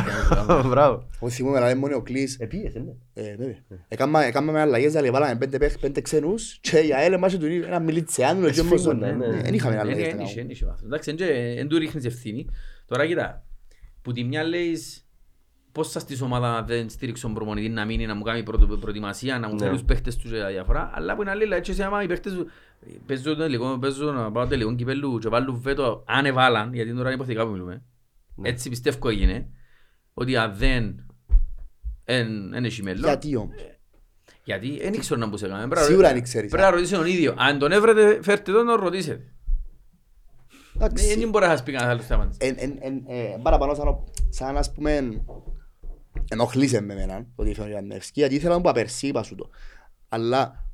μπράβο. 0.69 1.07
Εγώ 1.15 1.29
θυμούμαι 1.29 1.59
να 1.59 1.65
λέμε 1.67 1.79
μόνο 1.79 1.95
ο 1.95 2.01
Κλής. 2.01 2.38
Επίες, 2.39 2.73
ναι. 2.73 2.91
Ε, 3.13 3.36
βέβαια. 3.36 3.55
Έκαμα- 3.88 4.23
Έκαναμε 4.23 4.59
αλλαγές, 4.59 4.91
δηλαδή 4.91 5.09
βάλαμε 5.09 5.36
πέντε 5.36 5.57
παίχ- 5.57 5.79
πέντε 5.79 6.01
ξένους 6.01 6.57
και 6.61 6.77
η 6.79 6.93
ΑΕΛ 6.93 7.13
εμάς 7.13 7.38
του 7.38 7.45
ένα 7.45 7.79
μιλιτσεάνου. 7.79 8.49
και 8.49 8.59
όμως- 8.59 8.73
Εσφίγγουν, 8.73 8.99
ναι, 8.99 9.11
ναι. 9.11 9.27
Ναι, 9.27 9.41
Δεν 9.41 9.53
είχαμε 9.53 9.71
Δεν 9.75 9.82
αλλαγές. 9.82 9.97
να 10.01 10.07
είχε, 10.07 10.11
κάνουμε. 10.17 10.34
δεν 10.36 10.49
είχε 10.49 10.65
βάθος. 10.65 10.82
Εντάξει, 10.86 11.15
δεν 11.55 11.67
του 11.67 11.77
ρίχνεις 11.77 12.05
ευθύνη. 12.05 12.47
Τώρα 12.86 13.05
κοίτα, 13.07 13.45
που 14.01 14.11
τη 14.11 14.23
μια 14.23 14.43
λέεις 14.43 15.05
πώς 15.72 15.89
σας 15.89 16.05
της 16.05 16.22
ομάδα 16.22 16.63
δεν 16.63 16.89
στήριξε 16.89 17.22
τον 17.22 17.34
προπονητή 17.34 17.69
να 17.69 17.86
μείνει, 17.86 18.05
να 18.05 18.15
μου 18.15 18.24
κάνει 18.24 18.43
πρωτο- 18.43 18.78
προετοιμασία, 18.78 19.39
να 19.39 19.47
μου 19.47 19.53
Ναι. 19.53 19.59
φέρει 19.59 19.72
τους 19.72 19.84
παίχτες 19.84 20.15
τους 20.15 20.32
για 20.32 20.47
διαφορά, 20.47 20.91
αλλά 20.93 21.15
που 21.15 21.22
είναι 21.22 21.32
άλλη, 21.32 21.53
έτσι 21.53 21.72
εσύ 21.72 21.84
άμα 21.84 22.03
οι 22.03 22.07
παίχτες 22.07 22.34
σου 22.34 22.47
παίζουν 23.05 23.38
τελικό, 23.38 23.78
παίζουν 23.80 24.13
να 24.13 24.32
πάω 24.32 24.47
τελικό 24.47 24.76
κυπέλλου 24.76 25.17
και 25.17 25.30
βάλουν 25.30 25.59
βέτο, 25.61 26.03
αν 26.07 26.26
εβάλαν, 26.26 26.74
γιατί 26.74 26.91
τώρα 26.93 27.03
είναι 27.05 27.13
υποθετικά 27.13 27.45
που 27.45 27.51
μιλούμε, 27.51 27.82
Ναι. 28.36 28.49
έτσι 28.49 28.69
πιστεύω 28.69 29.09
έγινε, 29.09 29.47
ότι 30.13 30.36
αν 30.38 30.53
δεν 30.55 31.05
εν, 32.05 32.53
εν 32.53 32.65
έχει 32.65 32.84
μέλλον, 32.84 33.03
Γιατί 33.03 33.36
όμως; 33.36 33.55
γιατί 34.43 34.78
δεν 34.82 34.93
ήξερα 34.93 35.19
να 35.19 35.28
μπούσε 35.28 35.47
κανένα. 35.47 35.67
Πρέπει 35.67 35.82
να- 35.82 35.88
Σίγουρα 35.88 36.13
δεν 36.13 36.24
ξέρεις. 36.24 36.49
Πρέπει 36.51 36.63
να 36.63 36.72
ρωτήσει 36.72 36.93
τον 36.93 37.05
ίδιο. 37.05 37.34
Αν 37.38 37.59
τον 37.59 37.72
έβρετε, 37.72 38.19
φέρτε 38.22 38.51
τον 38.51 38.65
να 38.65 38.74
τον 38.76 38.84
ρωτήσετε. 38.84 39.26
Εντάξει. 40.76 41.15
Δεν 41.19 41.30
μπορεί 41.30 41.45
να 41.45 41.51
σας 41.51 41.63
πει 41.63 41.72
κανένας 41.72 41.93
άλλος 41.93 42.05
θέμα. 42.05 42.30
εν- 42.38 42.55
εν- 42.57 42.78
εν- 42.80 43.03
ε, 43.07 43.38
παραπάνω 43.41 43.74
σαν, 43.74 43.88
ο- 43.88 44.03
σαν 44.30 44.57
ας 44.57 44.72
πούμε 44.74 45.22
ενοχλήσε 46.30 46.82
με 46.82 46.93
εμένα 46.93 47.26
το 47.36 47.41
ότι 47.43 47.53
φέρνει 47.53 47.72
ο 47.72 47.76
Ιαννεύσκη 47.76 48.19
γιατί 48.19 48.36
ήθελα 48.36 48.55
να 48.55 48.61
πω 48.61 48.72
πέρσι 48.74 49.07
είπα 49.07 49.24
σου 49.24 49.36
το 49.36 49.49
αλλά 50.09 50.65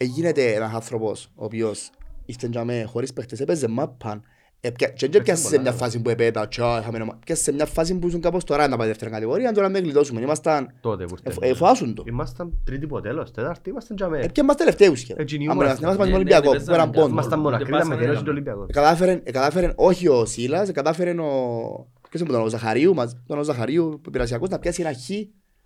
γίνεται 0.00 0.52
ένας 0.52 0.74
άνθρωπος 0.74 1.30
ο 1.34 1.44
οποίος 1.44 1.90
ήρθε 2.24 2.46
για 2.50 2.64
μέ 2.64 2.82
χωρίς 2.84 3.12
παίχτες 3.12 3.40
έπαιζε 3.40 3.68
μάπαν 3.68 4.22
Έπια- 4.66 4.88
και 4.88 5.08
δεν 5.08 5.22
πιάσε 5.22 5.46
σε 5.48 5.58
μια 5.58 5.72
φάση 5.72 6.00
που 6.02 6.10
επέτα 6.10 6.48
τσα, 6.48 6.78
είχαμε 6.80 6.96
ένα- 6.98 7.18
πιάσε 7.24 7.42
σε 7.42 7.52
μια 7.52 7.66
φάση 7.66 7.94
που 7.98 8.06
ήσουν 8.06 8.20
κάπως 8.20 8.44
τώρα 8.44 8.68
να 8.68 8.76
πάει 8.76 8.86
δεύτερη 8.88 9.10
κατηγορία 9.10 9.52
τώρα 9.52 9.68
να 9.68 9.72
μην 9.72 9.82
γλιτώσουμε 9.84 10.20
ήμασταν 10.20 10.74
Τότε 10.80 11.04
που 11.04 11.14
ε, 11.22 11.30
ήρθε. 11.30 11.46
ε, 11.48 11.54
φάσουν 11.54 11.94
το 11.94 12.04
Ήμασταν 12.06 12.52
τρίτη 12.64 12.86
που 12.86 13.00
τέλος, 13.00 13.30
τέταρτη, 13.30 13.70
ήμασταν 13.70 13.96
για 13.96 14.08
μέ. 14.08 14.18
έπια 14.20 14.44
μας 14.44 14.56
τελευταίους 14.56 14.98
σχεδόν 15.00 15.22
Έτσι 15.22 15.34
είναι 15.34 15.44
η 15.44 15.46
Αν 15.46 15.52
ομάδα. 15.52 15.68
μπορούμε 15.80 15.86
να 15.86 15.94
είμαστε 15.94 16.04
Ναι, 16.04 16.18
με 16.18 16.24
τον 16.24 16.28
ναι, 16.28 16.36
Ολυμπιακό 16.36 16.58
ναι, 16.58 16.64
που 16.64 16.74
έναν 16.74 16.90
παίζαμε. 16.90 16.92
πόντο 17.06 17.12
Ήμασταν 17.12 17.40
μονακροί, 17.40 17.70
πάσανε 17.70 17.88
με 17.88 17.94
να 17.94 18.00
τελειώσει 18.00 18.24
τον 18.24 18.34
κάνουμε. 18.34 18.50
Ολυμπιακό. 18.50 18.66
Εκατάφερε, 18.80 19.20
εκατάφερε 19.24 19.72
όχι 19.76 20.08
ο 20.08 20.24
Σίλας, 20.24 20.68
εκατάφερε 20.68 21.10
ο... 21.20 21.92
Ποιος 22.14 22.26
είναι 22.28 22.32
που 22.38 22.44
ήταν, 22.44 22.54
ο 22.54 22.58
Ζαχαρίου, 22.58 22.94
μας, 22.94 23.16
τον 23.26 23.38
ο 23.38 23.42
Ζαχαρίου, 23.42 24.00
ο 24.06 24.10
πειρασιακός, 24.10 24.48
να 24.48 24.58
πιάσει 24.58 24.82
ένα 24.82 24.92
χ 24.92 25.08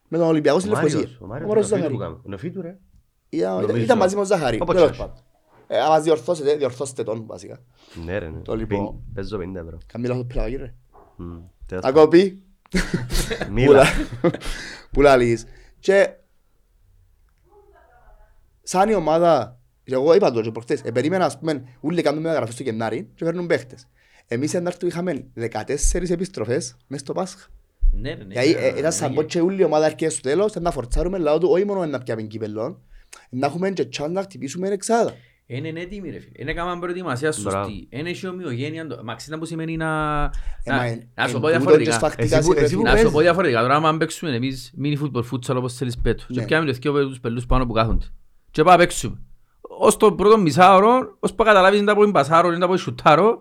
με 0.08 0.18
τον 0.18 0.26
Ολυμπιακό 0.26 0.58
στη 0.58 0.68
Ο 0.68 0.72
Μάριος, 0.72 0.94
Λευκοσία. 0.94 1.18
ο 1.20 1.24
Ο 1.24 1.28
Μάριος, 1.28 1.48
Μάριος 1.48 1.70
ο 1.72 1.76
Νεοφίτου 1.76 1.96
που 1.96 1.98
Ζαχαρίου. 1.98 1.98
κάνουμε. 1.98 2.20
Ο 2.24 2.28
Νεοφίτου, 2.28 2.60
ρε. 2.62 2.78
Ήταν- 3.28 3.50
Νομίζω. 3.52 3.70
Ήταν 3.72 3.82
ήταν 3.82 3.98
μαζί 3.98 4.14
με 4.14 4.20
τον 4.26 4.30
Ζαχαρίου, 4.36 4.58
Όπως 4.62 4.74
τέλος 4.74 4.90
και. 4.90 4.96
πάντων. 4.96 5.16
Ε, 5.66 5.78
Αν 5.80 5.88
μας 5.88 6.02
διορθώσετε, 6.02 6.56
διορθώστε 6.56 7.02
τον 7.02 7.24
βασικά. 7.26 7.58
Ναι, 8.04 8.18
ρε, 8.18 8.28
ναι. 8.28 8.38
Το 8.40 8.56
λοιπόν. 8.56 8.86
Πιν- 8.86 9.14
Παίζω 9.14 9.38
50 9.38 9.60
ευρώ. 9.60 9.78
Καμί 9.86 10.06
λάθος 10.06 10.24
πειραγή 10.26 10.56
ρε. 10.56 10.74
Μμ, 11.16 11.36
τέλος 11.66 11.84
Τα 11.84 11.92
κόπη, 11.92 12.42
πάντων. 12.70 13.52
Μίλα. 13.52 13.84
που 14.92 15.00
λαλείς. 15.00 15.44
Και 15.78 16.10
σαν 18.62 18.88
η 18.88 18.94
ομάδα, 18.94 19.58
και 19.84 19.94
εγώ 19.94 20.14
είπα 20.14 20.30
το 20.30 20.40
και 20.40 20.50
προχτές, 20.50 20.80
ε, 20.84 20.90
περίμενα 20.90 21.24
ας 21.24 21.38
πούμε 21.38 21.62
ούλοι 21.80 22.02
κάνουν 22.02 22.22
μεταγραφές 22.22 22.54
στο 22.54 22.62
Γενάρη 22.62 23.10
και 23.14 23.24
φέρνουν 23.24 23.46
παίχτες. 23.46 23.88
Εμείς 24.28 24.54
εν 24.54 24.66
Άρτου 24.66 24.86
είχαμε 24.86 25.26
14 25.36 26.10
επιστροφές 26.10 26.76
μες 26.86 27.00
στο 27.00 27.12
Πάσχα. 27.12 27.46
Ναι, 27.92 28.14
ρε, 28.14 28.24
ναι. 28.24 28.42
Γιατί 28.42 28.54
ε, 28.64 28.78
ήταν 28.78 28.92
σαν 28.92 29.14
πω 29.14 29.22
και 29.22 29.40
όλη 29.40 29.60
η 29.60 29.64
ομάδα 29.64 29.84
έρχεται 29.84 30.08
στο 30.08 30.20
τέλος 30.20 30.54
να 30.54 30.70
φορτσάρουμε 30.70 31.18
λαό 31.18 31.38
του 31.38 31.48
όχι 31.50 31.64
μόνο 31.64 31.86
να 31.86 31.98
πιάμε 31.98 32.22
κύπελλον, 32.22 32.78
να 33.30 33.46
έχουμε 33.46 33.70
και 33.70 33.84
τσάν 33.84 34.12
να 34.12 34.22
χτυπήσουμε 34.22 34.68
εξάδα. 34.68 35.14
Είναι 35.50 35.80
έτοιμοι 35.80 36.10
ρε 36.10 36.18
φίλε. 36.18 36.30
Είναι 36.36 36.52
κάμα 36.54 36.78
προετοιμασία 36.78 37.32
Μπράβο. 37.42 37.58
σωστή. 37.64 37.86
Είναι 37.90 38.08
έχει 38.08 38.26
ομοιογένεια. 38.26 38.86
το- 38.86 39.00
Μα 39.04 39.14
ξέρετε 39.14 39.40
που 39.40 39.46
σημαίνει 39.46 39.76
να... 39.76 39.86
Ε, 40.64 40.70
μα 40.70 40.76
να- 40.76 40.84
εν- 40.84 41.08
Να 41.14 41.26
σου 41.28 41.34
εν 41.36 41.40
πω 41.40 41.46
τούτο 41.46 41.50
και 41.50 41.56
διαφορετικά. 41.58 41.92
σφακτικά 41.92 42.36
Εσύ 42.36 42.46
που- 42.46 42.52
εσύ 42.52 42.62
που 42.62 42.68
συμπεριφέρει. 42.68 42.82
Να 42.84 42.96
σου 42.96 43.02
πω 43.02 43.10
παίζεις. 43.10 43.22
διαφορετικά. 43.22 43.60
Τώρα 43.60 43.74
άμα 43.74 43.96
παίξουμε 43.96 44.34
εμείς 44.34 44.72
mini 44.82 44.96
football, 45.02 45.22
futsal 45.32 45.56
όπως 45.56 45.74
θέλεις 45.74 45.96
πέτω. 45.98 46.24
Και 46.28 46.40
Ναι. 46.40 46.46
πιάμε 46.46 46.66
τους 46.66 46.78
δυο 46.78 47.08
τους 47.08 47.20
πελούς 47.20 47.46
πάνω 47.46 47.66
που 47.66 47.72
κάθονται. 47.72 48.06
Και 48.50 48.62
πάμε 48.62 48.76
να 48.76 48.82
παίξουμε. 48.82 49.18
Ως 49.60 49.96
το 49.96 50.12
πρώτο 50.12 50.38
μισάωρο, 50.38 51.16
ως 51.20 51.34
που 51.34 51.42
καταλάβεις 51.44 51.80
να 51.82 51.94
πω 51.94 52.02
είναι 52.02 52.12
πασάρο, 52.12 52.48
είναι 52.48 52.56
να 52.58 52.66
πω 52.66 52.72
είναι 52.72 52.80
σουτάρο, 52.80 53.40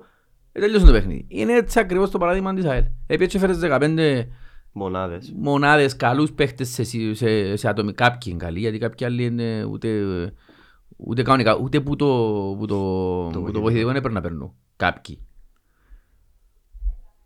ε, 0.57 0.61
τελειώσουν 0.61 0.87
το 0.87 0.93
παιχνίδι. 0.93 1.25
Είναι 1.27 1.53
έτσι 1.53 1.79
ακριβώς 1.79 2.09
το 2.11 2.17
παράδειγμα 2.17 2.53
της 2.53 2.65
ΑΕΛ. 2.65 2.83
Επειδή 3.07 3.23
έτσι 3.23 3.37
έφερες 3.37 3.59
15 3.61 4.27
Μονάδες. 4.71 5.33
μονάδες 5.37 5.95
καλούς 5.95 6.31
παίχτες 6.33 6.69
σε, 6.69 6.83
σε, 6.83 7.13
σε, 7.13 7.55
σε 7.55 7.67
ατομικά 7.67 8.03
κάποιοι 8.09 8.21
είναι 8.35 8.43
καλοί, 8.43 8.59
γιατί 8.59 8.77
κάποιοι 8.77 9.05
άλλοι 9.05 9.23
είναι 9.25 9.63
ούτε, 9.63 9.89
ούτε 10.97 11.21
κανονικά, 11.21 11.55
ούτε 11.57 11.79
που 11.81 11.95
το, 11.95 12.05
που 12.59 12.65
το, 12.65 12.75
που 12.75 13.31
το 13.31 13.39
βοηθητικό. 13.39 13.61
βοηθητικό 13.61 13.91
δεν 13.91 13.99
πρέπει 14.01 14.15
να 14.15 14.21
περνούν. 14.21 14.53
Κάποιοι. 14.75 15.21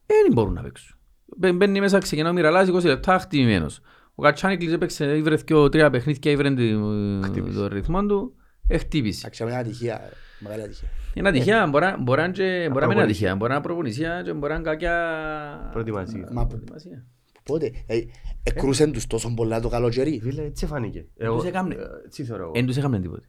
Δεν 0.05 0.33
μπορούν 0.33 0.53
να 0.53 0.61
παίξουν. 0.61 0.97
Μπαι- 1.37 1.53
Μπαίνει 1.55 1.79
μέσα, 1.79 1.97
ξεκινά 1.99 2.29
ο 2.29 2.33
Μιραλάς, 2.33 2.69
20 2.69 2.83
λεπτά, 2.83 3.19
χτυπημένος. 3.19 3.79
Ο 4.15 4.21
Κατσάνικλης 4.23 4.73
έπαιξε, 4.73 5.17
ήβρε 5.17 5.35
δυο, 5.35 5.69
τρία 5.69 5.89
παιχνίδια, 5.89 6.31
ήβρε 6.31 6.49
το- 6.49 7.19
Χτύπησε. 7.23 7.57
το 7.57 7.67
ρυθμό 7.67 8.05
του, 8.05 8.33
χτύπησε. 8.77 9.19
Εντάξει, 9.25 9.43
είναι 9.43 9.55
ατυχία, 9.55 10.09
μεγάλη 10.39 10.61
ατυχία. 10.61 10.87
Είναι 11.13 11.29
ατυχία, 11.29 11.67
μπορεί 11.67 11.85
να- 11.85 11.97
μπορεί 12.01 12.19
να 12.19 12.25
είναι 12.25 12.33
και- 12.33 12.43
μπορεί 12.43 12.55
να 12.57 12.63
μην 12.63 12.73
είναι 12.73 12.79
προπονησία. 12.79 13.03
ατυχία, 13.03 13.35
μπορεί 13.35 13.49
να 13.49 13.55
είναι 13.55 13.63
προπονησία 13.65 14.21
και 14.25 14.33
μπορεί 14.33 14.51
να 14.53 14.59
είναι 14.59 14.69
κακιά 14.69 15.69
Προετοιμασία. 15.71 16.29
Μα- 16.31 16.45
προετοιμασία. 16.47 17.05
Πότε, 17.43 17.71
ε, 17.87 17.99
εκρούσαν 18.43 18.91
τους 18.91 19.07
τόσο 19.07 19.33
πολλά 19.33 19.59
το 19.59 19.69
καλοκαίρι. 19.69 20.19
Φίλε, 20.23 20.41
έτσι 20.41 20.65
φάνηκε. 20.65 21.05
τους 21.19 21.43
έκαμνε. 21.45 21.73
ε, 21.75 21.79
Έτσι 22.05 22.23
θεωρώ 22.23 22.43
εγώ. 22.43 22.51
Εν 22.55 22.65
τους 22.65 22.77
έκαναν 22.77 23.01
τίποτε. 23.01 23.25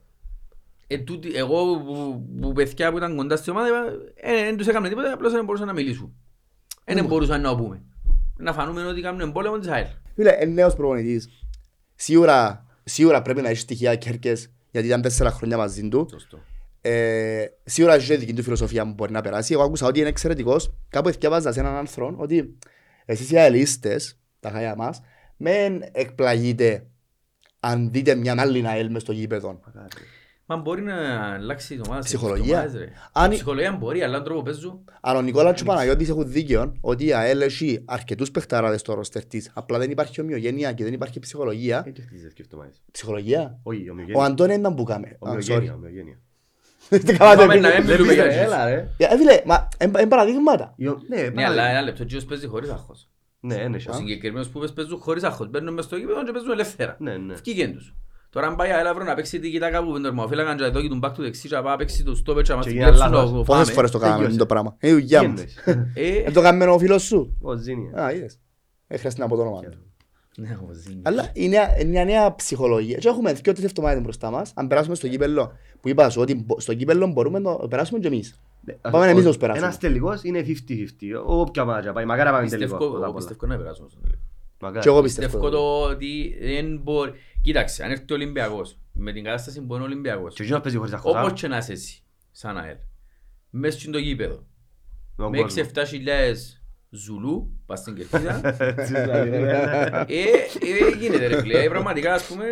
Ε, 0.86 0.98
τούτη- 0.98 1.34
εγώ 1.36 1.78
που, 1.78 2.26
που 2.40 2.52
παιδιά 2.52 2.90
που 2.90 2.96
ήταν 2.96 3.16
κοντά 3.16 3.36
στην 3.36 3.52
ομάδα, 3.52 3.68
είπα, 3.68 3.84
ε, 4.14 4.48
εν 4.48 4.56
τους 4.56 4.66
έκαναν 4.66 4.88
τίποτε, 4.88 5.08
απλώς 5.08 5.32
δεν 5.32 5.44
μπορούσαν 5.44 5.66
να 5.66 5.72
μιλήσουν. 5.72 6.14
Ε, 6.84 6.94
Δεν 6.94 7.06
μπορούσαν 7.06 7.40
να 7.40 7.56
πούμε. 7.56 7.82
Να 8.36 8.52
φανούμε 8.52 8.86
ότι 8.86 9.00
κάνουν 9.00 9.32
πόλεμο 9.32 9.58
της 9.58 9.68
ΑΕΛ. 9.68 9.86
Φίλε, 10.14 10.36
είναι 10.42 10.52
νέος 10.52 10.74
προπονητής. 10.74 11.28
Σίγουρα, 11.94 12.66
σίγουρα 12.84 13.22
πρέπει 13.22 13.40
να 13.42 13.48
έχει 13.48 13.58
στοιχεία 13.58 13.94
κέρκες, 13.96 14.52
γιατί 14.72 14.86
ήταν 14.86 15.02
τέσσερα 15.02 15.30
χρόνια 15.30 15.56
μαζί 15.56 15.88
του. 15.88 16.06
Σωστό. 16.10 16.38
Ε, 16.80 17.44
σίγουρα 17.64 17.94
έχει 17.94 18.06
και 18.06 18.16
δική 18.16 18.32
του 18.32 18.42
φιλοσοφία 18.42 18.84
που 18.84 18.92
μπορεί 18.92 19.12
να 19.12 19.20
περάσει. 19.20 19.52
Εγώ 19.52 19.62
άκουσα 19.62 19.86
ότι 19.86 19.98
είναι 19.98 20.08
εξαιρετικός. 20.08 20.74
Κάπου 20.88 21.08
εθιάβαζα 21.08 21.52
σε 21.52 21.60
έναν 21.60 21.74
άνθρωπο 21.74 22.22
ότι 22.22 22.58
εσείς 23.04 23.30
οι 23.30 23.38
αελίστες, 23.38 24.18
τα 24.40 24.50
χaya 24.54 24.74
μας, 24.76 25.02
μεν 25.36 25.84
εκπλαγείτε 25.92 26.86
αν 27.60 27.90
δείτε 27.90 28.14
μια 28.14 28.34
άλλη 28.38 28.66
ΑΕΛ 28.66 28.90
μες 28.90 29.02
στο 29.02 29.12
γήπεδο. 29.12 29.60
Μα 30.54 30.60
μπορεί 30.60 30.82
να 30.82 30.94
αλλάξει 31.34 31.74
η 31.74 31.80
ομάδα. 31.86 32.02
σε 32.02 32.06
Ψυχολογία. 32.16 32.58
ομάδες, 32.58 32.80
ρε. 32.80 32.92
Αν- 33.12 33.30
Η 33.30 33.34
Ψυχολογία 33.34 33.72
μπορεί, 33.72 34.02
αλλά 34.02 34.14
τον 34.16 34.24
τρόπο 34.24 34.42
παίζουν. 34.42 34.84
Αλλά 35.00 35.18
ο 35.18 35.22
Νικόλας 35.22 35.54
και 35.56 35.62
ο 35.62 35.66
Παναγιώτης 35.66 36.08
έχουν 36.08 36.30
δίκαιο 36.32 36.72
ότι 36.80 37.04
η 37.06 37.12
ΑΕΛ 37.14 37.40
έχει 37.40 37.84
αρκετούς 37.86 38.30
παιχταράδες 38.30 38.80
στο 38.80 38.94
ρόστερ 38.94 39.24
της. 39.24 39.50
Απλά 39.54 39.78
δεν 39.78 39.90
υπάρχει 39.90 40.20
ομοιογένεια 40.20 40.72
και 40.72 40.84
δεν 40.84 40.92
υπάρχει 40.92 41.18
ψυχολογία. 41.18 41.82
Έτσι 41.86 42.02
χτίζεις 42.02 42.30
σκεφτομάζεις. 42.30 42.82
Ψυχολογία. 42.92 43.58
Όχι, 43.62 43.88
Ο 43.88 43.92
ομοιογένεια. 43.92 44.24
Αντώνη 44.24 44.52
είναι 44.52 44.62
να 44.62 44.70
μπουκάμε. 44.70 45.08
Α, 45.08 45.16
Ομοιογένεια, 45.18 45.72
sorry. 45.72 45.76
ομοιογένεια. 45.76 46.18
Δεν 46.88 47.16
κάνατε 47.16 47.36
Πάμε 47.36 47.54
να 47.54 47.68
επίθεση. 47.68 47.86
μην 47.86 47.90
μιλούμε 47.90 48.12
για 48.12 48.22
Ρε, 48.24 48.28
τους. 48.30 48.38
Έλα 48.38 48.64
ρε. 48.68 48.88
Ε, 48.96 49.16
φίλε, 49.16 49.40
μα 49.44 49.68
εν 49.78 50.08
παραδείγματα. 50.08 50.74
Ιω- 50.76 51.02
Ναι, 51.08 51.22
Ναι, 51.22 51.30
πάρα- 51.30 51.48
αλλά 51.48 51.68
ένα 51.68 51.82
λεπτό, 51.82 52.02
ο 52.02 52.06
κύριος 52.06 52.24
παίζει 52.24 52.46
χωρίς 52.46 52.70
άγχος. 52.70 53.08
Ναι, 53.40 53.54
είναι 53.54 53.76
Ο 53.76 53.80
σιωπή. 53.80 53.96
συγκεκριμένος 53.98 54.48
που 54.48 54.58
πες 54.60 54.72
παίζουν 54.72 54.98
χωρίς 54.98 55.22
άγχος. 55.22 55.48
Μπαίνουν 55.50 55.74
μες 55.74 55.84
στο 55.84 55.96
γήπεδο 55.96 56.24
και 56.24 56.32
παίζουν 56.32 56.50
ελεύθερα. 56.50 56.96
Ναι, 56.98 57.16
ναι. 57.16 57.34
Φκήκεν 57.36 57.72
τους. 57.74 57.94
Τώρα 58.32 58.46
αν 58.46 58.56
πάει 58.56 58.68
η 58.68 58.72
ΑΕΛ 58.72 59.04
να 59.04 59.14
παίξει 59.14 59.38
την 59.40 59.50
κοιτάκα 59.50 59.84
που 59.84 60.00
τερμοφύλακαν 60.00 60.56
και 60.56 60.64
εδώ 60.64 60.80
και 60.80 60.88
τον 60.88 61.00
back 61.04 61.10
του 61.14 61.22
δεξί 61.22 61.48
και 61.48 61.54
να 61.54 61.62
πάει 61.62 61.70
να 61.70 61.76
παίξει 61.78 62.02
το 62.04 62.14
στόπερ 62.14 62.42
και 62.42 62.50
να 62.50 62.56
μας 62.56 62.64
Και 62.66 62.70
την 62.72 62.80
γίνει 62.80 62.90
κλέψουν 62.92 63.12
λάθος. 63.14 63.30
το 63.30 63.42
Πόσες 63.42 63.62
φάμε. 63.62 63.72
φορές 63.72 63.90
το 63.90 63.98
κάναμε 63.98 64.16
Τελειώσε. 64.18 64.38
το 64.38 64.46
πράγμα. 64.46 64.76
Είναι 64.80 64.92
η 64.92 65.00
δουλειά 65.00 65.20
Τι 65.20 65.26
μου. 65.26 65.34
εννοείς; 65.36 65.56
Ε, 65.94 66.22
Δεν 66.22 66.32
το 66.32 66.40
κάνουμε 66.42 66.64
ο 66.64 66.78
φίλος 66.78 67.02
σου. 67.02 67.36
Ο 67.40 67.56
Ζήνια. 67.56 68.02
Α, 68.02 68.12
είδες. 68.12 68.38
Δεν 68.86 68.98
χρειάζεται 68.98 69.22
να 69.22 69.28
πω 69.28 69.36
το 69.36 69.42
όνομα 69.42 69.60
του. 69.60 69.78
ναι, 70.36 70.58
ο 70.68 70.72
Ζήνης. 70.72 71.00
Αλλά 71.02 71.30
είναι 71.32 71.56
είναι 71.80 71.90
μια 71.90 72.04
νέα 72.04 72.34
ψυχολογία. 72.34 72.98
Και 72.98 73.08
έχουμε 73.08 73.32
δύο 73.32 73.52
τρεις 73.52 73.64
εβδομάδες 73.64 74.02
μπροστά 74.02 74.30
μας. 74.30 74.52
Αν 74.54 74.66
περάσουμε 74.66 74.94
στο 74.94 75.08
κύπελλο, 75.08 75.52
που 75.80 75.88
είπας 75.88 76.12
σου 76.12 76.20
ότι 76.20 76.34
μπο- 76.34 76.60
στο 76.60 76.74
κύπελλο 76.74 77.06
μπορούμε 77.06 77.38
να 77.38 77.56
περάσουμε 77.56 77.98
και 77.98 78.06
εμείς. 78.06 78.40
Πάμε 78.90 79.06
εμείς 79.08 79.22
να 79.24 79.28
τους 79.28 79.38
περάσουμε. 79.38 79.66
Ένας 79.66 79.78
τελικός 79.78 80.22
είναι 80.22 80.42
50-50. 80.42 81.22
Όποια 81.26 81.64
μάτια 81.64 81.92
πάει. 81.92 82.04
Μακάρι 82.04 82.28
να 82.30 82.34
πάμε 82.36 82.48
τελικό. 82.48 82.70
Πιστεύω- 82.70 82.92
Πολλά, 82.92 83.04
εγώ 83.04 83.12
πολλά. 83.12 83.26
πιστεύω 83.26 83.52
να 83.52 83.58
περάσουμε 83.58 83.88
στον 83.88 84.02
τελικό. 84.02 84.22
Μακάρι. 84.62 84.80
Και 84.82 84.88
εγώ 84.88 85.02
Πιστεύω 85.02 85.26
πιστεύω. 85.26 85.48
το 85.50 85.82
ότι 85.82 86.36
δεν 86.40 86.78
μπορεί... 86.82 87.12
Κοίταξε, 87.42 87.84
αν 87.84 87.90
έρθει 87.90 88.12
ο 88.12 88.14
Ολυμπιακός, 88.14 88.78
με 88.92 89.12
την 89.12 89.24
κατάσταση 89.24 89.60
που 89.62 89.74
είναι 89.74 89.82
ο 89.82 89.86
Ολυμπιακός, 89.86 90.34
Και 90.34 90.42
εκείνος 90.42 90.60
παίζει 90.62 90.78
χωρίς 90.78 90.92
αγχώτα. 90.92 91.22
όπως 91.24 91.40
και 91.40 91.48
να 91.48 91.56
είσαι 91.56 91.72
εσύ, 91.72 92.02
σαν 92.30 92.58
ΑΕΛ, 92.58 92.76
μέσα 93.50 93.78
στο 93.80 93.98
γήπεδο, 93.98 94.34
Με 95.16 95.24
τον 95.24 95.30
με 95.30 95.40
κόσμο. 95.40 95.62
6-7 95.74 95.84
χιλιάδες 95.86 96.62
Ζουλού, 96.90 97.61
πας 97.72 97.80
στην 97.80 97.94
Κερκίδα. 97.94 98.40
Έτσι, 98.78 99.00
δηλαδή, 99.00 99.28
ρε. 99.30 99.50
Ε, 100.06 100.22
ε, 100.84 100.96
γίνεται 100.98 101.26
ρε 101.26 101.40
φίλε, 101.40 101.62
Ε, 101.62 101.68
πραγματικά 101.68 102.14
ας 102.14 102.24
πούμε, 102.26 102.44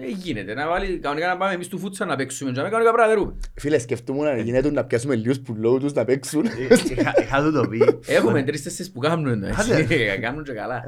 ε, 0.00 0.06
γίνεται. 0.08 0.54
Να 0.54 0.68
βάλει, 0.68 0.98
κανονικά 0.98 1.26
να 1.28 1.36
πάμε 1.36 1.52
εμείς 1.52 1.68
του 1.68 1.78
φούτσα 1.78 2.04
να 2.04 2.16
παίξουμε, 2.16 2.50
και 2.50 2.60
να 2.60 2.68
κανονικά 2.68 2.92
πράγματα 2.92 3.08
δερούμε. 3.14 3.34
Φίλε, 3.54 3.78
σκεφτούμουν 3.78 4.26
αν 4.26 4.38
γίνεται 4.38 4.70
να 4.70 4.84
πιάσουμε 4.84 5.14
λίγους 5.14 5.40
που 5.40 5.54
λόγω 5.56 5.78
τους 5.78 5.92
να 5.92 6.04
παίξουν. 6.04 6.44
Ε, 6.46 6.50
είχα- 6.90 7.14
Είχα 7.22 7.42
του 7.42 7.52
το 7.52 7.68
πει. 7.68 7.98
Έχουμε 8.06 8.42
τρεις 8.42 8.62
τέσσερις 8.62 8.92
που 8.92 9.00
κάνουν 9.00 9.26
εννοώ, 9.26 9.50
Άντε. 9.60 9.76
έτσι. 9.76 10.18
Κάνουν 10.20 10.44
και 10.44 10.52
καλά. 10.52 10.82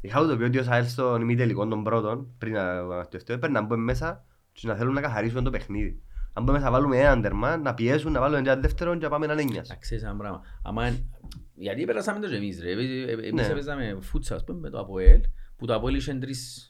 Είχα 0.00 0.20
του 0.20 0.28
το 0.28 0.36
πει 0.36 0.42
ότι 0.42 0.58
ο 0.58 0.62
Σαέλ 0.62 0.84
στον 0.86 1.20
ημιτελικό 1.20 1.66
των 1.66 1.82
πρώτων, 1.84 2.26
πριν 2.38 2.52
να 2.52 2.62
ανακτευτώ, 2.78 3.32
έπαιρνε 3.32 3.58
να 3.60 3.66
μπουν 3.66 3.80
μέσα 3.84 4.24
και 4.52 4.68
να 4.68 4.74
θέλουν 4.74 4.92
να 4.94 5.00
καθαρίσουν 5.00 5.44
το 5.44 5.50
παιχνίδι. 5.50 6.02
Αν 6.36 6.42
μπούμε 6.44 6.52
μέσα 6.58 6.64
να 6.70 6.76
βάλουμε 6.76 6.98
έναν 6.98 7.22
τερμά, 7.22 7.56
να 7.56 7.74
πιέσουν, 7.74 8.12
να 8.12 8.20
βάλουμε 8.20 8.38
ένα 8.38 8.56
δεύτερο 8.56 8.92
και 8.96 9.04
να 9.04 9.08
πάμε 9.08 9.24
έναν 9.24 9.38
έννοιας. 9.38 9.68
Να 9.68 9.76
ξέρεις 9.76 10.04
ένα 10.04 10.16
πράγμα. 10.16 10.40
Άμα, 10.62 10.96
γιατί 11.54 11.84
περάσαμε 11.84 12.20
το 12.20 12.28
και 12.28 12.36
εμείς 12.36 12.60
ρε. 12.62 12.70
Εμείς- 12.70 13.08
Εμείς 13.08 13.32
Ναι. 13.32 13.46
έπαιζαμε 13.46 13.96
φούτσα, 14.00 14.34
ας 14.34 14.44
πούμε, 14.44 14.58
με 14.58 14.70
το 14.70 14.78
ΑΠΟΕΛ, 14.78 15.20
που 15.56 15.66
το 15.66 15.74
ΑΠΟΕΛ 15.74 15.94
είχε 15.94 16.14
τρεις 16.14 16.68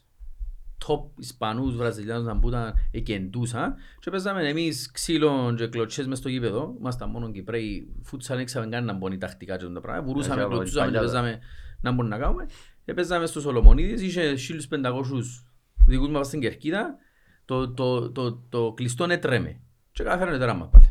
top 0.87 1.09
Ισπανούς, 1.17 1.75
Βραζιλιάνους 1.75 2.25
να 2.25 2.33
μπούταν 2.33 2.73
εκεντούσαν 2.91 3.75
και 3.99 4.09
παίζαμε 4.09 4.47
εμείς 4.49 4.91
ξύλο 4.91 5.53
και 5.57 5.67
κλωτσές 5.67 6.07
μες 6.07 6.17
στο 6.17 6.29
γήπεδο. 6.29 6.75
Ήμασταν 6.79 7.09
μόνο 7.09 7.31
Κυπρέοι, 7.31 7.87
φούτσα 8.03 8.33
δεν 8.33 8.43
ήξεραμε 8.43 8.69
καν 8.71 8.85
να 8.85 8.93
μπουν 8.93 9.19
τακτικά 9.19 9.57
και 9.57 9.65
τα 9.65 9.81
πράγματα. 9.81 10.07
Βουρούσαμε, 10.07 10.41
Έχει 10.41 10.49
κλωτσούσαμε 10.49 10.85
και 10.91 10.97
παλιά, 10.97 11.11
παίζαμε 11.11 11.39
να 11.81 11.91
μπορούμε 11.91 12.15
να 12.15 12.21
κάνουμε. 12.23 12.45
Και 12.85 12.93
παίζαμε 12.93 13.25
στο 13.25 13.39
Σολομονίδης, 13.41 14.01
είχε 14.01 14.35
1500 14.35 15.45
δικούς 15.87 16.09
μας 16.09 16.27
στην 16.27 16.39
Κερκίδα. 16.39 16.95
Το, 17.45 17.69
το, 17.69 18.11
το, 18.11 18.31
το 18.49 18.73
κλειστό 18.75 19.05
έτρεμε. 19.09 19.59
Και 19.91 20.03
καταφέρανε 20.03 20.37
τεράμα 20.37 20.65
πάλι. 20.67 20.89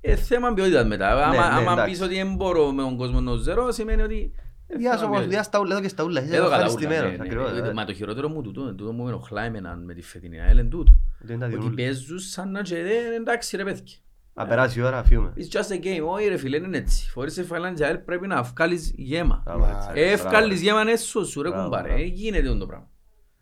Ε, 0.00 0.16
θέμα 0.16 0.52
ποιότητας 0.54 0.84
μετά. 0.86 1.14
Ναι, 1.14 1.20
άμα, 1.22 1.30
ναι, 1.30 1.38
άμα 1.38 1.72
εντάξει. 1.72 1.90
πεις 1.90 2.00
ότι 2.02 2.14
δεν 2.14 2.34
μπορώ 2.34 2.72
με 2.72 2.82
τον 2.82 2.96
κόσμο 2.96 3.22
το 3.22 3.36
ζερό, 3.36 3.72
σημαίνει 3.72 4.02
ότι... 4.02 4.32
ε, 4.66 4.76
Διάσω 4.76 4.96
θέμα 4.98 5.10
όμως, 5.10 5.18
ποιότητας. 5.18 5.28
διά 5.34 5.42
στα 5.42 5.58
ούλα, 5.60 5.72
εδώ 5.72 5.82
και 5.82 5.88
στα 5.88 6.04
ούλα. 6.04 6.22
Είσαι 6.22 6.34
Εδώ 6.36 6.44
κατά 6.44 6.56
ούλα, 6.56 6.64
ευχαριστημένος, 6.64 7.10
ναι, 7.10 7.16
ναι, 7.16 7.22
ακριβώς, 7.24 7.52
ναι. 7.60 7.68
ε. 7.68 7.72
Μα 7.72 7.84
το 7.84 7.92
χειρότερο 7.92 8.28
μου 8.28 8.42
τούτο, 8.42 8.74
τούτο 8.74 8.92
μου 8.92 9.08
ενοχλά 9.08 9.42
εμένα 9.42 9.76
με 9.76 9.94
τη 9.94 10.02
φετινή 10.02 10.40
ΑΕΛ 10.40 10.58
είναι 10.58 10.68
τούτο. 10.68 10.96
Δεν 11.20 11.34
είναι 11.36 11.44
τα 11.44 11.50
Ότι 11.52 11.60
διούλα. 11.60 11.74
παίζουν 11.76 12.18
σαν 12.18 12.50
να 12.50 12.62
και 12.62 12.74
δεν 12.74 13.12
εντάξει 13.20 13.56
ρε 13.56 13.64
παιδιά. 13.64 13.94
Να 14.34 14.46
περάσει 14.46 14.78
η 14.78 14.82
ώρα, 14.82 15.02
φύγουμε. 15.04 15.32
It's 15.36 15.56
just 15.56 15.72
a 15.74 15.84
game. 15.84 16.06
Όχι 16.14 16.28
ρε 16.28 16.36
φίλε, 16.36 16.56
είναι 16.56 16.76
έτσι. 16.76 17.10
Φορείς 17.10 17.32
σε 17.32 17.42
φαλάνε 17.42 17.84
ΑΕΛ 17.86 17.96
πρέπει 17.98 18.26
να 18.26 18.42
βγάλεις 18.42 18.92
γέμα. 18.96 19.42
Μπράβο, 19.44 19.64
έτσι, 19.66 19.88
Ε, 19.94 20.14
μπράβο. 20.14 20.28
βγάλεις 20.28 20.60
γέμα 20.60 20.80
είναι 20.80 20.96
σου 20.96 21.42
ρε 21.42 21.48
Μπράβο, 21.48 21.64
κουμπάρε. 21.64 21.88
μπράβο. 21.88 22.02
Ε, 22.02 22.06
Γίνεται 22.06 22.54
το 22.56 22.66
πράγμα. 22.66 22.88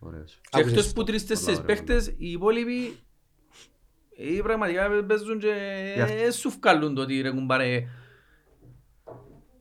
Ωραίος. 0.05 0.39
Και 0.41 0.49
Άκουσες 0.59 0.71
εκτός 0.77 0.87
το. 0.87 0.93
που 0.93 1.03
τρεις-τέσσερις 1.03 1.59
Πολλά 1.59 1.71
ωραία, 1.71 1.83
παίχτες, 1.83 2.07
οι 2.17 2.31
υπόλοιποι 2.31 2.97
ε, 4.17 4.41
πραγματικά 4.43 4.89
παίζουν 5.07 5.39
και 5.39 5.53
Γι' 5.95 6.01
αυτό. 6.01 6.17
ε, 6.23 6.31
σου 6.31 6.49
βγάλουν 6.49 6.95
το 6.95 7.01
ότι 7.01 7.21
ρε 7.21 7.31
κουμπάρε 7.31 7.87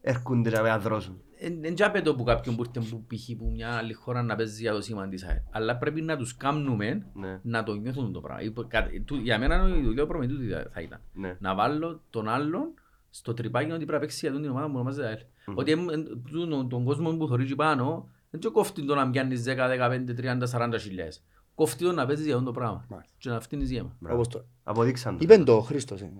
Έρχονται 0.01 0.51
να 0.51 0.63
με 0.63 0.71
αδρώσουν. 0.71 1.21
Δεν 1.61 1.75
τζάπε 1.75 2.01
το 2.01 2.15
που 2.15 2.23
κάποιον 2.25 2.57
που 2.57 2.65
ήρθε 2.67 2.89
που 2.91 3.05
π.χ. 3.07 3.37
που 3.39 3.51
μια 3.51 3.71
άλλη 3.73 3.93
χώρα 3.93 4.23
να 4.23 4.37
παίζει 4.37 4.61
για 4.63 4.73
το 4.73 4.81
σήμα 4.81 5.09
της 5.09 5.25
ΑΕΛ. 5.25 5.37
Αλλά 5.51 5.77
πρέπει 5.77 6.01
να 6.03 6.17
τους 6.17 6.37
κάνουμε 6.37 7.07
Ναι, 7.15 7.41
να 7.43 7.63
το 7.63 7.75
νιώθουν 7.75 8.13
το 8.13 8.21
πράγμα. 8.21 8.43
Υπο- 8.43 8.65
κα- 8.69 8.89
του- 9.05 9.17
Για 9.17 9.39
μένα 9.39 9.69
η 9.79 9.83
δουλειά 9.83 10.07
προμετού 10.07 10.35
θα 10.73 10.81
ήταν. 10.81 11.01
ναι. 11.13 11.37
Να 11.41 11.55
βάλω 11.55 12.01
τον 12.11 12.29
άλλον 12.29 12.75
στο 13.11 13.35
τρυπάκι 13.35 13.67
ότι 13.67 13.77
πρέπει 13.77 13.93
να 13.93 13.99
παίξει 13.99 14.19
για 14.21 14.33
τον 14.33 14.41
την 14.43 14.51
ομάδα 14.51 14.67
που 14.67 14.73
ονομάζεται 14.75 15.07
ΑΕΛ. 15.07 15.19
Μμμ. 15.47 15.57
Ότι 15.57 15.71
εμ- 15.73 15.91
εν- 15.91 16.23
τούτον- 16.31 16.69
τον 16.69 16.85
κόσμο 16.85 17.17
που 17.17 17.27
θωρείς 17.27 17.55
πάνω 17.55 18.11
δεν 18.35 18.43
και 18.43 18.49
κόφτει 18.49 18.85
το 18.85 18.95
να 18.95 19.11
πιάνεις 19.11 19.45
10, 19.47 19.69
15, 19.69 20.15
30, 20.15 20.47
40 20.51 20.79
χιλιάδες. 20.81 21.23
Κόφτει 21.55 21.85
το 21.85 21.93
να 21.93 22.07
παίζεις 22.07 22.25
για 22.25 22.35
αυτό 22.35 22.47
το 22.47 22.53
πράγμα. 22.53 22.85
Μάλιστα. 22.89 23.13
Και 23.19 23.29
να 23.31 23.41
φτύνεις 23.41 23.71
γαίμα. 23.71 23.97
Μπράβο. 23.99 24.17
Όπως 24.17 24.29
το. 24.33 24.45
Αποδείξαν 24.63 25.13
το. 25.17 25.21
Είπεν 25.23 25.45
το 25.45 25.53
ο 25.57 25.61
Χρήστος. 25.61 26.01
ε, 26.01 26.11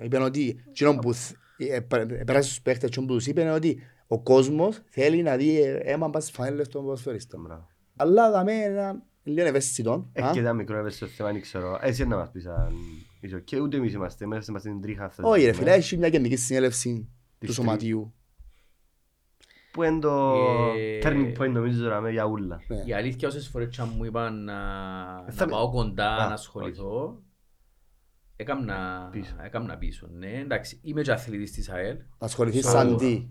ε, 0.00 0.04
Είπεν 0.04 0.22
ότι 0.22 0.64
εκείνο 0.68 0.94
που 0.98 1.14
θ- 1.14 1.34
ε, 1.56 1.80
πε- 1.80 2.24
πέρασε 2.24 2.48
στους 2.48 2.62
παίχτες 2.62 2.88
εκείνο 2.88 3.06
που 3.06 3.12
τους 3.14 3.26
είπεν 3.26 3.48
ότι 3.48 3.82
ο 4.06 4.20
κόσμος 4.22 4.80
θέλει 4.88 5.22
να 5.22 5.36
δει 5.36 5.62
ε, 5.62 5.72
αίμα 5.76 6.10
πας 6.10 6.22
στις 6.22 6.34
φανέλες 6.36 6.68
των 6.68 6.82
ποδοσφαιριστών. 6.84 7.40
Μπράβο. 7.40 7.66
Αλλά 7.96 8.30
δαμε 8.30 8.52
έναν 8.52 9.02
λίγο 9.22 9.46
ευαίσθητον. 9.46 10.08
Έχει 10.12 10.26
α. 10.28 10.30
και 10.30 10.38
ένα 10.38 10.52
μικρό 10.52 10.76
ευαίσθητο 10.78 11.06
θέμα, 11.06 11.32
δεν 11.32 11.40
ξέρω. 11.40 11.78
Εσύ 11.82 12.06
να 12.06 12.16
μας 12.16 12.30
πεις 12.30 12.46
αν 12.46 12.72
είσαι 13.20 13.34
οκ, 13.36 13.62
ούτε 13.62 13.76
εμείς 13.76 13.92
είμαστε, 13.92 14.26
μέσα 14.26 14.46
είμαστε 14.48 14.68
στην 14.68 14.80
τρίχα 14.80 15.04
αυτό. 15.04 15.28
Όχι 15.28 15.44
ρε 15.44 15.52
φίλε, 15.52 15.72
έχει 15.72 15.96
μια 15.96 16.08
γενική 16.08 16.36
συνέλευση 16.36 17.08
Της 17.38 17.48
του 17.54 17.62
τρί- 17.62 17.66
σωματίου. 19.74 19.80
Πού 19.80 19.82
είναι 19.82 19.98
το 19.98 20.34
Ε, 20.76 20.98
turning 21.02 21.42
point 21.42 21.50
νομίζω 21.52 21.82
τώρα 21.82 22.00
με 22.00 22.10
για 22.10 22.24
ούλα. 22.24 22.60
Ναι. 22.68 22.82
Η 22.86 22.92
αλήθεια 22.94 23.28
όσες 23.28 23.48
φορές 23.48 23.76
και 23.76 23.80
αν 23.80 23.92
μου 23.96 24.04
είπαν 24.04 24.44
να, 24.44 24.54
θα 25.30 25.34
να 25.38 25.46
με- 25.46 25.52
πάω 25.52 25.70
κοντά 25.70 26.14
Α, 26.16 26.28
να 26.28 26.32
ασχοληθώ, 26.34 27.22
έκαμνα 28.36 29.08
Πίσω. 29.12 29.34
έκαμνα 29.44 29.76
πίσω. 29.76 30.06
Ναι, 30.18 30.40
εντάξει, 30.40 30.80
είμαι 30.82 31.02
και 31.02 31.12
αθλητής 31.12 31.52
της 31.52 31.68
ΑΕΛ. 31.70 31.96
Ασχοληθείς 32.18 32.62
Σω- 32.62 32.70
σαν 32.70 32.96
τι; 32.96 33.28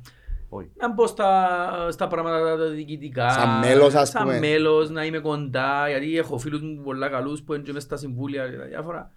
Όχι. 0.49 0.71
Να 0.75 0.93
μπω 0.93 1.07
στα, 1.07 1.47
στα 1.91 2.07
πράγματα 2.07 2.57
τα 2.57 2.67
διοικητικά. 2.69 3.29
Σαν 3.29 3.59
μέλος, 3.59 3.93
ας 3.95 4.09
σαν 4.09 4.23
πούμε. 4.23 4.39
μέλος, 4.39 4.89
να 4.89 5.05
είμαι 5.05 5.19
κοντά, 5.19 5.89
γιατί 5.89 6.17
έχω 6.17 6.37
φίλους 6.37 6.61
μου 6.61 6.81
πολλά 6.83 7.09
καλούς 7.09 7.41
που 7.43 7.53
είναι 7.53 7.63
και 7.63 7.71
μες 7.73 7.83
στα 7.83 7.97
συμβούλια 7.97 8.49
και 8.49 8.57
τα 8.57 8.65
διάφορα. 8.65 9.11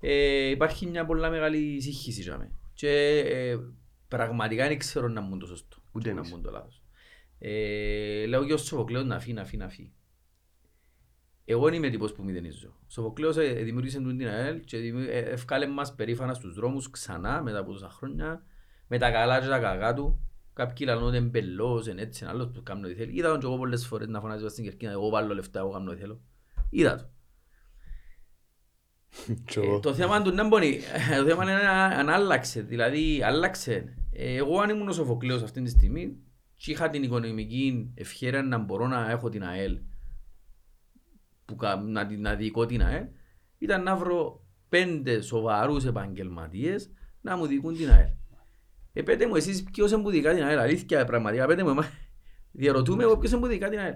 Ε, 0.00 0.48
υπάρχει 0.48 0.86
μια 0.86 1.04
πολλά 1.04 1.30
μεγάλη 1.30 1.80
σύγχυση 1.80 2.22
για 2.22 2.38
μένα. 2.38 2.50
Και 2.74 3.18
ε, 3.18 3.56
πραγματικά 4.08 4.66
δεν 4.68 4.78
ξέρω 4.78 5.08
να 5.08 5.20
μου 5.20 5.28
είναι 5.30 5.38
το 5.38 5.46
σωστό. 5.46 5.76
Ούτε 5.92 6.08
και 6.08 6.14
να 6.14 6.18
εμείς. 6.20 6.30
μου 6.30 6.36
είναι 6.36 6.46
το 6.46 6.52
λάθος. 6.52 6.82
Ε, 7.38 8.26
λέω 8.26 8.44
και 8.46 8.52
ο 8.52 8.56
Σοφοκλέος 8.56 9.04
να 9.04 9.20
φύγει, 9.20 9.32
να 9.32 9.44
φύγει, 9.44 9.62
να 9.62 9.68
φύγει. 9.68 9.92
Εγώ 11.44 11.64
δεν 11.64 11.74
είμαι 11.74 11.88
τύπος 11.90 12.12
που 12.12 12.22
μηδενίζω. 12.24 12.68
Ο 12.68 12.84
Σοφοκλέος 12.88 13.36
ε, 13.36 13.52
δημιούργησε 13.52 14.00
τον 14.00 14.18
την 14.18 14.26
ΑΕΛ 14.28 14.60
και 14.60 14.78
δημιου- 14.78 15.08
ε, 15.08 15.18
ευκάλε 15.18 15.66
μας 15.66 15.94
περήφανα 15.94 16.34
στους 16.34 16.54
δρόμους 16.54 16.90
ξανά 16.90 17.42
μετά 17.42 17.58
από 17.58 17.72
τόσα 17.72 17.88
χρόνια 17.90 18.42
με 18.88 18.98
τα 18.98 19.10
καλά 19.10 19.40
και 19.40 19.46
τα 19.46 19.58
κακά 19.58 19.94
του. 19.94 20.20
Κάποιοι 20.52 20.86
λένε 20.90 21.02
ότι 21.02 21.16
είναι 21.16 21.26
μπελός, 21.26 21.86
είναι 21.86 22.02
έτσι, 22.02 22.24
είναι 22.24 22.32
άλλος 22.32 22.50
που 22.50 22.62
κάνει 22.62 22.84
ό,τι 22.84 22.94
θέλει. 22.94 23.16
Είδα 23.18 23.30
τον 23.30 23.40
και 23.40 23.46
εγώ 23.46 23.56
πολλές 23.56 23.86
φορές 23.86 24.08
να 24.08 24.20
φωνάζει 24.20 24.42
μες 24.42 24.52
στην 24.52 24.64
κερκίνα, 24.64 24.90
εγώ 24.92 25.08
βάλω 25.08 25.34
λεφτά, 25.34 25.58
εγώ 25.58 25.70
κάνω 25.70 25.90
ό,τι 25.90 26.00
θέλω. 26.00 26.20
Είδα 26.70 26.96
το. 26.96 27.08
Και 29.44 29.60
Ε, 29.60 29.64
εγώ. 29.66 29.80
το 29.80 29.94
θέμα 29.94 30.22
του 30.22 30.30
δεν 30.30 30.46
μπορεί. 30.48 30.80
Το 31.18 31.24
θέμα 31.26 31.42
είναι 31.42 31.52
να- 31.62 31.84
αν 31.84 32.08
άλλαξε. 32.08 32.60
Δηλαδή, 32.60 33.22
άλλαξε. 33.22 33.96
Ε, 34.20 34.34
Εγώ 34.36 34.60
αν 34.60 34.70
ήμουν 34.70 34.88
ο 34.88 34.92
Σοφοκλέος 34.92 35.42
αυτή 35.42 35.62
τη 35.62 35.70
στιγμή 35.70 36.16
και 36.56 36.70
είχα 36.70 36.90
την 36.90 37.02
οικονομική 37.02 37.90
ευχαίρεια 37.94 38.42
να 38.42 38.58
μπορώ 38.58 38.86
να 38.86 39.10
έχω 39.10 39.28
την 39.28 39.44
ΑΕΛ 39.44 39.78
που, 41.44 41.56
κα- 41.56 41.76
να, 41.76 42.06
τη- 42.06 42.16
να 42.16 42.34
διοικώ 42.34 42.66
την 42.66 42.82
ΑΕΛ 42.82 43.04
ήταν 43.58 43.82
να 43.82 43.96
βρω 43.96 44.46
πέντε 44.68 45.20
σοβαρούς 45.20 45.84
επαγγελματίες 45.84 46.90
να 47.20 47.36
μου 47.36 47.46
διοικούν 47.46 47.76
την 47.76 47.90
ΑΕΛ. 47.90 48.08
Ε, 48.92 49.02
πέτε 49.02 49.26
μου 49.26 49.34
εσείς 49.36 49.62
ποιος 49.62 49.90
είναι 49.92 50.02
που 50.02 50.10
διοικά 50.10 50.34
την 50.34 50.44
ΑΕΛ. 50.44 50.58
Αλήθεια 50.58 51.04
πραγματικά 51.04 51.46
πέτε 51.46 51.62
μου. 51.62 51.68
εμά- 51.68 51.90
Διαρωτούμε 52.52 53.02
εγώ 53.02 53.18
ποιος 53.18 53.32
είναι 53.32 53.40
που 53.40 53.46
διοικά 53.46 53.68
την 53.68 53.78
ΑΕΛ. 53.78 53.94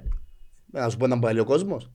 Να 0.67 0.89
σου 0.89 0.97
πω 0.97 1.07
να 1.07 1.19
πάει 1.19 1.39
ο 1.39 1.45
κόσμος. 1.45 1.91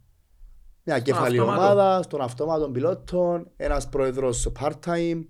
Μια 0.83 0.99
κεφαλή 0.99 1.39
αυτόματο. 1.39 1.61
ομάδα, 1.61 2.01
στον 2.01 2.21
αυτόματο 2.21 2.69
πιλότων, 2.69 3.51
ένας 3.55 3.89
πρόεδρος 3.89 4.51
part-time. 4.59 5.25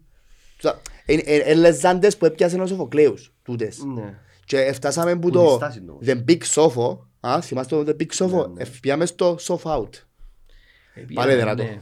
Τσα- 1.07 1.13
Είναι 1.13 1.21
ε, 1.25 1.37
ε, 1.37 1.53
λεζάντες 1.53 2.17
που 2.17 2.25
έπιασαν 2.25 2.59
ο 2.59 2.65
Σοφοκλέους, 2.65 3.33
τούτες. 3.43 3.83
Ναι. 3.95 4.17
Και 4.45 4.71
φτάσαμε 4.73 5.13
που 5.13 5.19
Που 5.19 5.29
το 5.29 5.49
διστάσει 5.49 5.81
το. 5.81 5.99
The 6.05 6.15
Big 6.29 6.41
Sofo, 6.53 6.97
α, 7.19 7.41
θυμάστε 7.41 7.83
το 7.83 7.91
The 7.97 8.01
Big 8.01 8.25
Sofo, 8.25 8.29
Ναι, 8.47 8.53
ναι. 8.53 8.61
ε, 8.63 8.65
πήγαμε 8.81 9.05
στο 9.05 9.35
Sofa 9.39 9.77
Out. 9.77 9.89
Ε, 10.93 11.01
Πάλι 11.01 11.05
πήγαμε, 11.07 11.35
δυνατό. 11.35 11.63
ναι. 11.63 11.81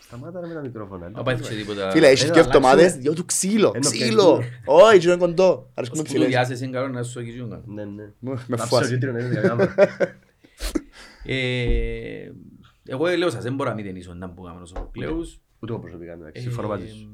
Σταμάτα 0.00 0.40
ρε 0.40 0.46
με 0.46 0.54
τα 0.54 0.60
μικρόφωνα. 0.60 1.10
Να 1.10 1.22
πάθεις 1.22 1.48
και 1.48 1.54
τίποτα. 1.54 1.90
Φίλε, 1.90 2.06
έχεις 2.08 2.22
Ένα 2.24 2.32
και 2.32 2.38
αλλάξουμε. 2.38 2.66
εβδομάδες, 2.66 2.96
δυο 2.96 3.12
του 3.12 3.24
ξύλο, 3.24 3.72
Ένα 3.74 3.90
ξύλο. 3.90 4.36
πιαστούν. 4.36 4.44
Όχι, 4.64 4.94
έτσι 4.96 5.08
είναι 5.08 5.16
κοντό. 5.16 5.70
Αρέσκουμε 5.74 6.02
Ως 6.02 6.06
που 6.08 6.12
ψηλές. 6.14 6.22
δουλειάζεις 6.24 6.60
είναι 6.60 6.70
καλό 6.72 6.88
να 6.88 7.02
σου 7.02 7.18
αγγίζουν 7.18 7.50
καλό. 7.50 7.62
Ναι, 7.66 7.84
ναι. 7.84 8.02
Μου- 8.18 8.32
Με 8.46 8.56
Να 8.56 8.66
φουάζει. 8.66 8.84
ψω, 8.84 8.94
κίτρινο, 8.94 9.18
είναι 9.18 9.28
διακάμα. 9.28 9.74
Ε, 11.24 12.30
Εγώ 12.88 13.06
λέω 13.06 13.30
σας, 13.30 13.42
δεν 13.42 13.54
μπορώ 13.54 13.68
να 13.70 13.74
μηδενίσω 13.76 14.14
να 14.14 14.30
που 14.30 14.42
κάνουμε 14.42 14.62
ο 14.62 14.66
Σοφοκλέους. 14.66 15.40
Ούτε 15.58 15.72
εγώ 15.72 15.80
προσωπικά, 15.80 16.12
εντάξει, 16.12 16.32
Ε, 16.34 16.40
συμφωνώ 16.40 16.68
μαζί 16.68 16.88
σου. 16.88 17.10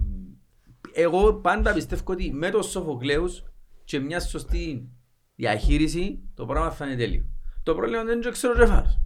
Εγώ 0.95 1.35
πάντα 1.35 1.73
πιστεύω 1.73 2.03
ότι 2.07 2.33
με 2.33 2.51
τον 2.51 2.63
Σοφοκλέους 2.63 3.43
και 3.85 3.99
μια 4.01 4.21
σωστή 4.21 4.89
διαχείριση 5.35 6.21
το 6.35 6.47
πράγμα 6.47 6.71
θα 6.71 6.87
είναι 6.87 6.97
τέλειο. 6.97 7.25
Το 7.63 7.75
πρόβλημα 7.75 8.05
δεν 8.05 8.17
είναι 8.19 8.29
ο 8.29 8.31
ξεροτρεφάρος. 8.31 8.99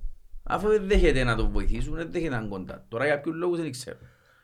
Αφού 0.42 0.68
δεν 0.68 0.86
δέχεται 0.86 1.24
να 1.24 1.36
τον 1.36 1.50
βοηθήσουν, 1.50 1.94
δεν 1.94 2.08
δέχεται 2.10 2.30
να 2.30 2.36
είναι 2.40 2.48
κοντά. 2.48 2.84
Τώρα 2.88 3.04
για 3.06 3.20
ποιους 3.20 3.34
λόγους 3.36 3.60
δεν 3.60 3.70
ξέρω. 3.70 3.96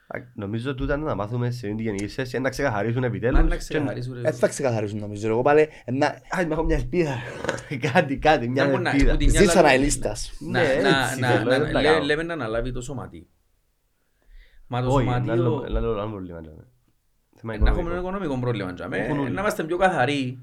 Α, 0.07 0.19
Νομίζω 0.35 0.75
τούτα 0.75 0.95
είναι 0.95 1.05
να 1.05 1.15
μάθουμε 1.15 1.51
σε 1.51 1.67
την 1.67 1.79
γενική 1.79 2.09
σέση, 2.09 2.39
να 2.39 2.51
ξεκαθαρίσουν 2.51 3.05
επιτέλους. 3.05 3.39
Αν 3.39 3.45
να 3.45 3.51
και- 3.51 3.57
ξεκαθαρίσουν. 3.57 4.15
ρε. 4.15 4.21
Δεν 4.21 4.33
θα 4.35 4.49
ξεκαθαρίσουν 4.49 4.99
νομίζω. 4.99 5.29
Εγώ 5.29 5.43
πάλι 5.43 5.69
να 5.93 6.07
Α, 6.07 6.41
έχω 6.51 6.63
μια 6.65 6.77
ελπίδα. 6.77 7.17
Κάτι, 7.93 8.19
κάτι, 8.19 8.49
μια 8.49 8.65
Να 8.65 8.71
μπορεί 8.71 8.83
να- 8.83 8.91
ελπίδα. 8.91 9.13
ότι- 9.13 9.25
μια 9.31 9.41
ζήσα 9.41 9.55
λαλή- 9.55 9.67
να 9.67 9.73
ελίστας. 9.73 10.33
Να- 10.41 10.51
Ναι, 10.63 10.67
να- 10.83 11.05
έτσι 11.09 11.21
να- 11.21 11.29
θέλω, 11.29 11.51
να- 11.51 11.59
δεν 11.59 11.73
τα 11.73 11.81
λέ- 11.81 11.93
κάνω. 11.93 12.05
Λέμε 12.05 12.23
να 12.23 12.33
αναλάβει 12.33 12.73
το 12.73 12.81
σωματείο. 12.81 13.27
Μα 14.67 14.83
το 14.83 14.89
Όχι, 14.95 15.07
Να 17.43 17.53
έχουμε 17.55 17.71
ένα 17.71 17.71
οικονομικό. 17.71 18.01
οικονομικό 18.09 18.39
πρόβλημα. 18.41 18.73
τζάμε. 18.75 18.97
Έχουν 18.99 19.19
όλοι. 19.19 19.31
Να 19.31 19.41
είμαστε 19.41 19.65
πιο 19.65 19.77
καθαροί 19.77 20.39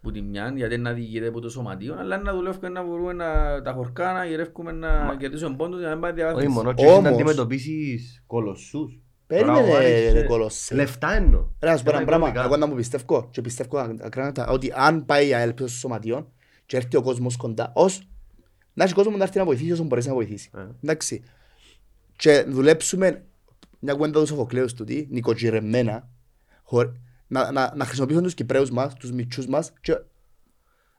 που 0.00 0.10
τη 0.10 0.22
μια, 0.22 0.52
γιατί 0.56 0.76
να 0.78 0.92
διηγείται 0.92 1.26
από 1.26 1.40
το 1.40 1.48
σωματείο, 1.48 1.96
αλλά 1.98 2.18
να 2.18 2.32
δουλεύουμε 2.34 2.68
να 2.68 2.82
μπορούμε 2.82 3.12
να 3.12 3.62
τα 3.62 3.72
χορκά, 3.72 4.12
να 4.12 4.24
γυρεύουμε 4.24 4.72
να 4.72 5.16
κερδίσουμε 5.18 5.56
πόντους 5.56 5.78
για 5.78 5.88
να 5.88 5.92
μην 5.92 6.02
πάει 6.02 6.10
Όχι 6.12 6.20
διαβάθμιση. 6.20 6.48
μόνο, 6.56 6.72
και 6.72 6.82
έχεις 6.82 6.92
να 6.94 6.98
Όμως- 6.98 7.12
αντιμετωπίσεις 7.12 8.22
κολοσσούς. 8.26 8.98
Περίμενε 9.26 9.58
Τώρα 9.60 9.72
ο 9.72 9.76
Άρης 9.76 9.88
ρε 10.12 10.18
είχε- 10.18 10.22
κολοσσέ. 10.22 10.74
Λεφτά 10.74 11.12
εννοώ. 11.14 11.46
Ρε 11.60 11.70
να 11.70 11.76
σου 11.76 11.82
πω 11.82 11.90
ένα 11.90 11.98
Ένα 11.98 12.06
πράγμα, 12.08 12.26
οικονομικά. 12.28 12.42
εγώ 12.54 12.56
να 12.56 12.66
μου 12.66 12.74
πιστεύω 12.74 13.28
και 13.30 13.40
πιστεύω 13.40 13.78
ακράνατα 14.00 14.46
ότι 14.48 14.72
αν 14.76 15.04
πάει 15.04 15.28
η 15.28 15.34
ΑΕΛ 15.34 15.52
πίσω 15.52 15.68
στο 15.68 15.78
σωματιό 15.78 16.32
και 16.66 16.76
έρθει 16.76 16.96
ο 16.96 17.02
κόσμος 17.02 17.36
κοντά, 17.36 17.72
ως 17.74 18.08
να 18.74 18.84
έχει 18.84 18.94
κόσμο 18.94 19.16
να 19.16 19.22
έρθει 19.22 19.38
να 19.38 19.44
βοηθήσει 19.44 19.72
όσο 19.72 19.84
μπορέσει 19.84 20.08
να 20.08 20.14
βοηθήσει. 20.14 20.50
Ε. 20.56 20.60
Εντάξει. 20.82 21.22
Και 22.16 22.44
δουλέψουμε 22.48 23.24
μια 23.78 23.94
κουβέντα 23.94 24.20
του 24.20 24.26
Σοφοκλέους 24.26 24.74
του 24.74 24.84
τι, 24.84 25.06
νοικοκυρεμμένα, 25.10 25.92
χωρ- 25.92 26.02
να, 27.26 27.52
να, 27.52 27.72
να 27.76 27.84
χρησιμοποιήσουμε 27.84 28.24
τους 28.24 28.34
Κυπρέους 28.34 28.70
μας, 28.70 28.94
τους 28.94 29.12
μητσούς 29.12 29.46
μας 29.46 29.72
και 29.80 29.98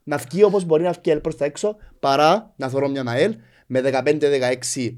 να 0.03 0.17
βγει 0.17 0.43
όπως 0.43 0.63
μπορεί 0.63 0.83
να 0.83 0.91
βγει 0.91 1.01
η 1.03 1.09
ΑΕΛ 1.09 1.19
προς 1.19 1.37
τα 1.37 1.45
έξω 1.45 1.75
παρά 1.99 2.53
να 2.55 2.69
θωρώ 2.69 2.87
μια 2.87 3.03
ΑΕΛ 3.07 3.35
με 3.67 3.81
15-16 3.83 4.97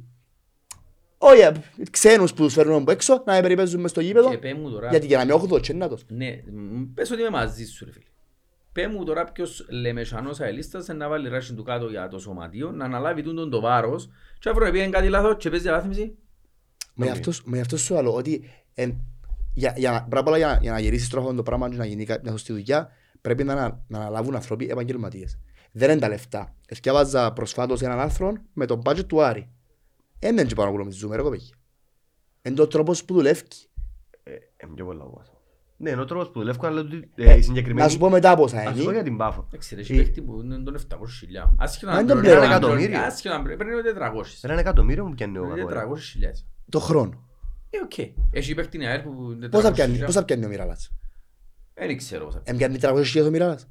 όχι, 1.17 1.41
ε, 1.41 1.51
ξένους 1.91 2.33
που 2.33 2.43
τους 2.43 2.53
φέρνουν 2.53 2.81
από 2.81 2.91
έξω 2.91 3.23
να 3.25 3.41
περιπέζουν 3.41 3.81
μες 3.81 3.91
στο 3.91 4.01
γήπεδο 4.01 4.29
Και 4.29 4.37
πέ 4.37 4.53
μου 4.53 4.71
τώρα, 4.71 4.89
γιατί 4.89 5.05
για 5.05 5.17
να 5.17 5.25
μην 5.25 5.35
έχουν 5.35 5.47
το 5.47 5.59
τσένατος. 5.59 6.05
ναι, 6.07 6.43
μ, 6.51 6.83
πες 6.93 7.11
ότι 7.11 7.19
είμαι 7.21 7.29
μαζί 7.29 7.65
σου 7.65 7.85
ρε 7.85 7.91
φίλε. 7.91 8.05
Πέ 8.71 8.87
μου 8.87 9.03
τώρα 9.03 9.23
ποιος 9.23 9.65
λεμεσανός 9.69 10.39
αελίστας 10.39 10.87
να 10.87 11.09
βάλει 11.09 11.29
ράσιν 11.29 11.55
του 11.55 11.63
κάτω 11.63 11.89
για 11.89 12.07
το 12.07 12.19
σωματείο, 12.19 12.71
να 12.71 12.85
αναλάβει 12.85 13.21
τούτον 13.21 13.49
το 13.49 13.59
βάρος 13.59 14.09
και 14.39 14.49
αύριο 14.49 14.71
πήγαινε 14.71 14.89
κάτι 14.89 15.09
λάθος 15.09 15.35
και 15.37 15.49
παίζει 15.49 15.63
διαβάθμιση. 15.63 16.17
Με 16.93 17.09
αυτό, 17.09 17.31
με 17.43 17.59
αυτός 17.59 17.81
σου 17.81 17.93
λέω 17.93 18.13
ότι 18.13 18.49
εν, 18.73 18.97
για, 19.55 19.73
για, 19.77 19.91
να- 19.91 20.01
πρώτα 20.03 20.19
απ' 20.19 20.27
όλα 20.27 20.37
για, 20.37 20.47
να- 20.47 20.57
για 20.61 20.71
να 20.71 20.79
γυρίσεις 20.79 21.09
τρόφο 21.09 21.33
το 21.33 21.43
πράγμα 21.43 21.69
και 21.69 21.75
να 21.77 21.85
γίνει 21.85 22.05
κα- 22.05 22.19
μια 22.23 22.31
σωστή 22.31 22.51
δουλειά 22.53 22.89
πρέπει 23.21 23.43
να, 23.43 23.53
ανα- 23.53 23.83
να 23.87 23.99
αναλάβουν 23.99 24.35
άνθρωποι 24.35 24.67
επαγγελματίες. 24.69 25.39
Δεν 25.71 25.89
είναι 25.91 25.99
τα 25.99 26.07
λεφτά. 26.07 26.55
Εθιάβαζα 26.67 27.33
προσφάτως 27.33 27.81
έναν 27.81 27.99
άρθρο 27.99 28.33
με 28.53 28.65
το 28.65 28.81
budget 28.85 29.05
του 29.07 29.21
Άρη. 29.23 29.49
Δεν 30.19 30.31
είναι 30.31 30.43
και 30.43 30.55
πάνω 30.55 30.71
που 30.71 30.91
ζούμε 30.91 31.15
ρε 31.15 31.21
κοπέκι. 31.21 31.53
Είναι 32.41 32.55
το 32.55 32.67
τρόπος 32.67 33.05
που 33.05 33.13
δουλεύει. 33.13 33.41
Ε, 34.23 34.31
ε, 34.33 34.67
πιο 34.75 34.85
πολλά 34.85 35.03
όμως. 35.03 35.29
Ναι, 35.77 35.89
είναι 35.89 36.01
ο 36.01 36.05
τρόπος 36.05 36.29
που 36.31 36.39
δουλεύω, 36.39 36.67
αλλά 36.67 36.79
ότι, 36.81 37.09
ε, 37.15 37.37
η 37.37 37.41
συγκεκριμένη... 37.41 37.81
Να 37.81 37.89
σου 37.89 37.97
πω 37.97 38.09
μετά 38.09 38.35
πόσα 38.35 38.57
Ας 38.57 38.63
σου 38.67 38.73
πω 38.73 38.81
για 38.81 38.91
είναι. 38.91 39.03
την 39.03 39.17
Πάφο. 39.17 39.45
Εντάξει 39.47 39.75
ρε, 39.75 39.81
Η- 39.81 39.83
έχει 39.83 39.95
παίχτη 39.95 40.21
που 40.21 40.41
είναι 40.43 40.57
των 40.57 40.75
700.000. 40.75 41.53
Άσχετο 41.57 41.87
Μα 41.91 41.93
να 41.93 41.99
είναι 41.99 42.09
τον 42.13 42.19
πληρώνει- 42.21 42.21
πληρώνει 42.21 42.45
εκατομμύριο. 42.45 42.99
Άσχετο 43.01 43.35
να 43.35 43.41
πληρώνει- 43.43 43.83
παίρνει 43.83 43.99
400. 43.99 44.25
Ένα 44.41 44.59
εκατομμύριο 44.59 45.05
μου 45.05 45.13
πιάνει 45.13 45.37
ο 45.37 45.43
Είναι 45.45 45.55
Κακόρια. 45.55 45.81
400.000. 45.81 46.45
Το 46.69 46.79
χρόνο. 46.79 47.27
Ε, 47.69 47.77
οκ. 47.83 48.15
Έχει 48.31 48.53
παίχτη 48.53 48.77
νέα 48.77 49.01
που 49.03 49.31
είναι 49.31 49.49
Πόσα 49.49 49.69
400.000. 49.69 49.73
πιάνει, 49.73 49.97
πόσα 49.97 50.25
πιάνει 50.25 50.45
ο 50.45 50.47
Μιράλας. 50.47 50.91
Δεν 51.73 51.97
ξέρω 51.97 52.25
πόσα. 52.25 52.41
Εν 52.45 52.57
πιάνει 52.57 52.77
300.000 52.81 53.25
ο 53.25 53.29
Μιράλας. 53.29 53.67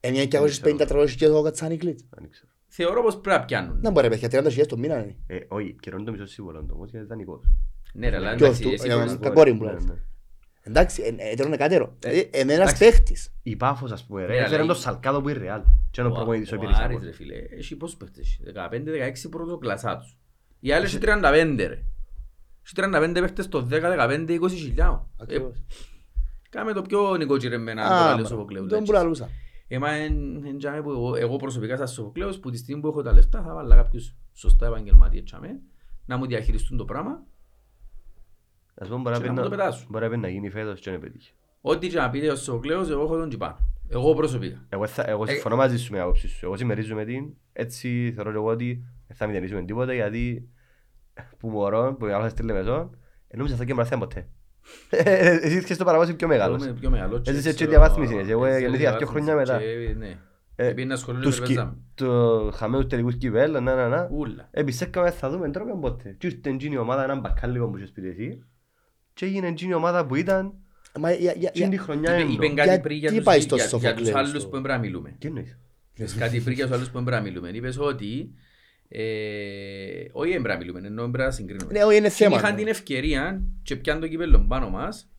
Εν 0.00 0.12
πιάνει 0.28 0.28
250-300.000 0.62 1.30
ο 1.34 1.42
Κατσάνικλιτς. 1.42 2.04
Δεν 2.10 2.30
ξέρω. 2.30 2.50
Θεωρώ 2.68 3.02
πως 3.02 3.20
πρέπει 3.20 3.38
να 3.38 3.44
πιάνουν. 3.44 3.80
Να 3.80 3.90
μπορεί 3.90 4.08
παιδιά 4.08 4.28
30.000 4.30 4.66
το 4.66 4.78
μήνα 4.78 4.98
είναι. 5.02 5.16
Ε, 5.26 5.38
όχι, 5.48 5.76
καιρώνει 5.80 6.04
το 6.04 6.12
μισό 6.12 6.26
σίγουρα 6.26 6.58
όμως, 6.58 6.90
γιατί 6.90 6.96
ήταν 6.96 7.06
δανεικός. 7.08 7.44
Ναι 7.94 8.08
ρε, 8.08 8.16
αλλά 8.16 8.34
Ποιος 8.34 8.40
εντάξει, 8.48 8.62
του, 8.62 8.68
εσύ 8.72 8.86
για 8.86 8.96
μπορείς- 8.96 9.12
τον 9.12 9.20
Κακόρη 9.20 9.52
μου 9.52 9.64
Ναι, 9.64 9.72
λες. 9.72 9.84
ναι. 9.84 9.94
Εντάξει, 10.62 11.02
ε, 11.18 11.30
ε, 11.30 11.34
τρώνε 11.34 11.56
κατέρο. 11.56 11.96
Ε, 12.04 12.08
Δηλαδή, 12.10 12.30
Εμένα 12.32 12.52
ένας 12.62 12.72
εντάξει. 12.72 12.84
παίχτης. 12.84 13.32
Η 13.42 13.56
Πάφος 13.56 13.92
ας 13.92 14.04
πούμε 14.04 14.20
Ναι, 14.20 14.26
ρε, 14.26 14.32
αλλά 14.36 14.44
έφερε 14.46 14.62
η- 14.62 14.66
το 14.66 14.74
Σαλκάδο 14.74 15.20
που 15.20 15.28
είναι 15.28 15.38
ρεάλ. 15.38 15.62
Και 15.90 16.00
είναι 16.00 16.10
ο 16.10 16.12
Ο- 16.12 16.14
προπονητής 16.16 16.52
ο 16.52 16.54
ο 16.54 16.56
υπηρεσιακός. 16.58 16.94
Άρης 16.94 17.04
ρε 17.04 17.12
φίλε, 17.12 17.34
έχει 17.58 17.76
πόσους 17.76 17.96
παίχτες 17.96 18.18
έχει, 18.28 18.42
15-16 18.52 19.28
πρώτο 19.28 19.58
κλασσά 19.58 19.98
τους. 19.98 20.16
Οι 20.60 20.72
άλλοι 20.72 20.84
έχει 20.84 20.98
35 20.98 21.66
ρε. 21.68 21.82
Έχει 22.64 22.74
35 22.74 23.12
παίχτες 23.20 23.44
στο 23.44 23.66
10-15-20 23.70 24.48
χιλιάων. 24.50 24.94
Ε, 25.18 25.22
Ακριβώς. 25.22 25.62
Κάμε 26.50 26.72
το 26.72 26.82
πιο 26.82 27.16
νοικοκυρεμμένα, 27.16 27.82
αν 27.82 27.88
το 27.88 27.94
Α, 27.94 27.98
λαλείς 27.98 28.12
ο 28.12 28.16
μπράβο. 28.16 28.28
Σοφοκλέους, 28.28 28.68
Τον 28.68 28.76
εντάξει. 28.76 28.92
που 28.92 28.98
λαλούσα. 28.98 29.28
Εμά 29.68 29.90
εν- 29.90 30.44
εν 30.46 30.58
τζάμε 30.58 30.82
που 30.82 30.90
εγώ- 30.90 31.16
εγώ 31.16 31.36
προσωπικά 31.36 31.76
σαν 31.76 31.88
Σοφοκλέος 31.88 32.38
που 32.38 32.50
τη 32.50 32.56
στιγμή 32.56 32.80
που 32.80 32.88
έχω 32.88 33.02
τα 33.02 33.12
λεφτά 33.12 33.42
θα 33.42 33.54
βάλω 33.54 33.74
κάποιους 33.74 34.14
σωστά 34.32 34.66
επαγγελματίες 34.66 35.22
τζάμε, 35.24 35.60
να 36.06 36.16
μου 36.16 36.26
διαχειριστούν 36.26 36.76
το 36.76 36.84
πράγμα. 36.84 37.22
Ας 38.74 38.88
πούμε 38.88 39.00
μπορεί 39.00 39.16
να 39.16 39.20
Και 39.22 39.26
να 39.28 39.32
πεις 39.32 39.42
μου 39.42 39.48
το 39.48 39.56
να- 39.56 39.62
πετάσουν. 39.62 39.86
μπορεί 39.90 40.04
να 40.04 40.10
πεις 40.10 40.18
να 40.20 40.28
γίνει 40.28 40.50
φέτος 40.50 40.80
και 40.80 40.90
να 40.90 40.98
πετύχει. 40.98 41.32
Ό,τι 41.60 41.88
και 41.88 41.96
να 41.96 42.10
πείτε 42.10 42.30
ο 42.30 42.36
Σοφοκλέος, 42.36 42.90
εγώ 42.90 43.02
έχω 43.02 43.16
τον 43.16 43.28
τζιπάνω. 43.28 43.56
Εγώ 43.88 44.14
προσωπικά. 44.14 44.64
Εγώ, 44.68 44.86
θα, 44.86 45.04
εγώ 45.08 45.24
Ε, 45.24 45.26
συμφωνώ 45.32 45.56
μαζί 45.56 45.76
σου 45.78 45.90
με 45.90 45.96
την 45.96 46.04
άποψη 46.04 46.28
σου. 46.28 46.44
Εγώ 46.46 46.56
συμμερίζομαι 46.56 47.04
την. 47.04 47.34
Έτσι 47.52 48.12
θεωρώ 48.14 48.30
και 48.30 48.36
εγώ 48.36 48.46
ότι 48.46 48.84
δεν 49.06 49.16
θα 49.16 49.26
μηδενίσουμε 49.26 49.62
τίποτα 49.64 49.92
γιατί 49.94 50.48
που 51.38 51.48
μωρό, 51.48 51.96
που 51.98 52.04
μεγάλωσα 52.04 52.28
στη 52.28 52.42
Λεμεσό, 52.42 52.90
ε, 53.28 53.36
νόμιζα 53.36 53.54
αυτό 53.54 53.66
και 53.66 53.74
μπραθέα 53.74 53.98
ποτέ. 53.98 54.26
Εσύ 54.90 55.54
ήρθες 55.56 55.76
στο 55.76 55.84
παραγώσει 55.84 56.14
πιο 56.14 56.28
μεγάλος. 56.28 56.56
Εγώ 56.60 56.70
είμαι 56.70 56.78
πιο 56.80 56.90
μεγάλος 56.90 57.20
και 57.22 57.30
Έτσι, 57.30 57.48
έτσι, 57.48 57.54
ξέρω- 57.54 57.70
διαβάθμιση 57.70 58.12
είναι. 58.12 58.30
Εγώ 58.30 58.44
έτσι, 58.44 58.60
γεννήθηκα 58.60 58.90
δύο 58.96 58.98
διαβάθμιση 58.98 59.30
χρόνια 59.30 59.34
μετά. 59.34 59.58
και, 59.58 59.94
Ναι. 59.98 60.16
Ε, 60.56 60.66
Επειδή 60.68 60.86
να 60.86 60.94
ασχολούνται 60.94 61.24
Τους 61.24 61.40
με 61.40 61.46
κι- 61.46 61.54
παίζαμε. 61.54 61.76
Το 61.94 62.50
χαμένους 62.54 62.86
τελικούς 62.86 63.16
κυπέλλων, 63.16 63.62
να, 63.64 63.74
να, 63.74 63.88
να. 63.88 64.08
Ούλα. 64.10 64.48
Ε, 64.50 64.62
πιστεύαμε 64.62 65.10
θα 65.10 65.30
δούμε 65.30 65.50
τρόπον 65.50 65.80
ποτέ. 65.80 66.14
Και 66.18 66.26
ήρθε 66.26 66.50
εκείνη 66.50 66.74
η 66.74 66.78
ομάδα, 66.78 67.02
έναν 67.04 67.20
μπακάλικο 67.20 67.68
που 67.68 67.76
είχε 67.76 67.86
σπίτι 67.86 68.08
εσύ. 68.08 68.42
Και 69.14 69.24
έγινε 69.26 69.46
εκείνη 69.46 69.70
η 69.70 69.74
ομάδα 69.74 70.06
που 70.06 70.14
ήταν 70.14 70.52
Μα 70.98 71.12
για- 71.12 71.32
για- 71.36 71.48
εκείνη 71.54 71.68
τη 71.68 71.74
για- 71.74 71.84
χρονιά 71.84 72.12
Είπε- 72.12 72.20
έντο. 72.22 72.32
Είπε 72.32 72.46
κάτι 72.54 72.68
Γιατί 72.68 72.82
πριν 72.82 72.96
για 72.96 73.22
πάει 73.22 73.36
τους- 73.36 73.44
στο 73.44 73.54
για- 73.56 73.64
για 73.64 73.78
τους 73.78 73.80
Σοφοκλέους 74.06 74.14
άλλους 74.14 74.32
το- 74.32 74.48
που 74.48 74.50
πρέπει 74.50 74.68
να 74.68 74.78
μιλούμε. 74.78 75.14
Τι 75.18 75.26
εννοείς; 75.26 75.58
Είπες 75.94 76.14
κάτι 76.14 76.40
πριν 76.40 76.54
για 76.56 76.66
τους 76.66 76.74
άλλους 76.74 76.86
που 76.90 76.92
πρέπει 76.92 77.10
να 77.10 77.20
μιλούμε. 77.20 77.48
Είπες 77.48 77.78
ότι 77.78 78.34
ε, 78.94 80.04
όχι 80.12 80.30
πρέπει 80.30 80.48
να 80.48 80.56
μιλούμε, 80.56 80.80
ενώ 80.86 81.02
πρέπει 81.02 81.18
να 81.18 81.30
συγκρίνουμε. 81.30 81.72
Ναι, 81.72 81.84
όχι, 81.84 81.96
είναι 81.96 82.08
θέμα. 82.08 82.36
Είχαν 82.36 82.54
την 82.54 82.68
ευκαιρία 82.68 83.42
και 83.62 83.76
πιάνε 83.76 84.00
το 84.00 84.08
κύπελλο 84.08 84.44
πάνω 84.48 84.70
μας 84.70 85.10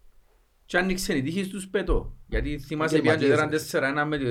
και 0.65 0.77
άνοιξε 0.77 1.13
η 1.13 1.21
τύχη 1.21 1.43
στους 1.43 1.67
πετώ. 1.67 2.15
Γιατί 2.27 2.59
θυμάσαι 2.59 2.99
πιάνε 2.99 3.17
και 3.19 3.25
Επαγγελματίες, 3.25 3.71
δέραν 3.71 4.05
4-1 4.05 4.07
με 4.07 4.17
τη 4.17 4.25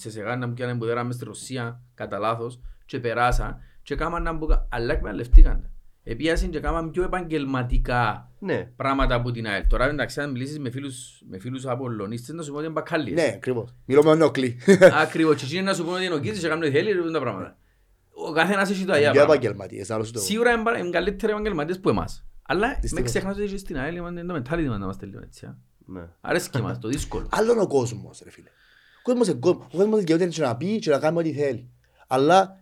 Σεσεγάνα 0.00 0.46
που 0.48 0.52
πιάνε 0.52 0.74
που 0.74 0.84
δέραν 0.84 1.06
μες 1.06 1.14
στη 1.14 1.24
Ρωσία 1.24 1.82
κατά 1.94 2.18
λάθος 2.18 2.60
και 2.86 2.98
περάσαν 2.98 3.56
και 3.82 3.94
κάμαν 3.94 4.22
να 4.22 4.32
μπουκα, 4.32 4.68
αλλά 4.70 4.92
εκμεταλλευτήκαν. 4.92 5.68
Επίασαν 6.06 6.50
και 6.50 6.60
κάμαν 6.60 6.90
πιο 6.90 7.02
επαγγελματικά 7.02 8.30
Ναι. 8.38 8.70
πράγματα 8.76 9.14
από 9.14 9.30
την 9.30 9.46
ΑΕΛ. 9.46 9.66
Τώρα 9.68 9.88
εντάξει 9.88 10.20
αν 10.20 10.30
μιλήσεις 10.30 10.58
με 10.58 10.70
φίλους, 10.70 11.22
με 11.28 11.38
φίλους 11.38 11.66
απολωνίστες 11.66 12.34
να 12.34 12.42
σου 12.42 12.50
πω 12.50 12.56
ότι 12.56 12.64
είναι 12.64 12.74
μπακάλιες. 12.74 13.14
Ναι, 13.14 13.32
ακριβώς. 13.34 13.74
Μιλώ 13.84 14.02
με 14.02 14.08
τον 14.08 14.18
Νόκλι. 14.18 14.58
Ακριβώς. 15.02 15.36
Και 15.36 15.44
εκείνοι 15.44 15.62
να 15.62 15.74
σου 15.74 15.84
πω 15.84 15.90
ότι 15.90 16.04
είναι 16.04 16.14
ο 16.14 16.18
Κίτσος 16.18 16.40
και 16.42 16.48
κάνουν 16.48 16.62
ό,τι 16.62 16.72
θέλει 16.72 16.92
ρε, 16.92 17.10
τα 17.10 17.20
πράγματα. 17.20 17.56
Ο 18.28 18.32
καθένας 18.32 18.70
έχει 18.70 18.84
τα 18.84 18.96
ίδια 18.96 19.10
Πιο 19.10 19.20
πράγματα. 19.20 19.32
επαγγελματίες, 19.32 19.90
άλλος 19.90 20.06
σου 20.06 20.12
το 20.12 20.18
πω. 20.18 20.24
Σίγουρα 20.24 20.52
είναι 20.52 20.62
πα- 20.62 20.78
είναι 20.78 20.90
καλύτεροι 20.90 21.32
επαγγελματίες 21.32 21.80
που 21.80 21.88
εμάς. 21.88 22.24
Αλλά 22.42 22.68
με 22.68 22.78
Δυστυχώς. 22.80 23.04
ξεχνάς 23.10 23.36
ότι 23.36 23.46
και 23.46 23.56
στην 23.56 23.78
ΑΕΛ 23.78 23.96
είναι 23.96 24.24
το 24.24 24.34
mentality 24.34 24.66
μας 24.66 24.78
να 24.78 24.84
είμαστε 24.84 25.06
λίγο 25.06 25.20
έτσι. 25.22 25.46
α. 25.46 25.56
Ναι. 25.86 26.02
Αρέσκει 26.20 26.62
μας 26.62 26.78
το 26.78 26.88
δύσκολο. 26.88 27.26
Άλλον 27.38 27.58
ο 27.58 27.66
κόσμος, 27.66 28.20
ρε 28.24 28.30
φίλε. 28.30 28.48
Ο 28.98 29.02
κόσμος 29.02 29.28
είναι 29.28 29.38
κόσμος. 29.38 29.66
Ο 29.72 29.76
κόσμος 29.76 29.98
δικαιούται 29.98 30.26
και 30.26 30.40
να 30.42 30.56
πει 30.56 30.78
και 30.78 30.90
να 30.90 30.98
κάνει 30.98 31.18
ό,τι 31.18 31.32
θέλει. 31.32 31.70
Αλλά 32.06 32.58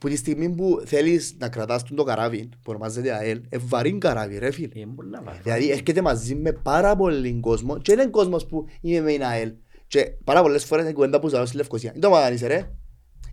που 0.00 0.08
τη 0.08 0.16
στιγμή 0.16 0.48
που 0.54 0.82
θέλεις 0.84 1.34
να 1.38 1.48
κρατάς 1.48 1.82
τον 1.82 1.96
το 1.96 2.02
καράβι 2.02 2.48
που 2.48 2.58
ονομάζεται 2.64 3.12
ΑΕΛ, 3.12 3.36
είναι 3.36 3.62
βαρύ 3.66 3.98
καράβι 3.98 4.38
ρε 4.38 4.50
φίλε. 4.50 4.68
Είναι 4.72 4.92
πολλά 4.94 5.22
βαρύ. 5.24 5.38
Δηλαδή 5.42 5.70
έρχεται 5.70 6.00
μαζί 6.02 6.34
με 6.34 6.52
πάρα 6.52 6.96
πολύ 6.96 7.38
κόσμο 7.40 7.78
και 7.78 7.92
είναι 7.92 8.06
κόσμος 8.06 8.46
που 8.46 8.66
είμαι 8.80 9.00
με 9.00 9.12
την 9.12 9.24
ΑΕΛ. 9.24 9.52
Και 9.86 10.04
πάρα 10.24 10.42
πολλές 10.42 10.64
φορές 10.64 10.84
είναι 10.84 10.92
κουβέντα 10.92 11.20
που 11.20 11.28
ζαλώ 11.28 11.46
στη 11.46 11.56
Λευκοσία. 11.56 11.90
Είναι 11.90 12.00
το 12.00 12.06
ομάδα 12.06 12.32
είσαι 12.32 12.46
ρε. 12.46 12.70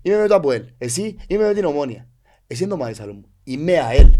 Είμαι 0.01 0.17
με 0.21 0.27
το 0.27 0.35
ΑΠΟΕΛ. 0.35 0.63
Εσύ 0.77 1.17
είμαι 1.27 1.47
με 1.47 1.53
την 1.53 1.65
Ομόνια. 1.65 2.07
Εσύ 2.47 2.63
είναι 2.63 2.71
το 2.75 2.77
ομάδα 2.81 3.03
άλλο 3.03 3.13
μου. 3.13 3.25
Είμαι 3.43 3.79
ΑΕΛ. 3.79 4.13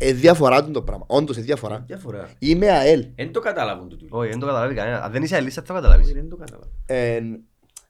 Ε, 0.00 0.12
διαφορά 0.12 0.64
του 0.64 0.70
το 0.70 0.82
πράγμα. 0.82 1.04
Όντως 1.08 1.36
είναι 1.36 1.44
διαφορά. 1.44 1.84
Διαφορά. 1.86 2.28
Είμαι 2.38 2.70
ΑΕΛ. 2.70 3.06
Δεν 3.14 3.32
το 3.32 3.40
καταλάβουν 3.40 3.88
τούτοι. 3.88 4.06
Όχι, 4.10 4.28
δεν 4.30 4.38
το 4.38 4.46
καταλάβει 4.46 4.74
κανένας. 4.74 5.00
Αν 5.02 5.12
δεν 5.12 5.22
είσαι 5.22 5.36
αλήθεια, 5.36 5.62
θα 5.62 5.68
το 5.68 5.74
καταλάβεις. 5.74 6.12
Δεν 6.12 6.28
το 6.28 6.36
καταλάβουν. 6.36 6.72
Ε, 6.86 7.20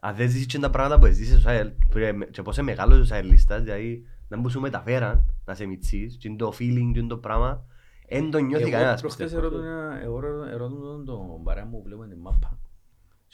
Αν 0.01 0.15
δεν 0.17 0.29
ζήσεις 0.31 0.47
και 0.47 0.59
τα 0.59 0.71
πράγματα 0.71 0.99
που 0.99 1.07
ζήσεις 1.15 1.37
ως 1.37 1.47
ΑΕΛ, 1.47 1.71
που 1.91 1.99
είναι- 1.99 2.25
και 2.31 2.43
πώς 2.43 2.57
είναι 2.57 2.67
μεγάλος 2.67 2.99
ως 2.99 3.11
ΑΕΛίστας, 3.11 3.63
δηλαδή 3.63 4.03
να 4.29 4.37
μου 4.37 4.49
σου 4.49 4.61
μεταφέραν, 4.61 5.35
να 5.45 5.55
σε 5.55 5.67
μητσείς, 5.67 6.17
και 6.17 6.29
είναι 6.29 6.37
το 6.37 6.49
feeling 6.49 6.91
και 6.93 6.99
είναι 6.99 7.09
το 7.09 7.17
πράγμα, 7.17 7.65
δεν 8.09 8.31
το 8.31 8.39
νιώθει 8.39 8.63
Εγώ 8.63 8.73
κανένας, 8.73 9.01
προχτές 9.01 9.25
πιστεύω. 9.27 9.47
ερώτουν 9.47 9.65
ένα- 9.67 10.01
εγώ 10.03 10.17
ερώ- 10.19 10.47
ερώτουν 10.53 10.81
τον- 10.81 11.05
τον 11.05 11.43
παρέα 11.43 11.65
μου 11.65 11.71
που 11.77 11.83
βλέπουμε 11.83 12.09
την 12.09 12.19
μάπα. 12.21 12.59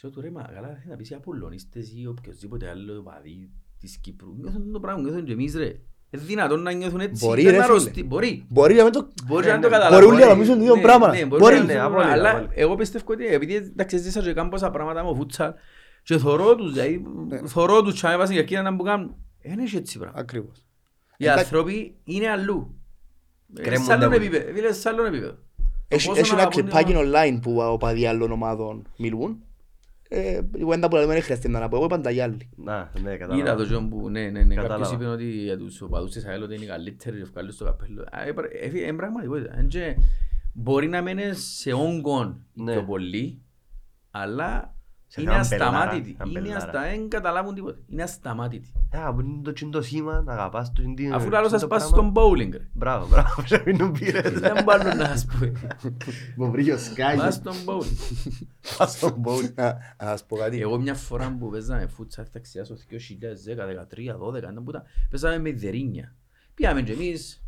Σε 0.05 0.11
του 0.11 0.21
ρε 0.21 0.31
μα 0.31 0.43
καλά 0.43 0.67
θέλει 0.69 0.91
να 0.91 0.97
πεις 0.97 1.11
οι 1.11 1.15
Απολλωνίστες 1.15 1.93
ή 1.97 2.07
οποιοσδήποτε 2.07 2.69
άλλο 2.69 3.03
παδί 3.03 3.51
της 3.81 3.97
Κύπρου. 3.99 4.35
Νιώθουν 4.41 4.73
το 4.73 4.81
πράγμα, 4.81 5.03
νιώθουν 5.03 5.25
και 5.25 5.33
εμείς 5.33 5.55
ρε. 5.55 5.65
Είναι 6.11 6.23
δυνατόν 6.23 6.63
να 6.63 6.73
νιώθουν 6.73 7.01
έτσι. 7.01 7.27
Μπορεί, 7.27 7.43
Δεν 7.43 7.51
ρε, 7.51 7.57
είναι 7.57 7.67
φίλε. 7.67 7.77
αρρωστοί. 7.77 8.05
Μπορεί. 8.05 8.45
μπορεί 8.49 8.75
να 8.75 8.83
μην 8.83 8.93
το... 8.93 9.09
Μπορεί 9.27 9.47
Ναι, 9.47 9.53
να 9.53 9.59
το 9.61 9.69
ναι. 9.69 9.75
καταλάβω. 9.75 10.05
Μπορούν 10.05 10.19
να 10.21 10.27
νομίζουν 10.27 10.59
δύο 10.61 10.75
Ναι, 10.75 10.81
πράγματα. 10.83 11.13
ναι, 11.17 11.25
Μπορεί. 11.27 11.43
Μπορεί 11.43 11.55
να 11.57 11.63
Ναι, 11.63 11.73
νομίζουν, 11.75 11.93
απόλυτα, 11.93 12.13
αλλά 12.13 12.31
απόλυτα. 12.31 12.53
εγώ 12.55 12.75
πιστεύω 12.75 13.05
ότι 13.13 13.27
επειδή 13.27 13.55
εντάξει 13.55 13.99
ζήσα 13.99 14.21
και 14.23 14.33
κάνω 14.33 14.49
πόσα 14.49 14.71
πράγματα 14.71 15.05
με 15.05 15.15
φούτσαλ 15.17 15.53
και 16.03 16.19
θωρώ 16.19 16.55
τους, 16.55 16.73
δηλαδή 16.73 17.05
Ναι. 17.29 17.39
θωρώ 17.47 17.83
τους 17.83 18.01
και 18.01 18.07
έβασαν 18.07 18.33
για 18.33 18.43
εκείνα 18.43 18.63
να 18.63 18.71
μου 18.71 18.83
κάνουν. 18.83 19.17
Δεν 19.43 19.59
έχει 19.59 19.77
έτσι 19.77 19.99
πράγμα. 19.99 20.19
Ακριβώς. 20.19 20.65
Οι 21.17 21.25
Εντάξει. 21.25 21.45
άνθρωποι 21.45 21.97
είναι 22.05 22.29
αλλού. 22.29 22.75
Ε, 23.57 23.63
Κρέμουν 23.63 23.85
Σε 23.87 23.93
άλλον 23.93 24.11
τα 24.11 24.15
επίπεδο. 24.17 24.53
Φίλε, 24.55 24.73
σε 24.73 24.89
άλλον 24.89 25.07
επίπεδο. 25.07 25.35
Έχει 25.89 26.09
Πόσο 26.09 26.21
έχει 26.21 26.31
να 26.31 26.37
ένα 26.41 26.49
αγαπούν 26.49 26.63
κλιπάκι 26.63 26.93
την 26.93 27.01
online 27.03 27.39
που 27.43 27.61
ο 27.73 27.77
παδί 27.77 28.07
άλλων 28.07 28.33
ομάδων 28.33 28.87
μιλούν. 28.97 29.43
Ε, 30.09 30.41
η 30.57 30.61
κουβέντα 30.63 30.89
που 30.89 30.97
λέμε 30.97 31.13
δεν 31.13 31.23
χρειάζεται 31.23 31.49
να 31.49 31.69
πω. 31.69 31.77
Εγώ 31.77 31.85
είπαν 31.85 32.03
τα 32.03 32.11
γιάλοι. 32.11 32.49
Να, 32.57 32.91
ναι, 33.03 33.11
Είδα 33.11 33.17
κατάλαβα. 33.17 33.55
το 33.57 33.65
Τζον 33.65 33.89
που 33.89 34.11
ναι, 34.11 34.21
ναι, 34.31 34.43
ναι, 34.43 34.55
Κατάλαβα. 34.55 34.69
κάποιος 34.83 34.93
είπε 34.93 35.07
ότι 35.07 35.25
για 35.31 35.59
τους 35.59 35.81
οπαδούς 35.83 36.11
της 36.11 36.25
ΑΕΛ 36.27 36.43
ότι 36.43 36.55
είναι 36.55 36.65
οι 36.65 36.69
καλύτεροι 36.69 37.17
και 37.19 37.25
βγάλουν 37.25 37.53
στο 37.53 37.65
καπέλο. 37.65 38.03
Α, 38.11 38.27
είπα, 38.29 38.43
ρε, 38.43 38.49
έφυγε, 38.49 38.85
Είναι 38.85 38.97
πραγματικότητα. 38.97 39.59
Εν 39.59 39.69
και 39.69 39.97
Μπορεί 40.53 40.89
να 40.89 41.03
μένεις 41.03 41.45
σε 41.59 41.73
όγκον 41.73 42.45
Ναι. 42.55 42.73
πιο 42.73 42.83
πολύ, 42.83 43.43
αλλά 44.11 44.61
Σε 44.61 44.74
Είναι 45.17 45.33
έναν 45.33 45.49
πελάρα, 45.49 45.71
ασταμάτητοι. 45.79 46.17
έναν 46.19 46.31
Είναι 46.31 46.41
πελάρα. 46.41 46.57
αστα... 46.65 46.81
Δεν 46.81 47.09
καταλάβουν 47.09 47.55
τίποτα. 47.55 47.79
Είναι 47.89 48.03
ασταμάτητοι. 48.03 48.73
Α, 48.91 49.15
που 49.15 49.21
είναι 49.21 49.43
το 49.43 49.53
τσιν 49.53 49.71
το 49.71 49.83
σήμα, 49.83 50.21
να 50.23 50.33
αγαπάς 50.33 50.73
το 50.73 50.83
τσιν 50.95 51.09
Αφού 51.12 51.19
τσιν 51.19 51.33
λαλό 51.33 51.49
σας 51.49 51.61
το 51.61 51.67
πας 51.67 51.89
πράγμα. 51.89 52.11
στον 52.11 52.23
bowling 52.25 52.51
ρε. 52.53 52.69
Μπράβο, 52.73 53.07
μπράβο, 53.09 53.43
σε 53.47 53.62
μείνουν 53.67 53.93
πήρες. 53.93 54.33
Δεν 54.41 54.62
μπορώ 54.65 54.95
να 54.95 55.05
σας 55.07 55.25
πω. 55.25 55.53
Βοβρίγιο 56.37 56.79
σκάγι. 56.79 57.19
Πας 57.19 57.35
στον 57.35 57.55
bowling. 57.67 57.97
Πας 58.79 58.93
στον 58.93 59.15
μπόουλ. 59.19 59.45
Να 59.55 59.65
να 60.03 60.07
σας 60.09 60.25
πω 60.25 60.37
κάτι. 60.37 60.61
Εγώ 60.61 60.79
μια 60.81 60.95
φορά 60.95 61.37
που 61.39 61.51
παίζαμε 61.51 61.87
φούτσα 61.87 62.27
ταξιά 62.33 62.65
στο 62.65 62.75
2010, 62.75 62.77
2013, 63.57 64.17
2012, 64.17 64.62
που 64.65 64.71
ήταν, 64.71 64.83
παίζαμε 65.11 65.39
με 65.39 65.49
ιδερίνια. 65.49 66.15
Πήγαμε 66.55 66.83
και 66.83 66.93
εμείς 66.93 67.45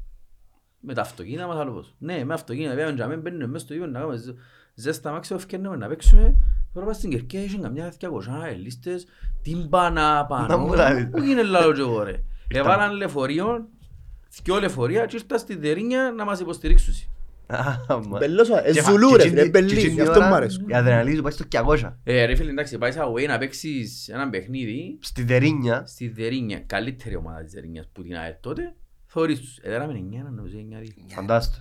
με 0.81 0.95
τα 0.95 1.01
αυτοκίνητα 1.01 1.47
μας 1.47 1.57
άλλο 1.59 1.73
πώς. 1.73 1.95
Ναι, 1.99 2.25
με 2.25 2.35
αυτοκίνητα 2.35 2.75
πήγαμε 2.75 2.93
και 2.95 3.03
αμέ 3.03 3.17
μπαίνουμε 3.17 3.47
μέσα 3.47 3.65
στο 3.65 3.73
γήπεδο 3.75 3.91
να 3.93 3.99
κάνουμε 3.99 4.17
ζε- 4.19 4.37
ζέστα 4.75 5.11
μάξι, 5.13 5.39
φτιάχνουμε 5.39 5.77
να 5.77 5.89
παίξουμε. 5.89 6.37
Τώρα 6.77 6.89
πας 6.89 6.97
στην 6.97 7.11
Κερκία, 7.11 7.43
είχαν 7.43 7.63
καμιά 7.63 7.89
δυακόσια 7.99 8.43
ελίστες, 8.47 9.07
τύμπανα 9.43 10.13
Να 10.49 10.57
μου 10.57 10.67
πάνω. 10.69 10.75
λάβεις. 10.75 11.09
Πού 11.11 11.23
γίνεται 11.23 11.47
λάλο 11.47 11.73
και 11.73 11.81
εγώ 11.81 12.03
ρε. 12.03 12.23
Έβαλαν 12.49 12.93
λεωφορείο, 12.97 13.69
δυο 14.43 14.59
λεωφορεία 14.61 15.07
και 15.07 15.17
ήρθαν 15.17 15.39
στη 15.39 15.57
Δερίνια 15.57 16.13
να 16.17 16.25
μας 16.25 16.41
υποστηρίξουν. 16.41 16.95
Μπελός, 18.09 18.49
ε, 18.51 18.71
Και 18.73 18.81
φα- 18.83 18.91
ζουλού 18.91 19.09
και 19.11 19.17
ρε, 19.17 19.23
εκείνη- 19.23 19.39
φίλε, 19.41 19.43
και 19.43 19.49
μπελής, 19.51 19.73
εκείνη 19.73 19.89
γι' 19.89 19.95
την 20.01 20.09
αυτό 20.09 20.19
ώρα 20.21 20.29
μ' 20.29 20.35
αρέσει. 20.35 20.65
Η 20.67 20.75
αδρεναλίνη 20.75 21.17
σου 21.17 21.23
πάει 21.23 21.33
στο 21.33 21.45
200. 21.45 21.99
Ε, 22.05 22.25
ρε 22.25 22.35
φίλε, 22.35 22.51
εντάξει, 22.51 22.79
πάεις 22.79 22.97
away 22.99 23.27
να 23.29 23.39
παίξεις 23.39 24.09
έναν 24.09 24.31
παιχνίδι 24.31 24.99
Στη 25.01 25.23
Δερίνια. 25.23 25.83
στη 25.87 26.09
Δερίνια, 26.09 26.59
καλύτερη 26.61 27.17
ομάδα 27.17 27.43
της 27.45 27.53
Δερίνιας 27.53 27.89
που 27.93 28.03
την 28.03 28.17
ΑΕΛ 28.17 28.35
τότε, 28.41 28.75
θωρείς 29.07 29.41
τους. 29.41 29.59
Εδέραμε 29.63 29.93
9, 29.95 30.31
νομίζω 30.35 30.59
9-2. 30.59 31.15
Φαντάστο. 31.15 31.59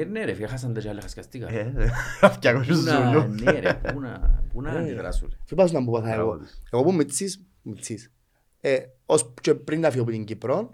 Ε, 0.00 0.04
ναι 0.04 0.24
ρε, 0.24 0.32
έχασαν 0.32 0.74
τα 0.74 0.80
και 0.80 0.88
άλλα 0.88 1.00
χασκαστήκα. 1.00 1.48
Ε, 1.50 1.72
200 2.20 2.64
Πού 2.66 2.74
να, 2.74 3.12
ζούλου. 3.12 3.34
ναι 3.42 3.50
ρε, 3.50 3.74
πού 3.92 4.00
να, 4.00 4.40
πού 4.52 4.62
να 4.62 4.70
Ε. 4.74 4.78
αντιδράσουν 4.78 5.28
ρε. 5.30 5.36
Τι 5.46 5.54
πας 5.54 5.72
να 5.72 5.80
μου 5.80 5.90
πάθα 5.92 6.12
εγώ. 6.14 6.24
Μπράβο 6.26 6.38
τους. 6.38 6.50
Εγώ 6.72 6.82
που 6.82 6.92
μητσής, 6.92 7.44
μητσής. 7.62 8.12
Ε, 8.60 8.78
ως 9.06 9.32
και 9.40 9.54
πριν 9.54 9.80
να 9.80 9.90
φύγω 9.90 10.02
από 10.02 10.10
την 10.12 10.24
Κύπρο, 10.24 10.70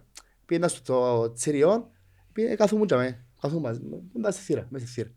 πήγαινα 0.46 0.68
στο 0.68 1.32
Τσιριόν, 1.32 1.86
πήγε- 2.32 2.56
καθόμουν 2.56 2.86
και 2.86 2.94
με, 2.94 3.24
καθόμουν 3.40 3.62
μαζί, 3.62 3.80
μέσα 4.12 4.32
στη 4.36 4.42
θύρα, 4.44 4.66
μέσα 4.70 4.86
στη 4.86 4.94
θύρα. 4.94 5.10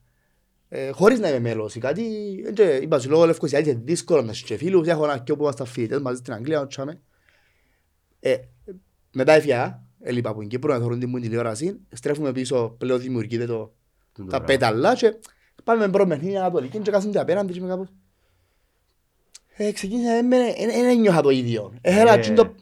Ε, 0.70 0.90
χωρίς 0.92 1.20
να 1.20 1.30
είμαι 1.30 1.40
μέλος 1.40 1.76
ή 1.76 1.80
κάτι, 1.80 2.04
ε, 2.48 2.52
και 2.52 2.64
είπα 2.82 3.00
σου 3.00 3.10
λόγω 3.10 3.26
Λευκοσία, 3.26 3.60
είναι 3.60 3.82
δύσκολο 3.84 4.22
να 4.22 4.32
έχει 4.32 4.44
και 4.44 4.58
φίλους, 4.58 4.88
έχω 4.88 5.04
ένα 5.04 5.18
κοιό 5.18 5.36
που 5.36 5.44
είμαστε 5.44 5.66
φοιτητές 5.66 6.00
μαζί 6.00 6.18
στην 6.18 6.34
Αγγλία, 6.34 6.68
τσάμε. 6.68 7.02
Ε, 8.20 8.36
μετά 9.14 9.34
έφυγα, 9.34 9.84
έλειπα 10.02 10.30
από 10.30 10.40
την 10.40 10.48
Κύπρο, 10.50 10.74
να 10.74 10.80
θεωρούν 10.80 11.00
την 11.00 11.10
μου 11.10 11.16
την 11.16 11.24
τηλεόραση, 11.28 11.80
στρέφουμε 11.92 12.32
πίσω, 12.32 12.76
πλέον 12.78 13.00
δημιουργείται 13.02 13.46
το, 13.46 13.54
Τούν 13.54 13.72
το 13.72 13.74
τα 14.14 14.24
πράγμα. 14.26 14.46
πέταλα 14.46 14.96
και 14.96 15.14
πάμε 15.64 15.86
με 15.86 15.92
πρώτο 15.92 16.10
παιχνίδι 16.10 16.38
Ανατολική 16.38 16.80
και 16.80 16.92
κάθονται 16.92 17.20
απέναντι 17.20 17.54
και 17.54 17.62
με 17.62 17.68
κάπως. 17.68 17.88
Ε, 19.56 19.72
ξεκίνησα, 19.72 20.10
δεν 20.14 20.86
ένιωχα 20.90 21.22
το 21.22 21.30
ίδιο. 21.30 21.74
Έχερα 21.82 22.14
Ε, 22.14 22.20
τσιν 22.20 22.36
το 22.36 22.56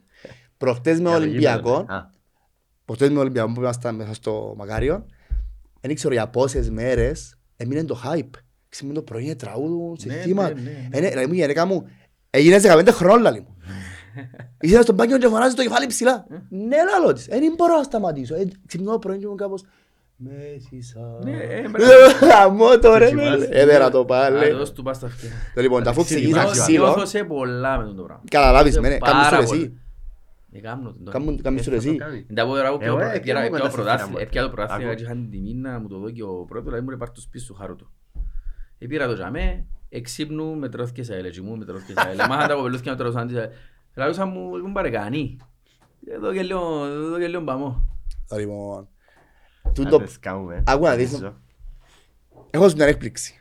προχτές 0.58 1.00
με 1.00 1.10
Για 1.10 1.18
το 1.18 1.24
Ολυμπιακό, 1.24 1.70
γήπεδο, 1.80 1.94
α. 1.94 2.10
προχτές 2.86 3.10
με 3.10 3.20
Ολυμπιακό 3.20 3.52
που 3.52 3.62
ήμασταν 3.62 3.96
μέσα 3.96 4.14
στο 4.14 4.54
Μακάριο, 4.58 5.06
δεν 5.82 5.96
ξέρω 5.96 6.14
για 6.14 6.28
πόσες 6.28 6.70
μέρες 6.70 7.38
έμεινε 7.56 7.84
το 7.84 8.02
hype. 8.06 8.30
Ξημούν 8.70 8.94
το 8.94 9.02
πρωί, 9.02 9.36
τραγούδουν, 9.36 9.98
Ναι, 10.06 10.14
συστήμα. 10.14 10.48
ναι, 10.48 10.54
ναι, 10.54 10.62
ναι. 10.62 10.98
Ε, 10.98 11.00
ναι, 11.00 11.08
Δηλαδή 11.10 11.28
μου 11.28 11.34
η 11.34 11.36
γενέκα 11.36 11.66
μου, 11.66 11.88
έγινες 12.30 12.64
15 12.66 12.88
χρόνων 12.92 13.22
λαλή 13.22 13.40
μου. 13.40 13.58
Είσαι 14.62 14.82
στον 14.82 14.96
μπάνιο 14.96 15.18
και 15.18 15.28
φωνάζει 15.28 15.56
το 15.56 15.62
κεφάλι 15.62 15.86
ψηλά. 15.88 16.26
Ναι, 16.50 16.78
λαλό 16.92 17.14
της. 17.14 17.26
Δεν 17.26 17.54
μπορώ 17.58 17.78
να 17.78 17.84
σταματήσω. 17.84 18.36
Ε, 18.36 18.48
Ξυπνώ 18.68 18.92
το 18.92 19.00
πρωί 19.00 19.18
και 19.18 19.28
μου 19.28 19.36
κάπως... 19.36 19.64
Μέθησα. 20.24 21.20
Ναι, 21.24 21.32
ε, 21.32 21.58
Ε, 21.58 21.68
μπράβο. 21.70 22.26
Γαμώ 22.28 22.80
το 22.80 22.96
ρε 22.98 23.06
Τσιτσιμάς. 23.06 23.30
μέλε. 23.40 23.48
Έδερα 23.52 23.90
το 23.90 24.00
Α, 24.00 24.06
πάλι. 24.06 24.52
δώσ' 24.52 24.72
του 24.74 24.84
πας 24.84 24.98
στα 24.98 25.06
αυτιά. 25.06 25.30
Το 25.56 25.62
Λοιπόν, 25.62 25.82
αφού 25.82 25.90
Εντάξει, 25.92 26.14
ξεκίνησα 26.16 26.44
νιώθω- 26.44 26.62
ξύλο, 26.62 26.84
Νιώθω 26.86 27.06
σε 27.06 27.24
πολλά 27.24 27.78
με 27.78 27.84
τον 27.86 27.96
το 27.96 28.04
πράγμα. 28.04 28.24
καταλάβεις 28.30 28.80
με, 28.80 28.90
Σε 28.90 28.98
κάνεις 28.98 29.28
πάρα 29.30 29.38
το 29.38 29.44
πολλά. 29.46 29.58
εσύ. 29.60 29.78
Ε, 30.52 30.60
κάμνω 30.60 30.90
τον 30.94 31.04
τώρα. 31.04 31.18
Κάμουν- 31.18 31.42
Κάνεις 31.42 31.64
το 31.64 31.72
Ε, 31.72 31.76
θα 31.78 31.82
το 31.84 31.88
εσύ. 31.90 31.98
κάνει. 31.98 32.16
Είναι 32.30 32.42
τα 32.42 32.46
πόδερα 32.46 32.70
που 32.72 32.78
Εγώ, 32.82 32.96
πιάω- 32.96 33.10
ε, 33.12 33.16
έπια- 33.16 33.22
πιάνω 33.22 33.40
έπια 33.40 33.50
κοντά 33.52 33.64
το 33.64 33.70
στη 33.70 33.76
πρωτάθλημα- 33.76 34.08
θύρα 34.08 34.20
μου. 34.20 34.28
έπια 34.28 34.42
το 34.42 34.50
πρωτάθλημα, 34.50 34.76
Ακούω. 34.76 34.88
γιατί 34.88 35.04
είχαν 35.04 35.22
την 35.22 35.32
τιμή 35.32 35.54
να 35.54 35.80
μου 35.80 35.88
το 35.88 35.98
δω 35.98 36.10
και 36.10 36.24
ο 36.24 36.46
πρώτος, 36.48 36.66
δηλαδή 36.66 36.84
μου 36.84 36.90
ρε 36.90 36.98
πάρ' 36.98 37.12
το 37.12 37.22
σπίτι 37.22 37.44
σου 37.44 37.54
χάρω 37.54 37.76
το. 37.76 37.86
Επήρα 38.78 39.08
το 39.08 39.14
τζαμέ, 39.14 39.66
εξύπνου 39.90 40.56
με 40.56 40.70
τρώθηκε 40.70 41.04
σε 41.04 41.16
έλε, 41.16 41.30
μου 41.44 41.58
με 41.58 41.66
τρώθηκε 41.66 41.94
σε 42.02 42.08
έλε. 42.10 42.28
Μάχαν 42.28 42.48
τα 42.48 42.54
κοπελούθηκια 42.54 42.92
με 42.92 42.98
τρώθηκαν 42.98 43.28
της 43.28 43.36
έλε. 43.38 43.50
Λαλούσα 43.96 44.26
μου, 44.26 44.40
μου 44.66 44.72
παρεκάνει. 44.72 45.38
Εδώ 46.16 46.34
και 46.34 46.42
λίγο, 46.42 46.86
εδώ 46.86 47.20
και 47.20 47.28
λίγο 47.28 47.42
παμώ. 47.42 47.86
Το 48.28 48.36
Λοιπόν, 48.38 48.78
Αν 48.78 48.88
τούτο- 49.74 49.98
δεν 49.98 50.08
σκάμε. 50.10 50.64
Άκου 50.68 50.84
να 50.84 50.96
δεις. 50.96 51.12
Νομίζω. 51.12 51.36
έχω 52.50 52.70
σου 52.70 52.76
μια 52.76 52.86
έκπληξη. 52.86 53.36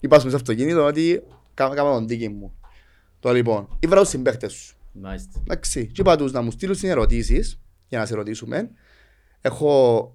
Είπα 0.00 0.18
σου 0.18 0.26
στο 0.28 0.36
αυτοκίνητο 0.36 0.84
ότι 0.84 1.22
κάμα 1.54 1.74
κάμα 1.74 1.92
τον 1.92 2.06
τίκη 2.06 2.28
μου. 2.28 2.54
Το 3.20 3.32
λοιπόν, 3.32 3.68
ήβρα 3.78 4.00
τους 4.00 4.08
συμπαίχτες 4.08 4.52
σου. 4.52 4.76
Μάλιστα. 4.92 5.40
Εντάξει, 5.44 5.86
και 5.86 6.00
είπα 6.00 6.16
τους 6.16 6.32
να 6.32 6.42
μου 6.42 6.50
στείλουν 6.50 6.76
ερωτήσεις 6.82 7.60
για 7.88 7.98
να 7.98 8.06
σε 8.06 8.14
ρωτήσουμε. 8.14 8.70
Έχω... 9.40 10.14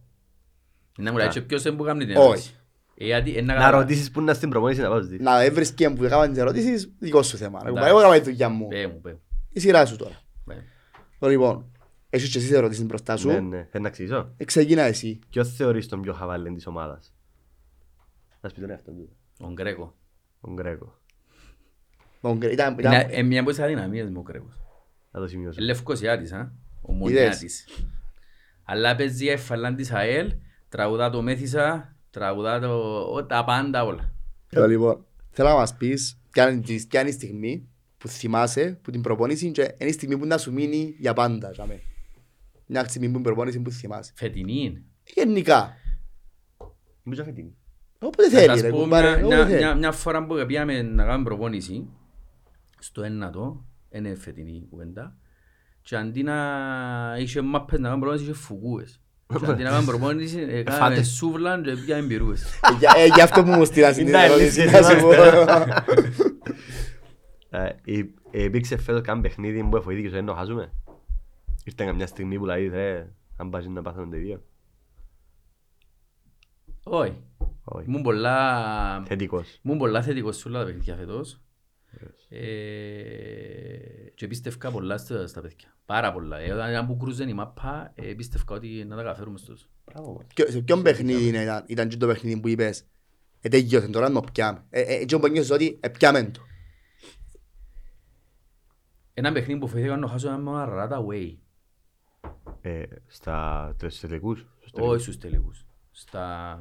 Να 0.98 1.12
μου 1.12 1.18
λέει 1.18 1.28
και 1.28 1.42
ποιος 1.42 1.62
δεν 1.62 1.76
που 1.76 1.84
κάνει 1.84 2.06
την 2.06 2.16
Όχι. 2.16 2.26
ερώτηση; 2.26 2.56
Ε, 2.98 3.06
γιατί, 3.06 3.36
ε, 3.38 3.42
Να 3.42 3.54
καταλάβω. 3.54 3.82
ρωτήσεις 3.82 4.12
που 4.12 4.20
είναι 4.20 4.34
στην 4.34 4.50
προπόνηση 4.50 4.82
να 4.82 4.90
πάω 4.90 5.02
στη. 5.04 5.18
Να 5.20 5.42
έβρεις 5.44 5.72
και 5.72 5.90
που 5.90 6.04
έκαναν 6.04 6.30
τις 6.30 6.38
ερωτήσεις, 6.42 6.92
δικό 7.00 7.24
σου 7.24 7.38
θέμα. 7.38 7.60
Εντάξει. 7.66 7.90
Εγώ 7.90 8.00
έκανα 8.00 8.14
τη 8.20 8.24
δουλειά 8.24 8.50
μου. 8.50 8.68
Πέ 8.68 8.88
μου, 8.88 9.02
πέ 9.02 9.12
μου. 9.12 9.22
Η 9.50 9.60
σειρά 9.60 9.86
σου 9.86 9.96
τώρα. 9.96 10.22
πέ 10.46 10.54
μου. 10.54 10.64
Το 11.20 11.28
λοιπόν, 11.28 11.71
έχεις 12.14 12.30
και 12.30 12.38
εσύ 12.38 12.54
ερωτήσεις 12.54 12.86
μπροστά 12.86 13.14
Ναι, 13.14 13.20
σου. 13.20 13.28
ναι. 13.42 13.68
Θέλει 13.72 13.84
να 13.84 13.88
εξηγήσω. 13.90 14.34
Ε, 14.38 14.44
Ξεκινά 14.46 14.82
εσύ. 14.82 15.20
Ποιος 15.30 15.56
θεωρείς 15.56 15.88
τον 15.88 16.02
πιο 16.02 16.14
χαβαλέν 16.14 16.54
της 16.56 16.68
ομάδας; 16.68 17.14
Να 18.42 18.50
σου 18.50 18.56
πει 18.56 18.62
τον 18.62 18.70
εαυτό 18.70 18.92
του. 18.92 19.10
Ο 19.40 19.52
Γκρέκο. 19.52 19.96
Τον 20.42 20.54
Γκρέκο. 20.54 21.00
Τον 22.22 22.38
Γκρέ- 22.38 22.54
Ήταν, 22.54 22.72
Είναι 22.80 22.82
ήταν, 22.82 23.08
ε, 23.12 23.24
μια 23.24 23.42
από 23.42 23.50
τις 23.50 23.60
αδυναμίες 23.60 24.10
μου 24.10 24.16
ο 24.18 24.22
Γκρέκος. 24.22 24.60
Να 25.12 25.20
το 25.20 25.28
σημειώσω. 25.28 25.62
Ε, 25.62 25.66
Λευκοσιάτης, 25.66 26.32
α. 26.34 26.52
Ο 26.82 26.92
Είδες. 26.94 27.00
Μονιάτης. 27.00 27.66
Αλλά 28.64 28.96
παίζει 28.96 29.28
εφαλάν 29.28 29.76
της 29.76 29.92
ΑΕΛ, 29.92 30.34
τραγουδά 30.70 31.10
το 31.10 31.22
Μέθησα, 31.22 31.96
τραγουδά 32.10 32.60
το... 32.60 33.00
ο- 33.14 33.26
τα 33.26 33.44
πάντα 33.44 33.84
όλα. 33.84 34.12
Το 34.50 34.68
λοιπόν, 34.68 35.06
θέλω 35.30 35.50
να 35.50 35.56
μας 35.56 35.76
πεις 35.76 36.20
ποια 36.32 36.50
είναι 36.52 36.62
τη- 36.62 36.86
ποια 36.88 37.00
είναι 37.02 37.10
η 37.10 37.14
στιγμή 37.14 37.68
που 37.98 38.08
θυμάσαι, 38.08 38.80
που 38.82 38.92
την 38.92 39.02
προπόνηση 39.02 39.52
και 39.52 39.76
είναι 39.78 39.90
η 39.90 39.94
στιγμή 39.94 40.18
που 40.18 40.26
να 40.26 40.38
σου 40.38 40.54
μείνει 40.54 40.96
για 41.00 41.14
πάντα. 41.14 41.52
για 41.52 41.66
μέ. 41.66 41.82
Μια 42.74 42.88
στιγμή 42.88 43.08
που 43.08 43.14
την 43.14 43.24
προπόνηση 43.24 43.60
που 43.60 43.72
θυμάσαι. 43.72 44.12
Φετινή. 44.16 44.84
Γενικά. 45.04 45.74
Είμαι 47.04 47.16
και 47.16 47.24
φετινή. 47.24 47.56
Όποτε 48.00 48.30
Θα 48.30 48.38
θέλει 48.40 48.50
σας 48.50 48.62
ρε 48.62 48.70
πω 48.70 48.78
κουμπάρε, 48.78 49.08
μια, 49.10 49.18
όποτε 49.18 49.36
μια, 49.36 49.46
θέλει. 49.46 49.58
μια, 49.58 49.76
μια 49.76 49.92
φορά 49.92 50.26
που 50.26 50.44
πήγαμε 50.48 50.82
να 50.82 51.04
κάνουμε 51.06 51.24
προπόνηση 51.24 51.88
στο 52.80 53.04
ένατο, 53.04 53.66
είναι 53.90 54.16
φετινή 54.16 54.68
κουβέντα, 54.70 55.16
και 55.82 55.96
αντί 55.96 56.24
να 56.24 56.36
είχε 57.20 57.42
μάπες 57.42 57.80
να 57.80 57.88
κάνουμε 57.88 58.00
προπόνηση, 58.06 58.24
είχε 58.32 58.40
φουκούες. 58.40 59.02
Και 59.40 59.46
αντί 59.46 59.64
να 59.64 59.70
κάνουμε 59.70 59.86
προπόνηση, 59.92 60.40
ε, 60.50 60.64
κάναμε 60.64 60.96
Φάτε. 60.96 61.04
σούβλαν 61.04 61.64
και 61.64 61.72
πήγαμε 61.76 62.08
πυρούες. 62.08 62.44
Ε, 62.44 62.78
για- 62.80 62.94
ε, 62.98 63.06
Γι' 63.06 63.22
αυτό 63.22 63.44
που 63.44 63.50
μου 63.50 63.66
στείλας 63.66 63.96
την 63.96 64.08
Είναι 64.08 64.24
ερώτηση. 64.26 64.62
αλήθεια, 64.62 64.80
να 64.82 64.90
σου 64.90 65.02
πω. 65.02 65.12
Ε, 67.50 67.70
υ- 67.84 68.20
Υπήρξε 68.34 68.78
φέτος 68.78 69.02
καν 69.02 69.22
παιχνίδι 69.22 69.64
που 69.70 69.78
εφοήθηκε 69.78 70.08
στο 70.10 70.22
να 70.22 70.36
χάσουμε; 70.36 70.72
Ήρθε 71.64 71.86
καμιά 71.86 72.08
στιγμή 72.08 72.38
που 72.38 72.46
λέει 72.46 72.68
ρε, 72.68 73.12
αν 73.38 73.50
πας 73.50 73.66
να 73.68 73.82
πάθουν 73.82 74.10
το 74.10 74.16
ίδιο. 74.16 74.44
Όχι. 76.84 77.24
Όχι. 77.64 77.86
Ήμουν 77.88 78.02
πολλά... 78.02 79.04
Θετικός. 79.06 79.60
Ήμουν 79.64 79.78
πολλά 79.78 80.02
θετικός 80.02 80.38
σε 80.38 80.48
όλα 80.48 80.60
τα 80.60 80.66
παιχνίδια 80.66 80.96
φέτος. 80.96 81.42
Ε, 82.30 84.10
και 84.16 84.28
πίστευκα 84.28 84.72
πολλά 84.72 84.98
στα, 84.98 85.28
στα 85.28 85.42
παιδιά. 85.42 85.76
Πάρα 85.86 86.14
πολλά. 86.14 86.38
Ε, 86.38 86.52
όταν 86.52 86.70
ήταν 86.70 86.88
που 86.88 86.98
κρούζαν 86.98 87.30
η 87.30 87.34
μάπα, 87.34 87.92
ε, 87.96 88.14
πίστευκα 88.14 88.56
ότι 88.56 88.86
να 88.88 88.96
τα 88.96 89.02
καταφέρουμε 89.04 89.38
στους. 89.38 89.70
Μπράβο. 89.86 90.14
μας. 90.14 90.26
Ποιο- 90.36 90.48
Σε 90.50 90.62
ποιον 90.62 90.82
παιχνίδι 90.82 91.28
είναι- 91.28 91.42
ήταν- 91.42 91.64
ήταν 91.68 91.88
και 91.88 91.98
το 91.98 92.08
παιχνίδι 92.08 92.40
που 92.40 92.48
είπες 92.48 92.86
«Ε, 93.42 93.50
τελειώσε, 93.50 93.88
τώρα 93.88 94.10
να 94.10 94.22
το 94.22 94.28
πιάμε». 94.34 94.66
Ε, 94.70 94.82
ε, 94.82 94.94
εκείνο 94.94 95.20
που 95.20 95.28
νιώσες 95.28 95.52
ότι 95.52 95.78
«Ε, 95.82 95.90
πιάμε 95.90 96.24
το». 96.24 96.42
Ένα 99.14 99.32
παιχνίδι 99.32 99.60
που 99.60 99.68
φοβήθηκα 99.68 99.98
να 99.98 100.08
χάσω 100.08 100.28
ήταν 100.28 100.42
με 100.42 100.50
ένα 100.52 100.66
ράτα 100.66 101.06
away. 101.06 101.36
Ε, 102.62 102.84
Στα 103.08 103.70
στους 103.78 104.00
τελικούς. 104.00 104.40
στους 104.40 104.72
Όχι 104.74 104.82
τελικούς. 104.82 105.02
στους 105.02 105.18
τελικούς. 105.18 105.66
Στα... 105.92 106.58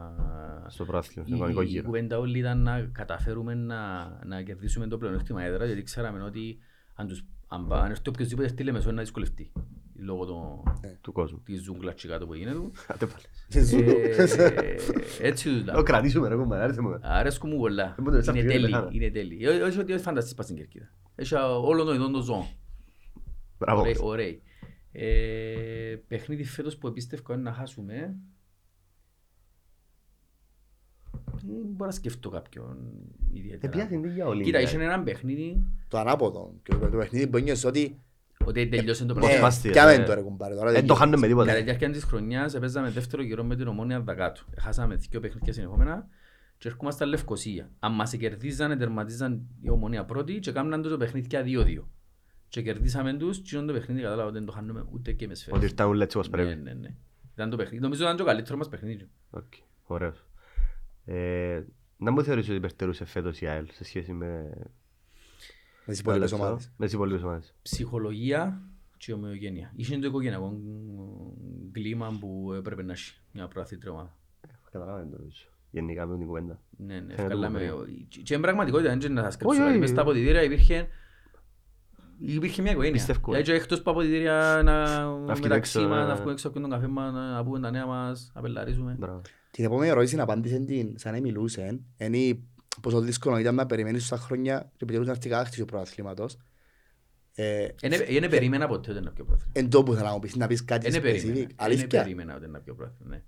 Στο 0.69 0.85
πράθυνο, 0.85 1.25
Η, 1.25 1.29
στον 1.29 1.39
κανονικό 1.39 1.63
η 1.63 1.67
γύρο. 1.67 1.85
κουβέντα 1.85 2.19
όλη 2.19 2.39
ήταν 2.39 2.63
να 2.63 2.81
καταφέρουμε 2.93 3.55
να, 3.55 4.09
να 4.25 4.43
κερδίσουμε 4.43 4.87
το 4.87 4.99
πλεονέκτημα 4.99 5.43
έδρα, 5.43 5.65
γιατί 5.65 5.83
ξέραμε 5.83 6.23
ότι 6.23 6.59
αν, 6.95 7.07
τους, 7.07 7.25
αν, 7.49 7.67
πά- 7.67 7.83
αν 7.85 7.91
έρθει 7.91 8.09
οποιοςδήποτε 8.09 8.49
στη 8.49 8.63
Λεμεσό 8.63 8.91
να 8.93 9.01
δυσκολευτεί. 9.01 9.53
Λόγω 10.03 10.25
το, 10.25 10.63
Του 11.01 11.13
κόσμου. 11.13 11.41
της 11.45 11.63
ζούγκλας 11.63 11.95
και 11.95 12.09
κάτω 12.09 12.27
που 12.27 12.35
γίνεται 12.35 12.57
του. 12.57 12.73
Άντε 12.89 13.07
πάλι. 13.07 13.25
Ε, 13.85 14.25
έτσι 15.29 15.51
τους 15.53 15.65
Το 15.65 15.73
λέω. 15.73 15.83
κρατήσουμε 15.83 16.29
ρε 16.29 16.35
κομμάτι, 16.35 16.63
άρεσε 16.63 16.81
μου. 16.81 16.99
Αρέσκουν 17.03 17.51
μου 17.51 17.59
πολλά. 17.59 17.93
Δεν 17.97 18.05
μπορείτε 18.05 18.33
να 18.33 18.39
Είναι 18.39 18.43
σας 18.43 18.53
τέλειοι. 18.53 18.67
πηγαίνετε, 18.71 18.89
Είναι 18.97 19.11
τέλειοι. 19.11 19.39
Ε, 19.43 19.49
Όχι 19.63 19.79
ότι 19.79 19.99
φανταστείς 19.99 20.35
πας 20.35 20.45
στην 20.45 20.57
Κερκίδα. 20.57 20.89
Έχει 21.15 21.35
όλο 21.63 21.85
το 21.85 21.95
ειδών 21.95 22.13
το 22.13 22.21
ζώο. 22.23 22.47
Μπράβο. 23.59 23.81
Ωραίοι, 23.81 23.97
ωραίοι. 24.01 24.43
Ε, 24.93 25.97
παιχνίδι 26.09 26.45
φέτος 26.45 26.77
που 26.77 26.87
επίστευκα 26.87 27.35
είναι 27.35 27.43
να 27.43 27.53
χάσουμε. 27.53 28.17
Δεν 31.43 31.57
μπορώ 31.67 31.85
να 31.87 31.91
σκεφτώ 31.91 32.29
κάποιον 32.31 32.77
ιδιαίτερα. 33.33 33.73
Επειδή 33.83 33.89
την 33.89 34.05
ίδια 34.11 34.27
Ολύμπια. 34.27 34.45
Κοίτα, 34.47 34.61
είχε 34.61 34.83
έναν 34.85 35.05
παιχνίδι 35.05 35.63
Το 35.89 35.99
ανάποδο. 35.99 36.55
Και 36.63 36.75
το 36.75 36.89
παιχνίδι 36.89 37.27
που 37.29 37.37
ένιωσες 37.37 37.65
ότι 37.65 38.01
ότι 38.45 38.69
τελειώσε 38.69 39.05
το 39.05 39.13
Πώς 39.15 39.23
παιχνίδι. 39.23 39.43
πας- 39.43 39.55
φάστηκε, 39.55 39.73
πιάμε 39.75 39.93
ε. 39.93 40.03
το 40.05 40.15
ρε 40.15 40.21
κουμπάρε. 40.21 40.55
τώρα 40.55 40.67
Δεν 40.71 40.75
δεν 40.75 40.87
το 40.87 40.95
χάνουμε 40.95 41.17
με 41.17 41.27
Κατά 41.27 41.41
τη 41.43 41.47
τίποτα. 41.47 41.65
διάρκεια 41.65 41.91
της 41.91 42.05
χρονιάς 42.05 42.55
έπαιζαμε 42.55 42.91
δεύτερο 42.91 43.23
γύρο 43.23 43.45
με 43.45 43.57
την 43.57 43.67
ομόνια 43.67 44.01
δακάτου. 44.01 44.45
Χάσαμε 44.61 44.95
δύο 44.95 45.21
παιχνίδια 45.21 45.53
συνεχόμενα 45.53 46.09
και 46.59 46.69
έρχομασταν 46.69 47.09
Λευκοσία. 47.09 47.71
Αν 47.79 47.93
μας 47.95 48.17
κερδίζανε, 48.17 48.77
τερματίζαν 48.77 49.47
η 49.63 49.71
Ομόνοια 49.71 50.05
πρώτη 50.05 50.39
και 50.39 50.53
κάμναν 50.53 50.83
το 50.83 50.97
παιχνίδια 50.97 51.43
2-2. 51.43 51.89
Και 52.51 52.63
κερδίσαμε 52.63 53.13
τους 53.15 53.39
και 53.41 53.57
το 53.59 53.73
παιχνίδι 53.73 54.01
κατάλαβα 54.01 54.29
ότι 54.29 54.37
δεν 54.39 54.47
το 54.47 54.53
χάνουμε 54.53 54.85
ούτε 54.93 55.13
και 55.13 55.27
με 55.27 55.33
Ότι 55.33 55.41
σφαίρες. 55.41 55.63
ήρθαν 55.63 55.89
όλοι 55.89 56.03
έτσι 56.03 56.17
όπως 56.17 56.29
Ναι, 56.31 56.37
πρέπει. 56.37 56.61
ναι, 56.61 56.73
ναι. 56.73 56.95
Ήταν 57.35 57.51
το 57.51 57.57
παιχνίδι. 57.57 57.83
Νομίζω 57.83 58.03
ήταν 58.03 58.17
το 58.17 58.25
καλύτερο 58.25 58.57
μας 58.59 58.69
παιχνίδι. 58.69 59.09
Οκ, 59.31 59.53
Ωραίος. 59.87 60.25
Ε, 61.05 61.63
Να 61.97 62.11
μου 62.11 62.23
θεωρείς 62.25 62.47
ότι 62.49 62.57
υπερτερούσε 62.57 63.05
φέτος 63.05 63.41
η 63.41 63.47
ΑΕΛ 63.47 63.67
σε 63.73 63.85
σχέση 63.85 64.13
με 64.13 64.51
με 65.85 65.93
τις 65.93 65.99
υπόλοιπες 66.01 66.33
με 66.33 66.39
ομάδες. 66.39 66.71
τις 66.79 66.93
υπόλοιπες 66.93 67.23
ομάδες. 67.23 67.55
Ψυχολογία 67.63 68.63
και 68.97 69.13
ομοιογένεια. 69.13 69.73
Είχε 69.77 69.99
το 69.99 70.07
οικογενειακό 70.07 70.61
κλίμα 71.73 72.17
που 72.21 72.53
έπρεπε 72.53 72.83
να 72.83 72.93
έχει 72.93 73.15
μια 73.33 73.49
προαθήτρια 73.49 73.93
ομάδα. 73.93 74.17
Καταλάβαμε 74.71 75.11
το 75.11 75.17
νομίζω. 75.19 75.45
Γενικά 75.71 76.07
με 76.07 76.17
την 76.19 76.27
κουβέντα. 76.27 76.61
Ναι, 76.77 76.95
ναι, 76.95 77.01
Φαίνεται 77.01 77.23
ευκάλαμε. 77.23 77.73
μου 77.73 77.85
Και 78.09 78.21
και 78.21 78.35
εν 78.35 78.41
πραγματικότητα, 78.41 78.89
δεν 78.89 78.99
ξέρω 78.99 79.15
να 79.15 79.23
σας 79.23 79.37
κρύψω, 79.37 79.49
Όχι, 79.49 79.57
δηλαδή 79.57 79.71
όχι. 79.73 79.81
μες 79.81 79.91
στα 79.91 80.01
αποδητήρια 80.01 80.43
υπήρχε 80.43 80.89
Υπήρχε 82.23 82.63
μια 82.63 82.71
οικογένεια. 82.71 82.97
Πιστεύω, 82.97 83.19
ε. 83.19 83.23
Δηλαδή 83.25 83.45
και 83.45 83.53
εκτός 83.53 83.79
από 83.79 83.91
αποδητήρια 83.91 84.61
να 84.65 84.85
βγείτε 85.35 85.41
μεταξύ 85.49 85.79
έξω, 85.79 85.89
μας, 85.89 86.05
ε. 86.05 86.07
να 86.09 86.15
βγούμε 86.15 86.33
έξω 86.33 86.49
από 86.49 86.61
τον 86.61 86.71
καφέ 86.71 86.87
μας, 86.87 87.13
να 87.13 87.45
πούμε 87.45 87.61
τα 87.61 87.71
νέα 87.71 87.87
μας, 87.87 88.31
να 88.35 88.41
πελαρίσουμε. 88.41 88.97
Μπράβο. 88.99 89.21
Την 89.51 89.65
επόμενη 89.65 89.91
ερώτηση 89.91 90.17
να 90.17 90.23
απάντησε 90.23 90.59
την 90.59 90.93
σαν 90.99 91.13
να 91.13 91.21
μιλούσε. 91.21 91.81
Είναι 91.99 92.39
πόσο 92.83 93.01
δύσκολο 93.01 93.39
ήταν 93.39 93.55
να 93.55 93.67
περιμένεις 93.67 94.09
τόσα 94.09 94.23
χρόνια 94.23 94.61
και 94.77 94.79
επιτελούς 94.85 95.07
να 95.07 95.13
έρθεις 95.13 95.31
κάθε 95.31 95.51
του 95.57 95.65
προαθλήματος. 95.65 96.37
Ε, 97.35 97.67
Δεν 98.21 98.31
περίμενα 98.31 98.67
ποτέ 98.67 98.91
ότι 98.91 99.01
να 99.01 99.11
πιω 99.11 99.25
πρόθυμα. 99.25 99.51
Εν 99.55 99.71
τόπου 99.71 99.95
θέλω 99.95 100.07
να 100.07 100.13
μου 100.13 100.19
πεις, 100.19 100.37
να 100.37 100.47
πεις 100.47 100.65
κάτι 100.65 100.91
Δεν 100.91 101.03
περίμενα. 101.03 101.33
specific. 101.41 101.47
Δεν 101.47 101.55
Αλήθεια. 101.57 101.87
περίμενα 101.87 102.35
ότι 102.37 102.49
να 102.49 102.59
πιω 102.61 102.75
πρόθυμα. 102.75 103.09
ναι. 103.09 103.23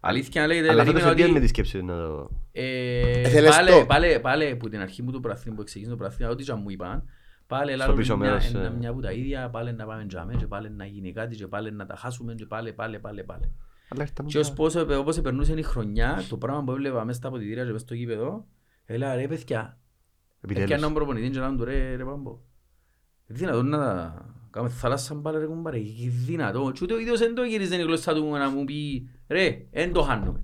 Αλήθεια 0.00 0.46
λέγεται, 0.46 0.68
Αλλά 0.68 0.84
φέτος 0.84 0.92
περίμενα 1.02 1.16
γιατί 1.16 1.30
με 1.32 1.36
ότι... 1.38 1.46
τη 1.46 1.52
σκέψη 1.52 1.82
να 1.82 1.94
το... 1.96 2.30
Ε, 2.52 3.20
Έθελες 3.20 3.50
πάλι, 3.56 3.70
το. 3.70 3.84
πάλι, 3.86 4.20
πάλι 4.20 4.56
που 4.56 4.68
την 4.68 4.80
αρχή 4.80 5.02
μου 5.02 5.10
του 5.12 5.20
πραθύνου 5.20 5.54
που 5.54 5.62
ξεκίνησε 5.64 5.90
το 5.90 5.96
πραθύνου, 6.02 6.28
ό,τι 6.30 6.44
και 6.44 6.52
αν 6.52 6.58
μου 6.62 6.70
είπαν, 6.70 7.04
πάλι 7.56 7.72
Στο 7.72 7.82
έλαβε 7.82 7.92
πίσω 8.00 8.16
μια, 8.16 8.28
μέρος, 8.28 8.54
ένα- 8.54 8.64
ε. 8.64 8.70
μια 8.70 8.90
από 8.90 9.00
τα 9.00 9.12
ίδια, 9.12 9.50
πάλι 9.50 9.72
να 9.72 9.84
πάμε 9.86 10.04
τζαμέ 10.06 10.34
και 10.34 10.46
πάλι 10.46 10.70
να 10.70 10.84
γίνει 10.86 11.12
κάτι 11.12 11.36
και 11.36 11.46
πάλι 11.46 11.72
να 11.72 11.86
τα 11.86 11.96
χάσουμε 11.96 12.34
και 12.34 12.46
πάλι, 12.46 12.72
πάλι, 12.72 12.98
πάλι, 12.98 13.24
πάλι. 13.24 13.52
Αλλά 13.88 14.02
ήρθαμε 14.02 14.28
Και 14.28 14.38
ως 14.38 14.54
τώρα. 14.54 14.56
πόσο, 14.84 14.98
όπως 15.00 15.20
περνούσε 15.20 15.52
η 15.52 15.62
χρονιά, 15.62 16.22
το 16.28 16.36
πράγμα 16.36 16.64
που 16.64 16.70
έβλεπα 16.70 17.04
μέσα 17.04 17.18
στα 17.18 17.28
αποδητήρια 17.28 17.64
και 17.64 17.72
μέσα 17.72 17.84
στο 17.84 17.94
γήπεδο, 17.94 18.46
έλεγα 18.84 19.14
ρε 19.14 19.28
παιδιά, 19.28 19.78
Επιτέλους. 20.40 20.62
Έπια 20.70 20.76
έναν 20.76 20.94
προπονητή 20.94 21.30
και 21.30 21.38
να 21.38 21.56
του 21.56 21.64
ρε 21.64 21.96
ρε 21.96 22.04
πάμπο. 22.04 22.30
Είναι 23.26 23.38
δυνατόν 23.38 23.68
να 23.68 23.78
τα 23.78 24.24
κάνουμε 24.50 24.72
θάλασσα 24.72 25.14
μπάλα 25.14 25.38
ρε 25.38 25.46
κουμπάρε. 25.46 25.78
Είναι 25.78 26.10
δυνατόν. 26.26 26.72
Και 26.72 26.80
ούτε 26.82 26.94
ο 26.94 26.98
ίδιος 26.98 27.18
δεν 27.18 27.34
το 27.34 27.42
γύριζε 27.42 27.76
η 27.76 27.82
γλώσσα 27.82 28.14
του 28.14 28.30
να 28.30 28.50
μου 28.50 28.64
πει 28.64 29.08
ρε, 29.28 29.66
δεν 29.72 29.92
το 29.92 30.02
χάνουμε. 30.02 30.40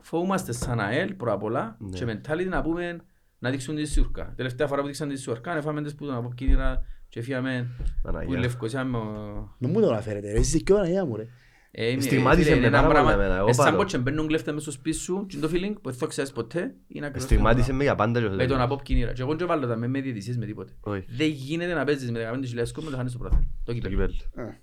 Φοβούμαστε 0.00 0.52
σαν 0.52 0.80
ΑΕΛ 0.80 1.14
πρώτα 1.14 1.32
απ' 1.32 1.42
όλα 1.42 1.76
Ναι. 1.80 1.98
και 1.98 2.04
mentality 2.08 2.48
να 2.48 2.62
πούμε 2.62 3.00
να 3.38 3.50
δείξουν 3.50 3.76
τη 3.76 3.84
σιουρκά. 3.84 4.32
Τελευταία 4.36 4.66
φορά 4.66 4.80
που 4.80 4.86
δείξαν 4.86 5.08
τη 5.08 5.16
σιουρκά 5.16 5.56
έφαμε 5.56 5.82
τις 5.82 5.94
που 5.94 6.06
τον 6.06 6.14
αποκίνηρα 6.14 6.82
και 7.08 7.22
φύγαμε 7.22 7.68
Παναγία. 8.02 8.28
που 8.28 8.34
η 8.34 8.38
Λευκοσία 8.38 8.84
με... 8.84 8.98
Μην 9.58 9.70
μου 9.70 9.80
το 9.80 9.88
αναφέρετε 9.88 10.32
ρε, 10.32 10.38
εσείς 10.38 10.62
και 10.62 10.72
όλα 10.72 10.82
Αγία 10.82 11.04
μου 11.04 11.16
ρε. 11.16 11.26
Ε, 11.76 11.90
είμαι- 11.90 12.02
Στιγμάτισε 12.02 12.42
φίλε, 12.44 12.60
με 12.60 12.66
είναι 12.66 12.70
πάρα 12.76 12.84
ένα 12.86 12.92
πολλά 12.92 13.04
πράγμα- 13.04 13.22
εμένα, 13.24 13.38
εγώ 13.38 13.48
ε, 13.48 13.52
σαν 13.52 13.64
πάρω. 13.64 13.76
πω 13.76 13.84
και 13.84 13.98
μπαίνουν 13.98 14.26
κλέφτες 14.26 14.52
μες 14.54 14.62
στο 14.62 14.70
σπίτι 14.70 14.96
σου 14.96 15.26
και 15.28 15.36
είναι 15.36 15.46
το 15.46 15.52
feeling 15.54 15.72
που 15.82 15.90
δεν 15.90 15.98
θα 15.98 16.06
ξέρεις 16.06 16.32
ποτέ 16.32 16.74
είναι 16.86 17.06
ακριβώς 17.06 17.28
το 17.28 17.34
Στιγμάτισε 17.34 17.60
πράγμα. 17.62 17.76
με 17.76 17.82
για 17.84 17.94
πάντα. 17.94 18.18
και 18.20 18.24
Με 18.28 18.36
τον 18.36 18.46
τέλος. 18.46 18.62
από 18.62 18.80
κίνηρα. 18.82 19.12
Και 19.12 19.22
εγώ 19.22 19.36
δεν 19.36 19.46
βάλω 19.46 19.66
τα 19.66 19.76
με 19.76 19.86
με 19.88 20.00
διαιτησίες 20.00 20.36
με 20.36 20.46
τίποτε. 20.46 20.72
Όχι. 20.80 21.04
Δεν 21.08 21.28
γίνεται 21.28 21.74
να 21.74 21.84
παίζεις 21.84 22.10
με 22.10 22.30
15.000 22.32 22.72
κόσμο 22.72 22.90
να 22.90 22.96
χάνεις 22.96 23.12
το 23.12 23.18
πρωτάθλημα. 23.18 23.50
Το 23.64 23.72
Το 23.72 23.78
κύπελλο. 23.88 24.06
κυπέλλο. 24.06 24.48
Ε. 24.48 24.60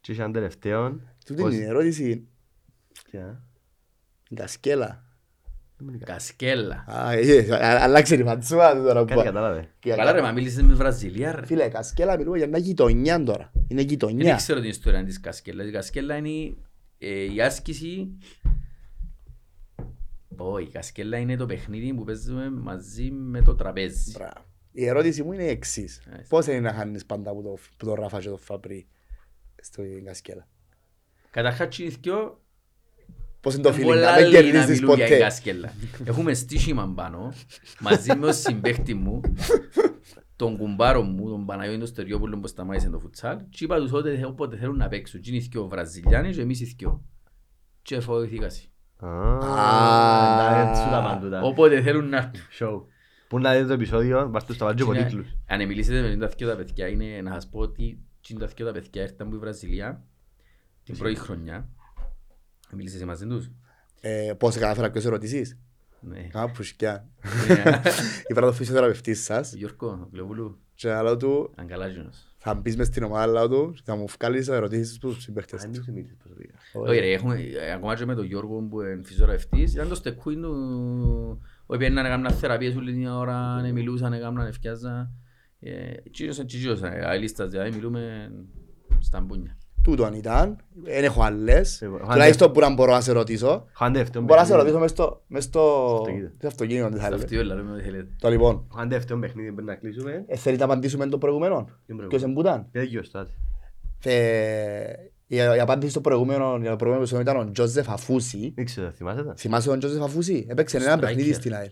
Και 0.00 0.12
είχε 0.12 0.20
έναν 0.20 0.32
τελευταίο. 0.32 1.00
Τούτη 1.26 1.42
Πώς- 1.42 1.52
είναι 1.54 1.62
η 1.62 1.66
ερώτηση. 1.66 2.28
Ποια; 3.10 3.42
Η 4.28 4.34
Κασκέλα. 6.04 6.04
Κασκέλα. 6.04 6.84
Α, 6.86 7.12
ε, 7.12 7.54
α- 7.66 7.82
Αλλάξε 7.82 8.14
η 8.14 8.22
φατσούα 8.24 8.74
του 8.76 8.82
τώρα. 8.82 9.00
Κάτι 9.04 9.14
που- 9.14 9.22
κατάλαβε. 9.22 9.68
Και- 9.78 9.94
Καλά 9.94 10.12
ρε, 10.12 10.20
μα 10.22 10.32
μίλησες 10.32 10.62
με 10.62 10.74
Βραζιλία 10.74 11.32
ρε. 11.32 11.46
Φίλε, 11.46 11.68
Κασκέλα 11.68 12.16
μιλούμε 12.16 12.36
για 12.38 12.48
μια 12.48 12.58
γειτονιά 12.58 13.22
τώρα. 13.24 13.50
Είναι 13.54 13.64
Δεν 13.80 13.86
γειτονιά. 13.88 14.34
ξέρω 14.36 14.60
την 14.60 14.68
ιστορία 14.70 15.04
της 15.04 15.20
Κασκέλα. 15.20 15.64
Η 15.64 15.70
Κασκέλα 15.70 16.16
είναι 16.16 16.56
ε, 16.98 17.32
η 17.34 17.40
άσκηση... 17.42 18.08
Όχι, 20.36 20.64
η 20.66 20.70
Κασκέλα 20.70 21.18
είναι 21.18 21.36
το 21.36 21.46
παιχνίδι 21.46 21.94
που 21.94 22.04
παίζουμε 22.04 22.50
μαζί 22.50 23.10
με 23.10 23.42
το 23.42 23.54
τραπέζι. 23.54 24.10
Μπράβο. 24.12 24.44
Η 24.72 24.86
ερώτηση 24.86 25.22
μου 25.22 25.32
είναι 25.32 25.42
η 25.42 25.48
εξής. 25.48 26.02
Μάλιστα. 26.10 26.26
Πώς 26.36 26.46
είναι 26.46 26.60
να 26.60 26.72
χάνεις 26.72 27.06
πάντα 27.06 27.30
από 27.30 27.42
το, 27.42 27.48
που 27.78 27.86
το 27.86 27.94
Ράφα 27.94 28.20
και 28.20 28.28
το 28.28 28.36
Φαπρί 28.36 28.88
στο 29.62 29.82
Κασκέλα. 30.04 30.46
Καταρχάς 31.30 31.76
και 31.76 31.84
οι 31.84 31.88
δυο 32.00 32.40
Πώς 33.48 33.56
είναι 33.56 33.68
το 33.68 33.74
feeling 33.76 33.82
πολλά 33.82 34.10
να 34.10 34.20
μην 34.20 34.30
λίγοι 34.30 34.52
να 34.52 34.58
κερδίσεις 34.58 34.80
μιλούν 34.80 34.96
για 34.96 35.06
η 35.06 35.08
ποτέ. 35.08 35.22
Κασκέλα. 35.22 35.72
Έχουμε 36.04 36.34
στήσιμα 36.34 36.92
πάνω, 36.94 37.32
μαζί 37.80 38.08
με 38.08 38.20
τον 38.20 38.32
συμπαίχτη 38.32 38.94
μου, 38.94 39.20
τον 40.36 40.56
κουμπάρο 40.56 41.02
μου, 41.02 41.28
τον 41.28 41.46
Παναγιώτη 41.46 41.78
τον 41.78 41.86
Στεριόπουλο 41.86 42.38
που 42.38 42.46
σταμάτησε 42.46 42.90
το 42.90 42.98
φουτσάλ 42.98 43.38
και 43.50 43.64
είπα 43.64 43.76
τους 43.76 43.92
ότι 43.92 44.24
όποτε 44.24 44.56
θέλουν 44.56 44.76
να 44.76 44.88
παίξουν. 44.88 45.20
Και 45.20 45.30
είναι 45.30 45.38
οι 45.38 45.48
δυο 45.50 45.68
Βραζιλιάνοι 45.68 46.32
και 46.32 46.40
εμείς 46.40 46.60
οι 46.60 46.74
δυο. 46.78 47.04
Και 47.82 48.00
φοβηθήκασαι. 48.00 48.68
Α, 48.96 49.08
Α. 49.38 50.60
εντάξει, 50.60 50.82
σου 50.82 50.90
τα 50.90 51.02
παντούτα. 51.02 51.42
Όποτε 51.42 51.82
θέλουν 51.82 52.08
να 52.08 52.16
έρθουν. 52.16 52.40
Show. 52.58 52.82
Πού 53.28 53.38
να 53.38 53.52
δείτε 53.52 53.66
το 53.66 53.72
επεισόδιο, 53.72 54.30
βάζτε 54.30 54.52
στο 54.52 54.64
βάζω 54.64 54.76
Και 54.76 54.82
υποτίτλους. 54.82 55.36
Αν 55.46 55.66
μιλήσετε 55.66 56.00
με 56.08 56.16
τα 56.16 56.26
δυο 56.36 56.48
τα 56.48 56.56
παιδιά, 56.56 56.88
είναι 56.88 57.20
να 57.22 57.32
σας 57.32 57.48
πω 57.48 57.58
ότι 57.58 58.02
και 58.20 58.34
τα 58.34 58.46
δυο 58.46 58.66
τα 58.66 58.72
παιδιά 58.72 59.02
ήρθαν 59.02 59.26
από 59.26 59.36
η 59.36 59.38
Βραζιλία 59.38 60.04
την 60.84 60.98
πρώτη 60.98 61.14
χρονιά. 61.14 61.68
Μίλησες 62.76 63.04
μαζί 63.04 63.26
τους; 63.26 63.50
Ε, 64.00 64.32
Πώς 64.38 64.54
κατάφερα 64.54 64.90
ποιος 64.90 65.04
ερωτήσεις; 65.04 65.58
Ναι. 66.00 66.28
Α, 66.32 66.50
πουσκιά. 66.50 67.08
Ναι. 67.48 67.62
Είπα 68.28 68.40
το 68.40 68.52
φυσιοθεραπευτής 68.52 69.22
σας 69.24 69.52
Ο 69.52 69.56
Γιώργο, 69.56 70.08
Κλεβούλου, 70.12 70.58
και 70.74 70.88
να 70.88 71.02
λέω 71.02 71.16
του 71.16 71.52
αγκαλάζινος. 71.56 72.26
θα 72.38 72.54
μπεις 72.54 72.76
μες 72.76 72.86
στην 72.86 73.02
ομάδα 73.02 73.26
λέω 73.26 73.48
του 73.48 73.72
και 73.74 73.82
θα 73.84 73.96
μου 73.96 74.04
βγάλεις 74.18 74.48
ερωτήσεις 74.48 74.94
στους 74.94 75.22
συμπαίχτες 75.22 75.64
Αν 75.64 75.72
του. 75.72 75.78
τους 75.78 75.88
εμείς 75.88 76.14
προσωπικά. 76.18 76.54
Όχι 76.72 76.98
ρε, 77.00 77.12
έχουμε, 77.12 77.34
ε, 77.40 77.72
ακόμα 77.72 77.94
και 77.96 78.04
με 78.06 78.14
τον 78.14 78.24
Γιώργο 78.24 78.60
που 78.70 78.80
είναι 78.82 79.00
φυσιογραφιστής, 79.04 79.72
ήταν 79.74 79.88
το 79.88 79.94
στεκούιν 79.94 80.42
του, 80.42 81.40
όχι 81.66 81.80
πήγαιναν 81.80 82.02
να 82.04 82.10
κάνουν 82.10 82.30
θεραπείες 82.30 82.76
όλη 82.76 82.92
την 82.92 83.06
ώρα, 83.06 83.60
να 83.62 83.72
μιλούσαν, 83.72 84.10
να 84.10 84.18
κάνουν, 84.18 84.34
να 84.38 84.46
ευκιάζαν. 84.46 85.10
Τσίγιωσαν, 86.10 86.46
τσίγιωσαν, 86.46 86.92
αελίστας, 86.92 87.50
δηλαδή 87.50 87.70
μιλούμε 87.70 88.32
στα 88.98 89.20
μπούνια. 89.20 89.57
Τούτον 89.88 90.12
ήταν, 90.14 90.56
δεν 90.84 91.04
έχω 91.04 91.22
άλλες. 91.22 91.82
Εγώ, 91.82 91.96
έχω 91.96 92.06
Τουλάχιστον 92.12 92.52
που 92.52 92.60
να 92.60 92.74
μπορώ 92.74 92.92
να 92.92 93.00
σε 93.00 93.12
ρωτήσω. 93.12 93.66
Έχω 93.72 93.84
ένα 93.84 93.92
δεύτερο 93.98 94.24
Μπορώ 94.24 94.40
να 94.40 94.46
σε 94.46 94.52
παιχνίδι. 94.52 94.70
ρωτήσω 94.72 94.78
μες 94.78 94.90
στο- 94.90 95.22
μες 95.26 95.44
στο 95.44 95.60
αυτοκίνητο. 95.94 96.32
στο 96.38 96.46
αυτοκίνητο 96.46 96.86
τι 96.88 96.92
θα 96.92 96.98
Στα 96.98 97.06
έλεγε. 97.06 97.22
αυτιόλα, 97.24 97.54
λέμε 97.54 97.72
ό,τι 97.72 97.82
θέλετε. 97.82 98.08
Το 98.18 98.28
λοιπόν, 98.28 98.66
Έχω 98.70 98.80
ένα 98.80 98.88
δεύτερο 98.88 99.18
παιχνίδι 99.18 99.52
πριν 99.52 99.66
να 99.66 99.74
κλείσουμε. 99.74 100.24
ε, 100.26 100.36
θέλετε 100.36 100.66
να 100.66 100.72
απαντήσουμε 100.72 101.06
το 101.06 101.18
προηγούμενο; 101.18 101.64
προηγούμενο; 101.86 102.08
Ποιος 102.08 102.22
εμπούταν. 102.22 102.68
Ποια 102.70 102.82
γιος 102.82 103.10
τότε. 103.10 103.30
Ε, 104.04 104.92
Η 105.26 105.36
η 105.36 105.40
απάντηση 105.60 105.90
στο 105.90 106.00
προηγούμενο, 106.00 106.44
για 106.60 106.70
το 106.70 106.76
προηγούμενο 106.76 106.96
επεισόδιο 106.96 107.20
ήταν 107.20 107.36
ο 107.36 107.50
Τζόζεφ 107.50 107.90
Αφούση. 107.90 108.52
Δεν 108.56 108.64
ξέρω, 108.64 108.90
θυμάσαι 108.90 109.22
τα; 109.24 109.34
Θυμάσαι 109.36 109.68
τον 109.68 109.78
Τζόζεφ 109.78 110.02
Αφούση. 110.02 110.46
Έπαιξε 110.48 110.76
ένα 110.76 110.96
Striker. 110.96 111.00
παιχνίδι 111.00 111.32
στην 111.32 111.54
ΑΕΛ. 111.54 111.70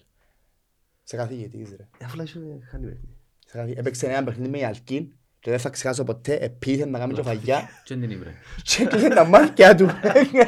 Σε 1.02 1.16
καθηγητής 1.16 1.68
ρε. 1.70 1.88
Ε, 1.98 2.04
Αφού 2.04 2.16
λάζω 2.16 2.32
χάνει 2.70 2.84
παιχνίδι. 2.86 3.08
Σε 3.46 3.58
καθη- 3.58 3.78
Έπαιξε 3.78 4.06
ένα 4.06 4.24
παιχνίδι 4.24 4.50
με 4.50 4.58
η 4.58 4.64
Αλκίν 4.64 5.08
και 5.46 5.52
δεν 5.52 5.60
θα 5.60 5.70
ξεχάσω 5.70 6.04
ποτέ. 6.04 6.38
Επίθε 6.40 6.86
να 6.86 6.98
κάνει 6.98 7.12
και 7.18 7.22
φαγιά 7.22 7.68
Και 7.84 7.94
δεν 7.94 8.00
την 8.00 8.10
ήβρε. 8.10 8.30
και 8.62 8.82
έκλεισε 8.82 9.08
τα 9.08 9.24
μάτια 9.24 9.74
του. 9.74 9.84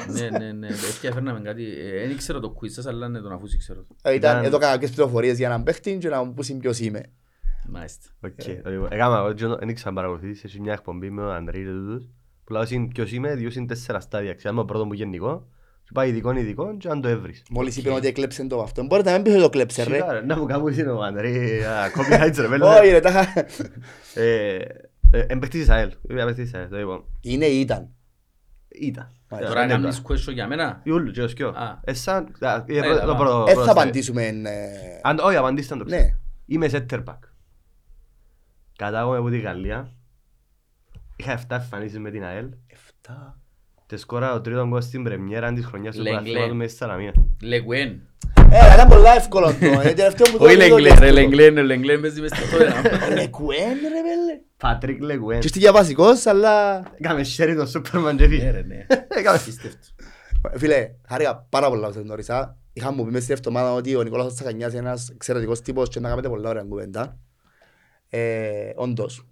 Ναι, 0.09 0.29
ναι, 0.39 0.53
ναι, 0.53 0.67
παιδιά 0.69 1.13
φέρναμε 1.13 1.41
κάτι, 1.41 1.65
ε, 1.65 2.01
δεν 2.01 2.11
ήξερα 2.11 2.41
το 2.41 2.55
quiz 2.61 2.71
σας, 2.71 2.87
αλλά 2.87 3.09
ναι, 3.09 3.21
τον 3.21 3.33
αφού 3.33 3.45
ξέρω. 3.59 3.87
Ε, 4.03 4.15
Ήταν 4.15 4.31
Ήταν- 4.33 4.45
εδώ 4.45 4.59
κάποιες 4.59 4.91
πληροφορίες 4.91 5.37
για 5.37 5.47
έναν 5.47 5.63
παίχτη 5.63 5.99
και 6.01 6.09
να 6.09 6.25
μου 6.25 6.35
πούσει 6.35 6.57
ποιος 6.57 6.79
είμαι. 6.81 7.03
Μάλιστα. 7.69 8.09
Οκ. 8.21 8.47
Λοιπόν, 8.47 8.89
Έκανα, 8.91 9.19
εγώ 9.19 9.33
και 9.33 9.47
δεν 9.47 9.69
ήξερα 9.69 9.91
να 9.91 9.97
παρακολουθείς, 9.97 10.45
έχει 10.45 10.61
μια 10.61 10.73
εκπομπή 10.73 11.11
με 11.11 11.23
τον 11.23 11.31
Ανδρή 11.33 11.59
και 11.65 11.71
τούτους, 11.71 12.09
που 12.45 12.53
λέω 12.53 12.63
είναι 12.69 12.89
ποιος 12.95 13.13
είμαι, 13.13 13.35
δύο 13.35 13.51
είναι 13.57 13.67
τέσσερα 13.67 14.01
στάδια. 14.01 14.35
Ξέραμε 14.35 14.61
το 14.61 14.67
πρώτος 14.67 14.87
μου 14.87 14.93
γενικό, 14.93 15.47
και 15.85 15.91
πάει 15.95 16.09
ειδικό 16.09 16.33
ειδικό 16.33 16.77
και 16.77 16.89
αν 16.89 17.01
το 17.01 17.09
έβρεις. 17.09 17.43
Μόλις 17.51 17.77
είπε 17.77 17.91
ότι 17.91 18.07
έκλεψε 18.07 18.45
το 18.47 18.61
αυτό. 18.63 18.85
Μπορείτε 18.85 19.09
να 19.11 19.15
μην 19.15 19.25
πεις 19.25 19.33
ότι 19.33 19.43
το 19.43 19.49
κλέψε 19.49 19.83
ρε. 19.85 19.95
Σιγά, 19.95 20.13
ρε, 20.13 20.21
Να 20.21 20.37
μου 20.39 20.47
κάνουν 20.47 20.69
εσύ 20.69 20.83
ο 20.83 21.03
Ανδρή, 21.03 21.61
α, 21.65 21.91
copyrights 21.97 22.37
ρε 22.41 22.49
πέλε. 22.51 22.65
Όχι 22.65 22.89
ρε, 22.91 23.01
τα 23.01 23.09
είχα- 23.09 23.47
Ε, 24.15 24.55
ε, 24.55 24.59
Εμπαιχτής 25.11 25.61
της 25.61 25.69
ΑΕΛ, 25.69 25.93
είπε 26.09 26.21
εμπαιχτής 26.21 26.45
της 26.51 26.55
ΑΕΛ, 26.55 26.69
το 26.69 26.77
λοιπόν. 26.77 27.05
Είναι 27.21 27.47
ή 27.47 27.61
ήταν. 27.61 27.89
Ήταν. 28.69 29.13
Μάλιστα. 29.31 29.53
Τώρα 29.55 29.65
Ε, 29.65 29.69
κάνεις 29.69 30.03
question 30.09 30.33
για 30.33 30.47
μένα. 30.47 30.81
Ιούλου 30.85 31.11
και 31.11 31.23
ο 31.23 31.29
Σκιό. 31.29 31.49
Α. 31.49 31.81
Εσάν, 31.85 32.37
α, 32.41 32.55
ε, 32.67 32.73
Ναι, 32.73 32.81
πρώτο- 32.81 33.01
το 33.01 33.07
τα 33.07 33.17
πρώτο- 33.17 33.45
Ε, 33.49 33.53
πρώτο 33.53 33.55
θα 33.55 33.63
στάδιο. 33.65 33.73
απαντήσουμε. 33.83 34.23
ε, 34.27 34.33
Αν- 35.03 35.19
Όχι, 35.19 35.37
απαντήστε 35.37 35.73
αν 35.75 35.79
το 35.81 35.85
Ναι. 35.89 35.97
ξέρω. 35.97 36.19
Είμαι 36.47 36.69
center 36.73 37.05
back. 37.05 37.19
Κατάγομαι 38.77 39.17
από 39.17 39.29
τη 39.31 39.39
Γαλλία. 39.39 39.93
Είχα 41.17 41.33
7 41.33 41.55
εμφανίσεις 41.55 41.99
με 41.99 42.11
την 42.11 42.25
ΑΕΛ. 42.25 42.49
Εφτά. 42.67 43.39
Τε 43.87 43.97
σκόρα 43.97 44.33
το 44.33 44.41
τρίτο 44.41 44.67
γκολ 44.67 44.83
στην 44.83 45.03
πρεμιέρα 45.03 45.53
της 45.53 45.65
χρονιάς 45.65 45.95
του 45.97 46.03
Λεγκλέ. 46.03 46.19
πρωταθλήματος 46.21 46.57
μέσα 46.57 46.75
στα 46.75 46.87
Λαμία. 46.87 47.13
Λεγουέν. 47.43 48.01
Ε, 48.51 48.75
ήταν 48.75 48.89
πολλά 48.89 49.15
εύκολο 49.15 49.47
το. 49.47 49.67
Είναι 49.67 49.93
τελευταίο 49.93 50.33
που 50.33 50.39
το 50.39 50.45
Όχι 50.45 50.53
είδω 50.55 50.63
Λεγκλέ, 50.79 50.89
το 50.89 51.01
ρε 51.01 51.07
εύκολο. 51.07 51.29
Λεγκλέ, 51.37 51.61
ο 51.61 51.65
Λεγκλέ 51.65 51.99
παίζει 51.99 52.21
μες 52.21 52.31
στο 52.31 52.47
Τότεναμ. 52.57 52.83
Λεκουέν 53.15 53.59
ρε 53.83 54.03
βέλε. 54.07 54.41
Πατρίκ 54.59 55.03
Λεγουέν. 55.03 55.41
Και 55.41 55.47
είστε 55.47 55.59
για 55.59 55.73
βασικός, 55.73 56.27
αλλά... 56.27 56.83
Έκαμε 56.97 57.25
σέρι 57.25 57.57
τον 57.57 57.69
Σούπερμαν 57.69 58.17
και 58.17 58.27
Ναι 58.27 58.35
έφυγε. 58.35 58.51
ρε 58.51 58.63
ναι. 58.63 58.87
Έκαμε- 59.19 59.41
Απίστευτο. 59.41 59.79
Φίλε, 60.57 60.91
χάρηκα 61.09 61.47
πάρα 61.49 61.69
πολλά 61.69 61.87
που 61.87 61.93
σας 61.93 62.03
γνώρισα. 62.03 62.57
Είχα 62.73 62.93
μου 62.93 63.05
πει 63.05 63.11
μες 63.11 63.23
στην 63.23 63.35
εβδομάδα 63.35 63.73
ότι 63.73 63.95
ο 63.97 64.03
Νικόλας 64.03 64.35
Τσακανιάς 64.35 64.71
είναι 64.73 64.81
ένας 64.81 65.09
εξαιρετικός 65.09 65.61
τύπος 65.61 65.89
και 65.89 66.01
να 66.01 66.09
κάνετε 66.09 66.29
πολλά 66.29 66.49
ωραία 66.49 66.63
κουβέντα. 66.63 67.19
Ε, 68.09 68.71
όντως. 68.77 69.27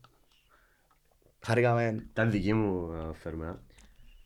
Χάρηκαμε. 1.41 2.05
Ήταν 2.11 2.31
δική 2.31 2.53
μου 2.55 2.91
ε, 2.93 3.15
φέρμενα. 3.23 3.61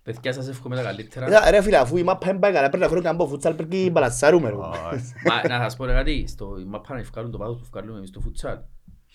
Παιδιά 0.02 0.32
σας 0.32 0.48
εύχομαι 0.48 0.76
τα 0.76 0.82
καλύτερα. 0.82 1.28
Ρε- 1.28 1.50
Ρε 1.50 1.62
φίλε, 1.62 1.76
αφού 1.76 1.96
η 1.96 2.02
μάπα 2.02 2.30
είναι 2.30 2.38
πάει 2.38 2.52
καλά, 2.52 2.68
πρέπει 2.68 2.82
να 2.82 2.88
φέρω 2.88 3.02
κάμπο 3.02 3.26
φούτσαλ, 3.26 3.54
πρέπει 3.54 3.76
να 3.76 3.90
μπαλασσάρουμε. 3.90 4.48
ρε. 4.48 4.54
Όχι. 4.54 5.12
Μα 5.28 5.48
να 5.48 5.62
σας 5.64 5.76
πω 5.76 5.84
ρε 5.84 5.92
κάτι, 5.92 6.24
στο 6.28 6.56
η 6.60 6.64
μάπα 6.64 6.94
να 6.94 7.00
ευκάλουν 7.00 7.30
το 7.30 7.38
πάθος 7.38 7.56
που 7.56 7.62
ευκάλουμε 7.64 7.96
εμείς 7.96 8.08
στο 8.08 8.20
φουτσάλ. 8.20 8.58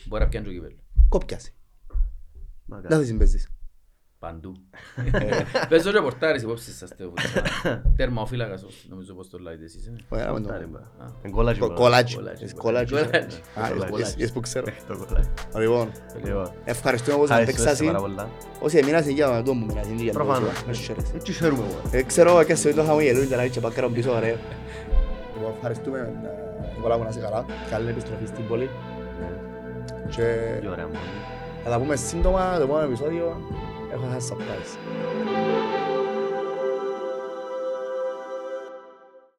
Μπορεί 0.06 0.24
να 0.24 0.30
πιάνει 0.30 0.46
το 0.46 0.52
κύπελλο. 0.52 0.76
Κόπιασε. 1.10 1.54
Μακάρι. 2.66 2.88
Δεν 2.88 2.98
θα 3.00 3.06
συμπέζεις. 3.06 3.50
Παντού. 4.20 4.52
Παίζω 5.70 5.92
ρεπορτάρις 5.92 6.42
υπόψη 6.42 6.72
σας 6.72 6.90
στο 6.90 7.04
φουτσάλ. 7.10 7.44
Τέρμα 7.96 8.22
ο 8.22 8.26
φύλακας, 8.26 8.66
νομίζω 8.90 9.14
πως 9.14 9.30
το 9.30 9.38
λέτε 9.38 9.64
εσείς. 9.64 9.88
ε. 9.88 9.96
Ωραία, 10.10 10.34
με 10.34 10.40
το- 10.42 10.48
Φτάρει, 10.48 10.66
μπα. 10.66 10.80
Ε, 11.22 11.30
κόλλαγε, 11.30 11.60
Κο- 11.60 11.68
μπα. 11.68 11.74
Κολλάτσι. 11.74 12.16
Κολλάτσι, 12.16 12.44
Είσαι 12.44 12.54
κολλάτσι. 12.54 12.94
κολλάτσι. 12.94 13.12
Κολλάτσι. 13.20 13.42
Α, 13.60 13.70
Κολλάτσι. 13.90 14.02
εσ- 14.02 14.22
εσ- 14.22 14.34
που 14.34 14.40
ξέρω. 14.40 14.66
Ε, 14.68 14.74
το 14.88 14.98
κόλλαγε. 14.98 15.30
Λοιπόν, 15.60 15.92
Λοιπόν, 16.24 16.52
ευχαριστούμε 16.66 17.16
όπως 17.16 17.30
ευχαριστώ 17.30 17.62
αντέξασαι. 17.62 17.86
πάρα 17.86 18.00
πολλά. 18.00 18.30
Όσοι 18.62 18.78
εμείνασαι 18.78 19.12
για 19.12 19.28
να 19.28 19.42
δούμε, 19.44 19.66
μείνασαι 19.66 19.94
για 19.94 20.06
να 20.06 20.12
Προφανώς. 20.12 20.40
δούμε. 20.62 20.64
Με 20.68 20.74
χαίρεσαι. 20.74 21.12
Δεν 21.12 21.24
ξέρουμε 21.24 21.64
εγώ. 21.64 21.82
Ε, 21.92 22.04
Ξέρω 22.04 22.44
και 22.44 22.56
σε 22.56 22.74
το 22.74 22.84
χαμογελούν 22.84 23.28
και 23.28 23.36
να 23.36 23.44
είσαι 23.44 23.60
πάκαρα 23.60 23.90
πίσω 23.90 24.12
ωραίο. 24.16 24.38
Λοιπόν, 25.36 25.52
ευχαριστούμε 25.56 26.00
ε, 26.00 26.76
Νικόλα 26.76 26.98
μου 26.98 27.04
να 27.04 27.10
είσαι 27.10 27.20
καλά. 27.20 27.46
Καλή 27.70 27.90
επιστροφή 27.90 28.26
στην 28.26 28.48
πόλη. 28.48 28.70
Και 30.10 30.58
Τι 30.62 30.68
ωραία 30.68 30.88
μου. 30.88 30.94
Θα 31.66 31.72
τα 31.72 31.80
πούμε 31.80 31.96
σύντομα 31.96 32.58
το 32.58 32.64
επόμενο 32.64 32.86
επεισόδιο. 32.86 33.42
Έχω 33.94 34.06
ένα 34.06 34.20
surprise. 34.30 35.95